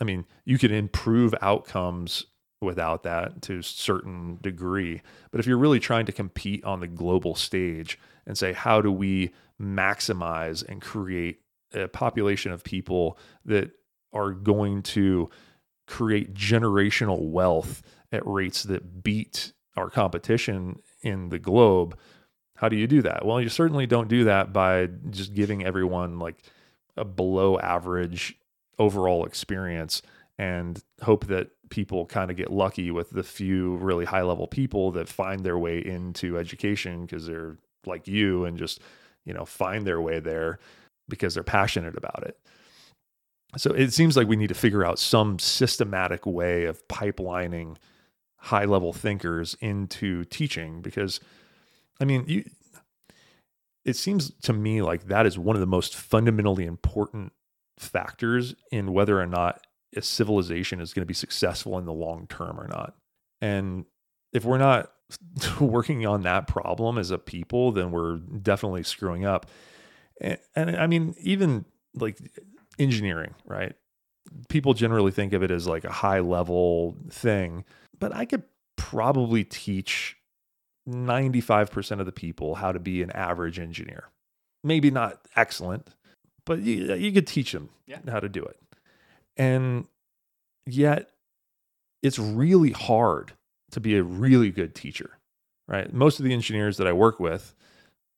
I 0.00 0.04
mean, 0.04 0.24
you 0.44 0.58
can 0.58 0.72
improve 0.72 1.34
outcomes 1.42 2.26
without 2.60 3.02
that 3.04 3.42
to 3.42 3.58
a 3.58 3.62
certain 3.62 4.38
degree. 4.42 5.02
But 5.30 5.40
if 5.40 5.46
you're 5.46 5.58
really 5.58 5.80
trying 5.80 6.06
to 6.06 6.12
compete 6.12 6.64
on 6.64 6.80
the 6.80 6.86
global 6.88 7.34
stage 7.34 7.98
and 8.28 8.38
say, 8.38 8.52
how 8.52 8.80
do 8.80 8.92
we 8.92 9.32
maximize 9.60 10.64
and 10.68 10.80
create 10.80 11.40
a 11.74 11.88
population 11.88 12.52
of 12.52 12.62
people 12.62 13.18
that 13.44 13.72
are 14.12 14.30
going 14.30 14.82
to 14.82 15.28
create 15.86 16.34
generational 16.34 17.30
wealth 17.30 17.82
at 18.12 18.24
rates 18.26 18.62
that 18.64 19.02
beat 19.02 19.52
our 19.76 19.90
competition 19.90 20.76
in 21.02 21.30
the 21.30 21.38
globe, 21.38 21.98
how 22.56 22.68
do 22.68 22.76
you 22.76 22.86
do 22.86 23.02
that? 23.02 23.24
Well, 23.24 23.40
you 23.40 23.48
certainly 23.48 23.86
don't 23.86 24.08
do 24.08 24.24
that 24.24 24.52
by 24.52 24.88
just 25.10 25.34
giving 25.34 25.64
everyone 25.64 26.18
like 26.18 26.36
a 26.96 27.04
below 27.04 27.58
average 27.58 28.36
overall 28.78 29.24
experience 29.24 30.02
and 30.38 30.82
hope 31.02 31.26
that 31.26 31.50
people 31.70 32.06
kind 32.06 32.30
of 32.30 32.36
get 32.36 32.52
lucky 32.52 32.90
with 32.90 33.10
the 33.10 33.22
few 33.22 33.76
really 33.76 34.04
high 34.04 34.22
level 34.22 34.46
people 34.46 34.92
that 34.92 35.08
find 35.08 35.44
their 35.44 35.58
way 35.58 35.78
into 35.78 36.38
education 36.38 37.02
because 37.02 37.26
they're 37.26 37.56
like 37.88 38.06
you 38.06 38.44
and 38.44 38.58
just, 38.58 38.80
you 39.24 39.34
know, 39.34 39.44
find 39.44 39.86
their 39.86 40.00
way 40.00 40.20
there 40.20 40.58
because 41.08 41.34
they're 41.34 41.42
passionate 41.42 41.96
about 41.96 42.22
it. 42.24 42.38
So 43.56 43.72
it 43.72 43.92
seems 43.92 44.16
like 44.16 44.28
we 44.28 44.36
need 44.36 44.48
to 44.48 44.54
figure 44.54 44.84
out 44.84 44.98
some 44.98 45.38
systematic 45.38 46.26
way 46.26 46.64
of 46.64 46.86
pipelining 46.88 47.76
high 48.36 48.66
level 48.66 48.92
thinkers 48.92 49.56
into 49.60 50.24
teaching 50.24 50.80
because 50.80 51.18
I 52.00 52.04
mean, 52.04 52.24
you 52.26 52.44
it 53.84 53.96
seems 53.96 54.30
to 54.42 54.52
me 54.52 54.82
like 54.82 55.04
that 55.04 55.24
is 55.24 55.38
one 55.38 55.56
of 55.56 55.60
the 55.60 55.66
most 55.66 55.96
fundamentally 55.96 56.66
important 56.66 57.32
factors 57.78 58.54
in 58.70 58.92
whether 58.92 59.18
or 59.20 59.26
not 59.26 59.66
a 59.96 60.02
civilization 60.02 60.80
is 60.80 60.92
going 60.92 61.02
to 61.02 61.06
be 61.06 61.14
successful 61.14 61.78
in 61.78 61.86
the 61.86 61.92
long 61.92 62.26
term 62.26 62.60
or 62.60 62.68
not. 62.68 62.94
And 63.40 63.86
if 64.32 64.44
we're 64.44 64.58
not 64.58 64.92
working 65.60 66.06
on 66.06 66.22
that 66.22 66.46
problem 66.46 66.98
as 66.98 67.10
a 67.10 67.18
people, 67.18 67.72
then 67.72 67.90
we're 67.90 68.16
definitely 68.18 68.82
screwing 68.82 69.24
up. 69.24 69.46
And, 70.20 70.38
and, 70.54 70.76
I 70.76 70.86
mean, 70.86 71.14
even 71.20 71.64
like 71.94 72.18
engineering, 72.78 73.34
right? 73.46 73.74
People 74.48 74.74
generally 74.74 75.12
think 75.12 75.32
of 75.32 75.42
it 75.42 75.50
as 75.50 75.66
like 75.66 75.84
a 75.84 75.92
high 75.92 76.20
level 76.20 76.96
thing, 77.10 77.64
but 77.98 78.14
I 78.14 78.24
could 78.24 78.42
probably 78.76 79.44
teach 79.44 80.16
95% 80.88 82.00
of 82.00 82.06
the 82.06 82.12
people 82.12 82.56
how 82.56 82.72
to 82.72 82.78
be 82.78 83.02
an 83.02 83.10
average 83.12 83.58
engineer. 83.58 84.08
Maybe 84.64 84.90
not 84.90 85.20
excellent, 85.36 85.88
but 86.44 86.60
you, 86.60 86.92
uh, 86.92 86.96
you 86.96 87.12
could 87.12 87.26
teach 87.26 87.52
them 87.52 87.70
yeah. 87.86 87.98
how 88.08 88.20
to 88.20 88.28
do 88.28 88.44
it. 88.44 88.58
And 89.36 89.86
yet, 90.66 91.10
it's 92.02 92.18
really 92.18 92.72
hard 92.72 93.32
to 93.70 93.80
be 93.80 93.96
a 93.96 94.02
really 94.02 94.50
good 94.50 94.74
teacher, 94.74 95.18
right? 95.66 95.92
Most 95.92 96.18
of 96.18 96.24
the 96.24 96.32
engineers 96.32 96.76
that 96.76 96.86
I 96.86 96.92
work 96.92 97.20
with, 97.20 97.54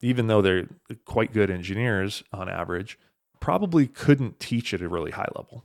even 0.01 0.27
though 0.27 0.43
they're 0.43 0.69
quite 1.05 1.33
good 1.33 1.51
engineers 1.51 2.23
on 2.33 2.49
average, 2.49 2.99
probably 3.41 3.87
couldn't 3.87 4.41
teach 4.41 4.73
at 4.75 4.83
a 4.83 4.89
really 4.89 5.11
high 5.11 5.29
level 5.35 5.65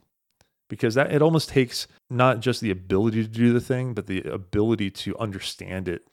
because 0.68 0.94
that 0.94 1.12
it 1.12 1.22
almost 1.22 1.48
takes 1.48 1.86
not 2.10 2.40
just 2.40 2.60
the 2.60 2.70
ability 2.70 3.22
to 3.22 3.28
do 3.28 3.52
the 3.52 3.60
thing, 3.60 3.94
but 3.94 4.06
the 4.06 4.22
ability 4.22 4.90
to 4.90 5.16
understand 5.18 5.88
it 5.88 6.06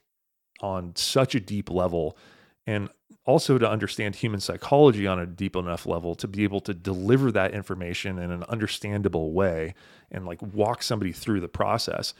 on 0.61 0.95
such 0.95 1.35
a 1.35 1.39
deep 1.39 1.69
level 1.69 2.17
and 2.65 2.89
also 3.25 3.57
to 3.57 3.69
understand 3.69 4.15
human 4.15 4.39
psychology 4.39 5.07
on 5.07 5.19
a 5.19 5.25
deep 5.25 5.55
enough 5.55 5.85
level 5.85 6.13
to 6.15 6.27
be 6.27 6.43
able 6.43 6.59
to 6.59 6.73
deliver 6.73 7.31
that 7.31 7.53
information 7.53 8.19
in 8.19 8.31
an 8.31 8.43
understandable 8.43 9.31
way 9.31 9.73
and 10.11 10.25
like 10.25 10.41
walk 10.41 10.83
somebody 10.83 11.11
through 11.11 11.39
the 11.39 11.47
process. 11.47 12.13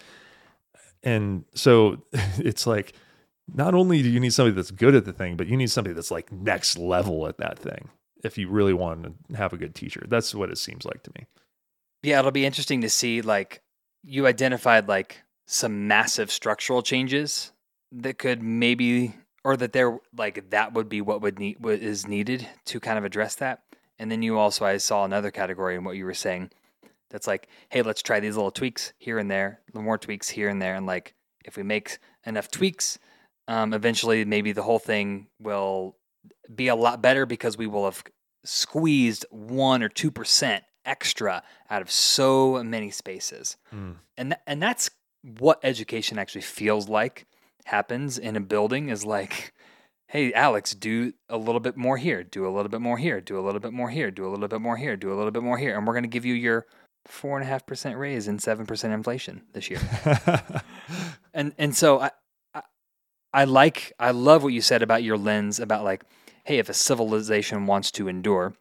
And 1.03 1.45
so 1.53 2.03
it's 2.37 2.65
like 2.65 2.93
not 3.53 3.75
only 3.75 4.01
do 4.01 4.09
you 4.09 4.19
need 4.19 4.33
somebody 4.33 4.55
that's 4.55 4.71
good 4.71 4.95
at 4.95 5.05
the 5.05 5.13
thing, 5.13 5.35
but 5.35 5.47
you 5.47 5.57
need 5.57 5.71
somebody 5.71 5.93
that's 5.93 6.11
like 6.11 6.31
next 6.31 6.77
level 6.77 7.27
at 7.27 7.37
that 7.37 7.59
thing 7.59 7.89
if 8.23 8.37
you 8.37 8.49
really 8.49 8.73
want 8.73 9.03
to 9.03 9.35
have 9.35 9.53
a 9.53 9.57
good 9.57 9.75
teacher. 9.75 10.05
That's 10.07 10.33
what 10.33 10.49
it 10.49 10.57
seems 10.57 10.85
like 10.85 11.03
to 11.03 11.11
me. 11.17 11.25
Yeah, 12.01 12.19
it'll 12.19 12.31
be 12.31 12.45
interesting 12.45 12.81
to 12.81 12.89
see 12.89 13.21
like 13.21 13.61
you 14.03 14.27
identified 14.27 14.87
like 14.87 15.23
some 15.45 15.87
massive 15.87 16.31
structural 16.31 16.81
changes 16.81 17.51
that 17.91 18.17
could 18.17 18.41
maybe 18.41 19.15
or 19.43 19.57
that 19.57 19.73
there 19.73 19.99
like 20.17 20.49
that 20.51 20.73
would 20.73 20.87
be 20.87 21.01
what 21.01 21.21
would 21.21 21.37
need 21.37 21.59
what 21.59 21.79
is 21.79 22.07
needed 22.07 22.47
to 22.65 22.79
kind 22.79 22.97
of 22.97 23.05
address 23.05 23.35
that. 23.35 23.63
And 23.99 24.09
then 24.09 24.21
you 24.21 24.37
also 24.37 24.65
I 24.65 24.77
saw 24.77 25.05
another 25.05 25.31
category 25.31 25.75
in 25.75 25.83
what 25.83 25.97
you 25.97 26.05
were 26.05 26.13
saying 26.13 26.51
that's 27.13 27.27
like, 27.27 27.47
hey, 27.69 27.83
let's 27.83 28.01
try 28.01 28.19
these 28.19 28.35
little 28.35 28.51
tweaks 28.51 28.91
here 28.97 29.19
and 29.19 29.29
there, 29.29 29.61
more 29.73 29.99
tweaks 29.99 30.27
here 30.27 30.49
and 30.49 30.59
there, 30.61 30.73
and 30.73 30.87
like 30.87 31.13
if 31.45 31.55
we 31.55 31.63
make 31.63 31.99
enough 32.25 32.49
tweaks, 32.49 32.97
um, 33.47 33.73
eventually 33.73 34.25
maybe 34.25 34.51
the 34.51 34.63
whole 34.63 34.79
thing 34.79 35.27
will 35.39 35.95
be 36.53 36.67
a 36.67 36.75
lot 36.75 37.01
better 37.01 37.25
because 37.27 37.55
we 37.55 37.67
will 37.67 37.85
have 37.85 38.03
squeezed 38.43 39.25
one 39.29 39.83
or 39.83 39.89
two 39.89 40.09
percent 40.09 40.63
extra 40.85 41.43
out 41.69 41.83
of 41.83 41.91
so 41.91 42.61
many 42.63 42.89
spaces, 42.89 43.57
mm. 43.73 43.95
and 44.17 44.31
th- 44.31 44.41
and 44.47 44.61
that's 44.61 44.89
what 45.21 45.59
education 45.63 46.17
actually 46.17 46.41
feels 46.41 46.89
like 46.89 47.27
happens 47.65 48.17
in 48.17 48.35
a 48.35 48.41
building 48.41 48.89
is 48.89 49.05
like, 49.05 49.53
hey, 50.07 50.33
Alex, 50.33 50.73
do 50.73 51.13
a 51.29 51.37
little 51.37 51.61
bit 51.61 51.77
more 51.77 51.97
here, 51.97 52.23
do 52.23 52.45
a 52.45 52.49
little 52.49 52.69
bit 52.69 52.81
more 52.81 52.97
here, 52.97 53.21
do 53.21 53.39
a 53.39 53.41
little 53.41 53.59
bit 53.59 53.71
more 53.71 53.89
here, 53.89 54.11
do 54.11 54.27
a 54.27 54.29
little 54.29 54.47
bit 54.47 54.61
more 54.61 54.77
here, 54.77 54.97
do 54.97 55.13
a 55.13 55.15
little 55.15 55.31
bit 55.31 55.43
more 55.43 55.57
here. 55.57 55.77
And 55.77 55.87
we're 55.87 55.93
going 55.93 56.03
to 56.03 56.09
give 56.09 56.25
you 56.25 56.33
your 56.33 56.65
four 57.05 57.37
and 57.37 57.45
a 57.45 57.49
half 57.49 57.65
percent 57.65 57.97
raise 57.97 58.27
and 58.27 58.41
seven 58.41 58.65
percent 58.65 58.93
inflation 58.93 59.43
this 59.53 59.69
year. 59.69 59.79
and 61.33 61.53
and 61.57 61.75
so 61.75 61.99
I, 61.99 62.11
I 62.53 62.61
I 63.33 63.43
like 63.45 63.93
I 63.99 64.11
love 64.11 64.43
what 64.43 64.53
you 64.53 64.61
said 64.61 64.81
about 64.81 65.03
your 65.03 65.17
lens 65.17 65.59
about 65.59 65.83
like, 65.83 66.03
hey, 66.43 66.59
if 66.59 66.69
a 66.69 66.73
civilization 66.73 67.65
wants 67.65 67.91
to 67.91 68.07
endure, 68.07 68.53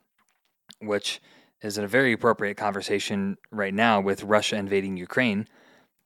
which 0.80 1.20
is 1.62 1.78
a 1.78 1.86
very 1.86 2.12
appropriate 2.12 2.56
conversation 2.56 3.36
right 3.50 3.74
now 3.74 4.00
with 4.00 4.24
Russia 4.24 4.56
invading 4.56 4.96
Ukraine 4.96 5.46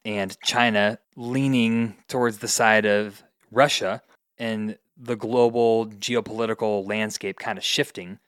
and 0.04 0.36
China 0.42 0.98
leaning 1.16 1.96
towards 2.08 2.38
the 2.38 2.48
side 2.48 2.84
of 2.84 3.22
Russia 3.50 4.02
and 4.38 4.78
the 4.96 5.16
global 5.16 5.86
geopolitical 5.86 6.86
landscape 6.86 7.38
kind 7.38 7.58
of 7.58 7.64
shifting, 7.64 8.18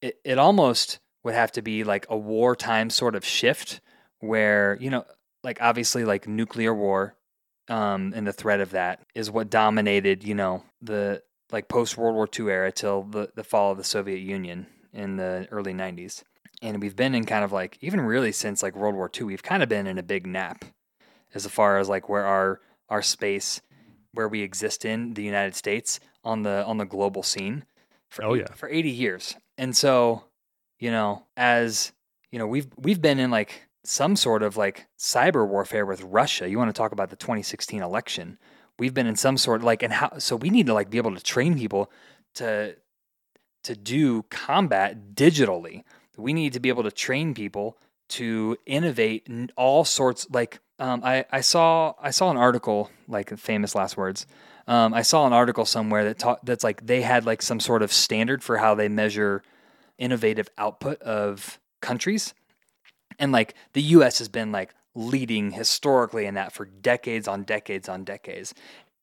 it, 0.00 0.18
it 0.24 0.38
almost 0.38 0.98
would 1.24 1.34
have 1.34 1.52
to 1.52 1.62
be 1.62 1.84
like 1.84 2.06
a 2.08 2.16
wartime 2.16 2.90
sort 2.90 3.14
of 3.14 3.24
shift 3.24 3.80
where, 4.18 4.76
you 4.80 4.90
know, 4.90 5.04
like 5.42 5.58
obviously 5.60 6.04
like 6.04 6.28
nuclear 6.28 6.74
war 6.74 7.16
um, 7.68 8.12
and 8.14 8.26
the 8.26 8.32
threat 8.32 8.60
of 8.60 8.70
that 8.70 9.00
is 9.14 9.30
what 9.30 9.50
dominated, 9.50 10.24
you 10.24 10.34
know, 10.34 10.64
the 10.80 11.22
like 11.50 11.68
post 11.68 11.96
World 11.96 12.14
War 12.14 12.28
II 12.38 12.50
era 12.50 12.72
till 12.72 13.02
the, 13.02 13.30
the 13.34 13.44
fall 13.44 13.72
of 13.72 13.78
the 13.78 13.84
Soviet 13.84 14.18
Union 14.18 14.66
in 14.92 15.16
the 15.16 15.46
early 15.50 15.74
90s. 15.74 16.22
And 16.60 16.80
we've 16.80 16.96
been 16.96 17.14
in 17.14 17.24
kind 17.24 17.44
of 17.44 17.52
like, 17.52 17.76
even 17.80 18.00
really 18.00 18.32
since 18.32 18.62
like 18.62 18.76
World 18.76 18.94
War 18.94 19.10
II, 19.14 19.24
we've 19.24 19.42
kind 19.42 19.62
of 19.62 19.68
been 19.68 19.86
in 19.86 19.98
a 19.98 20.02
big 20.02 20.26
nap 20.26 20.64
as 21.34 21.46
far 21.46 21.78
as 21.78 21.88
like 21.88 22.08
where 22.08 22.24
our 22.24 22.60
our 22.88 23.02
space 23.02 23.62
where 24.12 24.28
we 24.28 24.42
exist 24.42 24.84
in 24.84 25.14
the 25.14 25.22
United 25.22 25.54
States 25.54 25.98
on 26.24 26.42
the 26.42 26.64
on 26.64 26.76
the 26.78 26.84
global 26.84 27.22
scene 27.22 27.64
for 28.08 28.24
oh, 28.24 28.34
yeah. 28.34 28.52
for 28.54 28.68
80 28.68 28.90
years. 28.90 29.34
And 29.56 29.76
so, 29.76 30.24
you 30.82 30.90
know, 30.90 31.22
as 31.36 31.92
you 32.32 32.40
know, 32.40 32.46
we've 32.48 32.66
we've 32.76 33.00
been 33.00 33.20
in 33.20 33.30
like 33.30 33.68
some 33.84 34.16
sort 34.16 34.42
of 34.42 34.56
like 34.56 34.88
cyber 34.98 35.46
warfare 35.46 35.86
with 35.86 36.02
Russia. 36.02 36.50
You 36.50 36.58
want 36.58 36.70
to 36.70 36.76
talk 36.76 36.90
about 36.90 37.08
the 37.08 37.14
2016 37.14 37.80
election. 37.80 38.36
We've 38.80 38.92
been 38.92 39.06
in 39.06 39.14
some 39.14 39.36
sort 39.38 39.60
of 39.60 39.64
like 39.64 39.84
and 39.84 39.92
how 39.92 40.18
so 40.18 40.34
we 40.34 40.50
need 40.50 40.66
to 40.66 40.74
like 40.74 40.90
be 40.90 40.98
able 40.98 41.14
to 41.14 41.22
train 41.22 41.56
people 41.56 41.88
to 42.34 42.74
to 43.62 43.76
do 43.76 44.24
combat 44.24 45.14
digitally. 45.14 45.84
We 46.16 46.32
need 46.32 46.52
to 46.54 46.60
be 46.60 46.68
able 46.68 46.82
to 46.82 46.90
train 46.90 47.32
people 47.32 47.78
to 48.08 48.56
innovate 48.66 49.28
in 49.28 49.52
all 49.56 49.84
sorts. 49.84 50.26
Like 50.32 50.58
um, 50.80 51.02
I, 51.04 51.26
I 51.30 51.42
saw 51.42 51.94
I 52.02 52.10
saw 52.10 52.28
an 52.32 52.36
article 52.36 52.90
like 53.06 53.38
famous 53.38 53.76
last 53.76 53.96
words. 53.96 54.26
Um, 54.66 54.94
I 54.94 55.02
saw 55.02 55.28
an 55.28 55.32
article 55.32 55.64
somewhere 55.64 56.02
that 56.06 56.18
taught 56.18 56.44
that's 56.44 56.64
like 56.64 56.84
they 56.84 57.02
had 57.02 57.24
like 57.24 57.40
some 57.40 57.60
sort 57.60 57.82
of 57.82 57.92
standard 57.92 58.42
for 58.42 58.56
how 58.56 58.74
they 58.74 58.88
measure 58.88 59.44
innovative 59.98 60.48
output 60.58 61.00
of 61.02 61.60
countries, 61.80 62.34
and 63.18 63.32
like 63.32 63.54
the 63.72 63.82
U.S. 63.82 64.18
has 64.18 64.28
been 64.28 64.52
like 64.52 64.74
leading 64.94 65.52
historically 65.52 66.26
in 66.26 66.34
that 66.34 66.52
for 66.52 66.64
decades 66.64 67.26
on 67.26 67.44
decades 67.44 67.88
on 67.88 68.04
decades, 68.04 68.54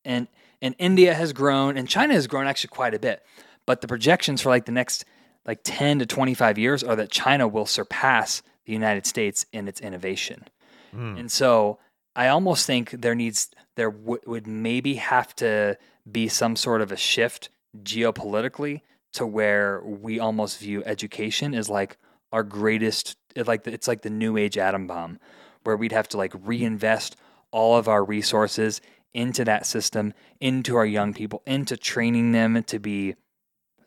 and 0.06 0.28
and 0.62 0.76
India 0.78 1.14
has 1.14 1.34
grown 1.34 1.78
and 1.78 1.88
China 1.88 2.14
has 2.14 2.28
grown 2.28 2.48
actually 2.48 2.70
quite 2.70 2.94
a 2.94 3.00
bit, 3.00 3.24
but 3.66 3.82
the 3.82 3.88
projections 3.88 4.42
for 4.42 4.50
like 4.50 4.66
the 4.66 4.72
next 4.72 5.06
like 5.46 5.62
10 5.64 6.00
to 6.00 6.06
25 6.06 6.58
years 6.58 6.84
are 6.84 6.96
that 6.96 7.10
China 7.10 7.48
will 7.48 7.66
surpass 7.66 8.42
the 8.66 8.74
United 8.74 9.06
States 9.06 9.46
in 9.52 9.68
its 9.68 9.82
innovation. 9.82 10.46
Mm. 10.94 11.22
And 11.22 11.32
so 11.32 11.80
I 12.16 12.28
almost 12.28 12.68
think 12.68 12.92
there 12.92 13.16
needs 13.16 13.50
there 13.76 13.92
w- 13.92 14.22
would 14.26 14.48
maybe 14.48 14.96
have 14.96 15.36
to 15.38 15.78
be 16.10 16.28
some 16.28 16.56
sort 16.56 16.82
of 16.82 16.92
a 16.92 16.98
shift 16.98 17.50
geopolitically 17.82 18.82
to 19.14 19.26
where 19.26 19.82
we 19.84 20.20
almost 20.20 20.60
view 20.60 20.84
education 20.86 21.54
as 21.54 21.70
like 21.70 21.98
our 22.32 22.44
greatest 22.44 23.18
like 23.36 23.66
it's 23.68 23.88
like 23.88 24.02
the 24.02 24.10
new 24.10 24.38
age 24.38 24.58
atom 24.58 24.88
bomb 24.88 25.20
where 25.64 25.78
we'd 25.78 25.92
have 25.92 26.08
to 26.08 26.18
like 26.18 26.34
reinvest 26.44 27.16
all 27.52 27.78
of 27.78 27.88
our 27.88 28.04
resources 28.04 28.82
into 29.14 29.44
that 29.44 29.66
system 29.66 30.14
into 30.40 30.76
our 30.76 30.86
young 30.86 31.14
people 31.14 31.42
into 31.46 31.76
training 31.76 32.32
them 32.32 32.62
to 32.64 32.80
be 32.80 33.16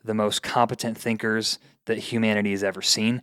the 0.03 0.13
most 0.13 0.43
competent 0.43 0.97
thinkers 0.97 1.59
that 1.85 1.97
humanity 1.97 2.51
has 2.51 2.63
ever 2.63 2.81
seen. 2.81 3.21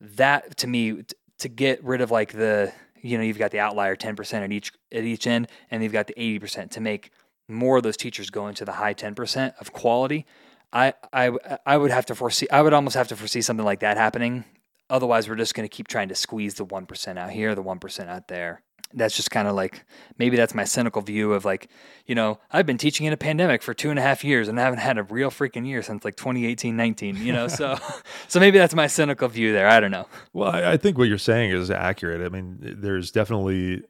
That 0.00 0.56
to 0.58 0.66
me 0.66 1.04
to 1.38 1.48
get 1.48 1.82
rid 1.82 2.00
of 2.00 2.10
like 2.10 2.32
the 2.32 2.72
you 3.00 3.16
know 3.16 3.24
you've 3.24 3.38
got 3.38 3.50
the 3.50 3.58
outlier 3.60 3.96
10% 3.96 4.44
at 4.44 4.52
each 4.52 4.72
at 4.92 5.04
each 5.04 5.26
end 5.26 5.48
and 5.70 5.82
you've 5.82 5.92
got 5.92 6.06
the 6.06 6.14
80% 6.14 6.70
to 6.72 6.80
make 6.80 7.10
more 7.48 7.78
of 7.78 7.82
those 7.82 7.96
teachers 7.96 8.30
go 8.30 8.46
into 8.48 8.64
the 8.64 8.72
high 8.72 8.94
10% 8.94 9.54
of 9.60 9.72
quality 9.72 10.26
I, 10.72 10.94
I 11.12 11.30
I 11.66 11.76
would 11.76 11.90
have 11.90 12.06
to 12.06 12.14
foresee 12.14 12.48
I 12.50 12.62
would 12.62 12.72
almost 12.72 12.96
have 12.96 13.08
to 13.08 13.16
foresee 13.16 13.42
something 13.42 13.66
like 13.66 13.80
that 13.80 13.96
happening. 13.96 14.44
Otherwise 14.88 15.28
we're 15.28 15.36
just 15.36 15.54
going 15.54 15.68
to 15.68 15.74
keep 15.74 15.88
trying 15.88 16.08
to 16.08 16.14
squeeze 16.14 16.54
the 16.54 16.66
1% 16.66 17.18
out 17.18 17.30
here 17.30 17.54
the 17.54 17.62
1% 17.62 18.08
out 18.08 18.28
there. 18.28 18.62
That's 18.94 19.16
just 19.16 19.30
kind 19.30 19.48
of 19.48 19.54
like 19.54 19.84
maybe 20.18 20.36
that's 20.36 20.54
my 20.54 20.64
cynical 20.64 21.00
view 21.00 21.32
of 21.32 21.46
like 21.46 21.70
you 22.04 22.14
know 22.14 22.38
i've 22.50 22.66
been 22.66 22.76
teaching 22.76 23.06
in 23.06 23.12
a 23.14 23.16
pandemic 23.16 23.62
for 23.62 23.72
two 23.72 23.88
and 23.88 23.98
a 23.98 24.02
half 24.02 24.22
years 24.22 24.48
and 24.48 24.60
i 24.60 24.64
haven't 24.64 24.80
had 24.80 24.98
a 24.98 25.02
real 25.04 25.30
freaking 25.30 25.66
year 25.66 25.80
since 25.82 26.04
like 26.04 26.14
2018 26.16 26.76
19 26.76 27.16
you 27.16 27.32
know 27.32 27.48
so 27.48 27.78
so 28.28 28.38
maybe 28.38 28.58
that's 28.58 28.74
my 28.74 28.86
cynical 28.86 29.28
view 29.28 29.50
there 29.54 29.66
i 29.66 29.80
don't 29.80 29.92
know. 29.92 30.06
Well 30.34 30.50
I, 30.50 30.72
I 30.72 30.76
think 30.76 30.98
what 30.98 31.08
you're 31.08 31.16
saying 31.16 31.52
is 31.52 31.70
accurate. 31.70 32.20
I 32.20 32.28
mean 32.28 32.58
there's 32.60 33.10
definitely 33.10 33.82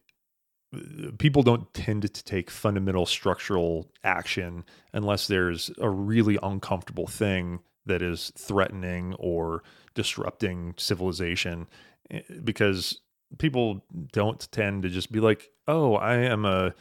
people 1.19 1.43
don't 1.43 1.73
tend 1.75 2.03
to 2.03 2.25
take 2.25 2.51
fundamental 2.51 3.07
structural 3.07 3.91
action 4.05 4.65
unless 4.93 5.27
there's 5.27 5.71
a 5.79 5.91
really 5.91 6.39
uncomfortable 6.43 7.07
thing 7.07 7.61
that 7.85 8.01
is 8.01 8.33
threatening 8.39 9.15
or 9.19 9.63
disrupting 9.95 10.75
civilization 10.79 11.67
eh, 12.11 12.21
because 12.43 13.01
people 13.39 13.85
don't 14.13 14.51
tend 14.53 14.83
to 14.83 14.89
just 14.89 15.13
be 15.13 15.21
like, 15.21 15.51
"Oh, 15.67 15.95
I 15.97 16.17
am 16.17 16.45
a 16.45 16.75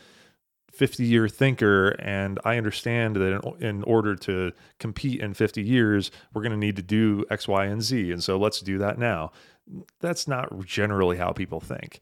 50 0.71 1.03
year 1.03 1.27
thinker 1.27 1.89
and 1.99 2.39
I 2.45 2.57
understand 2.57 3.17
that 3.17 3.41
in, 3.59 3.63
in, 3.63 3.83
order 3.83 4.15
to 4.15 4.53
compete 4.79 5.19
in 5.19 5.33
50 5.33 5.61
years, 5.61 6.11
we're 6.33 6.41
going 6.41 6.53
to 6.53 6.57
need 6.57 6.77
to 6.77 6.81
do 6.81 7.25
X, 7.29 7.47
Y, 7.47 7.65
and 7.65 7.81
Z. 7.81 8.11
And 8.11 8.23
so 8.23 8.37
let's 8.37 8.61
do 8.61 8.77
that 8.77 8.97
now. 8.97 9.31
That's 9.99 10.27
not 10.27 10.65
generally 10.65 11.17
how 11.17 11.31
people 11.33 11.59
think. 11.59 11.99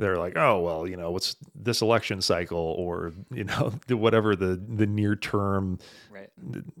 They're 0.00 0.16
like, 0.16 0.34
oh, 0.34 0.60
well, 0.60 0.88
you 0.88 0.96
know, 0.96 1.10
what's 1.10 1.36
this 1.54 1.82
election 1.82 2.22
cycle 2.22 2.74
or, 2.78 3.12
you 3.30 3.44
know, 3.44 3.74
whatever 3.90 4.34
the, 4.34 4.56
the 4.56 4.86
near 4.86 5.14
term 5.14 5.78
right. 6.10 6.30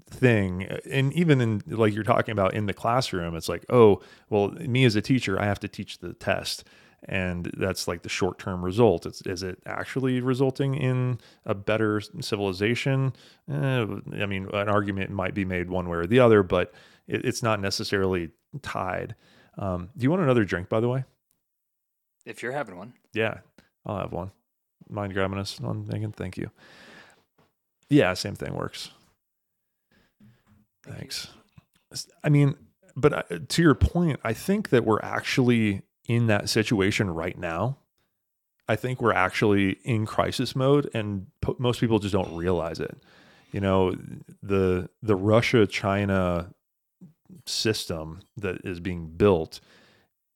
thing. 0.08 0.62
And 0.90 1.12
even 1.12 1.42
in, 1.42 1.62
like 1.66 1.92
you're 1.92 2.02
talking 2.02 2.32
about 2.32 2.54
in 2.54 2.64
the 2.64 2.72
classroom, 2.72 3.36
it's 3.36 3.48
like, 3.48 3.66
oh, 3.68 4.00
well, 4.30 4.48
me 4.48 4.86
as 4.86 4.96
a 4.96 5.02
teacher, 5.02 5.38
I 5.38 5.44
have 5.44 5.60
to 5.60 5.68
teach 5.68 5.98
the 5.98 6.14
test 6.14 6.64
and 7.08 7.50
that's 7.58 7.86
like 7.86 8.02
the 8.02 8.08
short 8.08 8.38
term 8.38 8.64
result. 8.64 9.04
It's, 9.04 9.20
is 9.22 9.42
it 9.42 9.58
actually 9.66 10.20
resulting 10.22 10.74
in 10.74 11.18
a 11.44 11.54
better 11.54 12.00
civilization? 12.20 13.12
Eh, 13.50 13.86
I 14.18 14.26
mean, 14.26 14.48
an 14.54 14.70
argument 14.70 15.10
might 15.10 15.34
be 15.34 15.44
made 15.44 15.68
one 15.68 15.90
way 15.90 15.98
or 15.98 16.06
the 16.06 16.20
other, 16.20 16.42
but 16.42 16.72
it, 17.06 17.24
it's 17.26 17.42
not 17.42 17.60
necessarily 17.60 18.30
tied. 18.62 19.14
Um, 19.58 19.90
do 19.94 20.04
you 20.04 20.10
want 20.10 20.22
another 20.22 20.44
drink, 20.44 20.70
by 20.70 20.80
the 20.80 20.88
way? 20.88 21.04
If 22.24 22.42
you're 22.42 22.52
having 22.52 22.76
one, 22.76 22.94
yeah, 23.12 23.38
I'll 23.84 23.98
have 23.98 24.12
one. 24.12 24.30
Mind 24.88 25.14
grabbing 25.14 25.38
us 25.38 25.60
on 25.62 25.86
Megan? 25.86 26.12
Thank 26.12 26.36
you. 26.36 26.50
Yeah, 27.88 28.14
same 28.14 28.34
thing 28.34 28.54
works. 28.54 28.90
Thanks. 30.84 31.28
I 32.22 32.28
mean, 32.28 32.56
but 32.96 33.12
uh, 33.12 33.38
to 33.48 33.62
your 33.62 33.74
point, 33.74 34.20
I 34.22 34.32
think 34.32 34.70
that 34.70 34.84
we're 34.84 35.00
actually 35.00 35.82
in 36.08 36.26
that 36.26 36.48
situation 36.48 37.10
right 37.10 37.38
now, 37.38 37.78
I 38.68 38.76
think 38.76 39.00
we're 39.00 39.12
actually 39.12 39.78
in 39.84 40.06
crisis 40.06 40.54
mode, 40.54 40.88
and 40.94 41.26
po- 41.40 41.56
most 41.58 41.80
people 41.80 41.98
just 41.98 42.12
don't 42.12 42.34
realize 42.36 42.78
it. 42.80 42.96
You 43.52 43.60
know, 43.60 43.96
the 44.42 44.88
the 45.02 45.16
Russia 45.16 45.66
China 45.66 46.52
system 47.46 48.20
that 48.36 48.64
is 48.64 48.78
being 48.80 49.08
built 49.08 49.60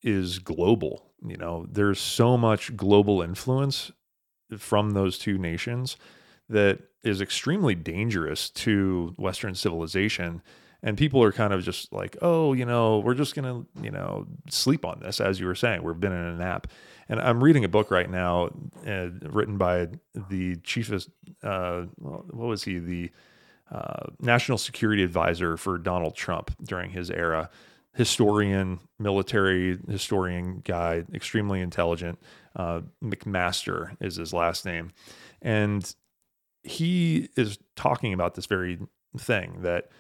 is 0.03 0.39
global. 0.39 1.13
You 1.27 1.37
know, 1.37 1.67
there's 1.71 2.01
so 2.01 2.37
much 2.37 2.77
global 2.77 3.23
influence 3.23 3.91
from 4.59 4.91
those 4.91 5.19
two 5.19 5.39
nations 5.39 5.97
that 6.49 6.81
is 7.03 7.21
extremely 7.21 7.75
dangerous 7.75 8.51
to 8.51 9.15
Western 9.17 9.55
civilization. 9.55 10.43
And 10.83 10.99
people 10.99 11.23
are 11.23 11.33
kind 11.33 11.55
of 11.55 11.63
just 11.63 11.93
like 11.95 12.17
oh 12.21 12.53
you 12.53 12.67
know 12.67 12.99
we're 12.99 13.15
just 13.15 13.35
gonna 13.35 13.65
you 13.81 13.91
know 13.91 14.27
sleep 14.51 14.85
on 14.85 15.01
this 15.01 15.19
as 15.21 15.41
you 15.41 15.47
were 15.47 15.55
saying. 15.55 15.83
We've 15.83 15.99
been 15.99 16.13
in 16.13 16.19
a 16.19 16.37
nap. 16.37 16.67
And 17.09 17.21
i'm 17.21 17.43
reading 17.43 17.65
a 17.65 17.69
book 17.69 17.91
right 17.91 18.11
now 18.11 18.51
uh, 18.87 19.09
written 19.23 19.57
by 19.57 19.89
the 20.29 20.57
chief 20.57 20.91
of 20.93 21.07
uh, 21.43 21.83
what 22.03 22.49
was 22.49 22.65
he? 22.65 22.79
The 22.79 23.11
uh, 23.71 24.11
national 24.21 24.59
security 24.59 25.03
advisor 25.03 25.57
for 25.57 25.79
donald 25.79 26.15
trump 26.15 26.55
during 26.63 26.91
his 26.91 27.11
era 27.11 27.49
historian 27.95 28.81
military 28.99 29.79
historian 29.89 30.61
guy 30.65 31.05
extremely 31.15 31.61
intelligent 31.61 32.19
uh, 32.57 32.81
mcmaster 33.03 33.97
is 34.01 34.17
his 34.17 34.33
last 34.33 34.65
name 34.65 34.93
and 35.43 35.95
he 36.63 37.29
is 37.37 37.59
talking 37.77 38.13
about 38.13 38.35
this 38.35 38.47
very 38.47 38.79
thing 39.19 39.59
that 39.61 39.91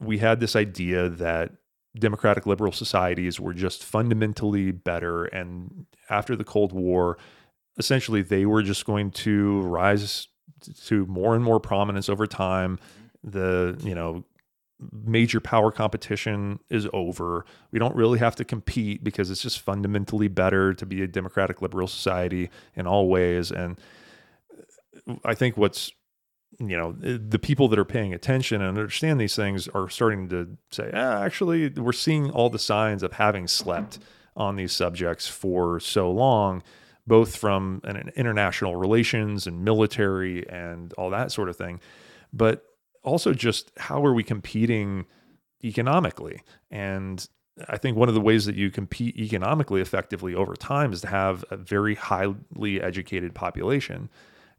we 0.00 0.18
had 0.18 0.40
this 0.40 0.56
idea 0.56 1.08
that 1.08 1.52
democratic 1.98 2.46
liberal 2.46 2.72
societies 2.72 3.40
were 3.40 3.54
just 3.54 3.84
fundamentally 3.84 4.70
better. 4.70 5.24
And 5.26 5.86
after 6.08 6.36
the 6.36 6.44
Cold 6.44 6.72
War, 6.72 7.18
essentially 7.78 8.22
they 8.22 8.46
were 8.46 8.62
just 8.62 8.84
going 8.84 9.10
to 9.12 9.60
rise 9.62 10.28
to 10.86 11.06
more 11.06 11.34
and 11.34 11.44
more 11.44 11.60
prominence 11.60 12.08
over 12.08 12.26
time. 12.26 12.78
The, 13.24 13.78
you 13.82 13.94
know, 13.94 14.24
major 14.92 15.40
power 15.40 15.72
competition 15.72 16.60
is 16.70 16.86
over. 16.92 17.44
We 17.72 17.78
don't 17.78 17.96
really 17.96 18.18
have 18.20 18.36
to 18.36 18.44
compete 18.44 19.02
because 19.02 19.30
it's 19.30 19.42
just 19.42 19.60
fundamentally 19.60 20.28
better 20.28 20.72
to 20.74 20.86
be 20.86 21.02
a 21.02 21.06
democratic 21.06 21.60
liberal 21.60 21.88
society 21.88 22.50
in 22.76 22.86
all 22.86 23.08
ways. 23.08 23.50
And 23.50 23.80
I 25.24 25.34
think 25.34 25.56
what's 25.56 25.92
you 26.60 26.76
know 26.76 26.92
the 26.92 27.38
people 27.38 27.68
that 27.68 27.78
are 27.78 27.84
paying 27.84 28.12
attention 28.12 28.60
and 28.60 28.76
understand 28.76 29.20
these 29.20 29.36
things 29.36 29.68
are 29.68 29.88
starting 29.88 30.28
to 30.28 30.56
say 30.70 30.90
ah, 30.92 31.22
actually 31.22 31.68
we're 31.68 31.92
seeing 31.92 32.30
all 32.30 32.50
the 32.50 32.58
signs 32.58 33.02
of 33.02 33.12
having 33.12 33.46
slept 33.46 34.00
on 34.36 34.56
these 34.56 34.72
subjects 34.72 35.28
for 35.28 35.78
so 35.78 36.10
long 36.10 36.62
both 37.06 37.36
from 37.36 37.80
an 37.84 38.10
international 38.16 38.74
relations 38.76 39.46
and 39.46 39.64
military 39.64 40.48
and 40.48 40.92
all 40.94 41.10
that 41.10 41.30
sort 41.30 41.48
of 41.48 41.56
thing 41.56 41.80
but 42.32 42.67
also 43.08 43.32
just 43.32 43.72
how 43.76 44.04
are 44.04 44.14
we 44.14 44.22
competing 44.22 45.06
economically? 45.64 46.42
And 46.70 47.26
I 47.68 47.76
think 47.76 47.96
one 47.96 48.08
of 48.08 48.14
the 48.14 48.20
ways 48.20 48.44
that 48.46 48.54
you 48.54 48.70
compete 48.70 49.16
economically 49.16 49.80
effectively 49.80 50.34
over 50.34 50.54
time 50.54 50.92
is 50.92 51.00
to 51.00 51.08
have 51.08 51.44
a 51.50 51.56
very 51.56 51.96
highly 51.96 52.80
educated 52.80 53.34
population. 53.34 54.08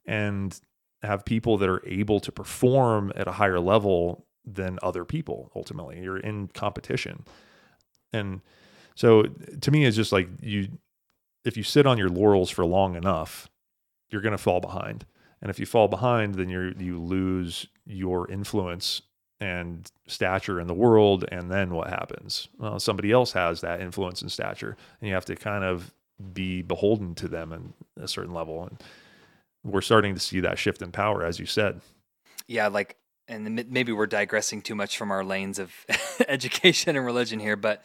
And 0.05 0.59
have 1.01 1.25
people 1.25 1.57
that 1.57 1.69
are 1.69 1.81
able 1.87 2.19
to 2.19 2.31
perform 2.31 3.11
at 3.15 3.27
a 3.27 3.31
higher 3.31 3.59
level 3.59 4.25
than 4.45 4.79
other 4.81 5.05
people 5.05 5.51
ultimately. 5.55 6.01
You're 6.01 6.17
in 6.17 6.47
competition. 6.47 7.25
And 8.11 8.41
so 8.95 9.23
to 9.61 9.71
me 9.71 9.85
it's 9.85 9.95
just 9.95 10.11
like 10.11 10.27
you 10.41 10.67
if 11.45 11.55
you 11.55 11.63
sit 11.63 11.85
on 11.85 11.97
your 11.97 12.09
laurels 12.09 12.49
for 12.49 12.65
long 12.65 12.95
enough 12.95 13.49
you're 14.09 14.21
going 14.21 14.33
to 14.33 14.37
fall 14.37 14.59
behind 14.59 15.05
and 15.41 15.49
if 15.49 15.59
you 15.59 15.65
fall 15.65 15.87
behind 15.87 16.35
then 16.35 16.49
you 16.49 16.73
you 16.77 16.99
lose 16.99 17.67
your 17.85 18.29
influence 18.29 19.01
and 19.39 19.91
stature 20.07 20.59
in 20.59 20.67
the 20.67 20.73
world 20.73 21.23
and 21.31 21.49
then 21.49 21.73
what 21.73 21.89
happens? 21.89 22.49
Well 22.57 22.79
somebody 22.79 23.11
else 23.11 23.31
has 23.33 23.61
that 23.61 23.81
influence 23.81 24.21
and 24.21 24.31
stature 24.31 24.75
and 24.99 25.07
you 25.07 25.13
have 25.13 25.25
to 25.25 25.35
kind 25.35 25.63
of 25.63 25.93
be 26.33 26.61
beholden 26.61 27.15
to 27.15 27.27
them 27.27 27.53
in 27.53 27.73
a 28.03 28.07
certain 28.07 28.33
level. 28.33 28.63
And 28.63 28.83
we're 29.63 29.81
starting 29.81 30.13
to 30.13 30.19
see 30.19 30.41
that 30.41 30.59
shift 30.59 30.81
in 30.81 30.91
power 30.91 31.23
as 31.23 31.39
you 31.39 31.45
said. 31.45 31.81
Yeah 32.47 32.67
like 32.67 32.97
and 33.27 33.65
maybe 33.69 33.91
we're 33.91 34.07
digressing 34.07 34.61
too 34.61 34.75
much 34.75 34.97
from 34.97 35.11
our 35.11 35.23
lanes 35.23 35.59
of 35.59 35.73
education 36.27 36.95
and 36.95 37.05
religion 37.05 37.39
here 37.39 37.55
but 37.55 37.83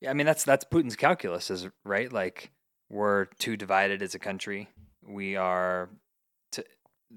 yeah 0.00 0.10
i 0.10 0.12
mean 0.12 0.26
that's 0.26 0.44
that's 0.44 0.64
putin's 0.64 0.96
calculus 0.96 1.50
is 1.50 1.68
right? 1.84 2.12
Like 2.12 2.50
we're 2.90 3.26
too 3.38 3.56
divided 3.56 4.02
as 4.02 4.14
a 4.14 4.18
country. 4.18 4.68
We 5.06 5.36
are 5.36 5.90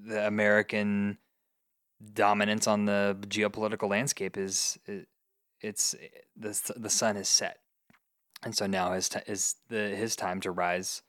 the 0.06 0.26
american 0.26 1.18
dominance 2.14 2.66
on 2.66 2.84
the 2.84 3.16
geopolitical 3.26 3.88
landscape 3.88 4.36
is 4.36 4.78
it, 4.86 5.08
it's 5.60 5.94
the 6.36 6.72
the 6.76 6.90
sun 6.90 7.16
is 7.16 7.28
set, 7.28 7.58
and 8.42 8.54
so 8.54 8.66
now 8.66 8.92
is 8.92 9.08
t- 9.08 9.20
is 9.26 9.56
the 9.68 9.88
his 9.88 10.14
time 10.14 10.40
to 10.40 10.50
rise 10.50 11.02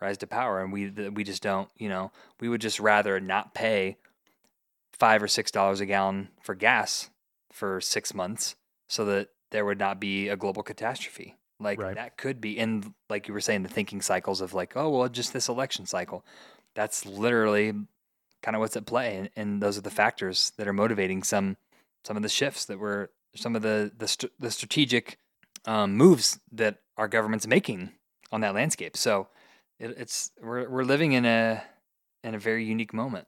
rise 0.00 0.18
to 0.18 0.26
power, 0.26 0.62
and 0.62 0.72
we 0.72 0.90
we 0.90 1.24
just 1.24 1.42
don't 1.42 1.68
you 1.76 1.88
know 1.88 2.12
we 2.40 2.48
would 2.48 2.60
just 2.60 2.78
rather 2.78 3.18
not 3.20 3.54
pay 3.54 3.96
five 4.92 5.22
or 5.22 5.28
six 5.28 5.50
dollars 5.50 5.80
a 5.80 5.86
gallon 5.86 6.28
for 6.40 6.54
gas 6.54 7.10
for 7.52 7.80
six 7.80 8.14
months 8.14 8.54
so 8.88 9.04
that 9.04 9.28
there 9.50 9.64
would 9.64 9.78
not 9.78 10.00
be 10.00 10.28
a 10.28 10.36
global 10.36 10.62
catastrophe. 10.62 11.36
Like 11.60 11.80
right. 11.80 11.94
that 11.94 12.16
could 12.16 12.40
be 12.40 12.58
in 12.58 12.94
like 13.08 13.26
you 13.26 13.34
were 13.34 13.40
saying 13.40 13.62
the 13.62 13.68
thinking 13.68 14.00
cycles 14.00 14.40
of 14.40 14.54
like 14.54 14.76
oh 14.76 14.90
well 14.90 15.08
just 15.08 15.32
this 15.32 15.48
election 15.48 15.86
cycle. 15.86 16.24
That's 16.74 17.06
literally 17.06 17.72
kind 18.44 18.54
of 18.54 18.60
what's 18.60 18.76
at 18.76 18.84
play, 18.84 19.16
and, 19.16 19.30
and, 19.36 19.62
those 19.62 19.78
are 19.78 19.80
the 19.80 19.90
factors 19.90 20.52
that 20.58 20.68
are 20.68 20.72
motivating 20.72 21.22
some 21.22 21.56
some 22.04 22.16
of 22.16 22.22
the 22.22 22.28
shifts 22.28 22.66
that 22.66 22.78
were 22.78 23.10
some 23.34 23.56
of 23.56 23.62
the 23.62 23.90
the, 23.96 24.06
st- 24.06 24.32
the 24.38 24.50
strategic 24.50 25.18
um, 25.64 25.96
moves 25.96 26.38
that 26.52 26.76
our 26.98 27.08
government's 27.08 27.46
making 27.46 27.90
on 28.30 28.42
that 28.42 28.54
landscape. 28.54 28.96
So 28.98 29.28
it, 29.80 29.94
it's 29.96 30.30
we're 30.42 30.68
we're 30.68 30.84
living 30.84 31.12
in 31.12 31.24
a 31.24 31.62
in 32.22 32.34
a 32.34 32.38
very 32.38 32.64
unique 32.64 32.92
moment. 32.92 33.26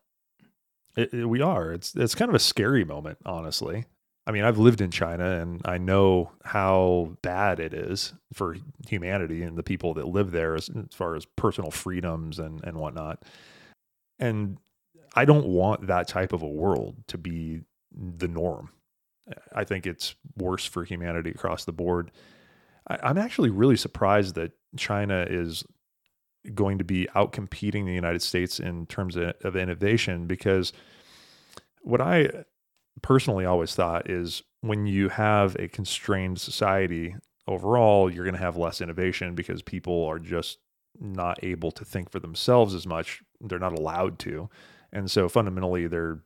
It, 0.97 1.15
it, 1.15 1.27
we 1.27 1.41
are. 1.41 1.73
It's 1.73 1.97
it's 1.97 2.15
kind 2.15 2.29
of 2.29 2.35
a 2.35 2.41
scary 2.41 2.85
moment, 2.85 3.19
honestly. 3.25 3.87
I 4.29 4.33
mean, 4.33 4.43
I've 4.43 4.59
lived 4.59 4.81
in 4.81 4.91
China 4.91 5.41
and 5.41 5.63
I 5.65 5.79
know 5.79 6.33
how 6.45 7.17
bad 7.23 7.61
it 7.61 7.73
is 7.73 8.13
for 8.33 8.57
humanity 8.89 9.43
and 9.45 9.57
the 9.57 9.63
people 9.63 9.95
that 9.95 10.09
live 10.09 10.33
there 10.33 10.57
as, 10.57 10.69
as 10.69 10.93
far 10.93 11.15
as 11.15 11.25
personal 11.37 11.71
freedoms 11.71 12.41
and, 12.41 12.63
and 12.65 12.77
whatnot. 12.77 13.23
And 14.19 14.59
I 15.17 15.25
don't 15.25 15.47
want 15.47 15.87
that 15.87 16.09
type 16.09 16.33
of 16.33 16.43
a 16.43 16.49
world 16.49 16.97
to 17.09 17.19
be 17.19 17.63
the 17.91 18.29
norm. 18.29 18.71
I 19.53 19.65
think 19.65 19.87
it's 19.87 20.15
worse 20.37 20.67
for 20.67 20.85
humanity 20.85 21.31
across 21.31 21.65
the 21.65 21.73
board. 21.73 22.13
I, 22.87 23.11
am 23.11 23.19
actually 23.19 23.51
really 23.51 23.77
surprised 23.77 24.35
that 24.37 24.53
China 24.77 25.27
is 25.29 25.65
going 26.55 26.79
to 26.79 26.85
be 26.85 27.09
outcompeting 27.17 27.87
the 27.87 27.93
United 27.95 28.23
States 28.23 28.61
in 28.61 28.87
terms 28.87 29.17
of, 29.17 29.35
of 29.43 29.57
innovation 29.57 30.27
because 30.27 30.73
what 31.81 32.01
I 32.01 32.45
personally 33.03 33.45
always 33.45 33.75
thought 33.75 34.09
is 34.09 34.43
when 34.61 34.87
you 34.87 35.09
have 35.09 35.57
a 35.57 35.69
constrained 35.69 36.41
society 36.41 37.17
overall, 37.49 38.13
you're 38.13 38.25
going 38.25 38.37
to 38.37 38.41
have 38.41 38.57
less 38.57 38.81
innovation 38.81 39.35
because 39.35 39.63
people 39.63 40.05
are 40.05 40.19
just 40.19 40.59
not 41.01 41.43
able 41.43 41.71
to 41.73 41.85
think 41.85 42.11
for 42.11 42.21
themselves 42.21 42.75
as 42.75 42.87
much. 42.87 43.23
They're 43.41 43.59
not 43.59 43.79
allowed 43.79 44.19
to. 44.21 44.49
And 44.93 45.11
so 45.11 45.29
fundamentally, 45.29 45.87
they're 45.87 46.21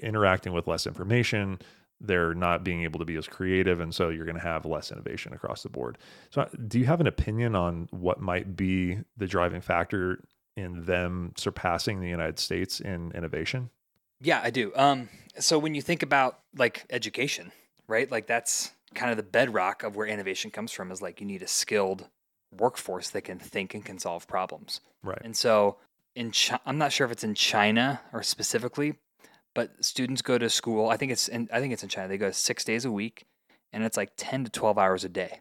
interacting 0.00 0.52
with 0.52 0.66
less 0.66 0.86
information. 0.86 1.58
They're 2.00 2.34
not 2.34 2.64
being 2.64 2.82
able 2.82 2.98
to 2.98 3.04
be 3.04 3.16
as 3.16 3.28
creative. 3.28 3.80
And 3.80 3.94
so 3.94 4.08
you're 4.08 4.24
going 4.24 4.36
to 4.36 4.42
have 4.42 4.66
less 4.66 4.90
innovation 4.90 5.32
across 5.32 5.62
the 5.62 5.68
board. 5.68 5.98
So, 6.30 6.42
uh, 6.42 6.48
do 6.66 6.78
you 6.78 6.84
have 6.86 7.00
an 7.00 7.06
opinion 7.06 7.54
on 7.54 7.88
what 7.90 8.20
might 8.20 8.56
be 8.56 8.98
the 9.16 9.26
driving 9.26 9.60
factor 9.60 10.24
in 10.56 10.84
them 10.84 11.32
surpassing 11.36 12.00
the 12.00 12.08
United 12.08 12.38
States 12.38 12.80
in 12.80 13.12
innovation? 13.12 13.70
Yeah, 14.20 14.40
I 14.42 14.50
do. 14.50 14.72
Um, 14.74 15.08
so, 15.38 15.58
when 15.58 15.74
you 15.74 15.82
think 15.82 16.02
about 16.02 16.40
like 16.56 16.84
education, 16.90 17.52
right? 17.86 18.10
Like 18.10 18.26
that's 18.26 18.72
kind 18.94 19.10
of 19.10 19.16
the 19.16 19.22
bedrock 19.22 19.82
of 19.82 19.96
where 19.96 20.06
innovation 20.06 20.50
comes 20.50 20.72
from 20.72 20.90
is 20.90 21.00
like 21.00 21.20
you 21.20 21.26
need 21.26 21.42
a 21.42 21.46
skilled 21.46 22.08
workforce 22.58 23.10
that 23.10 23.22
can 23.22 23.38
think 23.38 23.74
and 23.74 23.84
can 23.84 23.98
solve 23.98 24.26
problems. 24.26 24.80
Right. 25.02 25.20
And 25.22 25.36
so 25.36 25.78
in 26.14 26.30
Chi- 26.32 26.58
I'm 26.66 26.78
not 26.78 26.92
sure 26.92 27.04
if 27.04 27.12
it's 27.12 27.24
in 27.24 27.34
China 27.34 28.00
or 28.12 28.22
specifically, 28.22 28.94
but 29.54 29.84
students 29.84 30.22
go 30.22 30.38
to 30.38 30.48
school. 30.50 30.88
I 30.88 30.96
think 30.96 31.12
it's 31.12 31.28
in 31.28 31.48
I 31.52 31.60
think 31.60 31.72
it's 31.72 31.82
in 31.82 31.88
China. 31.88 32.08
They 32.08 32.18
go 32.18 32.30
six 32.30 32.64
days 32.64 32.84
a 32.84 32.90
week, 32.90 33.24
and 33.72 33.84
it's 33.84 33.96
like 33.96 34.12
ten 34.16 34.44
to 34.44 34.50
twelve 34.50 34.78
hours 34.78 35.04
a 35.04 35.08
day. 35.08 35.40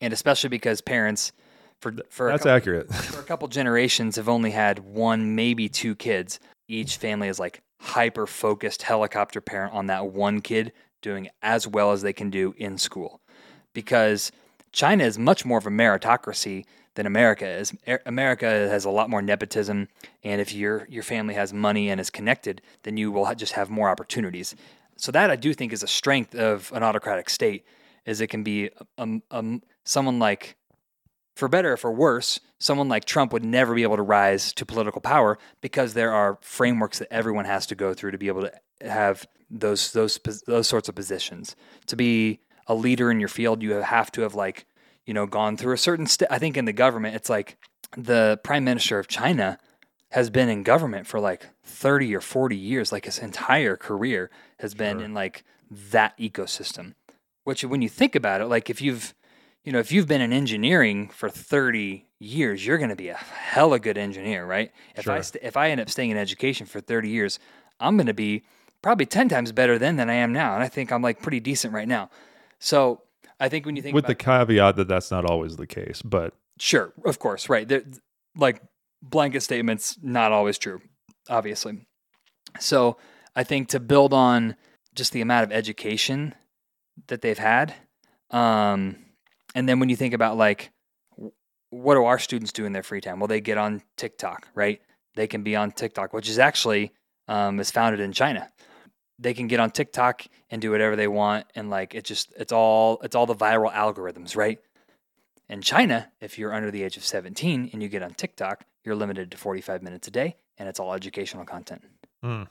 And 0.00 0.12
especially 0.12 0.48
because 0.48 0.80
parents, 0.80 1.32
for 1.80 1.92
for 2.08 2.30
that's 2.30 2.42
couple, 2.42 2.56
accurate, 2.56 2.94
for 2.94 3.20
a 3.20 3.24
couple 3.24 3.48
generations 3.48 4.16
have 4.16 4.28
only 4.28 4.50
had 4.50 4.80
one, 4.80 5.34
maybe 5.34 5.68
two 5.68 5.94
kids. 5.94 6.40
Each 6.68 6.96
family 6.96 7.28
is 7.28 7.38
like 7.38 7.62
hyper 7.80 8.26
focused 8.26 8.82
helicopter 8.82 9.40
parent 9.40 9.74
on 9.74 9.86
that 9.86 10.06
one 10.06 10.40
kid 10.40 10.72
doing 11.00 11.28
as 11.42 11.66
well 11.66 11.90
as 11.90 12.02
they 12.02 12.12
can 12.12 12.30
do 12.30 12.54
in 12.56 12.78
school, 12.78 13.20
because 13.74 14.30
China 14.70 15.04
is 15.04 15.18
much 15.18 15.44
more 15.44 15.58
of 15.58 15.66
a 15.66 15.70
meritocracy 15.70 16.64
than 16.94 17.06
America 17.06 17.48
is. 17.48 17.72
America 18.06 18.46
has 18.46 18.84
a 18.84 18.90
lot 18.90 19.08
more 19.08 19.22
nepotism, 19.22 19.88
and 20.22 20.40
if 20.40 20.52
your 20.52 20.86
your 20.88 21.02
family 21.02 21.34
has 21.34 21.52
money 21.52 21.90
and 21.90 22.00
is 22.00 22.10
connected, 22.10 22.60
then 22.82 22.96
you 22.96 23.10
will 23.10 23.34
just 23.34 23.52
have 23.52 23.70
more 23.70 23.88
opportunities. 23.88 24.54
So 24.96 25.10
that 25.12 25.30
I 25.30 25.36
do 25.36 25.54
think 25.54 25.72
is 25.72 25.82
a 25.82 25.88
strength 25.88 26.34
of 26.34 26.70
an 26.74 26.82
autocratic 26.82 27.30
state, 27.30 27.64
is 28.04 28.20
it 28.20 28.28
can 28.28 28.42
be 28.42 28.70
um, 28.98 29.22
um, 29.30 29.62
someone 29.84 30.18
like, 30.18 30.56
for 31.34 31.48
better 31.48 31.72
or 31.72 31.76
for 31.76 31.90
worse, 31.90 32.40
someone 32.58 32.88
like 32.88 33.04
Trump 33.04 33.32
would 33.32 33.44
never 33.44 33.74
be 33.74 33.82
able 33.82 33.96
to 33.96 34.02
rise 34.02 34.52
to 34.52 34.66
political 34.66 35.00
power 35.00 35.38
because 35.60 35.94
there 35.94 36.12
are 36.12 36.38
frameworks 36.42 36.98
that 36.98 37.08
everyone 37.10 37.46
has 37.46 37.66
to 37.66 37.74
go 37.74 37.94
through 37.94 38.10
to 38.10 38.18
be 38.18 38.28
able 38.28 38.42
to 38.42 38.52
have 38.82 39.26
those 39.50 39.92
those 39.92 40.18
those 40.46 40.68
sorts 40.68 40.88
of 40.88 40.94
positions. 40.94 41.56
To 41.86 41.96
be 41.96 42.40
a 42.66 42.74
leader 42.74 43.10
in 43.10 43.18
your 43.18 43.28
field, 43.28 43.62
you 43.62 43.72
have 43.72 44.12
to 44.12 44.22
have 44.22 44.34
like 44.34 44.66
you 45.06 45.14
know, 45.14 45.26
gone 45.26 45.56
through 45.56 45.74
a 45.74 45.78
certain 45.78 46.06
step. 46.06 46.28
I 46.30 46.38
think 46.38 46.56
in 46.56 46.64
the 46.64 46.72
government, 46.72 47.16
it's 47.16 47.30
like 47.30 47.56
the 47.96 48.40
prime 48.42 48.64
minister 48.64 48.98
of 48.98 49.08
China 49.08 49.58
has 50.10 50.30
been 50.30 50.48
in 50.48 50.62
government 50.62 51.06
for 51.06 51.18
like 51.18 51.48
30 51.64 52.14
or 52.14 52.20
40 52.20 52.56
years, 52.56 52.92
like 52.92 53.06
his 53.06 53.18
entire 53.18 53.76
career 53.76 54.30
has 54.58 54.74
been 54.74 54.98
sure. 54.98 55.04
in 55.04 55.14
like 55.14 55.44
that 55.70 56.16
ecosystem. 56.18 56.94
Which, 57.44 57.64
when 57.64 57.82
you 57.82 57.88
think 57.88 58.14
about 58.14 58.40
it, 58.40 58.46
like 58.46 58.70
if 58.70 58.80
you've, 58.80 59.14
you 59.64 59.72
know, 59.72 59.80
if 59.80 59.90
you've 59.90 60.06
been 60.06 60.20
in 60.20 60.32
engineering 60.32 61.08
for 61.08 61.28
30 61.28 62.06
years, 62.20 62.64
you're 62.64 62.78
going 62.78 62.90
to 62.90 62.96
be 62.96 63.08
a 63.08 63.16
hella 63.16 63.80
good 63.80 63.98
engineer, 63.98 64.46
right? 64.46 64.70
If 64.94 65.04
sure. 65.04 65.14
I 65.14 65.20
st- 65.22 65.42
if 65.42 65.56
I 65.56 65.70
end 65.70 65.80
up 65.80 65.90
staying 65.90 66.10
in 66.10 66.16
education 66.16 66.66
for 66.66 66.80
30 66.80 67.08
years, 67.08 67.38
I'm 67.80 67.96
going 67.96 68.06
to 68.06 68.14
be 68.14 68.44
probably 68.80 69.06
10 69.06 69.28
times 69.28 69.50
better 69.50 69.78
then 69.78 69.96
than 69.96 70.10
I 70.10 70.14
am 70.14 70.32
now, 70.32 70.54
and 70.54 70.62
I 70.62 70.68
think 70.68 70.92
I'm 70.92 71.02
like 71.02 71.22
pretty 71.22 71.40
decent 71.40 71.72
right 71.72 71.88
now. 71.88 72.10
So 72.58 73.02
I 73.42 73.48
think 73.48 73.66
when 73.66 73.74
you 73.74 73.82
think 73.82 73.92
with 73.92 74.06
the 74.06 74.14
caveat 74.14 74.76
that 74.76 74.86
that's 74.86 75.10
not 75.10 75.24
always 75.24 75.56
the 75.56 75.66
case, 75.66 76.00
but 76.00 76.32
sure, 76.60 76.92
of 77.04 77.18
course, 77.18 77.48
right? 77.48 77.66
They're, 77.66 77.82
like 78.36 78.62
blanket 79.02 79.40
statements, 79.40 79.98
not 80.00 80.30
always 80.30 80.58
true, 80.58 80.80
obviously. 81.28 81.84
So 82.60 82.98
I 83.34 83.42
think 83.42 83.68
to 83.70 83.80
build 83.80 84.12
on 84.12 84.54
just 84.94 85.12
the 85.12 85.22
amount 85.22 85.42
of 85.42 85.50
education 85.50 86.36
that 87.08 87.20
they've 87.20 87.36
had, 87.36 87.74
um, 88.30 88.96
and 89.56 89.68
then 89.68 89.80
when 89.80 89.88
you 89.88 89.96
think 89.96 90.14
about 90.14 90.36
like 90.36 90.70
what 91.70 91.94
do 91.94 92.04
our 92.04 92.20
students 92.20 92.52
do 92.52 92.64
in 92.64 92.72
their 92.72 92.84
free 92.84 93.00
time? 93.00 93.18
Well, 93.18 93.26
they 93.26 93.40
get 93.40 93.58
on 93.58 93.82
TikTok, 93.96 94.46
right? 94.54 94.80
They 95.16 95.26
can 95.26 95.42
be 95.42 95.56
on 95.56 95.72
TikTok, 95.72 96.12
which 96.12 96.28
is 96.28 96.38
actually 96.38 96.92
um, 97.26 97.58
is 97.58 97.72
founded 97.72 97.98
in 97.98 98.12
China 98.12 98.48
they 99.22 99.34
can 99.34 99.46
get 99.46 99.60
on 99.60 99.70
TikTok 99.70 100.26
and 100.50 100.60
do 100.60 100.70
whatever 100.70 100.96
they 100.96 101.08
want 101.08 101.46
and 101.54 101.70
like 101.70 101.94
it 101.94 102.04
just 102.04 102.32
it's 102.36 102.52
all 102.52 103.00
it's 103.02 103.14
all 103.14 103.26
the 103.26 103.34
viral 103.34 103.72
algorithms, 103.72 104.36
right? 104.36 104.58
In 105.48 105.62
China, 105.62 106.10
if 106.20 106.38
you're 106.38 106.52
under 106.52 106.70
the 106.70 106.82
age 106.82 106.96
of 106.96 107.04
17 107.04 107.70
and 107.72 107.82
you 107.82 107.88
get 107.88 108.02
on 108.02 108.14
TikTok, 108.14 108.64
you're 108.84 108.96
limited 108.96 109.30
to 109.30 109.36
45 109.36 109.82
minutes 109.82 110.08
a 110.08 110.10
day 110.10 110.36
and 110.58 110.68
it's 110.68 110.80
all 110.80 110.94
educational 110.94 111.44
content. 111.44 111.82
Mm. 112.24 112.48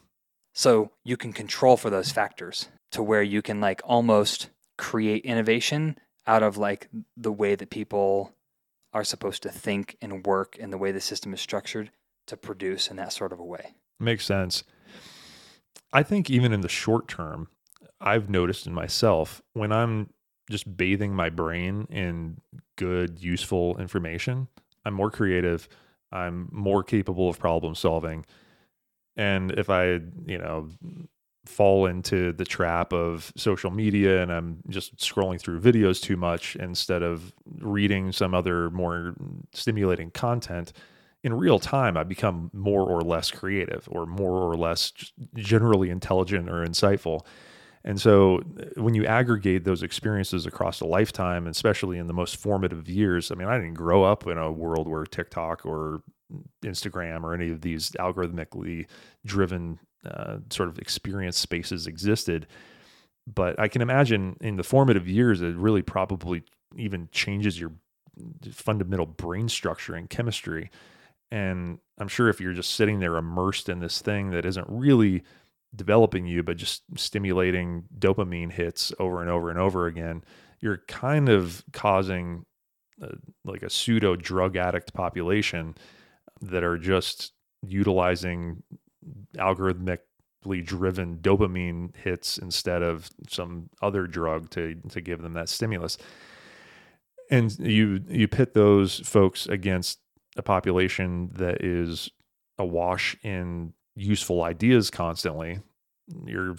So 0.53 0.91
you 1.03 1.17
can 1.17 1.33
control 1.33 1.77
for 1.77 1.89
those 1.89 2.11
factors 2.11 2.69
to 2.91 3.03
where 3.03 3.23
you 3.23 3.41
can 3.41 3.59
like 3.59 3.81
almost 3.83 4.49
create 4.77 5.25
innovation 5.25 5.97
out 6.27 6.43
of 6.43 6.57
like 6.57 6.89
the 7.17 7.31
way 7.31 7.55
that 7.55 7.69
people 7.69 8.33
are 8.93 9.03
supposed 9.03 9.43
to 9.43 9.49
think 9.49 9.97
and 10.01 10.25
work 10.25 10.57
and 10.59 10.71
the 10.71 10.77
way 10.77 10.91
the 10.91 11.01
system 11.01 11.33
is 11.33 11.41
structured 11.41 11.91
to 12.27 12.37
produce 12.37 12.89
in 12.89 12.97
that 12.97 13.13
sort 13.13 13.33
of 13.33 13.39
a 13.39 13.43
way. 13.43 13.73
Makes 13.99 14.25
sense. 14.25 14.63
I 15.93 16.03
think 16.03 16.29
even 16.29 16.53
in 16.53 16.61
the 16.61 16.69
short 16.69 17.07
term, 17.07 17.47
I've 17.99 18.29
noticed 18.29 18.65
in 18.65 18.73
myself 18.73 19.41
when 19.53 19.71
I'm 19.71 20.09
just 20.49 20.75
bathing 20.75 21.13
my 21.13 21.29
brain 21.29 21.87
in 21.89 22.41
good, 22.77 23.21
useful 23.21 23.77
information, 23.77 24.47
I'm 24.85 24.93
more 24.93 25.11
creative. 25.11 25.67
I'm 26.11 26.49
more 26.51 26.83
capable 26.83 27.29
of 27.29 27.39
problem 27.39 27.75
solving. 27.75 28.25
And 29.15 29.51
if 29.51 29.69
I, 29.69 29.99
you 30.25 30.37
know, 30.37 30.69
fall 31.45 31.85
into 31.85 32.33
the 32.33 32.45
trap 32.45 32.93
of 32.93 33.31
social 33.35 33.71
media 33.71 34.21
and 34.21 34.31
I'm 34.31 34.57
just 34.69 34.97
scrolling 34.97 35.39
through 35.39 35.61
videos 35.61 36.01
too 36.01 36.17
much 36.17 36.55
instead 36.55 37.01
of 37.01 37.33
reading 37.59 38.11
some 38.11 38.33
other 38.33 38.69
more 38.69 39.15
stimulating 39.53 40.11
content, 40.11 40.73
in 41.23 41.33
real 41.33 41.59
time, 41.59 41.97
I 41.97 42.03
become 42.03 42.49
more 42.53 42.81
or 42.81 43.01
less 43.01 43.31
creative 43.31 43.87
or 43.91 44.05
more 44.05 44.41
or 44.41 44.55
less 44.55 44.91
generally 45.35 45.89
intelligent 45.89 46.49
or 46.49 46.65
insightful. 46.65 47.25
And 47.83 47.99
so 47.99 48.37
uh, 48.37 48.81
when 48.81 48.93
you 48.93 49.05
aggregate 49.05 49.63
those 49.63 49.83
experiences 49.83 50.45
across 50.45 50.81
a 50.81 50.85
lifetime, 50.85 51.47
especially 51.47 51.97
in 51.97 52.07
the 52.07 52.13
most 52.13 52.37
formative 52.37 52.87
years, 52.87 53.31
I 53.31 53.35
mean, 53.35 53.47
I 53.47 53.57
didn't 53.57 53.73
grow 53.73 54.03
up 54.03 54.27
in 54.27 54.37
a 54.37 54.51
world 54.51 54.87
where 54.87 55.03
TikTok 55.03 55.65
or 55.65 56.03
Instagram 56.63 57.23
or 57.23 57.33
any 57.33 57.49
of 57.49 57.61
these 57.61 57.91
algorithmically 57.91 58.87
driven 59.25 59.79
uh, 60.09 60.37
sort 60.49 60.69
of 60.69 60.79
experience 60.79 61.37
spaces 61.37 61.87
existed. 61.87 62.47
But 63.31 63.59
I 63.59 63.67
can 63.67 63.81
imagine 63.81 64.37
in 64.41 64.55
the 64.55 64.63
formative 64.63 65.07
years, 65.07 65.41
it 65.41 65.55
really 65.55 65.81
probably 65.81 66.43
even 66.75 67.09
changes 67.11 67.59
your 67.59 67.73
fundamental 68.51 69.05
brain 69.05 69.49
structure 69.49 69.95
and 69.95 70.09
chemistry. 70.09 70.69
And 71.31 71.79
I'm 71.97 72.09
sure 72.09 72.27
if 72.29 72.41
you're 72.41 72.53
just 72.53 72.75
sitting 72.75 72.99
there 72.99 73.15
immersed 73.15 73.69
in 73.69 73.79
this 73.79 74.01
thing 74.01 74.31
that 74.31 74.45
isn't 74.45 74.67
really 74.69 75.23
developing 75.73 76.25
you, 76.25 76.43
but 76.43 76.57
just 76.57 76.83
stimulating 76.97 77.85
dopamine 77.97 78.51
hits 78.51 78.91
over 78.99 79.21
and 79.21 79.29
over 79.29 79.49
and 79.49 79.57
over 79.57 79.87
again, 79.87 80.23
you're 80.59 80.83
kind 80.87 81.29
of 81.29 81.63
causing 81.71 82.45
a, 83.01 83.09
like 83.45 83.63
a 83.63 83.69
pseudo 83.69 84.15
drug 84.15 84.57
addict 84.57 84.93
population 84.93 85.75
that 86.41 86.63
are 86.63 86.77
just 86.77 87.31
utilizing 87.65 88.61
algorithmically 89.37 90.65
driven 90.65 91.17
dopamine 91.19 91.95
hits 91.95 92.37
instead 92.37 92.81
of 92.81 93.09
some 93.29 93.69
other 93.81 94.07
drug 94.07 94.49
to 94.49 94.75
to 94.89 94.99
give 95.01 95.21
them 95.21 95.33
that 95.33 95.49
stimulus. 95.49 95.97
And 97.29 97.57
you 97.59 98.03
you 98.09 98.27
pit 98.27 98.53
those 98.53 98.99
folks 98.99 99.47
against 99.47 100.00
a 100.37 100.41
population 100.41 101.29
that 101.33 101.63
is 101.63 102.09
awash 102.57 103.15
in 103.23 103.73
useful 103.95 104.43
ideas 104.43 104.89
constantly, 104.89 105.59
you're 106.25 106.55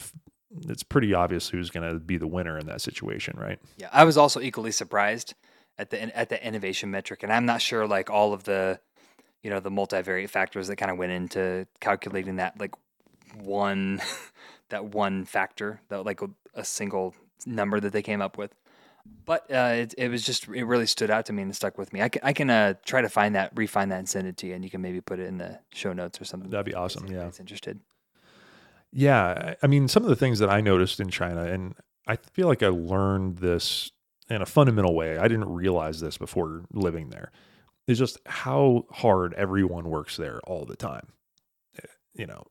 it's 0.68 0.82
pretty 0.82 1.14
obvious 1.14 1.48
who's 1.48 1.70
going 1.70 1.88
to 1.88 1.98
be 1.98 2.18
the 2.18 2.26
winner 2.26 2.58
in 2.58 2.66
that 2.66 2.80
situation, 2.80 3.34
right? 3.38 3.58
Yeah, 3.78 3.88
I 3.90 4.04
was 4.04 4.18
also 4.18 4.40
equally 4.40 4.70
surprised 4.70 5.34
at 5.78 5.90
the 5.90 6.16
at 6.16 6.28
the 6.28 6.44
innovation 6.46 6.90
metric, 6.90 7.22
and 7.22 7.32
I'm 7.32 7.46
not 7.46 7.62
sure 7.62 7.86
like 7.86 8.10
all 8.10 8.32
of 8.32 8.44
the 8.44 8.80
you 9.42 9.50
know 9.50 9.60
the 9.60 9.70
multivariate 9.70 10.30
factors 10.30 10.68
that 10.68 10.76
kind 10.76 10.90
of 10.90 10.98
went 10.98 11.12
into 11.12 11.66
calculating 11.80 12.36
that 12.36 12.58
like 12.60 12.74
one 13.34 14.00
that 14.68 14.84
one 14.86 15.24
factor 15.24 15.80
that 15.88 16.04
like 16.04 16.22
a, 16.22 16.30
a 16.54 16.64
single 16.64 17.14
number 17.46 17.80
that 17.80 17.92
they 17.92 18.02
came 18.02 18.20
up 18.20 18.38
with 18.38 18.54
but 19.24 19.50
uh, 19.50 19.72
it, 19.74 19.94
it 19.98 20.08
was 20.08 20.24
just 20.24 20.48
it 20.48 20.64
really 20.64 20.86
stood 20.86 21.10
out 21.10 21.26
to 21.26 21.32
me 21.32 21.42
and 21.42 21.54
stuck 21.54 21.78
with 21.78 21.92
me. 21.92 22.02
I 22.02 22.08
can, 22.08 22.22
I 22.24 22.32
can 22.32 22.50
uh, 22.50 22.74
try 22.84 23.00
to 23.00 23.08
find 23.08 23.34
that, 23.34 23.52
refine 23.54 23.88
that, 23.90 23.98
and 23.98 24.08
send 24.08 24.26
it 24.26 24.36
to 24.38 24.46
you, 24.46 24.54
and 24.54 24.64
you 24.64 24.70
can 24.70 24.80
maybe 24.80 25.00
put 25.00 25.18
it 25.18 25.26
in 25.26 25.38
the 25.38 25.58
show 25.72 25.92
notes 25.92 26.20
or 26.20 26.24
something. 26.24 26.50
That'd 26.50 26.66
be 26.66 26.74
awesome. 26.74 27.06
Yeah, 27.06 27.26
it's 27.26 27.40
interested. 27.40 27.80
Yeah, 28.92 29.54
I 29.62 29.66
mean, 29.66 29.88
some 29.88 30.02
of 30.02 30.10
the 30.10 30.16
things 30.16 30.38
that 30.40 30.50
I 30.50 30.60
noticed 30.60 31.00
in 31.00 31.08
China, 31.08 31.44
and 31.44 31.74
I 32.06 32.16
feel 32.16 32.46
like 32.46 32.62
I 32.62 32.68
learned 32.68 33.38
this 33.38 33.90
in 34.28 34.42
a 34.42 34.46
fundamental 34.46 34.94
way. 34.94 35.18
I 35.18 35.28
didn't 35.28 35.48
realize 35.48 36.00
this 36.00 36.18
before 36.18 36.64
living 36.72 37.10
there. 37.10 37.32
Is 37.88 37.98
just 37.98 38.18
how 38.26 38.86
hard 38.90 39.34
everyone 39.34 39.88
works 39.88 40.16
there 40.16 40.40
all 40.44 40.64
the 40.64 40.76
time. 40.76 41.08
Eh, 41.78 41.86
you 42.14 42.26
know, 42.26 42.44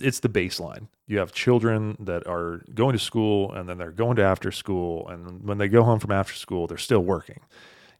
it's 0.00 0.20
the 0.20 0.28
baseline. 0.28 0.88
You 1.06 1.18
have 1.18 1.32
children 1.32 1.96
that 2.00 2.26
are 2.26 2.62
going 2.74 2.92
to 2.92 2.98
school 2.98 3.52
and 3.52 3.68
then 3.68 3.78
they're 3.78 3.90
going 3.90 4.16
to 4.16 4.22
after 4.22 4.50
school. 4.50 5.08
And 5.08 5.42
when 5.42 5.58
they 5.58 5.68
go 5.68 5.82
home 5.82 6.00
from 6.00 6.12
after 6.12 6.34
school, 6.34 6.66
they're 6.66 6.78
still 6.78 7.00
working. 7.00 7.40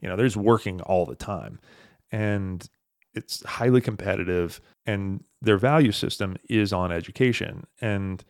You 0.01 0.09
know, 0.09 0.16
there's 0.16 0.36
working 0.36 0.81
all 0.82 1.06
the 1.06 1.14
time. 1.14 1.60
And 2.10 2.68
it's 3.14 3.44
highly 3.44 3.81
competitive 3.81 4.60
and 4.86 5.24
their 5.40 5.56
value 5.56 5.93
system 5.93 6.36
is 6.48 6.72
on 6.72 6.93
education. 6.93 7.66
And 7.81 8.24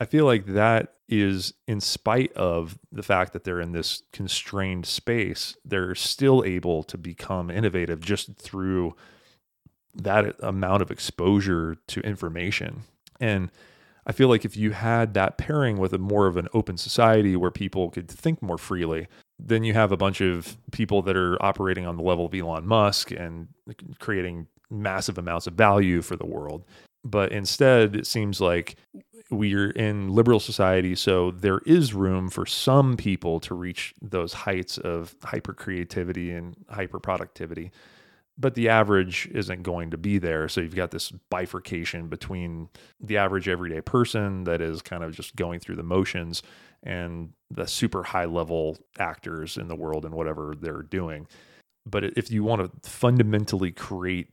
I 0.00 0.04
feel 0.04 0.24
like 0.24 0.46
that 0.46 0.94
is 1.08 1.54
in 1.66 1.80
spite 1.80 2.32
of 2.32 2.78
the 2.90 3.02
fact 3.02 3.32
that 3.32 3.44
they're 3.44 3.60
in 3.60 3.72
this 3.72 4.02
constrained 4.12 4.86
space, 4.86 5.56
they're 5.64 5.94
still 5.94 6.44
able 6.44 6.82
to 6.84 6.98
become 6.98 7.50
innovative 7.50 8.00
just 8.00 8.36
through 8.36 8.94
that 9.96 10.36
amount 10.40 10.82
of 10.82 10.90
exposure 10.90 11.76
to 11.88 12.00
information. 12.00 12.82
And 13.20 13.50
I 14.06 14.12
feel 14.12 14.28
like 14.28 14.44
if 14.44 14.56
you 14.56 14.70
had 14.70 15.14
that 15.14 15.36
pairing 15.36 15.78
with 15.78 15.92
a 15.92 15.98
more 15.98 16.26
of 16.26 16.36
an 16.36 16.48
open 16.54 16.76
society 16.76 17.34
where 17.34 17.50
people 17.50 17.90
could 17.90 18.08
think 18.08 18.40
more 18.40 18.58
freely, 18.58 19.08
then 19.38 19.64
you 19.64 19.74
have 19.74 19.90
a 19.90 19.96
bunch 19.96 20.20
of 20.20 20.56
people 20.70 21.02
that 21.02 21.16
are 21.16 21.42
operating 21.42 21.86
on 21.86 21.96
the 21.96 22.02
level 22.02 22.26
of 22.26 22.34
Elon 22.34 22.66
Musk 22.66 23.10
and 23.10 23.48
creating 23.98 24.46
massive 24.70 25.18
amounts 25.18 25.46
of 25.46 25.54
value 25.54 26.02
for 26.02 26.16
the 26.16 26.26
world. 26.26 26.64
But 27.04 27.32
instead, 27.32 27.96
it 27.96 28.06
seems 28.06 28.40
like 28.40 28.76
we're 29.30 29.70
in 29.70 30.08
liberal 30.08 30.38
society, 30.38 30.94
so 30.94 31.32
there 31.32 31.60
is 31.66 31.94
room 31.94 32.28
for 32.28 32.46
some 32.46 32.96
people 32.96 33.40
to 33.40 33.54
reach 33.54 33.92
those 34.00 34.32
heights 34.32 34.78
of 34.78 35.16
hyper 35.22 35.52
creativity 35.52 36.30
and 36.30 36.56
hyper 36.68 37.00
productivity 37.00 37.72
but 38.38 38.54
the 38.54 38.68
average 38.68 39.28
isn't 39.32 39.62
going 39.62 39.90
to 39.90 39.96
be 39.96 40.18
there. 40.18 40.48
So 40.48 40.60
you've 40.60 40.74
got 40.74 40.90
this 40.90 41.10
bifurcation 41.30 42.08
between 42.08 42.68
the 43.00 43.16
average 43.16 43.48
everyday 43.48 43.80
person 43.80 44.44
that 44.44 44.60
is 44.60 44.82
kind 44.82 45.02
of 45.02 45.14
just 45.14 45.36
going 45.36 45.60
through 45.60 45.76
the 45.76 45.82
motions 45.82 46.42
and 46.82 47.30
the 47.50 47.66
super 47.66 48.02
high 48.02 48.26
level 48.26 48.76
actors 48.98 49.56
in 49.56 49.68
the 49.68 49.76
world 49.76 50.04
and 50.04 50.14
whatever 50.14 50.54
they're 50.58 50.82
doing. 50.82 51.26
But 51.86 52.04
if 52.04 52.30
you 52.30 52.44
want 52.44 52.62
to 52.62 52.90
fundamentally 52.90 53.72
create 53.72 54.28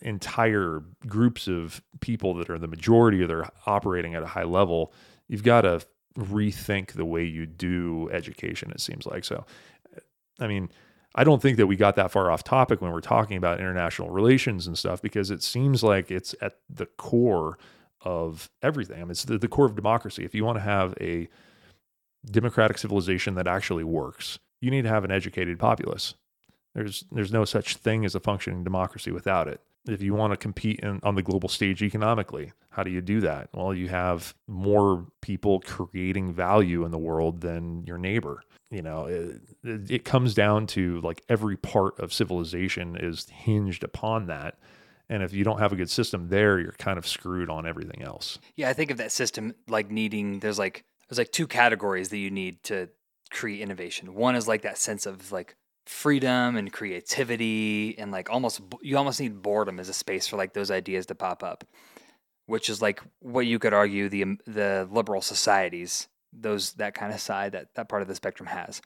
entire 0.00 0.82
groups 1.06 1.46
of 1.48 1.82
people 2.00 2.34
that 2.34 2.50
are 2.50 2.58
the 2.58 2.68
majority 2.68 3.22
of 3.22 3.28
they're 3.28 3.48
operating 3.66 4.14
at 4.14 4.22
a 4.22 4.26
high 4.26 4.44
level, 4.44 4.92
you've 5.28 5.42
got 5.42 5.62
to 5.62 5.80
rethink 6.18 6.92
the 6.92 7.04
way 7.04 7.24
you 7.24 7.46
do 7.46 8.08
education, 8.12 8.70
it 8.70 8.80
seems 8.80 9.06
like. 9.06 9.24
So, 9.24 9.44
I 10.40 10.46
mean, 10.46 10.70
I 11.16 11.24
don't 11.24 11.40
think 11.40 11.56
that 11.56 11.66
we 11.66 11.76
got 11.76 11.96
that 11.96 12.10
far 12.10 12.30
off 12.30 12.44
topic 12.44 12.82
when 12.82 12.92
we're 12.92 13.00
talking 13.00 13.38
about 13.38 13.58
international 13.58 14.10
relations 14.10 14.66
and 14.66 14.76
stuff 14.76 15.00
because 15.00 15.30
it 15.30 15.42
seems 15.42 15.82
like 15.82 16.10
it's 16.10 16.34
at 16.42 16.58
the 16.68 16.84
core 16.86 17.58
of 18.02 18.50
everything. 18.62 18.98
I 18.98 19.04
mean, 19.04 19.12
it's 19.12 19.24
the, 19.24 19.38
the 19.38 19.48
core 19.48 19.64
of 19.64 19.74
democracy. 19.74 20.24
If 20.24 20.34
you 20.34 20.44
want 20.44 20.58
to 20.58 20.62
have 20.62 20.94
a 21.00 21.28
democratic 22.30 22.76
civilization 22.76 23.34
that 23.36 23.46
actually 23.46 23.84
works, 23.84 24.38
you 24.60 24.70
need 24.70 24.82
to 24.82 24.90
have 24.90 25.04
an 25.04 25.10
educated 25.10 25.58
populace. 25.58 26.14
There's 26.74 27.04
there's 27.10 27.32
no 27.32 27.46
such 27.46 27.76
thing 27.76 28.04
as 28.04 28.14
a 28.14 28.20
functioning 28.20 28.62
democracy 28.62 29.10
without 29.10 29.48
it. 29.48 29.60
If 29.88 30.02
you 30.02 30.14
want 30.14 30.32
to 30.32 30.36
compete 30.36 30.80
in, 30.80 31.00
on 31.02 31.14
the 31.14 31.22
global 31.22 31.48
stage 31.48 31.82
economically, 31.82 32.52
how 32.70 32.82
do 32.82 32.90
you 32.90 33.00
do 33.00 33.20
that? 33.20 33.48
Well, 33.52 33.74
you 33.74 33.88
have 33.88 34.34
more 34.46 35.06
people 35.20 35.60
creating 35.60 36.32
value 36.32 36.84
in 36.84 36.90
the 36.90 36.98
world 36.98 37.40
than 37.40 37.84
your 37.86 37.98
neighbor 37.98 38.42
you 38.68 38.82
know? 38.82 39.06
It, 39.06 39.40
it, 39.90 40.04
comes 40.04 40.34
down 40.34 40.66
to 40.68 41.00
like 41.02 41.22
every 41.28 41.56
part 41.56 42.00
of 42.00 42.12
civilization 42.12 42.96
is 42.96 43.28
hinged 43.28 43.84
upon 43.84 44.26
that 44.26 44.58
and 45.08 45.22
if 45.22 45.32
you 45.32 45.44
don't 45.44 45.60
have 45.60 45.72
a 45.72 45.76
good 45.76 45.88
system 45.88 46.30
there 46.30 46.58
you're 46.58 46.72
kind 46.72 46.98
of 46.98 47.06
screwed 47.06 47.48
on 47.48 47.64
everything 47.64 48.02
else. 48.02 48.40
Yeah 48.56 48.68
i 48.68 48.72
think 48.72 48.90
of 48.90 48.96
that 48.96 49.12
system 49.12 49.54
like 49.68 49.88
needing 49.88 50.40
there's 50.40 50.58
like 50.58 50.84
there's 51.08 51.18
like 51.18 51.30
two 51.30 51.46
categories 51.46 52.08
that 52.08 52.18
you 52.18 52.30
need 52.30 52.62
to 52.64 52.88
create 53.30 53.60
innovation. 53.60 54.14
One 54.14 54.36
is 54.36 54.48
like 54.48 54.62
that 54.62 54.78
sense 54.78 55.06
of 55.06 55.32
like 55.32 55.56
freedom 55.86 56.56
and 56.56 56.72
creativity 56.72 57.96
and 57.98 58.10
like 58.10 58.28
almost 58.28 58.60
you 58.82 58.96
almost 58.96 59.20
need 59.20 59.40
boredom 59.40 59.78
as 59.78 59.88
a 59.88 59.92
space 59.94 60.26
for 60.26 60.36
like 60.36 60.52
those 60.52 60.70
ideas 60.70 61.06
to 61.06 61.14
pop 61.14 61.44
up 61.44 61.64
which 62.46 62.68
is 62.68 62.82
like 62.82 63.00
what 63.20 63.46
you 63.46 63.58
could 63.58 63.72
argue 63.72 64.08
the 64.08 64.22
um, 64.22 64.38
the 64.46 64.88
liberal 64.90 65.22
societies 65.22 66.08
those 66.32 66.72
that 66.74 66.94
kind 66.94 67.12
of 67.12 67.20
side 67.20 67.52
that 67.52 67.68
that 67.74 67.88
part 67.88 68.02
of 68.02 68.08
the 68.08 68.14
spectrum 68.14 68.48
has. 68.48 68.82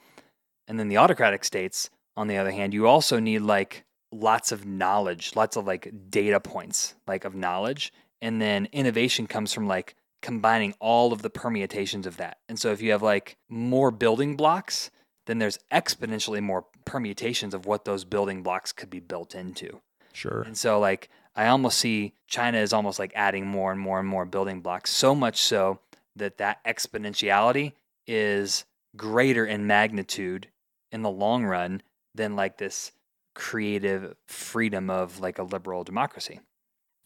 And 0.69 0.79
then 0.79 0.89
the 0.89 0.99
autocratic 0.99 1.45
states, 1.45 1.91
on 2.17 2.29
the 2.29 2.37
other 2.37 2.51
hand, 2.51 2.75
you 2.75 2.87
also 2.87 3.19
need 3.19 3.41
like 3.41 3.85
lots 4.13 4.53
of 4.53 4.67
knowledge, 4.67 5.35
lots 5.35 5.57
of 5.57 5.67
like 5.67 5.93
data 6.09 6.41
points, 6.41 6.95
like 7.07 7.25
of 7.25 7.35
knowledge. 7.35 7.93
And 8.21 8.41
then 8.41 8.69
innovation 8.73 9.27
comes 9.27 9.53
from 9.53 9.67
like 9.67 9.97
combining 10.23 10.75
all 10.81 11.13
of 11.13 11.23
the 11.23 11.31
permutations 11.31 12.07
of 12.07 12.19
that. 12.19 12.39
And 12.49 12.59
so 12.59 12.71
if 12.73 12.83
you 12.83 12.93
have 12.93 13.03
like 13.03 13.37
more 13.49 13.91
building 13.91 14.37
blocks, 14.37 14.91
then 15.27 15.39
there's 15.39 15.59
exponentially 15.73 16.43
more 16.43 16.67
permutations 16.85 17.55
of 17.55 17.67
what 17.67 17.85
those 17.85 18.05
building 18.05 18.43
blocks 18.43 18.73
could 18.73 18.91
be 18.91 19.01
built 19.01 19.35
into. 19.35 19.81
Sure. 20.13 20.43
And 20.43 20.57
so 20.57 20.79
like 20.79 21.09
I 21.37 21.47
almost 21.47 21.79
see 21.79 22.15
China 22.27 22.59
is 22.59 22.73
almost 22.73 22.99
like 22.99 23.13
adding 23.15 23.47
more 23.47 23.71
and 23.73 23.81
more 23.81 23.99
and 23.99 24.09
more 24.09 24.25
building 24.25 24.61
blocks, 24.61 24.91
so 24.91 25.15
much 25.15 25.41
so 25.41 25.81
that 26.17 26.39
that 26.39 26.65
exponentiality 26.65 27.73
is 28.07 28.65
greater 28.97 29.47
in 29.47 29.67
magnitude 29.67 30.49
in 30.91 31.03
the 31.03 31.11
long 31.11 31.45
run 31.45 31.83
than 32.15 32.35
like 32.35 32.59
this 32.59 32.93
creative 33.35 34.17
freedom 34.27 34.91
of 34.91 35.21
like 35.21 35.39
a 35.39 35.45
liberal 35.45 35.85
democracy. 35.85 36.41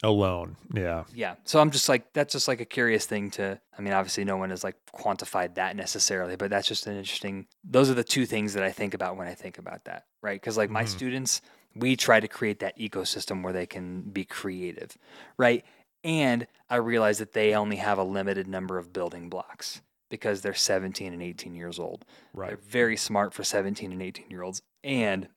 Alone. 0.05 0.57
Yeah. 0.73 1.05
Yeah. 1.15 1.35
So 1.45 1.59
I'm 1.61 1.71
just 1.71 1.89
like 1.89 2.13
that's 2.13 2.33
just 2.33 2.47
like 2.47 2.61
a 2.61 2.65
curious 2.65 3.07
thing 3.07 3.31
to 3.33 3.61
I 3.77 3.83
mean 3.83 3.93
obviously 3.93 4.25
no 4.25 4.37
one 4.37 4.51
has 4.51 4.63
like 4.63 4.77
quantified 4.95 5.55
that 5.57 5.75
necessarily, 5.75 6.37
but 6.37 6.51
that's 6.51 6.69
just 6.69 6.87
an 6.87 6.97
interesting 6.97 7.47
those 7.65 7.91
are 7.91 7.95
the 7.95 8.05
two 8.05 8.27
things 8.27 8.55
that 8.55 8.63
I 8.63 8.71
think 8.71 8.95
about 8.95 9.17
when 9.17 9.27
I 9.27 9.35
think 9.35 9.59
about 9.59 9.85
that, 9.87 10.05
right? 10.23 10.41
Cuz 10.41 10.57
like 10.57 10.71
my 10.71 10.85
Mhm. 10.85 10.89
students 10.89 11.41
we 11.75 11.97
try 11.97 12.21
to 12.21 12.29
create 12.29 12.61
that 12.61 12.79
ecosystem 12.79 13.43
where 13.43 13.53
they 13.53 13.67
can 13.67 14.03
be 14.03 14.25
creative, 14.25 14.97
right? 15.37 15.65
And 16.05 16.47
I 16.71 16.77
realize 16.77 17.19
that 17.19 17.33
they 17.33 17.55
only 17.55 17.77
have 17.77 17.99
a 17.99 18.05
limited 18.05 18.47
number 18.47 18.79
of 18.79 18.93
building 18.93 19.29
blocks 19.29 19.81
because 20.11 20.43
they're 20.43 20.55
17 20.55 21.13
and 21.13 21.21
18 21.23 21.55
years 21.57 21.79
old. 21.81 22.05
Right. 22.33 22.49
They're 22.51 22.57
very 22.59 22.97
smart 22.97 23.35
for 23.35 23.43
17 23.43 23.91
and 23.91 24.01
18 24.03 24.31
year 24.31 24.43
olds. 24.43 24.63
And 24.85 25.29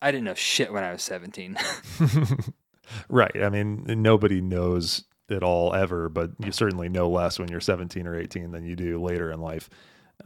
I 0.00 0.10
didn't 0.10 0.24
know 0.24 0.34
shit 0.34 0.72
when 0.72 0.84
I 0.84 0.92
was 0.92 1.02
17. 1.02 1.58
right. 3.08 3.42
I 3.42 3.48
mean, 3.48 3.84
nobody 3.86 4.40
knows 4.40 5.04
it 5.28 5.42
all 5.42 5.74
ever, 5.74 6.08
but 6.08 6.32
you 6.44 6.52
certainly 6.52 6.88
know 6.88 7.08
less 7.08 7.38
when 7.38 7.48
you're 7.48 7.60
17 7.60 8.06
or 8.06 8.18
18 8.18 8.52
than 8.52 8.64
you 8.64 8.76
do 8.76 9.02
later 9.02 9.30
in 9.30 9.40
life, 9.40 9.70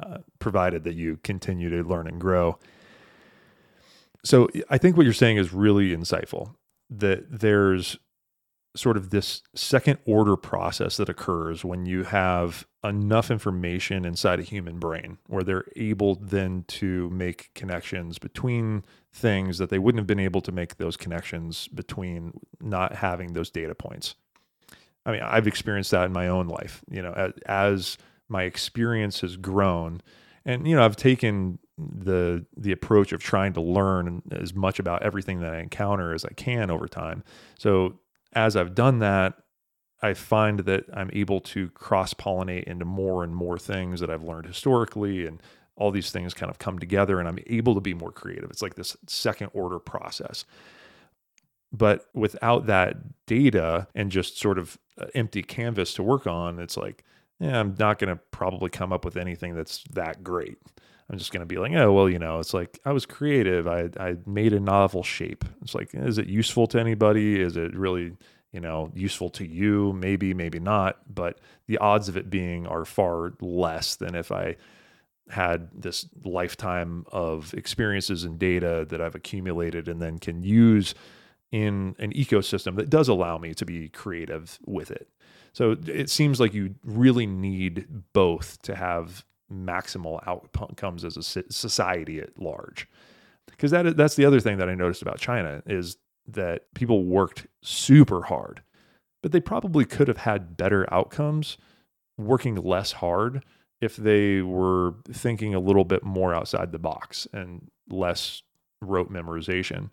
uh, 0.00 0.18
provided 0.38 0.84
that 0.84 0.94
you 0.94 1.18
continue 1.22 1.70
to 1.70 1.88
learn 1.88 2.06
and 2.06 2.20
grow. 2.20 2.58
So 4.24 4.48
I 4.68 4.78
think 4.78 4.96
what 4.96 5.04
you're 5.04 5.12
saying 5.12 5.36
is 5.36 5.52
really 5.52 5.96
insightful 5.96 6.54
that 6.90 7.40
there's 7.40 7.96
sort 8.74 8.96
of 8.96 9.10
this 9.10 9.42
second 9.54 9.98
order 10.04 10.36
process 10.36 10.96
that 10.98 11.08
occurs 11.08 11.64
when 11.64 11.86
you 11.86 12.04
have 12.04 12.66
enough 12.84 13.30
information 13.30 14.04
inside 14.04 14.38
a 14.38 14.42
human 14.42 14.78
brain 14.78 15.18
where 15.26 15.42
they're 15.42 15.64
able 15.76 16.14
then 16.16 16.64
to 16.68 17.08
make 17.10 17.50
connections 17.54 18.18
between 18.18 18.84
things 19.16 19.58
that 19.58 19.70
they 19.70 19.78
wouldn't 19.78 19.98
have 19.98 20.06
been 20.06 20.20
able 20.20 20.40
to 20.42 20.52
make 20.52 20.76
those 20.76 20.96
connections 20.96 21.68
between 21.68 22.38
not 22.60 22.94
having 22.96 23.32
those 23.32 23.50
data 23.50 23.74
points. 23.74 24.14
I 25.04 25.12
mean, 25.12 25.22
I've 25.22 25.46
experienced 25.46 25.90
that 25.92 26.04
in 26.04 26.12
my 26.12 26.28
own 26.28 26.48
life, 26.48 26.82
you 26.90 27.00
know, 27.00 27.12
as, 27.12 27.32
as 27.46 27.98
my 28.28 28.42
experience 28.42 29.20
has 29.20 29.36
grown 29.36 30.02
and 30.46 30.66
you 30.66 30.76
know, 30.76 30.84
I've 30.84 30.96
taken 30.96 31.58
the 31.76 32.46
the 32.56 32.72
approach 32.72 33.12
of 33.12 33.20
trying 33.20 33.52
to 33.54 33.60
learn 33.60 34.22
as 34.30 34.54
much 34.54 34.78
about 34.78 35.02
everything 35.02 35.40
that 35.40 35.52
I 35.52 35.58
encounter 35.58 36.14
as 36.14 36.24
I 36.24 36.32
can 36.32 36.70
over 36.70 36.86
time. 36.86 37.24
So 37.58 37.98
as 38.32 38.56
I've 38.56 38.74
done 38.74 39.00
that, 39.00 39.34
I 40.02 40.14
find 40.14 40.60
that 40.60 40.84
I'm 40.94 41.10
able 41.12 41.40
to 41.40 41.68
cross 41.70 42.14
pollinate 42.14 42.64
into 42.64 42.84
more 42.84 43.24
and 43.24 43.34
more 43.34 43.58
things 43.58 44.00
that 44.00 44.08
I've 44.08 44.22
learned 44.22 44.46
historically, 44.46 45.26
and 45.26 45.42
all 45.76 45.90
these 45.90 46.10
things 46.10 46.34
kind 46.34 46.50
of 46.50 46.58
come 46.58 46.78
together, 46.78 47.18
and 47.20 47.28
I'm 47.28 47.38
able 47.46 47.74
to 47.74 47.80
be 47.80 47.94
more 47.94 48.10
creative. 48.10 48.50
It's 48.50 48.62
like 48.62 48.74
this 48.74 48.96
second 49.06 49.50
order 49.52 49.78
process. 49.78 50.44
But 51.72 52.06
without 52.14 52.66
that 52.66 53.26
data 53.26 53.88
and 53.94 54.10
just 54.10 54.38
sort 54.38 54.58
of 54.58 54.78
uh, 54.98 55.06
empty 55.14 55.42
canvas 55.42 55.92
to 55.94 56.02
work 56.02 56.26
on, 56.26 56.58
it's 56.58 56.76
like, 56.76 57.04
yeah, 57.38 57.60
I'm 57.60 57.74
not 57.78 57.98
going 57.98 58.14
to 58.14 58.20
probably 58.30 58.70
come 58.70 58.92
up 58.92 59.04
with 59.04 59.16
anything 59.16 59.54
that's 59.54 59.84
that 59.92 60.24
great. 60.24 60.56
I'm 61.10 61.18
just 61.18 61.32
going 61.32 61.40
to 61.40 61.46
be 61.46 61.58
like, 61.58 61.72
oh, 61.72 61.92
well, 61.92 62.08
you 62.08 62.18
know, 62.18 62.38
it's 62.40 62.54
like 62.54 62.80
I 62.84 62.92
was 62.92 63.04
creative. 63.06 63.68
I, 63.68 63.90
I 64.00 64.16
made 64.26 64.52
a 64.52 64.60
novel 64.60 65.02
shape. 65.02 65.44
It's 65.62 65.74
like, 65.74 65.90
is 65.92 66.18
it 66.18 66.26
useful 66.26 66.66
to 66.68 66.80
anybody? 66.80 67.40
Is 67.40 67.56
it 67.56 67.76
really, 67.76 68.16
you 68.52 68.60
know, 68.60 68.90
useful 68.94 69.28
to 69.30 69.46
you? 69.46 69.92
Maybe, 69.92 70.34
maybe 70.34 70.58
not. 70.58 71.14
But 71.14 71.38
the 71.66 71.78
odds 71.78 72.08
of 72.08 72.16
it 72.16 72.30
being 72.30 72.66
are 72.66 72.84
far 72.84 73.34
less 73.40 73.96
than 73.96 74.14
if 74.14 74.32
I 74.32 74.56
had 75.30 75.68
this 75.74 76.06
lifetime 76.24 77.04
of 77.10 77.52
experiences 77.54 78.24
and 78.24 78.38
data 78.38 78.86
that 78.88 79.00
I've 79.00 79.14
accumulated 79.14 79.88
and 79.88 80.00
then 80.00 80.18
can 80.18 80.42
use 80.42 80.94
in 81.52 81.96
an 81.98 82.12
ecosystem 82.12 82.76
that 82.76 82.90
does 82.90 83.08
allow 83.08 83.38
me 83.38 83.54
to 83.54 83.64
be 83.64 83.88
creative 83.88 84.58
with 84.66 84.90
it. 84.90 85.08
So 85.52 85.76
it 85.86 86.10
seems 86.10 86.38
like 86.38 86.54
you 86.54 86.74
really 86.84 87.26
need 87.26 87.86
both 88.12 88.60
to 88.62 88.74
have 88.74 89.24
maximal 89.52 90.20
outcomes 90.26 91.04
as 91.04 91.16
a 91.16 91.22
society 91.22 92.20
at 92.20 92.38
large. 92.38 92.88
Because 93.46 93.70
that 93.70 93.96
that's 93.96 94.16
the 94.16 94.24
other 94.24 94.40
thing 94.40 94.58
that 94.58 94.68
I 94.68 94.74
noticed 94.74 95.02
about 95.02 95.18
China 95.18 95.62
is 95.66 95.96
that 96.28 96.72
people 96.74 97.04
worked 97.04 97.46
super 97.62 98.22
hard, 98.22 98.62
but 99.22 99.32
they 99.32 99.40
probably 99.40 99.84
could 99.84 100.08
have 100.08 100.18
had 100.18 100.56
better 100.56 100.92
outcomes 100.92 101.56
working 102.18 102.56
less 102.56 102.92
hard 102.92 103.44
if 103.80 103.96
they 103.96 104.42
were 104.42 104.94
thinking 105.10 105.54
a 105.54 105.60
little 105.60 105.84
bit 105.84 106.02
more 106.02 106.34
outside 106.34 106.72
the 106.72 106.78
box 106.78 107.26
and 107.32 107.70
less 107.88 108.42
rote 108.80 109.12
memorization. 109.12 109.92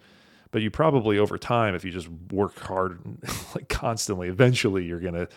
But 0.52 0.62
you 0.62 0.70
probably 0.70 1.18
over 1.18 1.38
time 1.38 1.76
if 1.76 1.84
you 1.84 1.92
just 1.92 2.10
work 2.32 2.58
hard 2.60 3.00
like 3.56 3.70
constantly 3.70 4.30
eventually 4.30 4.86
you're 4.86 5.00
to 5.14 5.28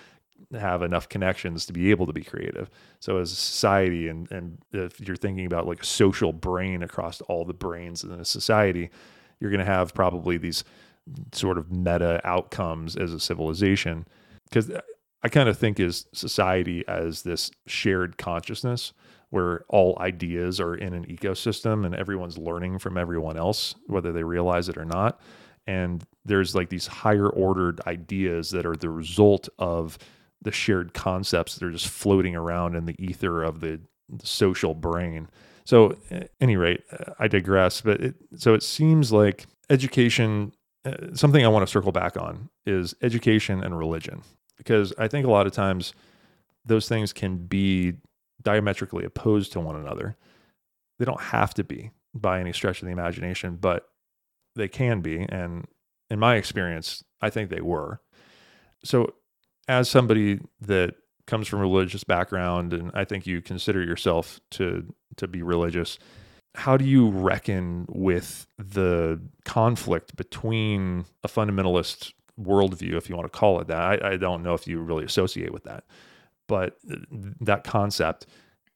have 0.58 0.82
enough 0.82 1.08
connections 1.08 1.64
to 1.66 1.72
be 1.72 1.90
able 1.90 2.06
to 2.06 2.12
be 2.12 2.22
creative. 2.22 2.70
So 3.00 3.18
as 3.18 3.32
a 3.32 3.36
society 3.36 4.08
and 4.08 4.30
and 4.30 4.58
if 4.72 5.00
you're 5.00 5.16
thinking 5.16 5.46
about 5.46 5.66
like 5.66 5.82
a 5.82 5.86
social 5.86 6.32
brain 6.32 6.82
across 6.82 7.20
all 7.22 7.44
the 7.44 7.54
brains 7.54 8.04
in 8.04 8.12
a 8.12 8.24
society 8.24 8.90
you're 9.40 9.50
to 9.64 9.70
have 9.70 9.94
probably 9.94 10.38
these 10.38 10.64
sort 11.32 11.58
of 11.58 11.70
meta 11.70 12.20
outcomes 12.24 12.96
as 12.96 13.12
a 13.12 13.20
civilization. 13.20 14.06
Because 14.48 14.70
uh, 14.70 14.80
i 15.26 15.28
kind 15.28 15.48
of 15.48 15.58
think 15.58 15.80
is 15.80 16.06
society 16.12 16.84
as 16.86 17.22
this 17.22 17.50
shared 17.66 18.16
consciousness 18.16 18.92
where 19.30 19.64
all 19.68 19.98
ideas 20.00 20.60
are 20.60 20.74
in 20.74 20.94
an 20.94 21.04
ecosystem 21.06 21.84
and 21.84 21.94
everyone's 21.94 22.38
learning 22.38 22.78
from 22.78 22.96
everyone 22.96 23.36
else, 23.36 23.74
whether 23.86 24.12
they 24.12 24.22
realize 24.22 24.68
it 24.68 24.76
or 24.76 24.84
not. 24.84 25.20
And 25.66 26.04
there's 26.24 26.54
like 26.54 26.68
these 26.68 26.86
higher 26.86 27.28
ordered 27.28 27.80
ideas 27.86 28.50
that 28.50 28.64
are 28.64 28.76
the 28.76 28.90
result 28.90 29.48
of 29.58 29.98
the 30.42 30.52
shared 30.52 30.94
concepts 30.94 31.56
that 31.56 31.66
are 31.66 31.72
just 31.72 31.88
floating 31.88 32.36
around 32.36 32.76
in 32.76 32.86
the 32.86 32.94
ether 33.02 33.42
of 33.42 33.60
the, 33.60 33.80
social 34.22 34.72
brain. 34.72 35.28
So, 35.64 35.96
at 36.12 36.30
any 36.40 36.56
rate, 36.56 36.84
uh, 36.92 37.14
I 37.18 37.26
digress. 37.26 37.80
But 37.80 38.00
it, 38.00 38.14
so 38.36 38.54
it 38.54 38.62
seems 38.62 39.10
like 39.12 39.46
education, 39.68 40.52
uh, 40.84 41.12
something 41.14 41.44
I 41.44 41.48
want 41.48 41.66
to 41.66 41.70
circle 41.72 41.90
back 41.90 42.16
on 42.16 42.48
is 42.66 42.94
education 43.02 43.64
and 43.64 43.76
religion, 43.76 44.22
because 44.56 44.92
I 44.98 45.08
think 45.08 45.26
a 45.26 45.30
lot 45.30 45.46
of 45.46 45.52
times 45.52 45.92
those 46.64 46.88
things 46.88 47.12
can 47.12 47.36
be 47.36 47.94
diametrically 48.42 49.04
opposed 49.04 49.52
to 49.52 49.60
one 49.60 49.76
another. 49.76 50.16
They 50.98 51.04
don't 51.04 51.20
have 51.20 51.54
to 51.54 51.64
be 51.64 51.90
by 52.14 52.40
any 52.40 52.52
stretch 52.52 52.80
of 52.80 52.86
the 52.86 52.92
imagination, 52.92 53.56
but 53.56 53.88
they 54.54 54.68
can 54.68 55.00
be. 55.00 55.26
And 55.28 55.66
in 56.10 56.18
my 56.18 56.36
experience, 56.36 57.04
I 57.20 57.30
think 57.30 57.50
they 57.50 57.60
were. 57.60 58.00
So, 58.84 59.14
as 59.68 59.90
somebody 59.90 60.40
that 60.60 60.94
comes 61.26 61.48
from 61.48 61.58
a 61.58 61.62
religious 61.62 62.04
background, 62.04 62.72
and 62.72 62.90
I 62.94 63.04
think 63.04 63.26
you 63.26 63.42
consider 63.42 63.82
yourself 63.82 64.40
to 64.52 64.94
to 65.16 65.26
be 65.26 65.42
religious, 65.42 65.98
how 66.54 66.76
do 66.76 66.84
you 66.84 67.08
reckon 67.08 67.86
with 67.88 68.46
the 68.58 69.20
conflict 69.44 70.16
between 70.16 71.04
a 71.22 71.28
fundamentalist 71.28 72.12
worldview, 72.40 72.94
if 72.94 73.08
you 73.08 73.16
want 73.16 73.30
to 73.30 73.38
call 73.38 73.60
it 73.60 73.68
that? 73.68 74.02
I, 74.02 74.12
I 74.12 74.16
don't 74.16 74.42
know 74.42 74.54
if 74.54 74.66
you 74.66 74.80
really 74.80 75.04
associate 75.04 75.52
with 75.52 75.64
that, 75.64 75.84
but 76.46 76.78
that 77.40 77.64
concept 77.64 78.26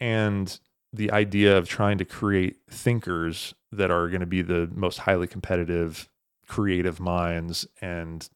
and 0.01 0.59
the 0.93 1.11
idea 1.13 1.57
of 1.57 1.69
trying 1.69 1.99
to 1.99 2.05
create 2.05 2.57
thinkers 2.69 3.55
that 3.73 3.91
are 3.91 4.09
going 4.09 4.21
to 4.21 4.27
be 4.27 4.43
the 4.43 4.69
most 4.75 4.99
highly 4.99 5.27
competitive 5.27 6.09
creative 6.49 6.99
minds 6.99 7.65
and 7.81 8.29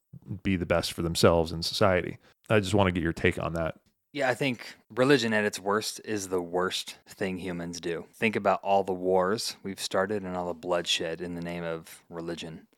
be 0.44 0.54
the 0.54 0.66
best 0.66 0.92
for 0.92 1.02
themselves 1.02 1.50
in 1.50 1.62
society. 1.62 2.18
I 2.48 2.60
just 2.60 2.74
want 2.74 2.86
to 2.86 2.92
get 2.92 3.02
your 3.02 3.12
take 3.12 3.42
on 3.42 3.54
that. 3.54 3.74
Yeah, 4.12 4.28
I 4.28 4.34
think 4.34 4.76
religion 4.94 5.34
at 5.34 5.44
its 5.44 5.58
worst 5.58 6.00
is 6.04 6.28
the 6.28 6.40
worst 6.40 6.98
thing 7.08 7.38
humans 7.38 7.80
do. 7.80 8.06
Think 8.14 8.36
about 8.36 8.60
all 8.62 8.84
the 8.84 8.92
wars 8.92 9.56
we've 9.64 9.80
started 9.80 10.22
and 10.22 10.36
all 10.36 10.46
the 10.46 10.54
bloodshed 10.54 11.20
in 11.20 11.34
the 11.34 11.40
name 11.40 11.64
of 11.64 12.04
religion. 12.08 12.68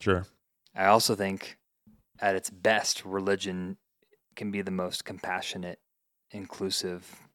Sure. 0.00 0.26
I 0.76 0.86
also 0.86 1.14
think 1.14 1.56
at 2.20 2.36
its 2.36 2.50
best, 2.50 3.04
religion 3.04 3.76
can 4.36 4.50
be 4.50 4.62
the 4.62 4.70
most 4.70 5.04
compassionate, 5.04 5.78
inclusive, 6.30 7.28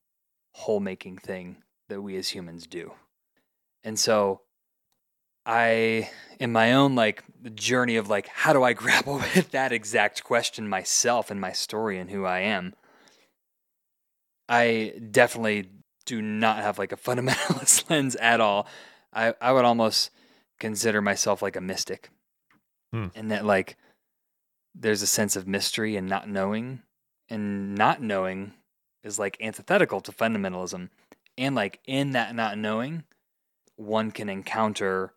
whole 0.53 0.79
making 0.79 1.17
thing 1.17 1.57
that 1.87 2.01
we 2.01 2.15
as 2.17 2.29
humans 2.29 2.67
do. 2.67 2.93
And 3.83 3.97
so 3.97 4.41
I 5.45 6.09
in 6.39 6.51
my 6.51 6.73
own 6.73 6.95
like 6.95 7.23
journey 7.55 7.95
of 7.95 8.09
like 8.09 8.27
how 8.27 8.53
do 8.53 8.63
I 8.63 8.73
grapple 8.83 9.15
with 9.15 9.51
that 9.51 9.71
exact 9.71 10.23
question 10.23 10.67
myself 10.67 11.31
and 11.31 11.39
my 11.39 11.51
story 11.51 11.97
and 11.99 12.09
who 12.09 12.25
I 12.25 12.39
am. 12.39 12.73
I 14.47 14.93
definitely 15.11 15.69
do 16.05 16.21
not 16.21 16.57
have 16.57 16.79
like 16.79 16.91
a 16.91 16.97
fundamentalist 16.97 17.89
lens 17.89 18.15
at 18.15 18.41
all. 18.41 18.67
I, 19.13 19.33
I 19.41 19.51
would 19.51 19.65
almost 19.65 20.11
consider 20.59 21.01
myself 21.01 21.41
like 21.41 21.55
a 21.55 21.61
mystic. 21.61 22.09
Hmm. 22.91 23.07
And 23.15 23.31
that 23.31 23.45
like 23.45 23.77
there's 24.75 25.01
a 25.01 25.07
sense 25.07 25.35
of 25.35 25.47
mystery 25.47 25.95
and 25.95 26.07
not 26.07 26.29
knowing. 26.29 26.81
And 27.29 27.75
not 27.75 28.01
knowing 28.01 28.53
is 29.03 29.19
like 29.19 29.37
antithetical 29.39 30.01
to 30.01 30.11
fundamentalism. 30.11 30.89
And 31.37 31.55
like 31.55 31.79
in 31.85 32.11
that 32.11 32.35
not 32.35 32.57
knowing, 32.57 33.03
one 33.75 34.11
can 34.11 34.29
encounter 34.29 35.13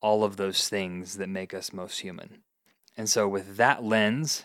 all 0.00 0.24
of 0.24 0.36
those 0.36 0.68
things 0.68 1.16
that 1.16 1.28
make 1.28 1.54
us 1.54 1.72
most 1.72 2.00
human. 2.00 2.42
And 2.96 3.08
so 3.08 3.28
with 3.28 3.56
that 3.56 3.82
lens, 3.82 4.44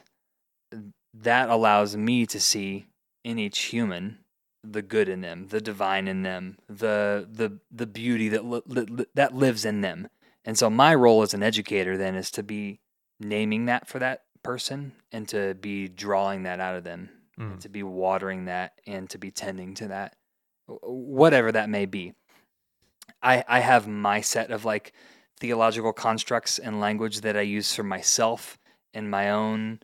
that 1.13 1.49
allows 1.49 1.97
me 1.97 2.25
to 2.27 2.39
see 2.39 2.87
in 3.23 3.39
each 3.39 3.59
human 3.59 4.19
the 4.63 4.81
good 4.81 5.09
in 5.09 5.21
them, 5.21 5.47
the 5.47 5.61
divine 5.61 6.07
in 6.07 6.23
them, 6.23 6.57
the 6.67 7.27
the 7.29 7.59
the 7.71 7.87
beauty 7.87 8.29
that 8.29 8.45
li- 8.45 8.61
li- 8.65 9.05
that 9.15 9.35
lives 9.35 9.65
in 9.65 9.81
them. 9.81 10.07
And 10.45 10.57
so 10.57 10.69
my 10.69 10.95
role 10.95 11.21
as 11.23 11.33
an 11.33 11.43
educator 11.43 11.97
then 11.97 12.15
is 12.15 12.31
to 12.31 12.43
be 12.43 12.79
naming 13.19 13.65
that 13.65 13.87
for 13.87 13.99
that 13.99 14.23
person 14.47 14.93
and 15.11 15.27
to 15.27 15.55
be 15.55 15.89
drawing 15.89 16.43
that 16.43 16.61
out 16.61 16.75
of 16.75 16.85
them, 16.85 17.09
Mm. 17.37 17.59
to 17.59 17.69
be 17.69 17.83
watering 17.83 18.45
that 18.45 18.79
and 18.87 19.09
to 19.09 19.17
be 19.17 19.29
tending 19.29 19.73
to 19.75 19.89
that, 19.89 20.15
whatever 20.65 21.51
that 21.51 21.69
may 21.69 21.85
be. 21.85 22.13
I 23.21 23.43
I 23.47 23.59
have 23.59 23.87
my 23.87 24.21
set 24.21 24.49
of 24.49 24.63
like 24.63 24.93
theological 25.39 25.91
constructs 25.93 26.57
and 26.59 26.79
language 26.79 27.21
that 27.21 27.35
I 27.37 27.41
use 27.41 27.75
for 27.75 27.83
myself 27.83 28.57
and 28.93 29.11
my 29.11 29.29
own 29.29 29.81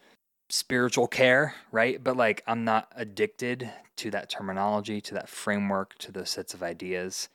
spiritual 0.49 1.07
care, 1.07 1.55
right? 1.71 2.01
But 2.01 2.15
like 2.17 2.41
I'm 2.47 2.63
not 2.63 2.87
addicted 2.95 3.69
to 3.97 4.09
that 4.11 4.29
terminology, 4.29 5.01
to 5.01 5.13
that 5.15 5.29
framework, 5.29 5.95
to 5.99 6.11
those 6.11 6.29
sets 6.29 6.53
of 6.53 6.63
ideas, 6.63 7.29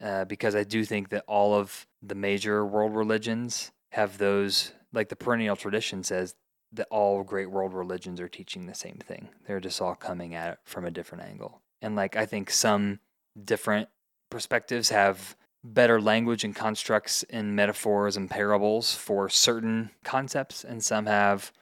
uh, 0.00 0.24
because 0.24 0.54
I 0.56 0.64
do 0.64 0.84
think 0.84 1.10
that 1.10 1.24
all 1.28 1.54
of 1.54 1.86
the 2.02 2.14
major 2.16 2.64
world 2.66 2.96
religions 2.96 3.72
have 3.92 4.16
those, 4.18 4.72
like 4.92 5.08
the 5.10 5.16
perennial 5.24 5.54
tradition 5.54 6.02
says 6.02 6.34
that 6.72 6.88
all 6.90 7.22
great 7.22 7.50
world 7.50 7.74
religions 7.74 8.20
are 8.20 8.28
teaching 8.28 8.66
the 8.66 8.74
same 8.74 8.98
thing. 9.06 9.28
They're 9.46 9.60
just 9.60 9.80
all 9.80 9.94
coming 9.94 10.34
at 10.34 10.52
it 10.52 10.58
from 10.64 10.84
a 10.84 10.90
different 10.90 11.24
angle. 11.24 11.60
And 11.80 11.96
like 11.96 12.16
I 12.16 12.26
think 12.26 12.50
some 12.50 13.00
different 13.44 13.88
perspectives 14.30 14.88
have 14.90 15.36
better 15.64 16.00
language 16.00 16.44
and 16.44 16.54
constructs 16.54 17.22
and 17.30 17.54
metaphors 17.54 18.16
and 18.16 18.28
parables 18.28 18.94
for 18.94 19.28
certain 19.28 19.90
concepts, 20.04 20.64
and 20.64 20.82
some 20.82 21.06
have 21.06 21.52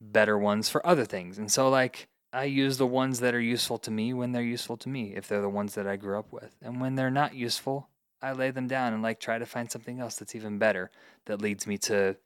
better 0.00 0.38
ones 0.38 0.68
for 0.68 0.86
other 0.86 1.04
things. 1.04 1.38
And 1.38 1.50
so, 1.50 1.68
like, 1.68 2.08
I 2.32 2.44
use 2.44 2.76
the 2.76 2.86
ones 2.86 3.20
that 3.20 3.34
are 3.34 3.40
useful 3.40 3.78
to 3.78 3.90
me 3.90 4.12
when 4.12 4.32
they're 4.32 4.42
useful 4.42 4.76
to 4.78 4.88
me, 4.88 5.14
if 5.16 5.28
they're 5.28 5.40
the 5.40 5.48
ones 5.48 5.74
that 5.74 5.86
I 5.86 5.96
grew 5.96 6.18
up 6.18 6.32
with. 6.32 6.54
And 6.60 6.80
when 6.80 6.94
they're 6.94 7.10
not 7.10 7.34
useful, 7.34 7.88
I 8.20 8.32
lay 8.32 8.50
them 8.50 8.66
down 8.66 8.92
and 8.92 9.02
like 9.02 9.20
try 9.20 9.38
to 9.38 9.46
find 9.46 9.70
something 9.70 10.00
else 10.00 10.16
that's 10.16 10.34
even 10.34 10.58
better 10.58 10.90
that 11.26 11.40
leads 11.40 11.66
me 11.66 11.78
to 11.78 12.16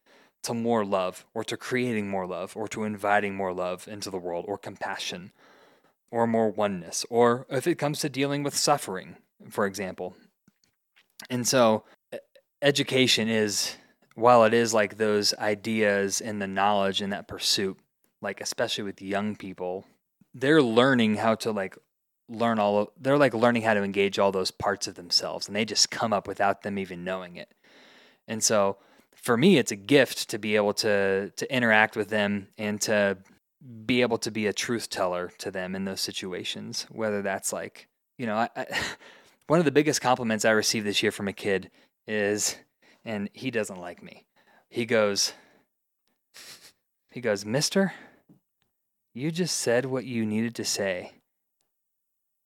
to 0.42 0.54
more 0.54 0.84
love 0.84 1.24
or 1.34 1.44
to 1.44 1.56
creating 1.56 2.08
more 2.08 2.26
love 2.26 2.56
or 2.56 2.68
to 2.68 2.84
inviting 2.84 3.34
more 3.34 3.52
love 3.52 3.86
into 3.88 4.10
the 4.10 4.18
world 4.18 4.44
or 4.48 4.58
compassion 4.58 5.32
or 6.10 6.26
more 6.26 6.50
oneness 6.50 7.06
or 7.10 7.46
if 7.48 7.66
it 7.66 7.76
comes 7.76 8.00
to 8.00 8.08
dealing 8.08 8.42
with 8.42 8.54
suffering 8.54 9.16
for 9.48 9.66
example. 9.66 10.14
And 11.30 11.46
so 11.46 11.84
education 12.60 13.28
is 13.28 13.76
while 14.14 14.44
it 14.44 14.54
is 14.54 14.74
like 14.74 14.96
those 14.96 15.34
ideas 15.34 16.20
and 16.20 16.40
the 16.40 16.46
knowledge 16.46 17.00
and 17.00 17.12
that 17.12 17.28
pursuit 17.28 17.78
like 18.20 18.40
especially 18.40 18.84
with 18.84 19.00
young 19.00 19.34
people 19.34 19.84
they're 20.34 20.62
learning 20.62 21.16
how 21.16 21.34
to 21.34 21.50
like 21.50 21.76
learn 22.28 22.58
all 22.58 22.78
of 22.78 22.88
they're 23.00 23.18
like 23.18 23.34
learning 23.34 23.62
how 23.62 23.74
to 23.74 23.82
engage 23.82 24.18
all 24.18 24.32
those 24.32 24.50
parts 24.50 24.86
of 24.86 24.94
themselves 24.94 25.46
and 25.46 25.56
they 25.56 25.64
just 25.64 25.90
come 25.90 26.12
up 26.12 26.26
without 26.26 26.62
them 26.62 26.78
even 26.78 27.04
knowing 27.04 27.36
it. 27.36 27.52
And 28.26 28.42
so 28.42 28.78
for 29.22 29.36
me 29.36 29.58
it's 29.58 29.72
a 29.72 29.76
gift 29.76 30.28
to 30.30 30.38
be 30.38 30.56
able 30.56 30.74
to 30.74 31.30
to 31.36 31.54
interact 31.54 31.96
with 31.96 32.08
them 32.08 32.48
and 32.58 32.80
to 32.80 33.16
be 33.86 34.02
able 34.02 34.18
to 34.18 34.30
be 34.30 34.46
a 34.46 34.52
truth 34.52 34.90
teller 34.90 35.30
to 35.38 35.50
them 35.50 35.74
in 35.74 35.84
those 35.84 36.00
situations 36.00 36.86
whether 36.90 37.22
that's 37.22 37.52
like 37.52 37.88
you 38.18 38.26
know 38.26 38.36
I, 38.36 38.48
I, 38.56 38.66
one 39.46 39.58
of 39.58 39.64
the 39.64 39.72
biggest 39.72 40.00
compliments 40.00 40.44
i 40.44 40.50
received 40.50 40.86
this 40.86 41.02
year 41.02 41.12
from 41.12 41.28
a 41.28 41.32
kid 41.32 41.70
is 42.06 42.56
and 43.04 43.28
he 43.32 43.50
doesn't 43.50 43.80
like 43.80 44.02
me. 44.02 44.26
He 44.68 44.86
goes 44.86 45.32
he 47.10 47.20
goes 47.20 47.44
mister 47.44 47.92
you 49.12 49.30
just 49.30 49.58
said 49.58 49.84
what 49.84 50.06
you 50.06 50.24
needed 50.24 50.54
to 50.54 50.64
say 50.64 51.12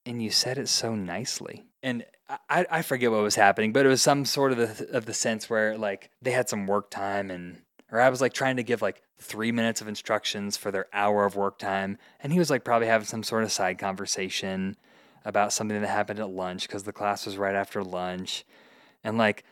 and 0.04 0.20
you 0.20 0.30
said 0.30 0.58
it 0.58 0.68
so 0.68 0.94
nicely. 0.94 1.66
And 1.82 2.04
I, 2.28 2.66
I 2.70 2.82
forget 2.82 3.10
what 3.10 3.22
was 3.22 3.36
happening 3.36 3.72
but 3.72 3.86
it 3.86 3.88
was 3.88 4.02
some 4.02 4.24
sort 4.24 4.52
of 4.52 4.58
the, 4.58 4.96
of 4.96 5.06
the 5.06 5.14
sense 5.14 5.48
where 5.48 5.76
like 5.78 6.10
they 6.20 6.32
had 6.32 6.48
some 6.48 6.66
work 6.66 6.90
time 6.90 7.30
and 7.30 7.62
or 7.92 8.00
i 8.00 8.08
was 8.08 8.20
like 8.20 8.32
trying 8.32 8.56
to 8.56 8.62
give 8.62 8.82
like 8.82 9.02
three 9.18 9.52
minutes 9.52 9.80
of 9.80 9.88
instructions 9.88 10.56
for 10.56 10.70
their 10.70 10.86
hour 10.92 11.24
of 11.24 11.36
work 11.36 11.58
time 11.58 11.98
and 12.20 12.32
he 12.32 12.38
was 12.38 12.50
like 12.50 12.64
probably 12.64 12.88
having 12.88 13.06
some 13.06 13.22
sort 13.22 13.44
of 13.44 13.52
side 13.52 13.78
conversation 13.78 14.76
about 15.24 15.52
something 15.52 15.80
that 15.80 15.88
happened 15.88 16.20
at 16.20 16.30
lunch 16.30 16.66
because 16.66 16.82
the 16.82 16.92
class 16.92 17.26
was 17.26 17.36
right 17.36 17.54
after 17.54 17.82
lunch 17.82 18.44
and 19.04 19.16
like 19.16 19.44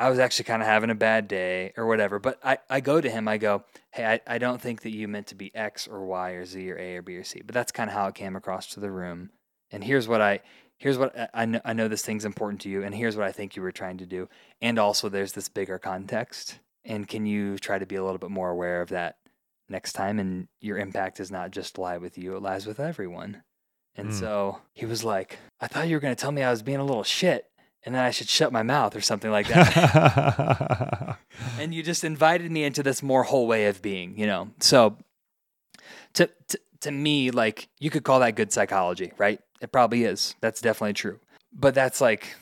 I 0.00 0.08
was 0.08 0.18
actually 0.18 0.46
kind 0.46 0.62
of 0.62 0.68
having 0.68 0.88
a 0.88 0.94
bad 0.94 1.28
day 1.28 1.74
or 1.76 1.84
whatever. 1.84 2.18
But 2.18 2.38
I, 2.42 2.56
I 2.70 2.80
go 2.80 3.02
to 3.02 3.10
him, 3.10 3.28
I 3.28 3.36
go, 3.36 3.64
hey, 3.90 4.06
I, 4.06 4.34
I 4.34 4.38
don't 4.38 4.58
think 4.58 4.80
that 4.80 4.94
you 4.94 5.06
meant 5.08 5.26
to 5.26 5.34
be 5.34 5.54
X 5.54 5.86
or 5.86 6.06
Y 6.06 6.30
or 6.30 6.46
Z 6.46 6.70
or 6.70 6.78
A 6.78 6.96
or 6.96 7.02
B 7.02 7.16
or 7.16 7.24
C. 7.24 7.42
But 7.44 7.52
that's 7.52 7.70
kind 7.70 7.90
of 7.90 7.94
how 7.94 8.06
it 8.06 8.14
came 8.14 8.34
across 8.34 8.68
to 8.68 8.80
the 8.80 8.90
room. 8.90 9.28
And 9.70 9.84
here's 9.84 10.08
what 10.08 10.22
I 10.22 10.40
here's 10.80 10.96
what 10.98 11.16
I- 11.16 11.28
I 11.34 11.44
know, 11.44 11.60
I 11.64 11.72
know 11.74 11.86
this 11.88 12.02
thing's 12.02 12.24
important 12.24 12.62
to 12.62 12.68
you, 12.70 12.82
and 12.82 12.94
here's 12.94 13.14
what 13.16 13.26
I 13.26 13.32
think 13.32 13.54
you 13.54 13.62
were 13.62 13.70
trying 13.70 13.98
to 13.98 14.06
do. 14.06 14.28
And 14.60 14.78
also 14.78 15.08
there's 15.08 15.32
this 15.32 15.48
bigger 15.48 15.78
context. 15.78 16.58
And 16.84 17.06
can 17.06 17.26
you 17.26 17.58
try 17.58 17.78
to 17.78 17.84
be 17.86 17.96
a 17.96 18.02
little 18.02 18.18
bit 18.18 18.30
more 18.30 18.48
aware 18.50 18.80
of 18.80 18.88
that 18.88 19.18
next 19.68 19.92
time? 19.92 20.18
And 20.18 20.48
your 20.60 20.78
impact 20.78 21.18
does 21.18 21.30
not 21.30 21.50
just 21.50 21.76
lie 21.78 21.98
with 21.98 22.16
you, 22.16 22.34
it 22.36 22.42
lies 22.42 22.66
with 22.66 22.80
everyone. 22.80 23.42
And 23.94 24.08
Mm. 24.10 24.14
so 24.18 24.58
he 24.72 24.86
was 24.86 25.04
like, 25.04 25.38
I 25.60 25.66
thought 25.66 25.88
you 25.88 25.96
were 25.96 26.00
gonna 26.00 26.14
tell 26.14 26.32
me 26.32 26.42
I 26.42 26.50
was 26.50 26.62
being 26.62 26.78
a 26.78 26.84
little 26.84 27.02
shit 27.04 27.44
and 27.84 27.94
then 27.94 28.02
I 28.02 28.10
should 28.10 28.28
shut 28.30 28.50
my 28.52 28.62
mouth 28.62 28.96
or 28.96 29.00
something 29.02 29.30
like 29.30 29.48
that. 29.48 31.18
and 31.58 31.74
you 31.74 31.82
just 31.82 32.04
invited 32.04 32.50
me 32.50 32.64
into 32.64 32.82
this 32.82 33.02
more 33.02 33.24
whole 33.24 33.46
way 33.46 33.66
of 33.66 33.82
being, 33.82 34.18
you 34.18 34.26
know. 34.26 34.50
So 34.60 34.96
to, 36.14 36.30
to 36.48 36.60
to 36.80 36.90
me, 36.90 37.30
like 37.30 37.68
you 37.78 37.90
could 37.90 38.04
call 38.04 38.20
that 38.20 38.36
good 38.36 38.52
psychology, 38.52 39.12
right? 39.18 39.40
It 39.60 39.72
probably 39.72 40.04
is. 40.04 40.34
That's 40.40 40.60
definitely 40.60 40.94
true. 40.94 41.20
But 41.52 41.74
that's 41.74 42.00
like 42.00 42.36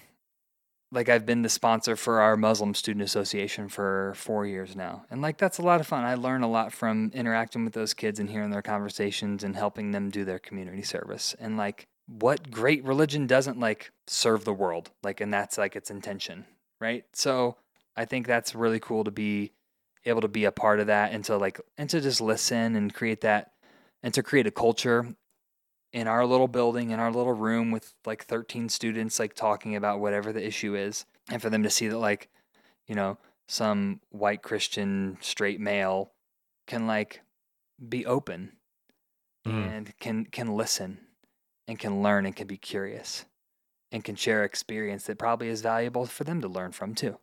like 0.90 1.08
I've 1.08 1.26
been 1.26 1.42
the 1.42 1.48
sponsor 1.48 1.96
for 1.96 2.20
our 2.20 2.36
Muslim 2.36 2.72
Student 2.74 3.04
Association 3.04 3.68
for 3.68 4.14
four 4.16 4.46
years 4.46 4.74
now. 4.74 5.04
And 5.10 5.20
like 5.20 5.36
that's 5.36 5.58
a 5.58 5.62
lot 5.62 5.80
of 5.80 5.86
fun. 5.86 6.04
I 6.04 6.14
learn 6.14 6.42
a 6.42 6.50
lot 6.50 6.72
from 6.72 7.10
interacting 7.14 7.64
with 7.64 7.74
those 7.74 7.94
kids 7.94 8.18
and 8.18 8.30
hearing 8.30 8.50
their 8.50 8.62
conversations 8.62 9.44
and 9.44 9.54
helping 9.54 9.90
them 9.90 10.10
do 10.10 10.24
their 10.24 10.38
community 10.38 10.82
service. 10.82 11.34
And 11.38 11.56
like 11.56 11.88
what 12.06 12.50
great 12.50 12.84
religion 12.84 13.26
doesn't 13.26 13.60
like 13.60 13.92
serve 14.06 14.44
the 14.44 14.54
world? 14.54 14.90
Like 15.02 15.20
and 15.20 15.32
that's 15.32 15.58
like 15.58 15.76
its 15.76 15.90
intention, 15.90 16.46
right? 16.80 17.04
So 17.12 17.56
I 17.96 18.04
think 18.04 18.26
that's 18.26 18.54
really 18.54 18.80
cool 18.80 19.04
to 19.04 19.10
be 19.10 19.52
able 20.06 20.22
to 20.22 20.28
be 20.28 20.44
a 20.44 20.52
part 20.52 20.80
of 20.80 20.86
that 20.86 21.12
and 21.12 21.24
to 21.24 21.36
like 21.36 21.60
and 21.76 21.90
to 21.90 22.00
just 22.00 22.20
listen 22.20 22.76
and 22.76 22.94
create 22.94 23.20
that 23.22 23.52
and 24.02 24.14
to 24.14 24.22
create 24.22 24.46
a 24.46 24.50
culture 24.50 25.14
in 25.92 26.06
our 26.06 26.26
little 26.26 26.48
building 26.48 26.90
in 26.90 27.00
our 27.00 27.10
little 27.10 27.32
room 27.32 27.70
with 27.70 27.94
like 28.04 28.24
13 28.24 28.68
students 28.68 29.18
like 29.18 29.34
talking 29.34 29.74
about 29.74 30.00
whatever 30.00 30.32
the 30.32 30.46
issue 30.46 30.74
is 30.76 31.06
and 31.30 31.40
for 31.40 31.48
them 31.50 31.62
to 31.62 31.70
see 31.70 31.88
that 31.88 31.98
like 31.98 32.28
you 32.86 32.94
know 32.94 33.16
some 33.46 34.00
white 34.10 34.42
christian 34.42 35.16
straight 35.20 35.58
male 35.60 36.12
can 36.66 36.86
like 36.86 37.22
be 37.88 38.04
open 38.06 38.52
Mm. 39.46 39.66
and 39.72 39.98
can 39.98 40.24
can 40.26 40.48
listen 40.56 40.98
and 41.68 41.78
can 41.78 42.02
learn 42.02 42.26
and 42.26 42.34
can 42.36 42.46
be 42.48 42.58
curious 42.58 43.24
and 43.92 44.04
can 44.04 44.16
share 44.16 44.44
experience 44.44 45.04
that 45.04 45.16
probably 45.18 45.48
is 45.48 45.62
valuable 45.62 46.04
for 46.06 46.24
them 46.24 46.40
to 46.40 46.48
learn 46.48 46.72
from 46.72 46.94
too 46.94 47.18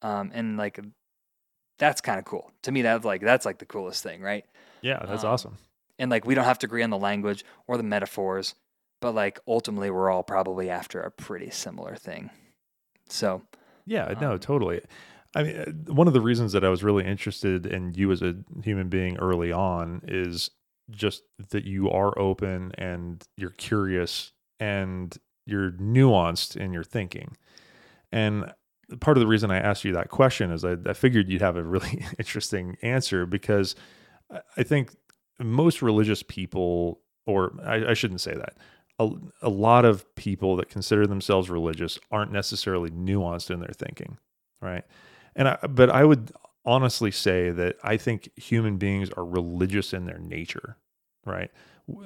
um, 0.00 0.30
and 0.32 0.56
like 0.56 0.78
that's 1.78 2.00
kind 2.00 2.18
of 2.18 2.24
cool 2.24 2.52
to 2.62 2.72
me 2.72 2.80
that's 2.82 3.04
like 3.04 3.20
that's 3.20 3.44
like 3.44 3.58
the 3.58 3.66
coolest 3.66 4.02
thing 4.02 4.22
right 4.22 4.46
yeah, 4.80 5.04
that's 5.04 5.24
Um, 5.24 5.30
awesome. 5.32 5.56
And 5.98 6.10
like 6.10 6.24
we 6.24 6.34
don't 6.34 6.44
have 6.44 6.58
to 6.58 6.66
agree 6.66 6.82
on 6.82 6.90
the 6.90 6.98
language 6.98 7.44
or 7.66 7.76
the 7.76 7.82
metaphors 7.82 8.54
but 9.00 9.14
like 9.14 9.38
ultimately 9.46 9.90
we're 9.90 10.10
all 10.10 10.22
probably 10.22 10.70
after 10.70 11.00
a 11.00 11.10
pretty 11.10 11.50
similar 11.50 11.94
thing 11.96 12.30
so 13.08 13.42
Yeah, 13.86 14.14
no, 14.20 14.32
um, 14.32 14.38
totally. 14.38 14.82
I 15.34 15.42
mean, 15.42 15.56
uh, 15.56 15.92
one 15.92 16.06
of 16.06 16.14
the 16.14 16.20
reasons 16.20 16.52
that 16.52 16.64
I 16.64 16.68
was 16.68 16.82
really 16.84 17.04
interested 17.04 17.66
in 17.66 17.94
you 17.94 18.12
as 18.12 18.22
a 18.22 18.34
human 18.62 18.88
being 18.88 19.16
early 19.18 19.52
on 19.52 20.02
is 20.06 20.50
just 20.90 21.22
that 21.50 21.64
you 21.64 21.90
are 21.90 22.18
open 22.18 22.72
and 22.78 23.22
you're 23.36 23.50
curious 23.50 24.32
and 24.58 25.16
you're 25.46 25.72
nuanced 25.72 26.56
in 26.56 26.72
your 26.72 26.84
thinking. 26.84 27.36
And 28.10 28.52
part 29.00 29.16
of 29.16 29.20
the 29.20 29.26
reason 29.26 29.50
I 29.50 29.58
asked 29.58 29.84
you 29.84 29.92
that 29.92 30.08
question 30.08 30.50
is 30.50 30.64
I, 30.64 30.76
I 30.86 30.94
figured 30.94 31.28
you'd 31.28 31.42
have 31.42 31.56
a 31.56 31.62
really 31.62 32.06
interesting 32.18 32.76
answer 32.82 33.26
because 33.26 33.74
I 34.56 34.62
think 34.62 34.94
most 35.38 35.82
religious 35.82 36.22
people, 36.22 37.00
or 37.26 37.52
I, 37.64 37.90
I 37.90 37.94
shouldn't 37.94 38.20
say 38.20 38.34
that, 38.34 38.56
a, 38.98 39.10
a 39.42 39.48
lot 39.48 39.84
of 39.84 40.14
people 40.16 40.56
that 40.56 40.68
consider 40.68 41.06
themselves 41.06 41.50
religious 41.50 41.98
aren't 42.10 42.32
necessarily 42.32 42.90
nuanced 42.90 43.50
in 43.50 43.60
their 43.60 43.72
thinking, 43.72 44.18
right? 44.60 44.84
And 45.36 45.48
I, 45.48 45.58
but 45.68 45.90
I 45.90 46.04
would 46.04 46.32
honestly 46.64 47.10
say 47.10 47.50
that 47.50 47.76
I 47.82 47.96
think 47.96 48.30
human 48.36 48.76
beings 48.76 49.10
are 49.16 49.24
religious 49.24 49.92
in 49.92 50.04
their 50.04 50.18
nature, 50.18 50.76
right? 51.24 51.50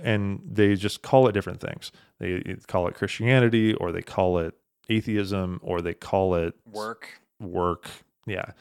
And 0.02 0.40
they 0.44 0.74
just 0.74 1.02
call 1.02 1.26
it 1.28 1.32
different 1.32 1.60
things. 1.60 1.90
They 2.20 2.56
call 2.68 2.86
it 2.86 2.94
Christianity, 2.94 3.74
or 3.74 3.90
they 3.90 4.02
call 4.02 4.38
it 4.38 4.54
atheism, 4.88 5.58
or 5.62 5.80
they 5.80 5.94
call 5.94 6.34
it 6.34 6.54
work 6.70 7.08
work. 7.40 7.88
Yeah. 8.26 8.52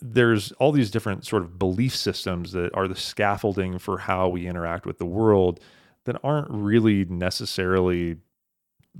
There's 0.00 0.52
all 0.52 0.72
these 0.72 0.90
different 0.90 1.26
sort 1.26 1.42
of 1.42 1.58
belief 1.58 1.94
systems 1.94 2.52
that 2.52 2.74
are 2.74 2.88
the 2.88 2.96
scaffolding 2.96 3.78
for 3.78 3.98
how 3.98 4.28
we 4.28 4.46
interact 4.46 4.86
with 4.86 4.98
the 4.98 5.06
world 5.06 5.60
that 6.04 6.16
aren't 6.24 6.50
really 6.50 7.04
necessarily 7.04 8.16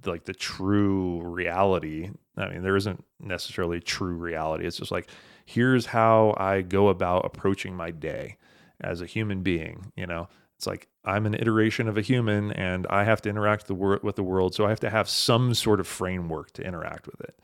like 0.05 0.25
the 0.25 0.35
true 0.35 1.21
reality. 1.23 2.11
I 2.37 2.49
mean, 2.49 2.63
there 2.63 2.77
isn't 2.77 3.05
necessarily 3.19 3.81
true 3.81 4.15
reality. 4.15 4.67
It's 4.67 4.77
just 4.77 4.93
like, 4.93 5.09
here's 5.45 5.87
how 5.87 6.35
I 6.39 6.63
go 6.63 6.89
about 6.89 7.25
approaching 7.25 7.75
my 7.75 7.91
day 7.91 8.37
as 8.81 9.01
a 9.01 9.07
human 9.07 9.43
being. 9.43 9.93
You 9.97 10.07
know, 10.07 10.29
it's 10.57 10.67
like 10.67 10.89
I'm 11.05 11.27
an 11.27 11.35
iteration 11.35 11.89
of 11.89 11.97
a 11.97 12.03
human 12.03 12.53
and 12.53 12.87
I 12.89 13.05
have 13.05 13.23
to 13.23 13.29
interact 13.29 13.67
the 13.67 13.75
wor- 13.75 14.01
with 14.03 14.17
the 14.17 14.23
world. 14.23 14.55
So 14.55 14.67
I 14.67 14.69
have 14.69 14.81
to 14.81 14.91
have 14.91 15.09
some 15.09 15.55
sort 15.55 15.81
of 15.81 15.87
framework 15.87 16.53
to 16.53 16.63
interact 16.63 17.07
with 17.07 17.21
it. 17.23 17.39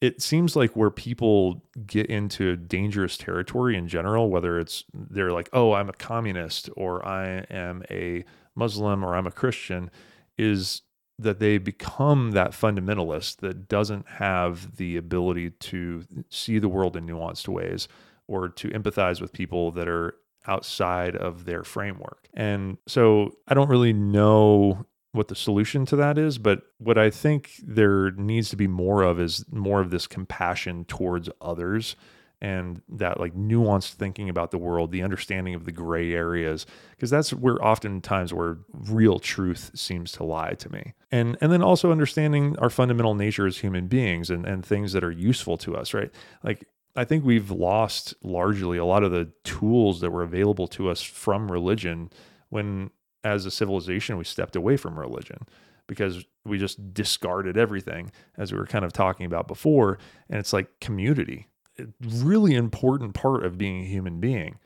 It 0.00 0.22
seems 0.22 0.54
like 0.54 0.76
where 0.76 0.90
people 0.90 1.64
get 1.86 2.06
into 2.06 2.56
dangerous 2.56 3.16
territory 3.16 3.76
in 3.76 3.88
general, 3.88 4.30
whether 4.30 4.60
it's 4.60 4.84
they're 4.94 5.32
like, 5.32 5.48
oh, 5.52 5.72
I'm 5.72 5.88
a 5.88 5.94
communist 5.94 6.70
or 6.76 7.04
I 7.04 7.44
am 7.50 7.82
a 7.90 8.24
Muslim 8.54 9.04
or 9.04 9.16
I'm 9.16 9.26
a 9.26 9.32
Christian, 9.32 9.90
is 10.36 10.82
that 11.18 11.40
they 11.40 11.58
become 11.58 12.30
that 12.30 12.52
fundamentalist 12.52 13.38
that 13.38 13.68
doesn't 13.68 14.08
have 14.08 14.76
the 14.76 14.96
ability 14.96 15.50
to 15.50 16.04
see 16.30 16.60
the 16.60 16.68
world 16.68 16.96
in 16.96 17.06
nuanced 17.06 17.48
ways 17.48 17.88
or 18.28 18.48
to 18.48 18.68
empathize 18.68 19.20
with 19.20 19.32
people 19.32 19.72
that 19.72 19.88
are 19.88 20.14
outside 20.46 21.16
of 21.16 21.44
their 21.44 21.64
framework. 21.64 22.28
And 22.34 22.78
so 22.86 23.32
I 23.48 23.54
don't 23.54 23.68
really 23.68 23.92
know 23.92 24.86
what 25.18 25.28
the 25.28 25.34
solution 25.34 25.84
to 25.84 25.96
that 25.96 26.16
is, 26.16 26.38
but 26.38 26.62
what 26.78 26.96
I 26.96 27.10
think 27.10 27.50
there 27.62 28.12
needs 28.12 28.48
to 28.50 28.56
be 28.56 28.68
more 28.68 29.02
of 29.02 29.20
is 29.20 29.44
more 29.50 29.80
of 29.80 29.90
this 29.90 30.06
compassion 30.06 30.84
towards 30.84 31.28
others 31.42 31.96
and 32.40 32.82
that 32.88 33.18
like 33.18 33.34
nuanced 33.34 33.94
thinking 33.94 34.28
about 34.28 34.52
the 34.52 34.58
world, 34.58 34.92
the 34.92 35.02
understanding 35.02 35.56
of 35.56 35.64
the 35.64 35.72
gray 35.72 36.12
areas, 36.12 36.66
because 36.92 37.10
that's 37.10 37.32
where 37.32 37.62
oftentimes 37.62 38.32
where 38.32 38.58
real 38.72 39.18
truth 39.18 39.72
seems 39.74 40.12
to 40.12 40.24
lie 40.24 40.52
to 40.52 40.70
me. 40.72 40.94
And 41.10 41.36
and 41.40 41.50
then 41.50 41.62
also 41.62 41.90
understanding 41.90 42.56
our 42.58 42.70
fundamental 42.70 43.16
nature 43.16 43.46
as 43.46 43.58
human 43.58 43.88
beings 43.88 44.30
and, 44.30 44.46
and 44.46 44.64
things 44.64 44.92
that 44.92 45.02
are 45.02 45.10
useful 45.10 45.58
to 45.58 45.76
us, 45.76 45.92
right? 45.92 46.12
Like 46.44 46.64
I 46.94 47.04
think 47.04 47.24
we've 47.24 47.50
lost 47.50 48.14
largely 48.22 48.78
a 48.78 48.84
lot 48.84 49.02
of 49.02 49.10
the 49.10 49.32
tools 49.42 50.00
that 50.00 50.12
were 50.12 50.22
available 50.22 50.68
to 50.68 50.88
us 50.88 51.02
from 51.02 51.50
religion 51.50 52.10
when 52.50 52.90
as 53.34 53.46
a 53.46 53.50
civilization 53.50 54.16
we 54.16 54.24
stepped 54.24 54.56
away 54.56 54.76
from 54.76 54.98
religion 54.98 55.38
because 55.86 56.24
we 56.44 56.58
just 56.58 56.92
discarded 56.92 57.56
everything 57.56 58.10
as 58.36 58.52
we 58.52 58.58
were 58.58 58.66
kind 58.66 58.84
of 58.84 58.92
talking 58.92 59.26
about 59.26 59.48
before 59.48 59.98
and 60.28 60.38
it's 60.38 60.52
like 60.52 60.80
community 60.80 61.46
really 62.02 62.54
important 62.54 63.14
part 63.14 63.44
of 63.44 63.58
being 63.58 63.82
a 63.82 63.86
human 63.86 64.20
being. 64.20 64.58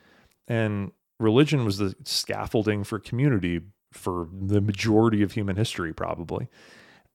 And 0.47 0.91
religion 1.19 1.65
was 1.65 1.77
the 1.77 1.95
scaffolding 2.03 2.83
for 2.83 2.99
community 2.99 3.61
for 3.91 4.27
the 4.31 4.61
majority 4.61 5.21
of 5.21 5.33
human 5.33 5.55
history, 5.55 5.93
probably. 5.93 6.49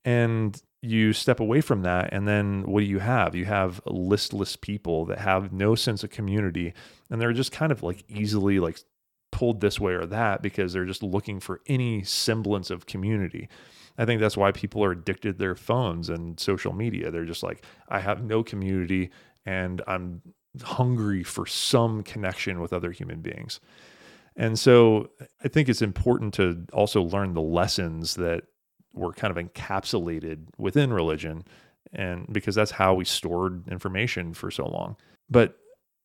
And 0.05 0.61
you 0.81 1.13
step 1.13 1.41
away 1.41 1.61
from 1.61 1.83
that, 1.83 2.11
and 2.13 2.29
then 2.29 2.63
what 2.63 2.81
do 2.81 2.87
you 2.87 3.01
have? 3.01 3.35
You 3.35 3.47
have 3.47 3.81
listless 3.85 4.55
people 4.55 5.05
that 5.07 5.19
have 5.19 5.53
no 5.53 5.75
sense 5.75 6.05
of 6.05 6.11
community, 6.11 6.73
and 7.11 7.21
they're 7.21 7.33
just 7.33 7.51
kind 7.51 7.73
of 7.73 7.83
like 7.83 8.05
easily 8.09 8.61
like 8.61 8.79
pulled 9.39 9.61
this 9.61 9.79
way 9.79 9.93
or 9.93 10.05
that 10.05 10.43
because 10.43 10.73
they're 10.73 10.85
just 10.85 11.01
looking 11.01 11.39
for 11.39 11.61
any 11.69 12.03
semblance 12.03 12.71
of 12.71 12.87
community. 12.87 13.49
I 13.97 14.05
think 14.05 14.21
that's 14.21 14.37
why 14.37 14.51
people 14.51 14.83
are 14.83 14.91
addicted 14.91 15.35
to 15.35 15.39
their 15.39 15.55
phones 15.55 16.09
and 16.09 16.41
social 16.41 16.73
media. 16.73 17.13
They're 17.13 17.25
just 17.25 17.45
like, 17.45 17.65
I 17.89 18.01
have 18.01 18.25
no 18.25 18.43
community 18.43 19.11
and 19.47 19.81
I'm 19.87 20.23
hungry 20.61 21.23
for 21.23 21.47
some 21.47 22.03
connection 22.03 22.59
with 22.59 22.73
other 22.73 22.91
human 22.91 23.21
beings. 23.21 23.61
And 24.35 24.59
so 24.59 25.11
I 25.45 25.47
think 25.47 25.69
it's 25.69 25.83
important 25.83 26.35
to 26.35 26.65
also 26.73 27.03
learn 27.03 27.35
the 27.35 27.41
lessons 27.41 28.17
that 28.17 28.43
were 28.93 29.13
kind 29.13 29.37
of 29.37 29.47
encapsulated 29.47 30.47
within 30.59 30.93
religion 30.93 31.45
and 31.93 32.27
because 32.33 32.57
that's 32.57 32.73
how 32.73 32.93
we 32.93 33.05
stored 33.05 33.69
information 33.69 34.35
for 34.35 34.51
so 34.51 34.67
long. 34.67 34.97
But 35.31 35.57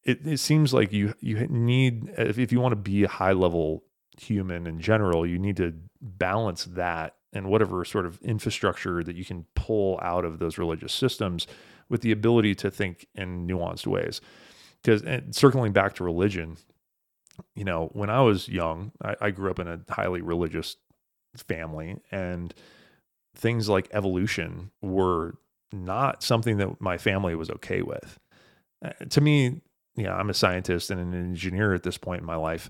it, 0.04 0.26
it 0.26 0.40
seems 0.40 0.74
like 0.74 0.92
you 0.92 1.14
you 1.20 1.48
need 1.48 2.10
if, 2.18 2.38
if 2.38 2.52
you 2.52 2.60
want 2.60 2.74
to 2.74 2.78
be 2.78 3.04
a 3.04 3.10
high 3.10 3.32
level 3.34 3.84
human 4.18 4.68
in 4.68 4.80
general, 4.80 5.26
you 5.26 5.40
need 5.40 5.58
to 5.58 5.74
balance 6.02 6.66
that 6.66 7.16
and 7.32 7.50
whatever 7.50 7.84
sort 7.84 8.06
of 8.06 8.22
infrastructure 8.22 9.04
that 9.04 9.16
you 9.16 9.26
can 9.26 9.46
pull 9.56 10.00
out 10.02 10.24
of 10.24 10.40
those 10.40 10.58
religious 10.58 10.94
systems 10.94 11.48
with 11.90 12.02
the 12.02 12.12
ability 12.12 12.54
to 12.54 12.70
think 12.70 13.08
in 13.16 13.48
nuanced 13.48 13.88
ways. 13.88 14.22
Because 14.82 15.04
circling 15.32 15.72
back 15.72 15.96
to 15.96 16.04
religion, 16.04 16.58
you 17.56 17.64
know, 17.64 17.90
when 17.94 18.10
I 18.10 18.22
was 18.22 18.48
young, 18.48 18.92
I, 19.02 19.16
I 19.22 19.32
grew 19.32 19.50
up 19.50 19.60
in 19.60 19.68
a 19.68 19.80
highly 19.90 20.22
religious 20.22 20.76
family, 21.48 21.98
and 22.12 22.54
things 23.36 23.68
like 23.70 23.90
evolution 23.92 24.72
were 24.82 25.36
not 25.72 26.22
something 26.22 26.58
that 26.58 26.80
my 26.80 26.98
family 26.98 27.34
was 27.34 27.50
okay 27.50 27.82
with. 27.82 28.20
Uh, 28.84 28.92
to 29.10 29.22
me, 29.22 29.62
you 29.96 30.04
know, 30.04 30.14
I'm 30.14 30.30
a 30.30 30.34
scientist 30.34 30.90
and 30.90 31.00
an 31.00 31.14
engineer 31.14 31.74
at 31.74 31.84
this 31.84 31.98
point 31.98 32.22
in 32.22 32.26
my 32.26 32.36
life. 32.36 32.70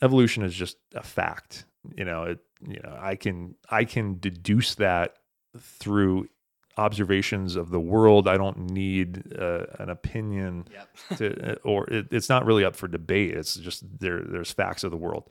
Evolution 0.00 0.42
is 0.42 0.54
just 0.54 0.76
a 0.94 1.02
fact. 1.02 1.64
You 1.96 2.04
know, 2.04 2.24
it, 2.24 2.38
you 2.66 2.80
know, 2.82 2.96
I 3.00 3.16
can 3.16 3.56
I 3.68 3.84
can 3.84 4.18
deduce 4.18 4.76
that 4.76 5.16
through 5.58 6.28
observations 6.76 7.56
of 7.56 7.70
the 7.70 7.80
world. 7.80 8.26
I 8.26 8.36
don't 8.36 8.70
need 8.70 9.34
uh, 9.38 9.66
an 9.78 9.90
opinion 9.90 10.66
yep. 10.72 10.88
to, 11.18 11.52
uh, 11.52 11.54
or 11.64 11.88
it, 11.90 12.08
it's 12.10 12.28
not 12.28 12.46
really 12.46 12.64
up 12.64 12.76
for 12.76 12.88
debate. 12.88 13.34
It's 13.34 13.56
just 13.56 13.84
there. 13.98 14.22
There's 14.22 14.52
facts 14.52 14.84
of 14.84 14.90
the 14.90 14.96
world. 14.96 15.28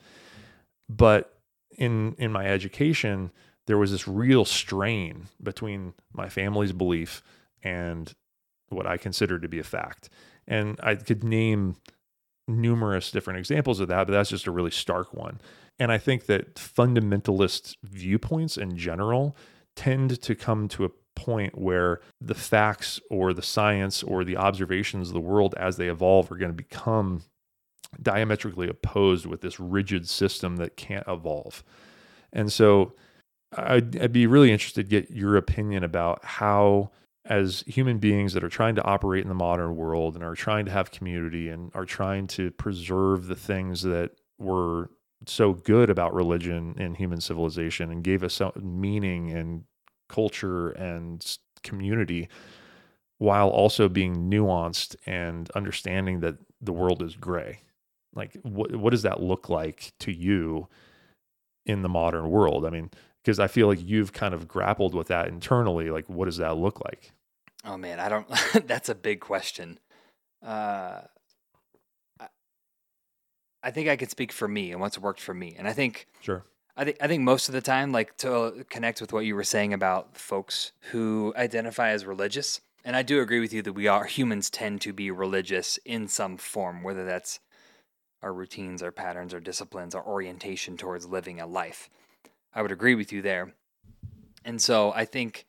But 0.90 1.34
in 1.78 2.16
in 2.18 2.32
my 2.32 2.45
education, 2.45 3.32
there 3.68 3.78
was 3.78 3.91
this 3.91 4.08
real 4.08 4.45
strain 4.45 5.28
between 5.41 5.94
my 6.14 6.28
family's 6.28 6.74
belief 6.74 7.24
and 7.64 8.14
what 8.70 8.88
I 8.88 8.98
consider 8.98 9.40
to 9.40 9.48
be 9.48 9.60
a 9.60 9.64
fact. 9.64 10.10
And 10.47 10.80
I 10.81 10.95
could 10.95 11.23
name 11.23 11.76
numerous 12.47 13.11
different 13.11 13.39
examples 13.39 13.80
of 13.80 13.88
that, 13.88 14.07
but 14.07 14.13
that's 14.13 14.30
just 14.30 14.47
a 14.47 14.51
really 14.51 14.72
stark 14.72 15.13
one. 15.13 15.39
And 15.80 15.91
I 15.91 15.97
think 15.97 16.26
that 16.26 16.55
fundamentalist 16.55 17.76
viewpoints 17.84 18.57
in 18.57 18.77
general 18.77 19.35
tend 19.76 20.22
to 20.22 20.35
come 20.35 20.68
to 20.69 20.85
a 20.85 20.89
point 21.15 21.57
where 21.57 22.01
the 22.19 22.35
facts 22.35 22.99
or 23.09 23.34
the 23.34 23.41
science 23.41 24.03
or 24.03 24.23
the 24.23 24.38
observations 24.38 25.09
of 25.09 25.13
the 25.13 25.19
world 25.19 25.55
as 25.57 25.77
they 25.77 25.88
evolve 25.88 26.31
are 26.31 26.38
going 26.38 26.51
to 26.51 26.55
become 26.55 27.23
diametrically 28.01 28.69
opposed 28.69 29.26
with 29.26 29.41
this 29.41 29.59
rigid 29.59 30.07
system 30.07 30.57
that 30.57 30.77
can't 30.77 31.07
evolve. 31.07 31.63
And 32.31 32.51
so 32.51 32.93
I'd, 33.57 33.99
I'd, 33.99 34.13
be 34.13 34.27
really 34.27 34.51
interested 34.51 34.89
to 34.89 35.01
get 35.01 35.11
your 35.11 35.35
opinion 35.35 35.84
about 35.84 36.23
how, 36.23 36.91
as 37.32 37.64
human 37.66 37.98
beings 37.98 38.34
that 38.34 38.44
are 38.44 38.49
trying 38.49 38.76
to 38.76 38.84
operate 38.84 39.24
in 39.24 39.30
the 39.30 39.34
modern 39.34 39.74
world 39.78 40.16
and 40.16 40.24
are 40.24 40.36
trying 40.36 40.66
to 40.66 40.72
have 40.72 40.91
community 40.91 41.48
and 41.48 41.72
are 41.74 41.86
trying 41.86 42.28
to 42.28 42.52
preserve 42.52 43.28
the 43.28 43.38
things 43.38 43.84
that 43.84 44.12
were 44.38 44.90
so 45.26 45.53
good 45.53 45.90
about 45.90 46.14
religion 46.14 46.76
and 46.78 46.98
human 46.98 47.22
civilization 47.22 47.90
and 47.90 48.03
gave 48.03 48.22
us 48.22 48.41
meaning 48.62 49.32
and 49.32 49.64
culture 50.10 50.72
and 50.72 51.38
community 51.64 52.28
while 53.18 53.48
also 53.48 53.88
being 53.88 54.30
nuanced 54.30 54.98
and 55.06 55.49
understanding 55.52 56.20
that 56.20 56.36
the 56.60 56.74
world 56.74 57.02
is 57.02 57.16
gray. 57.16 57.62
Like 58.14 58.36
what 58.44 58.76
what 58.76 58.90
does 58.90 59.03
that 59.03 59.24
look 59.24 59.48
like 59.48 59.94
to 59.99 60.12
you 60.12 60.68
in 61.66 61.82
the 61.82 61.88
modern 61.88 62.30
world? 62.30 62.66
I 62.66 62.72
mean 62.72 62.91
because 63.24 63.40
i 63.40 63.45
feel 63.45 63.68
like 63.68 63.80
you've 63.88 64.14
kind 64.14 64.34
of 64.34 64.48
grappled 64.48 64.95
with 64.95 65.08
that 65.08 65.28
internally 65.28 65.91
like 65.91 66.10
what 66.10 66.26
does 66.26 66.38
that 66.38 66.58
look 66.58 66.84
like 66.84 67.12
oh 67.65 67.77
man 67.77 67.99
i 67.99 68.09
don't 68.09 68.27
that's 68.67 68.89
a 68.89 68.95
big 68.95 69.19
question 69.19 69.79
uh 70.43 71.01
I 73.63 73.71
think 73.71 73.88
I 73.88 73.95
could 73.95 74.09
speak 74.09 74.31
for 74.31 74.47
me 74.47 74.71
and 74.71 74.81
what's 74.81 74.97
worked 74.97 75.21
for 75.21 75.33
me. 75.33 75.55
And 75.57 75.67
I 75.67 75.73
think 75.73 76.07
sure. 76.21 76.43
I 76.75 76.85
think 76.85 76.97
I 77.01 77.07
think 77.07 77.23
most 77.23 77.47
of 77.49 77.53
the 77.53 77.61
time, 77.61 77.91
like 77.91 78.17
to 78.17 78.65
connect 78.69 79.01
with 79.01 79.13
what 79.13 79.25
you 79.25 79.35
were 79.35 79.43
saying 79.43 79.73
about 79.73 80.17
folks 80.17 80.71
who 80.91 81.33
identify 81.35 81.89
as 81.89 82.05
religious, 82.05 82.61
and 82.83 82.95
I 82.95 83.03
do 83.03 83.21
agree 83.21 83.39
with 83.39 83.53
you 83.53 83.61
that 83.61 83.73
we 83.73 83.88
are 83.88 84.05
humans 84.05 84.49
tend 84.49 84.81
to 84.81 84.93
be 84.93 85.11
religious 85.11 85.77
in 85.85 86.07
some 86.07 86.38
form, 86.38 86.81
whether 86.81 87.05
that's 87.05 87.39
our 88.23 88.33
routines, 88.33 88.81
our 88.81 88.91
patterns, 88.91 89.33
our 89.33 89.39
disciplines, 89.39 89.93
our 89.93 90.05
orientation 90.05 90.77
towards 90.77 91.07
living 91.07 91.39
a 91.39 91.45
life. 91.45 91.89
I 92.53 92.61
would 92.61 92.71
agree 92.71 92.95
with 92.95 93.11
you 93.11 93.21
there. 93.21 93.53
And 94.43 94.61
so 94.61 94.91
I 94.93 95.05
think 95.05 95.45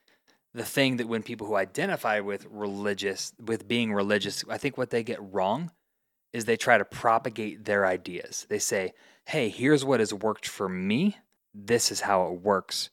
the 0.55 0.65
thing 0.65 0.99
that 0.99 1.09
when 1.09 1.23
people 1.23 1.47
who 1.47 1.57
identify 1.57 2.21
with 2.21 2.47
religious, 2.51 3.33
with 3.43 3.67
being 3.67 3.93
religious, 3.93 4.45
I 4.49 4.59
think 4.59 4.77
what 4.77 4.91
they 4.91 5.03
get 5.03 5.19
wrong 5.33 5.71
is 6.33 6.45
they 6.45 6.57
try 6.57 6.79
to 6.79 6.85
propagate 6.85 7.65
their 7.65 7.87
ideas. 7.87 8.47
They 8.49 8.59
say, 8.59 8.93
hey, 9.27 9.49
here's 9.49 9.85
what 9.85 10.01
has 10.01 10.13
worked 10.13 10.47
for 10.47 10.69
me. 10.69 11.17
This 11.55 11.91
is 11.91 12.01
how 12.03 12.27
it 12.29 12.41
works. 12.41 12.91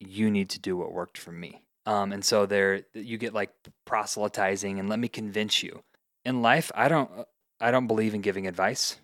You 0.00 0.30
need 0.30 0.50
to 0.50 0.60
do 0.60 0.76
what 0.76 0.92
worked 0.92 1.18
for 1.18 1.32
me. 1.32 1.62
Um, 1.84 2.12
and 2.12 2.24
so 2.24 2.46
there, 2.46 2.82
you 2.94 3.18
get 3.18 3.34
like 3.34 3.50
proselytizing 3.84 4.78
and 4.78 4.88
let 4.88 4.98
me 4.98 5.08
convince 5.08 5.62
you. 5.62 5.82
In 6.24 6.42
life, 6.42 6.72
I 6.74 6.88
don't, 6.88 7.10
I 7.60 7.70
don't 7.70 7.86
believe 7.86 8.14
in 8.14 8.20
giving 8.20 8.46
advice. 8.46 8.98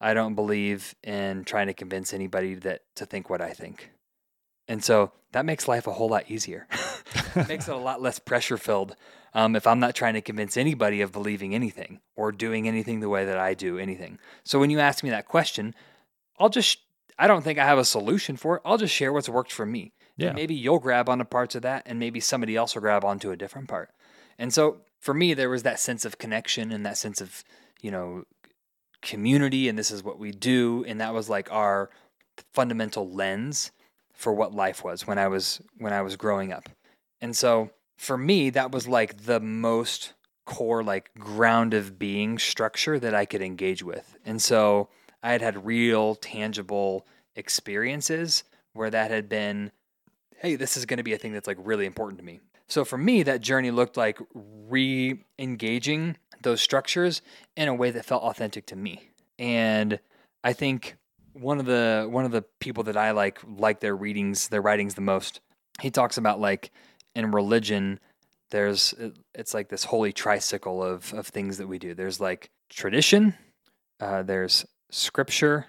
I 0.00 0.14
don't 0.14 0.34
believe 0.34 0.94
in 1.02 1.44
trying 1.44 1.68
to 1.68 1.74
convince 1.74 2.12
anybody 2.12 2.54
that 2.56 2.82
to 2.96 3.06
think 3.06 3.30
what 3.30 3.40
I 3.40 3.50
think. 3.50 3.90
And 4.68 4.82
so 4.82 5.12
that 5.32 5.44
makes 5.44 5.68
life 5.68 5.86
a 5.86 5.92
whole 5.92 6.08
lot 6.08 6.30
easier. 6.30 6.66
it 7.36 7.48
makes 7.48 7.68
it 7.68 7.74
a 7.74 7.78
lot 7.78 8.02
less 8.02 8.18
pressure 8.18 8.56
filled 8.56 8.96
um, 9.34 9.54
if 9.54 9.66
I'm 9.66 9.80
not 9.80 9.94
trying 9.94 10.14
to 10.14 10.22
convince 10.22 10.56
anybody 10.56 11.00
of 11.02 11.12
believing 11.12 11.54
anything 11.54 12.00
or 12.16 12.32
doing 12.32 12.66
anything 12.66 13.00
the 13.00 13.08
way 13.08 13.24
that 13.24 13.38
I 13.38 13.54
do 13.54 13.78
anything. 13.78 14.18
So 14.44 14.58
when 14.58 14.70
you 14.70 14.80
ask 14.80 15.04
me 15.04 15.10
that 15.10 15.26
question, 15.26 15.74
I'll 16.38 16.48
just, 16.48 16.78
I 17.18 17.26
don't 17.26 17.42
think 17.42 17.58
I 17.58 17.66
have 17.66 17.78
a 17.78 17.84
solution 17.84 18.36
for 18.36 18.56
it. 18.56 18.62
I'll 18.64 18.78
just 18.78 18.94
share 18.94 19.12
what's 19.12 19.28
worked 19.28 19.52
for 19.52 19.66
me. 19.66 19.92
Yeah. 20.16 20.28
And 20.28 20.36
maybe 20.36 20.54
you'll 20.54 20.78
grab 20.78 21.08
onto 21.08 21.24
parts 21.24 21.54
of 21.54 21.62
that 21.62 21.82
and 21.86 21.98
maybe 21.98 22.20
somebody 22.20 22.56
else 22.56 22.74
will 22.74 22.82
grab 22.82 23.04
onto 23.04 23.30
a 23.30 23.36
different 23.36 23.68
part. 23.68 23.90
And 24.38 24.52
so 24.52 24.78
for 25.00 25.12
me, 25.12 25.34
there 25.34 25.50
was 25.50 25.62
that 25.62 25.78
sense 25.78 26.04
of 26.04 26.18
connection 26.18 26.72
and 26.72 26.84
that 26.86 26.96
sense 26.96 27.20
of, 27.20 27.44
you 27.82 27.90
know, 27.90 28.24
community 29.02 29.68
and 29.68 29.78
this 29.78 29.90
is 29.90 30.02
what 30.02 30.18
we 30.18 30.30
do. 30.32 30.84
And 30.88 31.00
that 31.00 31.12
was 31.12 31.28
like 31.28 31.52
our 31.52 31.90
fundamental 32.54 33.08
lens 33.08 33.70
for 34.16 34.32
what 34.32 34.54
life 34.54 34.82
was 34.82 35.06
when 35.06 35.18
I 35.18 35.28
was 35.28 35.60
when 35.78 35.92
I 35.92 36.02
was 36.02 36.16
growing 36.16 36.52
up. 36.52 36.68
And 37.20 37.36
so 37.36 37.70
for 37.96 38.18
me, 38.18 38.50
that 38.50 38.72
was 38.72 38.88
like 38.88 39.24
the 39.24 39.40
most 39.40 40.14
core, 40.44 40.82
like 40.82 41.10
ground 41.18 41.74
of 41.74 41.98
being 41.98 42.38
structure 42.38 42.98
that 42.98 43.14
I 43.14 43.24
could 43.24 43.42
engage 43.42 43.82
with. 43.82 44.16
And 44.24 44.40
so 44.40 44.88
I 45.22 45.32
had 45.32 45.42
had 45.42 45.66
real, 45.66 46.14
tangible 46.14 47.06
experiences 47.34 48.44
where 48.72 48.90
that 48.90 49.10
had 49.10 49.28
been, 49.28 49.72
hey, 50.38 50.56
this 50.56 50.76
is 50.76 50.86
going 50.86 50.98
to 50.98 51.02
be 51.02 51.14
a 51.14 51.18
thing 51.18 51.32
that's 51.32 51.46
like 51.46 51.58
really 51.60 51.86
important 51.86 52.18
to 52.18 52.24
me. 52.24 52.40
So 52.68 52.84
for 52.84 52.98
me, 52.98 53.22
that 53.22 53.40
journey 53.40 53.70
looked 53.70 53.96
like 53.96 54.18
re 54.34 55.22
engaging 55.38 56.16
those 56.42 56.60
structures 56.60 57.22
in 57.56 57.68
a 57.68 57.74
way 57.74 57.90
that 57.90 58.04
felt 58.04 58.22
authentic 58.22 58.66
to 58.66 58.76
me. 58.76 59.10
And 59.38 59.98
I 60.44 60.52
think 60.52 60.96
one 61.40 61.58
of 61.58 61.66
the 61.66 62.06
one 62.10 62.24
of 62.24 62.30
the 62.30 62.42
people 62.60 62.84
that 62.84 62.96
I 62.96 63.12
like 63.12 63.40
like 63.46 63.80
their 63.80 63.96
readings, 63.96 64.48
their 64.48 64.62
writings 64.62 64.94
the 64.94 65.00
most. 65.00 65.40
He 65.80 65.90
talks 65.90 66.16
about 66.16 66.40
like 66.40 66.70
in 67.14 67.30
religion, 67.30 68.00
there's 68.50 68.94
it's 69.34 69.54
like 69.54 69.68
this 69.68 69.84
holy 69.84 70.12
tricycle 70.12 70.82
of 70.82 71.12
of 71.14 71.26
things 71.26 71.58
that 71.58 71.66
we 71.66 71.78
do. 71.78 71.94
There's 71.94 72.20
like 72.20 72.50
tradition, 72.68 73.34
uh, 74.00 74.22
there's 74.22 74.64
scripture, 74.90 75.66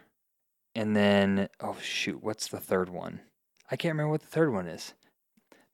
and 0.76 0.96
then 0.96 1.50
oh 1.60 1.78
shoot, 1.82 2.24
what's 2.24 2.48
the 2.48 2.60
third 2.60 2.90
one? 2.90 3.22
I 3.70 3.76
can't 3.76 3.94
remember 3.94 4.12
what 4.12 4.22
the 4.22 4.28
third 4.28 4.54
one 4.54 4.68
is. 4.68 4.94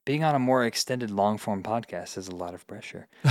Being 0.04 0.22
on 0.22 0.34
a 0.34 0.38
more 0.38 0.64
extended 0.66 1.10
long 1.10 1.38
form 1.38 1.62
podcast 1.62 2.18
is 2.18 2.28
a 2.28 2.34
lot 2.34 2.52
of 2.52 2.66
pressure. 2.66 3.08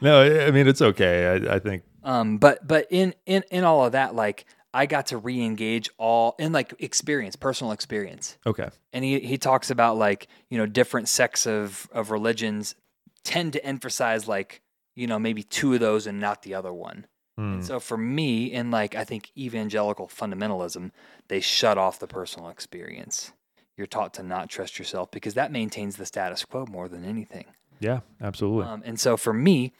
no, 0.00 0.46
I 0.46 0.50
mean 0.50 0.66
it's 0.66 0.80
okay. 0.80 1.26
I, 1.26 1.56
I 1.56 1.58
think. 1.58 1.82
Um, 2.02 2.38
but 2.38 2.66
but 2.66 2.86
in 2.90 3.14
in 3.26 3.44
in 3.50 3.64
all 3.64 3.84
of 3.84 3.92
that, 3.92 4.14
like 4.14 4.46
I 4.74 4.86
got 4.86 5.06
to 5.06 5.16
re-engage 5.16 5.88
all 5.98 6.34
in 6.38 6.52
like 6.52 6.74
experience, 6.80 7.36
personal 7.36 7.72
experience. 7.72 8.36
Okay. 8.44 8.68
And 8.92 9.04
he 9.04 9.20
he 9.20 9.38
talks 9.38 9.70
about 9.70 9.96
like, 9.96 10.26
you 10.50 10.58
know, 10.58 10.66
different 10.66 11.08
sects 11.08 11.46
of 11.46 11.88
of 11.92 12.10
religions 12.10 12.74
tend 13.22 13.52
to 13.52 13.64
emphasize 13.64 14.26
like, 14.26 14.60
you 14.96 15.06
know, 15.06 15.18
maybe 15.18 15.44
two 15.44 15.72
of 15.74 15.80
those 15.80 16.08
and 16.08 16.20
not 16.20 16.42
the 16.42 16.54
other 16.54 16.72
one. 16.72 17.06
Hmm. 17.38 17.54
And 17.54 17.64
so 17.64 17.78
for 17.78 17.96
me, 17.96 18.46
in 18.46 18.72
like 18.72 18.96
I 18.96 19.04
think 19.04 19.30
evangelical 19.38 20.08
fundamentalism, 20.08 20.90
they 21.28 21.40
shut 21.40 21.78
off 21.78 22.00
the 22.00 22.08
personal 22.08 22.48
experience. 22.48 23.32
You're 23.76 23.86
taught 23.86 24.12
to 24.14 24.22
not 24.24 24.50
trust 24.50 24.78
yourself 24.78 25.10
because 25.12 25.34
that 25.34 25.52
maintains 25.52 25.96
the 25.96 26.06
status 26.06 26.44
quo 26.44 26.66
more 26.66 26.88
than 26.88 27.04
anything. 27.04 27.44
Yeah, 27.78 28.00
absolutely. 28.20 28.66
Um, 28.66 28.82
and 28.84 28.98
so 28.98 29.16
for 29.16 29.32
me, 29.32 29.72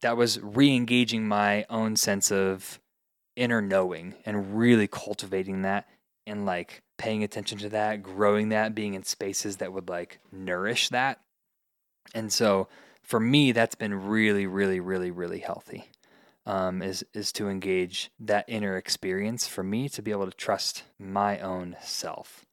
that 0.00 0.16
was 0.16 0.40
re-engaging 0.40 1.26
my 1.26 1.64
own 1.70 1.96
sense 1.96 2.30
of 2.30 2.78
inner 3.36 3.62
knowing 3.62 4.14
and 4.24 4.58
really 4.58 4.86
cultivating 4.86 5.62
that 5.62 5.88
and 6.26 6.46
like 6.46 6.82
paying 6.98 7.24
attention 7.24 7.58
to 7.58 7.68
that, 7.70 8.02
growing 8.02 8.50
that, 8.50 8.74
being 8.74 8.94
in 8.94 9.02
spaces 9.02 9.56
that 9.56 9.72
would 9.72 9.88
like 9.88 10.20
nourish 10.30 10.88
that. 10.90 11.20
And 12.14 12.32
so 12.32 12.68
for 13.02 13.18
me, 13.18 13.52
that's 13.52 13.74
been 13.74 14.06
really, 14.06 14.46
really, 14.46 14.80
really, 14.80 15.10
really 15.10 15.40
healthy. 15.40 15.88
Um, 16.44 16.82
is 16.82 17.04
is 17.14 17.30
to 17.34 17.48
engage 17.48 18.10
that 18.18 18.44
inner 18.48 18.76
experience 18.76 19.46
for 19.46 19.62
me 19.62 19.88
to 19.90 20.02
be 20.02 20.10
able 20.10 20.26
to 20.26 20.36
trust 20.36 20.82
my 20.98 21.38
own 21.38 21.76
self. 21.80 22.44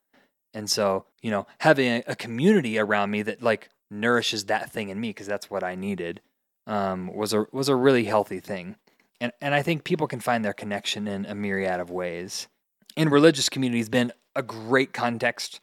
And 0.54 0.70
so, 0.70 1.06
you 1.24 1.32
know, 1.32 1.48
having 1.60 2.04
a, 2.06 2.16
community 2.16 2.78
around 2.78 3.10
me 3.10 3.24
that 3.24 3.42
like 3.42 3.70
nourishes 3.90 4.46
that 4.46 4.72
thing 4.72 4.90
in 4.90 5.00
me 5.00 5.10
because 5.10 5.26
that's 5.26 5.50
what 5.50 5.64
I 5.64 5.74
needed 5.74 6.22
um, 6.68 7.12
was 7.14 7.34
a 7.34 7.48
was 7.52 7.68
a 7.68 7.76
really 7.76 8.06
healthy 8.06 8.40
thing. 8.40 8.76
And 9.22 9.32
and 9.42 9.54
I 9.54 9.62
think 9.62 9.84
people 9.84 10.08
can 10.08 10.20
find 10.20 10.44
their 10.44 10.54
connection 10.54 11.08
in 11.08 11.26
a 11.26 11.36
myriad 11.36 11.80
of 11.80 11.90
ways. 11.90 12.48
And 12.96 13.12
religious 13.12 13.50
community 13.50 13.80
has 13.80 13.90
been 13.90 14.12
a 14.36 14.44
great 14.44 14.94
context 14.94 15.60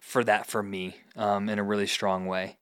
for 0.00 0.24
that 0.24 0.46
for 0.46 0.62
me 0.62 0.96
um, 1.16 1.48
in 1.48 1.58
a 1.58 1.62
really 1.62 1.86
strong 1.86 2.26
way. 2.26 2.58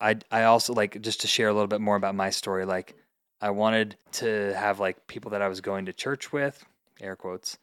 I 0.00 0.16
I 0.30 0.44
also 0.44 0.72
like 0.72 1.00
just 1.00 1.20
to 1.22 1.26
share 1.26 1.48
a 1.48 1.52
little 1.52 1.68
bit 1.68 1.80
more 1.80 1.96
about 1.96 2.14
my 2.14 2.30
story. 2.30 2.64
Like 2.64 2.94
I 3.40 3.50
wanted 3.50 3.96
to 4.12 4.54
have 4.56 4.80
like 4.80 5.06
people 5.06 5.32
that 5.32 5.42
I 5.42 5.48
was 5.48 5.60
going 5.60 5.86
to 5.86 5.92
church 5.92 6.32
with, 6.32 6.64
air 7.00 7.16
quotes, 7.16 7.58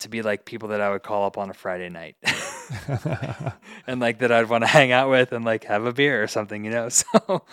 to 0.00 0.08
be 0.08 0.22
like 0.22 0.44
people 0.44 0.68
that 0.70 0.80
I 0.80 0.90
would 0.90 1.02
call 1.02 1.26
up 1.26 1.38
on 1.38 1.50
a 1.50 1.54
Friday 1.54 1.88
night. 1.88 2.16
and 3.86 4.00
like 4.00 4.18
that 4.18 4.30
I'd 4.30 4.48
want 4.48 4.62
to 4.62 4.68
hang 4.68 4.92
out 4.92 5.10
with 5.10 5.32
and 5.32 5.44
like 5.44 5.64
have 5.64 5.84
a 5.84 5.92
beer 5.92 6.22
or 6.22 6.26
something, 6.26 6.64
you 6.64 6.70
know. 6.70 6.88
So 7.12 7.44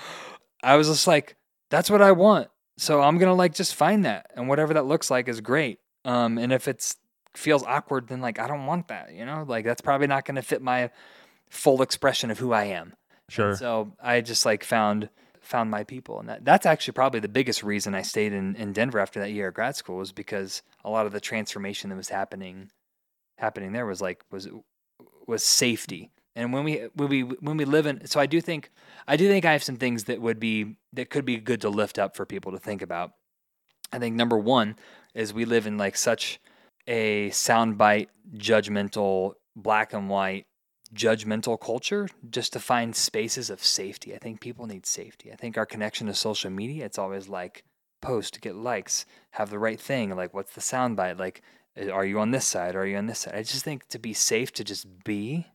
I 0.61 0.76
was 0.76 0.89
just 0.89 1.07
like, 1.07 1.38
that's 1.69 1.89
what 1.89 2.01
I 2.01 2.11
want. 2.11 2.49
So 2.80 3.01
I'm 3.01 3.18
gonna 3.18 3.35
like 3.35 3.53
just 3.53 3.76
find 3.76 4.06
that, 4.06 4.31
and 4.35 4.47
whatever 4.47 4.73
that 4.76 4.85
looks 4.85 5.11
like 5.11 5.27
is 5.27 5.41
great. 5.41 5.80
Um, 6.06 6.38
and 6.38 6.53
if 6.53 6.68
it's 6.68 6.95
feels 7.35 7.64
awkward, 7.64 8.07
then 8.07 8.22
like 8.22 8.39
I 8.39 8.47
don't 8.47 8.65
want 8.65 8.88
that, 8.88 9.14
you 9.14 9.26
know. 9.26 9.43
Like 9.45 9.65
that's 9.65 9.81
probably 9.81 10.07
not 10.07 10.23
gonna 10.23 10.41
fit 10.41 10.61
my 10.61 10.89
full 11.49 11.81
expression 11.81 12.31
of 12.31 12.39
who 12.39 12.53
I 12.53 12.65
am. 12.65 12.93
sure. 13.27 13.56
So 13.56 13.91
I 14.01 14.22
just 14.22 14.45
like 14.45 14.64
found 14.64 15.10
found 15.41 15.69
my 15.69 15.84
people, 15.84 16.19
and 16.19 16.30
that, 16.30 16.45
that's 16.45 16.65
actually 16.65 16.93
probably 16.93 17.19
the 17.19 17.27
biggest 17.27 17.64
reason 17.64 17.95
I 17.95 18.01
stayed 18.01 18.31
in, 18.31 18.56
in 18.56 18.72
Denver 18.72 18.99
after 18.99 19.19
that 19.19 19.31
year 19.31 19.49
at 19.49 19.56
grad 19.56 19.76
school 19.76 19.97
was 19.97 20.14
because 20.14 20.61
a 20.85 20.89
lot 20.89 21.06
of 21.06 21.11
the 21.11 21.19
transformation 21.19 21.89
that 21.89 21.95
was 21.97 22.10
happening 22.10 22.72
happening 23.38 23.73
there 23.73 23.85
was 23.85 24.01
like 24.01 24.23
was 24.31 24.47
was 25.27 25.43
safety. 25.43 26.11
And 26.39 26.53
when 26.53 26.63
we 26.63 26.87
when 26.95 27.09
we 27.09 27.21
when 27.21 27.57
we 27.57 27.65
live 27.65 27.85
in, 27.85 28.07
so 28.07 28.19
I 28.19 28.25
do 28.25 28.39
think 28.39 28.71
I 29.07 29.17
do 29.17 29.27
think 29.27 29.43
I 29.43 29.51
have 29.51 29.63
some 29.63 29.75
things 29.75 30.05
that 30.05 30.21
would 30.21 30.39
be 30.39 30.77
that 30.93 31.09
could 31.09 31.25
be 31.25 31.37
good 31.37 31.61
to 31.61 31.69
lift 31.69 31.99
up 31.99 32.15
for 32.15 32.25
people 32.25 32.53
to 32.53 32.57
think 32.57 32.81
about. 32.81 33.11
I 33.91 33.99
think 33.99 34.15
number 34.15 34.37
one 34.37 34.77
is 35.13 35.33
we 35.33 35.43
live 35.43 35.67
in 35.67 35.77
like 35.77 35.97
such 35.97 36.39
a 36.87 37.29
soundbite, 37.31 38.07
judgmental, 38.37 39.33
black 39.55 39.91
and 39.93 40.09
white, 40.09 40.45
judgmental 40.93 41.59
culture 41.59 42.07
just 42.29 42.53
to 42.53 42.59
find 42.59 42.95
spaces 42.95 43.49
of 43.49 43.61
safety. 43.61 44.15
I 44.15 44.17
think 44.17 44.39
people 44.39 44.65
need 44.65 44.85
safety. 44.85 45.33
I 45.33 45.35
think 45.35 45.57
our 45.57 45.65
connection 45.65 46.07
to 46.07 46.13
social 46.13 46.51
media, 46.51 46.85
it's 46.85 46.97
always 46.97 47.27
like 47.27 47.63
post, 48.01 48.39
get 48.39 48.55
likes, 48.55 49.05
have 49.31 49.49
the 49.49 49.59
right 49.59 49.79
thing. 49.79 50.15
Like, 50.15 50.33
what's 50.33 50.53
the 50.53 50.61
soundbite? 50.61 51.19
Like, 51.19 51.41
are 51.91 52.05
you 52.05 52.19
on 52.19 52.31
this 52.31 52.47
side? 52.47 52.75
Are 52.75 52.85
you 52.85 52.97
on 52.97 53.07
this 53.07 53.19
side? 53.19 53.35
I 53.35 53.43
just 53.43 53.65
think 53.65 53.87
to 53.89 53.99
be 53.99 54.13
safe, 54.13 54.53
to 54.53 54.63
just 54.63 55.03
be, 55.03 55.47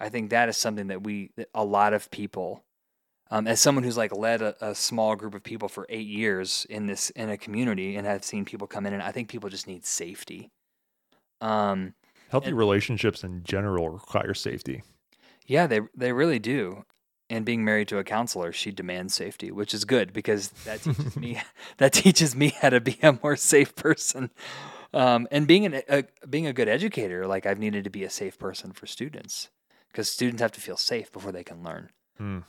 I 0.00 0.08
think 0.08 0.30
that 0.30 0.48
is 0.48 0.56
something 0.56 0.88
that 0.88 1.02
we, 1.02 1.30
that 1.36 1.48
a 1.54 1.64
lot 1.64 1.92
of 1.94 2.10
people, 2.10 2.64
um, 3.30 3.46
as 3.46 3.60
someone 3.60 3.84
who's 3.84 3.96
like 3.96 4.14
led 4.14 4.42
a, 4.42 4.54
a 4.60 4.74
small 4.74 5.16
group 5.16 5.34
of 5.34 5.42
people 5.42 5.68
for 5.68 5.86
eight 5.88 6.06
years 6.06 6.66
in 6.68 6.86
this 6.86 7.10
in 7.10 7.30
a 7.30 7.38
community 7.38 7.96
and 7.96 8.06
have 8.06 8.24
seen 8.24 8.44
people 8.44 8.66
come 8.66 8.86
in, 8.86 8.92
and 8.92 9.02
I 9.02 9.12
think 9.12 9.28
people 9.28 9.50
just 9.50 9.66
need 9.66 9.84
safety. 9.84 10.50
Um, 11.40 11.94
Healthy 12.28 12.48
and- 12.48 12.58
relationships 12.58 13.22
in 13.22 13.42
general 13.44 13.88
require 13.88 14.34
safety. 14.34 14.82
Yeah, 15.46 15.66
they 15.66 15.80
they 15.96 16.12
really 16.12 16.38
do. 16.38 16.84
And 17.30 17.46
being 17.46 17.64
married 17.64 17.88
to 17.88 17.98
a 17.98 18.04
counselor, 18.04 18.52
she 18.52 18.70
demands 18.70 19.14
safety, 19.14 19.50
which 19.50 19.72
is 19.72 19.86
good 19.86 20.12
because 20.12 20.50
that 20.64 20.82
teaches 20.82 21.16
me 21.16 21.40
that 21.78 21.92
teaches 21.92 22.36
me 22.36 22.48
how 22.60 22.70
to 22.70 22.80
be 22.80 22.98
a 23.02 23.18
more 23.22 23.36
safe 23.36 23.74
person. 23.74 24.30
Um, 24.92 25.26
and 25.30 25.46
being 25.46 25.66
an, 25.66 25.82
a 25.88 26.04
being 26.28 26.46
a 26.46 26.52
good 26.52 26.68
educator, 26.68 27.26
like 27.26 27.46
I've 27.46 27.58
needed 27.58 27.84
to 27.84 27.90
be 27.90 28.04
a 28.04 28.10
safe 28.10 28.38
person 28.38 28.72
for 28.72 28.86
students 28.86 29.48
because 29.94 30.10
students 30.10 30.42
have 30.42 30.50
to 30.50 30.60
feel 30.60 30.76
safe 30.76 31.12
before 31.12 31.30
they 31.30 31.44
can 31.44 31.62
learn. 31.62 31.88
Hmm. 32.18 32.40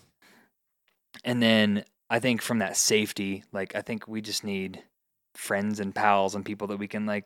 And 1.24 1.44
then 1.44 1.86
I 2.10 2.18
think 2.18 2.42
from 2.42 2.58
that 2.58 2.76
safety, 2.76 3.44
like 3.52 3.76
I 3.76 3.82
think 3.82 4.08
we 4.08 4.20
just 4.20 4.44
need 4.44 4.82
friends 5.36 5.80
and 5.80 5.94
pals 5.94 6.34
and 6.34 6.44
people 6.44 6.66
that 6.68 6.78
we 6.78 6.88
can 6.88 7.06
like 7.06 7.26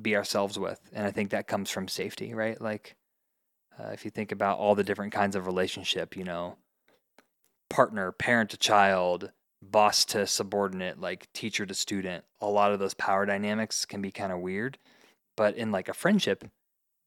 be 0.00 0.16
ourselves 0.16 0.58
with. 0.58 0.78
And 0.92 1.06
I 1.06 1.10
think 1.10 1.30
that 1.30 1.46
comes 1.46 1.70
from 1.70 1.88
safety, 1.88 2.34
right? 2.34 2.60
Like 2.60 2.94
uh, 3.80 3.88
if 3.88 4.04
you 4.04 4.10
think 4.10 4.32
about 4.32 4.58
all 4.58 4.74
the 4.74 4.84
different 4.84 5.14
kinds 5.14 5.34
of 5.34 5.46
relationship, 5.46 6.14
you 6.14 6.24
know, 6.24 6.58
partner, 7.70 8.12
parent 8.12 8.50
to 8.50 8.58
child, 8.58 9.32
boss 9.62 10.04
to 10.06 10.26
subordinate, 10.26 11.00
like 11.00 11.32
teacher 11.32 11.64
to 11.64 11.72
student, 11.72 12.26
a 12.38 12.50
lot 12.50 12.72
of 12.72 12.80
those 12.80 12.92
power 12.92 13.24
dynamics 13.24 13.86
can 13.86 14.02
be 14.02 14.10
kind 14.10 14.30
of 14.30 14.40
weird. 14.40 14.76
But 15.38 15.56
in 15.56 15.72
like 15.72 15.88
a 15.88 15.94
friendship, 15.94 16.44